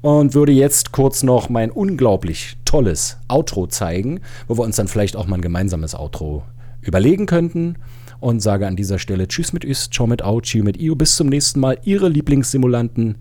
Und 0.00 0.32
würde 0.32 0.52
jetzt 0.52 0.92
kurz 0.92 1.22
noch 1.22 1.50
mein 1.50 1.70
unglaublich 1.70 2.56
tolles 2.64 3.18
Outro 3.28 3.66
zeigen, 3.66 4.20
wo 4.48 4.56
wir 4.56 4.64
uns 4.64 4.76
dann 4.76 4.88
vielleicht 4.88 5.16
auch 5.16 5.26
mal 5.26 5.36
ein 5.36 5.42
gemeinsames 5.42 5.94
Outro 5.94 6.44
überlegen 6.86 7.26
könnten. 7.26 7.76
Und 8.20 8.40
sage 8.40 8.66
an 8.66 8.76
dieser 8.76 8.98
Stelle 8.98 9.28
Tschüss 9.28 9.52
mit 9.52 9.64
Üst, 9.64 9.92
Ciao 9.92 10.06
mit 10.06 10.22
Au, 10.22 10.40
Tschüss 10.40 10.62
mit 10.62 10.80
Io. 10.80 10.94
Bis 10.94 11.16
zum 11.16 11.28
nächsten 11.28 11.60
Mal. 11.60 11.78
Ihre 11.84 12.08
Lieblingssimulanten 12.08 13.16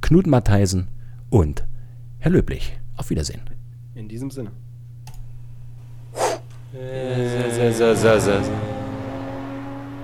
Knut 0.00 0.26
Mattheisen 0.26 0.88
und 1.28 1.64
Herr 2.18 2.32
Löblich. 2.32 2.78
Auf 2.96 3.10
Wiedersehen. 3.10 3.40
In 3.94 4.08
diesem 4.08 4.30
Sinne. 4.30 4.50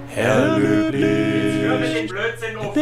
Herr 0.09 0.59
Löblich. 0.59 1.03
Hör 1.03 1.79
mir 1.79 1.95
den 1.95 2.09
Blödsinn 2.09 2.57
auf. 2.59 2.75